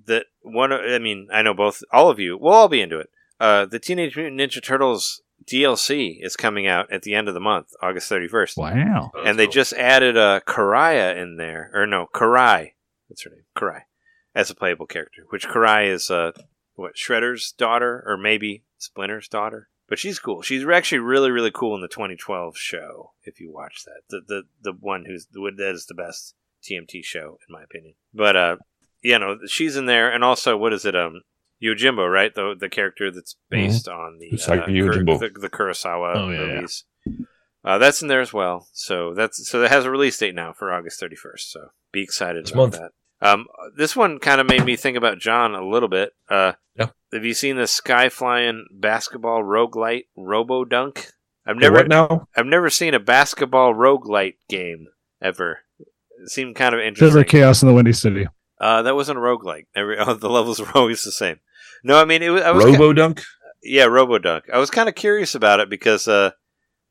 that 0.07 0.27
one 0.43 0.73
I 0.73 0.99
mean 0.99 1.29
I 1.33 1.43
know 1.43 1.55
both 1.55 1.83
all 1.93 2.11
of 2.11 2.19
you 2.19 2.37
we'll 2.39 2.55
all 2.55 2.69
be 2.69 2.81
into 2.81 2.99
it. 2.99 3.09
Uh, 3.41 3.67
the 3.67 3.79
Teenage 3.79 4.17
Mutant 4.17 4.41
Ninja 4.41 4.63
Turtles 4.63 5.23
DLC 5.45 6.17
is 6.21 6.37
coming 6.37 6.67
out 6.67 6.93
at 6.93 7.03
the 7.03 7.15
end 7.15 7.29
of 7.29 7.35
the 7.35 7.41
month, 7.41 7.69
August 7.81 8.11
31st. 8.11 8.57
Wow. 8.57 9.11
and 9.25 9.39
they 9.39 9.47
just 9.47 9.73
added 9.75 10.17
uh, 10.17 10.41
Karaya 10.47 11.17
in 11.17 11.37
there, 11.37 11.71
or 11.73 11.87
no, 11.87 12.07
Karai. 12.15 12.73
That's 13.09 13.23
her 13.23 13.31
name, 13.31 13.45
Karai, 13.57 13.83
as 14.35 14.51
a 14.51 14.55
playable 14.55 14.87
character. 14.87 15.23
Which 15.31 15.47
Karai 15.47 15.91
is 15.91 16.11
uh, 16.11 16.33
what 16.75 16.97
Shredder's 16.97 17.53
daughter, 17.53 18.03
or 18.07 18.17
maybe 18.17 18.65
Splinter's 18.77 19.29
daughter. 19.29 19.69
But 19.89 19.99
she's 19.99 20.19
cool. 20.19 20.43
She's 20.43 20.67
actually 20.67 20.99
really, 20.99 21.31
really 21.31 21.51
cool 21.51 21.75
in 21.75 21.81
the 21.81 21.89
2012 21.89 22.59
show. 22.59 23.13
If 23.23 23.41
you 23.41 23.51
watch 23.51 23.85
that, 23.87 24.03
the 24.11 24.21
the 24.27 24.43
the 24.61 24.77
one 24.79 25.07
who's 25.07 25.29
the 25.33 25.51
that 25.57 25.75
is 25.75 25.87
the 25.87 25.95
best 25.95 26.35
TMT 26.63 27.03
show 27.05 27.39
in 27.49 27.53
my 27.53 27.63
opinion. 27.63 27.95
But 28.13 28.37
uh, 28.37 28.57
you 29.03 29.19
know, 29.19 29.39
she's 29.47 29.77
in 29.77 29.87
there, 29.87 30.11
and 30.13 30.23
also 30.25 30.57
what 30.57 30.73
is 30.73 30.85
it? 30.85 30.95
Um, 30.97 31.23
Yojimbo, 31.63 32.11
right? 32.11 32.35
The 32.35 32.55
the 32.59 32.69
character 32.69 33.11
that's 33.11 33.37
based 33.51 33.89
on 33.89 34.19
the, 34.21 34.31
uh, 34.31 34.37
Usagi 34.37 34.65
Kur- 34.67 34.71
Yojimbo. 35.03 35.19
the 35.21 35.41
the 35.41 35.51
Kurosawa 35.51 36.17
Oh, 36.17 36.31
yeah, 36.31 36.41
yeah. 36.41 36.55
movies. 36.55 36.85
Uh, 37.65 37.77
that's 37.79 38.01
in 38.03 38.09
there 38.09 38.21
as 38.21 38.33
well. 38.33 38.69
So 38.73 39.13
that's 39.15 39.49
so 39.51 39.63
it 39.63 39.71
has 39.71 39.85
a 39.85 39.91
release 39.91 40.17
date 40.19 40.35
now 40.35 40.53
for 40.53 40.73
August 40.73 41.01
31st. 41.03 41.41
So 41.51 41.61
be 41.93 42.03
excited 42.03 42.45
This 42.45 42.53
about 42.53 42.61
month. 42.73 42.73
that. 42.75 42.91
Um, 43.21 43.47
this 43.77 43.97
one 43.97 44.21
kind 44.21 44.41
of 44.41 44.47
made 44.49 44.65
me 44.65 44.77
think 44.77 44.97
about 44.97 45.19
Jon 45.19 45.55
a 45.57 45.67
little 45.69 45.89
bit. 45.89 46.13
Uh, 46.31 46.53
Yeah. 46.77 46.91
Have 47.13 47.25
you 47.25 47.35
seen 47.35 47.57
the 47.57 47.67
sky 47.67 48.09
flying 48.09 48.67
basketball 48.73 49.43
roguelite 49.43 50.05
Robo 50.17 50.65
Dunk? 50.65 51.09
I've 51.45 51.57
never 51.57 51.75
what 51.79 51.89
now? 51.89 52.29
I've 52.37 52.47
never 52.47 52.71
seen 52.71 52.95
a 52.95 53.01
basketball 53.01 53.75
roguelite 53.75 54.35
game 54.49 54.87
ever. 55.21 55.61
It 56.23 56.29
seemed 56.31 56.55
kind 56.55 56.75
of 56.75 56.79
Feels 56.81 56.89
interesting. 56.89 57.19
like 57.19 57.27
chaos 57.29 57.63
in 57.63 57.69
the 57.69 57.75
Windy 57.75 57.93
City. 57.93 58.27
Uh, 58.61 58.83
that 58.83 58.95
wasn't 58.95 59.19
a 59.19 59.23
roguelike. 59.23 59.67
Every 59.75 59.99
oh, 59.99 60.15
the 60.15 60.29
levels 60.31 60.61
were 60.61 60.71
always 60.75 61.03
the 61.03 61.13
same. 61.13 61.41
No, 61.85 62.01
I 62.01 62.05
mean 62.05 62.23
it 62.23 62.31
was. 62.31 62.43
I 62.43 62.51
was 62.51 62.65
Robo 62.65 62.93
Dunk? 62.93 63.23
yeah, 63.63 63.87
RoboDunk. 63.87 64.43
I 64.53 64.59
was 64.59 64.71
kind 64.71 64.89
of 64.89 64.95
curious 64.95 65.35
about 65.35 65.61
it 65.61 65.69
because, 65.71 66.07
uh, 66.09 66.31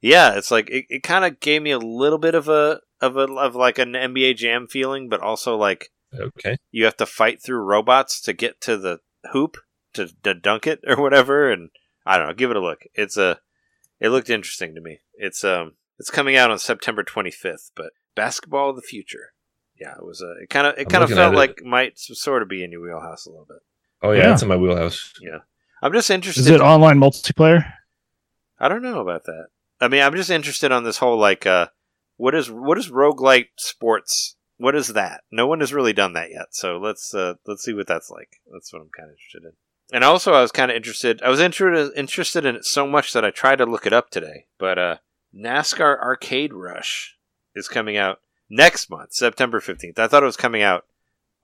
yeah, 0.02 0.36
it's 0.36 0.52
like 0.52 0.70
it, 0.70 0.86
it 0.90 1.04
kind 1.04 1.26
of 1.26 1.40
gave 1.40 1.62
me 1.62 1.72
a 1.72 1.80
little 1.80 2.20
bit 2.20 2.36
of 2.36 2.48
a 2.48 2.80
of 3.02 3.16
a 3.18 3.24
of 3.34 3.56
like 3.56 3.78
an 3.80 3.94
NBA 3.94 4.38
Jam 4.38 4.68
feeling, 4.68 5.10
but 5.10 5.22
also 5.22 5.56
like 5.56 5.90
Okay. 6.18 6.56
you 6.72 6.86
have 6.86 6.98
to 6.98 7.06
fight 7.06 7.42
through 7.44 7.60
robots 7.60 8.22
to 8.22 8.34
get 8.34 8.62
to 8.62 8.78
the 8.78 9.00
hoop 9.34 9.58
to, 9.94 10.08
to 10.24 10.34
dunk 10.34 10.66
it 10.66 10.80
or 10.88 11.02
whatever. 11.02 11.52
And 11.52 11.70
I 12.06 12.18
don't 12.18 12.28
know. 12.28 12.34
Give 12.34 12.50
it 12.52 12.58
a 12.58 12.62
look. 12.62 12.82
It's 12.94 13.18
a. 13.18 13.40
It 14.00 14.10
looked 14.10 14.30
interesting 14.30 14.74
to 14.76 14.82
me. 14.82 15.00
It's 15.16 15.44
um. 15.44 15.74
It's 16.00 16.12
coming 16.12 16.38
out 16.38 16.52
on 16.52 16.60
September 16.60 17.04
25th, 17.04 17.72
but 17.76 17.92
basketball 18.16 18.70
of 18.70 18.76
the 18.76 18.82
future. 18.84 19.34
Yeah, 19.80 19.94
it 19.96 20.06
was 20.06 20.22
a. 20.22 20.44
It 20.44 20.50
kind 20.50 20.68
of. 20.68 20.76
It 20.78 20.90
kind 20.90 21.04
of 21.04 21.10
felt 21.10 21.20
at 21.20 21.34
it. 21.34 21.38
like 21.38 21.62
might 21.64 21.98
sort 22.00 22.42
of 22.42 22.50
be 22.50 22.64
in 22.64 22.72
your 22.72 22.82
wheelhouse 22.82 23.26
a 23.26 23.30
little 23.30 23.46
bit. 23.48 23.58
Oh 24.02 24.12
yeah, 24.12 24.24
Yeah. 24.24 24.30
that's 24.30 24.42
in 24.42 24.48
my 24.48 24.56
wheelhouse. 24.58 25.14
Yeah, 25.22 25.40
I'm 25.82 25.94
just 25.94 26.10
interested. 26.10 26.42
Is 26.42 26.50
it 26.50 26.62
online 26.62 27.00
multiplayer? 27.00 27.72
I 28.60 28.68
don't 28.70 28.82
know 28.82 29.02
about 29.02 29.26
that. 29.26 29.48
I 29.80 29.88
mean, 29.88 30.02
I'm 30.02 30.16
just 30.16 30.32
interested 30.32 30.72
on 30.72 30.84
this 30.84 30.98
whole 30.98 31.18
like, 31.18 31.46
uh, 31.46 31.68
what 32.16 32.34
is 32.34 32.50
what 32.50 32.78
is 32.78 32.90
roguelike 32.90 33.50
sports? 33.58 34.36
What 34.58 34.76
is 34.76 34.88
that? 34.90 35.22
No 35.32 35.46
one 35.46 35.60
has 35.60 35.72
really 35.74 35.94
done 35.94 36.14
that 36.14 36.32
yet. 36.32 36.48
So 36.52 36.78
let's 36.78 37.14
uh, 37.14 37.36
let's 37.46 37.64
see 37.64 37.74
what 37.74 37.86
that's 37.88 38.10
like. 38.10 38.42
That's 38.52 38.74
what 38.74 38.82
I'm 38.82 38.90
kind 38.96 39.10
of 39.10 39.14
interested 39.16 39.44
in. 39.44 39.54
And 39.94 40.04
also, 40.04 40.34
I 40.34 40.42
was 40.42 40.52
kind 40.52 40.72
of 40.72 40.76
interested. 40.78 41.22
I 41.22 41.30
was 41.30 41.40
interested 41.40 41.96
interested 41.98 42.46
in 42.46 42.56
it 42.56 42.66
so 42.66 42.88
much 42.88 43.14
that 43.14 43.24
I 43.24 43.30
tried 43.32 43.58
to 43.58 43.66
look 43.66 43.86
it 43.86 43.94
up 43.94 44.10
today. 44.10 44.48
But 44.58 44.80
uh, 44.80 44.96
NASCAR 45.36 46.00
Arcade 46.02 46.54
Rush 46.54 47.16
is 47.56 47.68
coming 47.68 47.98
out 47.98 48.20
next 48.50 48.90
month, 48.90 49.14
September 49.14 49.60
15th. 49.60 50.00
I 50.00 50.08
thought 50.08 50.24
it 50.24 50.28
was 50.28 50.38
coming 50.38 50.62
out 50.62 50.86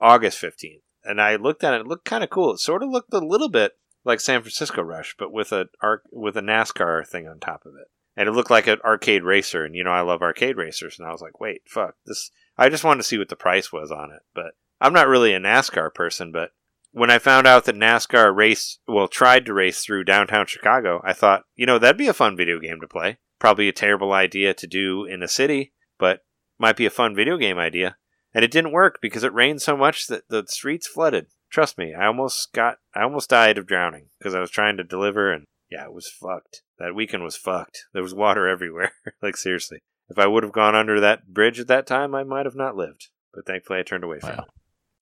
August 0.00 0.40
15th, 0.40 0.82
and 1.04 1.20
I 1.20 1.36
looked 1.36 1.64
at 1.64 1.74
it. 1.74 1.82
It 1.82 1.86
looked 1.86 2.04
kind 2.04 2.24
of 2.24 2.30
cool. 2.30 2.52
It 2.52 2.60
sort 2.60 2.82
of 2.82 2.90
looked 2.90 3.12
a 3.12 3.18
little 3.18 3.48
bit 3.48 3.72
like 4.04 4.20
San 4.20 4.42
Francisco 4.42 4.82
Rush, 4.82 5.14
but 5.18 5.32
with 5.32 5.52
a 5.52 5.66
with 6.12 6.36
a 6.36 6.42
NASCAR 6.42 7.06
thing 7.06 7.26
on 7.26 7.40
top 7.40 7.64
of 7.66 7.74
it. 7.74 7.88
And 8.16 8.28
it 8.28 8.32
looked 8.32 8.50
like 8.50 8.66
an 8.66 8.78
arcade 8.84 9.24
racer, 9.24 9.64
and 9.64 9.74
you 9.74 9.82
know 9.82 9.90
I 9.90 10.02
love 10.02 10.22
arcade 10.22 10.56
racers, 10.56 10.98
and 10.98 11.08
I 11.08 11.12
was 11.12 11.20
like, 11.20 11.40
wait, 11.40 11.62
fuck 11.66 11.96
this. 12.06 12.30
I 12.56 12.68
just 12.68 12.84
wanted 12.84 12.98
to 12.98 13.08
see 13.08 13.18
what 13.18 13.28
the 13.28 13.36
price 13.36 13.72
was 13.72 13.90
on 13.90 14.12
it, 14.12 14.22
but 14.34 14.54
I'm 14.80 14.92
not 14.92 15.08
really 15.08 15.34
a 15.34 15.40
NASCAR 15.40 15.92
person. 15.92 16.30
But 16.30 16.52
when 16.92 17.10
I 17.10 17.18
found 17.18 17.46
out 17.46 17.64
that 17.64 17.74
NASCAR 17.74 18.34
raced, 18.34 18.80
well, 18.86 19.08
tried 19.08 19.46
to 19.46 19.54
race 19.54 19.84
through 19.84 20.04
downtown 20.04 20.46
Chicago, 20.46 21.00
I 21.04 21.12
thought, 21.12 21.44
you 21.56 21.66
know, 21.66 21.78
that'd 21.78 21.96
be 21.96 22.06
a 22.06 22.14
fun 22.14 22.36
video 22.36 22.60
game 22.60 22.80
to 22.80 22.86
play. 22.86 23.18
Probably 23.40 23.68
a 23.68 23.72
terrible 23.72 24.12
idea 24.12 24.54
to 24.54 24.66
do 24.66 25.04
in 25.04 25.22
a 25.22 25.28
city, 25.28 25.72
but 25.98 26.24
might 26.58 26.76
be 26.76 26.86
a 26.86 26.90
fun 26.90 27.14
video 27.14 27.36
game 27.36 27.58
idea. 27.58 27.96
And 28.32 28.44
it 28.44 28.50
didn't 28.50 28.72
work 28.72 28.98
because 29.00 29.22
it 29.22 29.32
rained 29.32 29.62
so 29.62 29.76
much 29.76 30.08
that 30.08 30.28
the 30.28 30.44
streets 30.48 30.88
flooded. 30.88 31.26
Trust 31.50 31.78
me, 31.78 31.94
I 31.94 32.06
almost 32.06 32.52
got, 32.52 32.78
I 32.94 33.02
almost 33.02 33.30
died 33.30 33.58
of 33.58 33.66
drowning 33.66 34.06
because 34.18 34.34
I 34.34 34.40
was 34.40 34.50
trying 34.50 34.76
to 34.78 34.84
deliver, 34.84 35.32
and 35.32 35.44
yeah, 35.70 35.84
it 35.84 35.92
was 35.92 36.08
fucked. 36.10 36.62
That 36.80 36.96
weekend 36.96 37.22
was 37.22 37.36
fucked. 37.36 37.84
There 37.92 38.02
was 38.02 38.14
water 38.14 38.48
everywhere. 38.48 38.92
like 39.22 39.36
seriously, 39.36 39.78
if 40.08 40.18
I 40.18 40.26
would 40.26 40.42
have 40.42 40.52
gone 40.52 40.74
under 40.74 40.98
that 41.00 41.28
bridge 41.32 41.60
at 41.60 41.68
that 41.68 41.86
time, 41.86 42.12
I 42.14 42.24
might 42.24 42.44
have 42.46 42.56
not 42.56 42.76
lived. 42.76 43.08
But 43.32 43.46
thankfully, 43.46 43.78
I 43.78 43.82
turned 43.82 44.04
away 44.04 44.18
from 44.18 44.30
Wow. 44.30 44.44
it. 44.48 44.50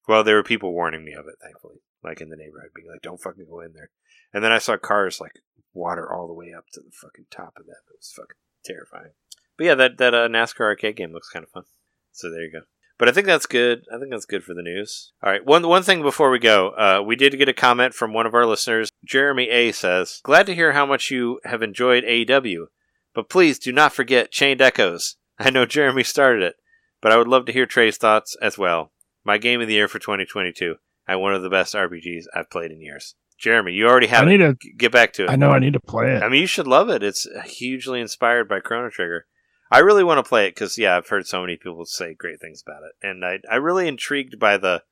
Well, 0.08 0.24
there 0.24 0.36
were 0.36 0.42
people 0.42 0.72
warning 0.72 1.04
me 1.04 1.12
of 1.12 1.26
it. 1.26 1.36
Thankfully, 1.42 1.76
like 2.04 2.20
in 2.20 2.28
the 2.28 2.36
neighborhood, 2.36 2.70
being 2.74 2.88
like, 2.90 3.02
"Don't 3.02 3.20
fucking 3.22 3.46
go 3.48 3.60
in 3.60 3.72
there." 3.72 3.90
And 4.34 4.42
then 4.44 4.52
I 4.52 4.58
saw 4.58 4.76
cars 4.76 5.20
like 5.20 5.40
water 5.72 6.10
all 6.12 6.26
the 6.26 6.34
way 6.34 6.52
up 6.52 6.64
to 6.74 6.80
the 6.80 6.90
fucking 6.92 7.26
top 7.30 7.54
of 7.58 7.64
that. 7.66 7.80
It 7.88 7.96
was 7.98 8.12
fucking 8.14 8.36
terrifying. 8.64 9.12
But 9.56 9.64
yeah, 9.66 9.74
that 9.74 9.98
that 9.98 10.14
uh, 10.14 10.28
NASCAR 10.28 10.60
arcade 10.60 10.96
game 10.96 11.12
looks 11.12 11.28
kind 11.28 11.42
of 11.44 11.50
fun. 11.50 11.64
So 12.12 12.30
there 12.30 12.42
you 12.42 12.52
go. 12.52 12.60
But 12.98 13.08
I 13.08 13.12
think 13.12 13.26
that's 13.26 13.46
good. 13.46 13.84
I 13.92 13.98
think 13.98 14.10
that's 14.10 14.26
good 14.26 14.44
for 14.44 14.54
the 14.54 14.62
news. 14.62 15.12
All 15.22 15.30
right. 15.30 15.44
One 15.44 15.66
one 15.66 15.82
thing 15.82 16.02
before 16.02 16.30
we 16.30 16.38
go, 16.38 16.68
uh, 16.70 17.02
we 17.04 17.16
did 17.16 17.36
get 17.38 17.48
a 17.48 17.52
comment 17.54 17.94
from 17.94 18.12
one 18.12 18.26
of 18.26 18.34
our 18.34 18.46
listeners. 18.46 18.90
Jeremy 19.04 19.48
A 19.48 19.72
says, 19.72 20.20
"Glad 20.22 20.46
to 20.46 20.54
hear 20.54 20.72
how 20.72 20.86
much 20.86 21.10
you 21.10 21.40
have 21.44 21.62
enjoyed 21.62 22.04
AEW, 22.04 22.66
but 23.14 23.28
please 23.28 23.58
do 23.58 23.72
not 23.72 23.92
forget 23.92 24.30
Chained 24.30 24.60
Echoes. 24.60 25.16
I 25.38 25.50
know 25.50 25.66
Jeremy 25.66 26.04
started 26.04 26.42
it, 26.42 26.56
but 27.00 27.10
I 27.12 27.16
would 27.16 27.28
love 27.28 27.46
to 27.46 27.52
hear 27.52 27.66
Trey's 27.66 27.96
thoughts 27.96 28.36
as 28.40 28.56
well. 28.56 28.92
My 29.24 29.38
game 29.38 29.60
of 29.60 29.68
the 29.68 29.74
year 29.74 29.88
for 29.88 29.98
2022, 29.98 30.76
and 31.08 31.20
one 31.20 31.34
of 31.34 31.42
the 31.42 31.50
best 31.50 31.74
RPGs 31.74 32.24
I've 32.34 32.50
played 32.50 32.70
in 32.70 32.80
years. 32.80 33.14
Jeremy, 33.38 33.72
you 33.72 33.88
already 33.88 34.06
have 34.06 34.22
I 34.22 34.26
it. 34.26 34.38
need 34.38 34.60
to. 34.60 34.70
Get 34.76 34.92
back 34.92 35.12
to 35.14 35.24
it. 35.24 35.30
I 35.30 35.34
know 35.36 35.50
I 35.50 35.58
need 35.58 35.72
to 35.72 35.80
play 35.80 36.14
it. 36.14 36.22
I 36.22 36.28
mean, 36.28 36.40
you 36.40 36.46
should 36.46 36.68
love 36.68 36.88
it. 36.88 37.02
It's 37.02 37.26
hugely 37.44 38.00
inspired 38.00 38.48
by 38.48 38.60
Chrono 38.60 38.88
Trigger. 38.90 39.26
I 39.73 39.78
really 39.78 40.05
want 40.05 40.19
to 40.19 40.28
play 40.28 40.47
it 40.47 40.55
because, 40.55 40.77
yeah, 40.77 40.99
I've 40.99 41.09
heard 41.09 41.27
so 41.27 41.40
many 41.40 41.57
people 41.57 41.86
say 41.86 42.12
great 42.12 42.40
things 42.40 42.62
about 42.65 42.82
it, 42.82 42.93
and 43.03 43.24
I 43.24 43.39
I 43.51 43.57
really 43.57 43.89
intrigued 43.89 44.39
by 44.39 44.59
the 44.59 44.82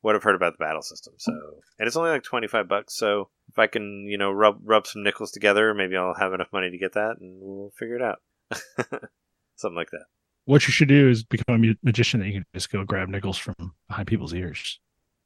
what 0.00 0.14
I've 0.14 0.22
heard 0.22 0.36
about 0.36 0.52
the 0.56 0.64
battle 0.64 0.80
system. 0.80 1.14
So, 1.18 1.32
and 1.76 1.88
it's 1.88 1.96
only 1.96 2.10
like 2.10 2.22
twenty 2.22 2.46
five 2.46 2.68
bucks. 2.68 2.96
So 2.96 3.30
if 3.48 3.58
I 3.58 3.66
can, 3.66 4.06
you 4.06 4.16
know, 4.16 4.30
rub 4.30 4.60
rub 4.62 4.86
some 4.86 5.02
nickels 5.02 5.32
together, 5.32 5.74
maybe 5.74 5.96
I'll 5.96 6.14
have 6.14 6.32
enough 6.32 6.52
money 6.52 6.70
to 6.70 6.78
get 6.78 6.92
that, 6.92 7.16
and 7.20 7.40
we'll 7.40 7.72
figure 7.76 7.96
it 7.96 8.02
out. 8.02 8.20
Something 9.56 9.76
like 9.76 9.90
that. 9.90 10.04
What 10.44 10.66
you 10.68 10.72
should 10.72 10.88
do 10.88 11.08
is 11.08 11.24
become 11.24 11.64
a 11.64 11.74
magician 11.82 12.20
that 12.20 12.26
you 12.26 12.34
can 12.34 12.46
just 12.54 12.70
go 12.70 12.84
grab 12.84 13.08
nickels 13.08 13.38
from 13.38 13.74
behind 13.88 14.06
people's 14.06 14.34
ears. 14.34 14.78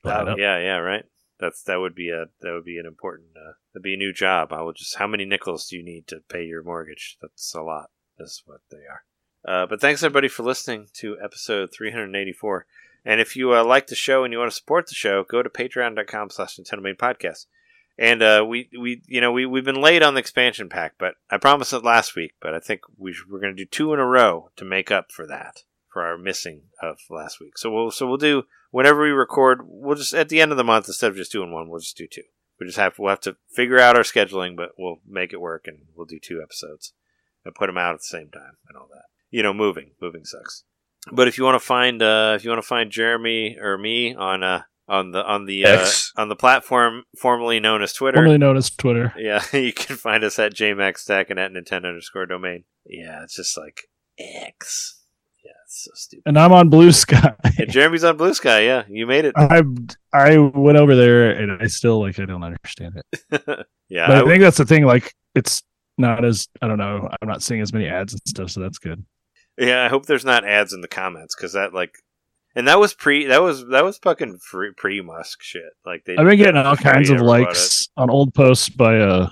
Oh, 0.05 0.35
yeah, 0.37 0.59
yeah, 0.59 0.79
right. 0.79 1.05
That's 1.39 1.63
that 1.65 1.81
would 1.81 1.95
be 1.95 2.09
a 2.09 2.25
that 2.41 2.53
would 2.53 2.65
be 2.65 2.79
an 2.79 2.87
important 2.87 3.29
uh, 3.37 3.53
that'd 3.75 3.83
be 3.83 3.93
a 3.93 3.99
new 3.99 4.15
job. 4.15 4.55
I 4.55 4.63
will 4.63 4.73
just 4.73 4.97
how 4.97 5.07
many 5.07 5.27
nickels 5.27 5.67
do 5.67 5.77
you 5.77 5.85
need 5.85 6.07
to 6.07 6.21
pay 6.31 6.45
your 6.45 6.63
mortgage? 6.63 7.19
That's 7.21 7.55
a 7.55 7.61
lot. 7.61 7.91
Is 8.23 8.43
what 8.47 8.61
they 8.71 8.79
are. 8.79 9.03
Uh, 9.45 9.67
but 9.67 9.81
thanks 9.81 10.03
everybody 10.03 10.29
for 10.29 10.45
listening 10.45 10.89
to 10.95 11.17
episode 11.23 11.71
384. 11.73 12.67
And 13.05 13.21
if 13.21 13.35
you 13.35 13.53
uh, 13.53 13.65
like 13.65 13.89
the 13.89 13.97
show 13.97 14.23
and 14.23 14.33
you 14.33 14.39
want 14.39 14.51
to 14.51 14.57
support 14.57 14.87
the 14.87 14.95
show, 14.95 15.25
go 15.25 15.43
to 15.43 15.51
patreon.com 15.51 16.31
slash 16.31 16.57
NintenDomain 16.57 16.97
Podcast. 16.97 17.47
And 17.99 18.23
uh, 18.23 18.47
we, 18.49 18.71
we, 18.79 19.03
you 19.07 19.21
know, 19.21 19.33
we, 19.33 19.45
we've 19.45 19.65
been 19.65 19.81
late 19.81 20.03
on 20.03 20.15
the 20.15 20.21
expansion 20.21 20.69
pack, 20.69 20.95
but 20.99 21.15
I 21.29 21.39
promised 21.39 21.73
it 21.73 21.85
last 21.85 22.15
week, 22.15 22.35
but 22.41 22.55
I 22.55 22.61
think 22.61 22.83
we 22.97 23.13
sh- 23.13 23.25
we're 23.29 23.41
going 23.41 23.55
to 23.55 23.65
do 23.65 23.69
two 23.69 23.93
in 23.93 23.99
a 23.99 24.07
row 24.07 24.51
to 24.57 24.65
make 24.65 24.91
up 24.91 25.11
for 25.11 25.27
that, 25.27 25.65
for 25.93 26.03
our 26.03 26.17
missing 26.17 26.63
of 26.81 26.99
last 27.11 27.41
week. 27.41 27.59
So 27.59 27.71
we'll, 27.71 27.91
so 27.91 28.07
we'll 28.07 28.17
do, 28.17 28.45
whenever 28.71 29.03
we 29.03 29.11
record, 29.11 29.63
we'll 29.65 29.97
just, 29.97 30.15
at 30.15 30.29
the 30.29 30.41
end 30.41 30.53
of 30.53 30.57
the 30.57 30.65
month, 30.65 30.87
instead 30.87 31.11
of 31.11 31.17
just 31.17 31.33
doing 31.33 31.53
one, 31.53 31.69
we'll 31.69 31.81
just 31.81 31.97
do 31.97 32.07
two. 32.07 32.23
We 32.61 32.67
just 32.67 32.79
have, 32.79 32.99
we'll 32.99 33.11
have 33.11 33.21
to 33.23 33.37
figure 33.51 33.81
out 33.81 33.97
our 33.97 34.05
scheduling, 34.05 34.57
but 34.57 34.71
we'll 34.79 35.01
make 35.07 35.33
it 35.33 35.41
work 35.41 35.67
and 35.67 35.79
we'll 35.97 36.07
do 36.07 36.21
two 36.21 36.41
episodes 36.41 36.93
and 37.45 37.55
put 37.55 37.67
them 37.67 37.79
out 37.79 37.95
at 37.95 38.01
the 38.01 38.05
same 38.05 38.29
time 38.31 38.57
and 38.69 38.77
all 38.77 38.89
that. 38.93 39.05
You 39.31 39.43
know, 39.43 39.53
moving, 39.55 39.93
moving 40.01 40.25
sucks. 40.25 40.65
But 41.11 41.27
if 41.29 41.37
you 41.39 41.45
want 41.45 41.57
to 41.57 41.67
find, 41.67 42.03
uh, 42.03 42.35
if 42.37 42.45
you 42.45 42.51
want 42.51 42.63
to 42.63 42.67
find 42.69 42.91
Jeremy 42.91 43.57
or 43.61 43.77
me 43.79 44.15
on, 44.15 44.43
uh, 44.43 44.63
on 44.89 45.13
the 45.13 45.25
on 45.25 45.47
the 45.47 45.65
uh, 45.65 45.81
X. 45.81 46.13
on 46.17 46.29
the 46.29 46.37
platform 46.37 47.05
formerly 47.19 47.61
known 47.61 47.83
as 47.83 47.93
Twitter, 47.93 48.17
Formerly 48.17 48.37
known 48.39 48.57
as 48.57 48.69
Twitter. 48.71 49.13
yeah, 49.17 49.43
you 49.57 49.73
can 49.73 49.97
find 49.97 50.23
us 50.25 50.39
at 50.39 50.55
jmaxstack 50.55 51.31
and 51.31 51.39
at 51.39 51.53
Nintendo 51.53 51.87
underscore 51.89 52.27
domain. 52.27 52.65
Yeah, 52.85 53.23
it's 53.23 53.37
just 53.37 53.57
like 53.57 53.83
X. 54.19 55.01
Yeah, 55.45 55.53
it's 55.65 55.85
so 55.85 55.91
stupid. 55.95 56.23
And 56.27 56.39
I'm 56.39 56.53
on 56.53 56.69
Blue 56.69 56.93
Sky. 56.93 57.35
And 57.59 57.71
Jeremy's 57.71 58.05
on 58.05 58.17
Blue 58.17 58.35
Sky. 58.35 58.61
Yeah, 58.65 58.83
you 58.89 59.07
made 59.07 59.25
it. 59.25 59.35
I 59.37 59.63
I 60.13 60.37
went 60.39 60.79
over 60.79 60.95
there 60.95 61.31
and 61.31 61.63
I 61.63 61.67
still 61.69 62.01
like 62.01 62.19
I 62.19 62.25
don't 62.27 62.43
understand 62.45 62.97
it. 62.97 63.23
yeah, 63.89 64.07
But 64.09 64.11
I 64.11 64.15
I, 64.17 64.19
w- 64.19 64.27
think 64.35 64.43
that's 64.43 64.59
the 64.59 64.67
thing. 64.67 64.85
Like 64.85 65.15
it's 65.35 65.63
not 66.03 66.25
as 66.25 66.49
I 66.61 66.69
don't 66.69 66.79
know. 66.79 67.09
I'm 67.21 67.29
not 67.29 67.43
seeing 67.43 67.63
as 67.63 67.73
many 67.73 67.87
ads 67.87 68.13
and 68.13 68.21
stuff, 68.27 68.51
so 68.51 68.61
that's 68.61 68.79
good. 68.79 69.05
yeah. 69.59 69.85
I 69.85 69.89
hope 69.89 70.05
there's 70.05 70.25
not 70.25 70.45
ads 70.45 70.75
in 70.75 70.83
the 70.83 70.89
comments 70.89 71.35
because 71.35 71.55
that 71.55 71.73
like, 71.73 71.95
and 72.55 72.69
that 72.69 72.79
was 72.79 72.93
pre. 72.93 73.27
That 73.27 73.41
was 73.41 73.67
that 73.69 73.85
was 73.85 73.97
fucking 73.99 74.39
free, 74.39 74.73
pre 74.77 75.01
Musk 75.01 75.43
shit. 75.43 75.73
Like 75.87 76.05
they. 76.05 76.17
I've 76.17 76.27
been 76.27 76.37
getting 76.37 76.61
all 76.61 76.77
kinds 76.77 77.09
of 77.09 77.21
likes 77.21 77.89
on 77.97 78.11
old 78.11 78.35
posts 78.35 78.69
by 78.69 78.99
uh 78.99 79.31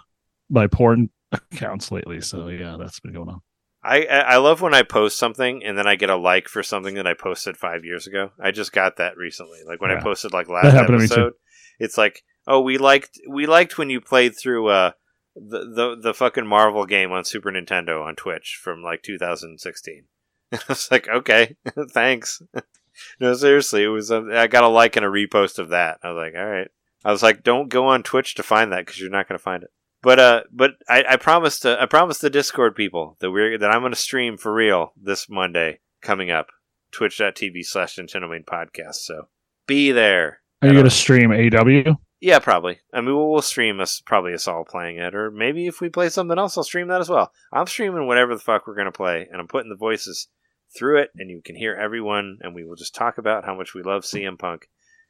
by 0.48 0.66
porn 0.66 1.10
accounts 1.32 1.92
lately. 1.92 2.20
So 2.20 2.48
yeah, 2.48 2.76
that's 2.78 3.00
been 3.00 3.12
going 3.12 3.28
on. 3.28 3.40
I 3.82 4.04
I 4.06 4.36
love 4.36 4.60
when 4.60 4.74
I 4.74 4.82
post 4.82 5.18
something 5.18 5.64
and 5.64 5.76
then 5.78 5.86
I 5.86 5.96
get 5.96 6.10
a 6.10 6.16
like 6.16 6.48
for 6.48 6.62
something 6.62 6.96
that 6.96 7.06
I 7.06 7.14
posted 7.14 7.56
five 7.56 7.84
years 7.84 8.06
ago. 8.06 8.30
I 8.38 8.50
just 8.50 8.72
got 8.72 8.96
that 8.96 9.16
recently. 9.16 9.60
Like 9.66 9.80
when 9.80 9.90
I 9.90 10.00
posted 10.00 10.32
like 10.32 10.48
last 10.48 10.74
episode, 10.74 11.32
it's 11.78 11.96
like, 11.96 12.22
oh, 12.46 12.60
we 12.60 12.76
liked 12.76 13.18
we 13.28 13.46
liked 13.46 13.78
when 13.78 13.88
you 13.88 14.00
played 14.00 14.36
through 14.36 14.68
uh 14.68 14.92
the 15.34 15.64
the 15.64 15.96
the 16.00 16.14
fucking 16.14 16.46
Marvel 16.46 16.86
game 16.86 17.12
on 17.12 17.24
Super 17.24 17.50
Nintendo 17.50 18.04
on 18.04 18.16
Twitch 18.16 18.58
from 18.62 18.82
like 18.82 19.02
2016. 19.02 20.04
I 20.52 20.58
was 20.68 20.90
like, 20.90 21.08
okay, 21.08 21.56
thanks. 21.90 22.42
no, 23.20 23.34
seriously, 23.34 23.84
it 23.84 23.88
was. 23.88 24.10
uh, 24.10 24.22
I 24.32 24.46
got 24.46 24.64
a 24.64 24.68
like 24.68 24.96
and 24.96 25.04
a 25.04 25.08
repost 25.08 25.58
of 25.58 25.68
that. 25.70 25.98
I 26.02 26.10
was 26.10 26.16
like, 26.16 26.34
all 26.36 26.50
right. 26.50 26.68
I 27.04 27.12
was 27.12 27.22
like, 27.22 27.42
don't 27.42 27.70
go 27.70 27.86
on 27.86 28.02
Twitch 28.02 28.34
to 28.34 28.42
find 28.42 28.72
that 28.72 28.84
because 28.84 29.00
you're 29.00 29.10
not 29.10 29.26
going 29.26 29.38
to 29.38 29.42
find 29.42 29.62
it. 29.62 29.70
But 30.02 30.18
uh, 30.18 30.42
but 30.52 30.72
I, 30.88 31.04
I 31.10 31.16
promised 31.16 31.64
uh, 31.64 31.76
I 31.80 31.86
promised 31.86 32.20
the 32.20 32.30
Discord 32.30 32.74
people 32.74 33.16
that 33.20 33.30
we're 33.30 33.58
that 33.58 33.70
I'm 33.70 33.82
going 33.82 33.92
to 33.92 33.98
stream 33.98 34.36
for 34.36 34.52
real 34.52 34.92
this 35.00 35.28
Monday 35.28 35.80
coming 36.02 36.30
up. 36.30 36.48
Twitch.tv 36.92 37.64
slash 37.64 37.96
NintenDomain 37.96 38.44
Podcast. 38.44 38.96
So 38.96 39.28
be 39.66 39.92
there. 39.92 40.40
Are 40.62 40.68
you 40.68 40.74
gonna 40.74 40.90
stream 40.90 41.30
AEW? 41.30 41.96
Yeah, 42.20 42.38
probably. 42.38 42.80
I 42.92 43.00
mean, 43.00 43.16
we'll, 43.16 43.30
we'll 43.30 43.42
stream 43.42 43.80
us 43.80 44.00
probably 44.00 44.34
us 44.34 44.46
all 44.46 44.64
playing 44.64 44.98
it, 44.98 45.14
or 45.14 45.30
maybe 45.30 45.66
if 45.66 45.80
we 45.80 45.88
play 45.88 46.10
something 46.10 46.38
else, 46.38 46.56
I'll 46.56 46.64
stream 46.64 46.88
that 46.88 47.00
as 47.00 47.08
well. 47.08 47.32
I'm 47.52 47.66
streaming 47.66 48.06
whatever 48.06 48.34
the 48.34 48.40
fuck 48.40 48.66
we're 48.66 48.76
gonna 48.76 48.92
play, 48.92 49.26
and 49.30 49.40
I'm 49.40 49.48
putting 49.48 49.70
the 49.70 49.76
voices 49.76 50.28
through 50.76 51.00
it, 51.00 51.10
and 51.16 51.30
you 51.30 51.40
can 51.42 51.56
hear 51.56 51.74
everyone, 51.74 52.38
and 52.42 52.54
we 52.54 52.64
will 52.64 52.76
just 52.76 52.94
talk 52.94 53.16
about 53.16 53.44
how 53.44 53.54
much 53.54 53.74
we 53.74 53.82
love 53.82 54.02
CM 54.02 54.38
Punk 54.38 54.68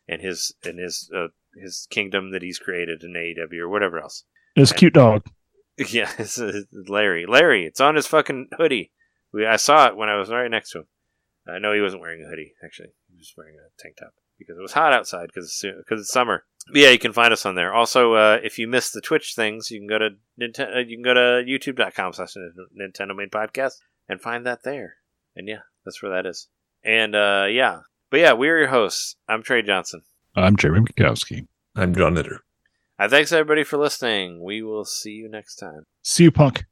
and 0.08 0.22
his 0.22 0.54
and 0.64 0.78
his 0.78 1.10
uh, 1.14 1.28
his 1.54 1.86
kingdom 1.90 2.30
that 2.30 2.42
he's 2.42 2.58
created 2.58 3.02
in 3.02 3.12
AEW 3.12 3.58
or 3.58 3.68
whatever 3.68 3.98
else. 3.98 4.24
This 4.56 4.72
cute 4.72 4.94
dog. 4.94 5.24
Yeah, 5.88 6.12
it's, 6.18 6.38
uh, 6.38 6.64
Larry. 6.88 7.24
Larry, 7.24 7.64
it's 7.64 7.80
on 7.80 7.94
his 7.94 8.06
fucking 8.06 8.48
hoodie. 8.58 8.92
We, 9.32 9.46
I 9.46 9.56
saw 9.56 9.86
it 9.86 9.96
when 9.96 10.10
I 10.10 10.16
was 10.18 10.28
right 10.28 10.50
next 10.50 10.72
to 10.72 10.80
him. 10.80 10.86
I 11.48 11.58
know 11.58 11.72
he 11.72 11.80
wasn't 11.80 12.02
wearing 12.02 12.22
a 12.22 12.28
hoodie, 12.28 12.52
actually. 12.62 12.90
He 13.10 13.16
was 13.16 13.32
wearing 13.34 13.54
a 13.54 13.82
tank 13.82 13.96
top 13.98 14.12
because 14.38 14.58
it 14.58 14.60
was 14.60 14.72
hot 14.72 14.92
outside 14.92 15.28
because 15.28 15.46
it's, 15.46 15.62
because 15.62 16.02
it's 16.02 16.12
summer. 16.12 16.44
But 16.66 16.76
yeah, 16.76 16.90
you 16.90 16.98
can 16.98 17.12
find 17.12 17.32
us 17.32 17.46
on 17.46 17.54
there. 17.54 17.72
Also, 17.72 18.14
uh, 18.14 18.38
if 18.42 18.58
you 18.58 18.68
missed 18.68 18.92
the 18.92 19.00
Twitch 19.00 19.34
things, 19.34 19.70
you 19.70 19.80
can 19.80 19.88
go 19.88 19.98
to 19.98 20.10
Nintendo, 20.40 20.88
you 20.88 20.96
can 20.96 21.02
go 21.02 21.14
to 21.14 21.44
youtube.com 21.44 22.12
slash 22.12 22.34
NintenDomain 22.78 23.30
Podcast 23.30 23.74
and 24.08 24.20
find 24.20 24.46
that 24.46 24.62
there. 24.62 24.96
And 25.34 25.48
yeah, 25.48 25.60
that's 25.84 26.02
where 26.02 26.12
that 26.12 26.26
is. 26.28 26.48
And 26.84 27.14
uh, 27.14 27.46
yeah, 27.50 27.80
but 28.10 28.20
yeah, 28.20 28.32
we're 28.32 28.58
your 28.58 28.68
hosts. 28.68 29.16
I'm 29.28 29.42
Trey 29.42 29.62
Johnson. 29.62 30.02
I'm 30.36 30.56
Jeremy 30.56 30.86
Mikowski. 30.86 31.46
I'm 31.74 31.94
Jon 31.94 32.14
Nitter. 32.14 32.38
Uh, 32.98 33.08
thanks 33.08 33.32
everybody 33.32 33.64
for 33.64 33.78
listening. 33.78 34.44
We 34.44 34.62
will 34.62 34.84
see 34.84 35.12
you 35.12 35.28
next 35.28 35.56
time. 35.56 35.86
See 36.02 36.24
you, 36.24 36.30
punk. 36.30 36.64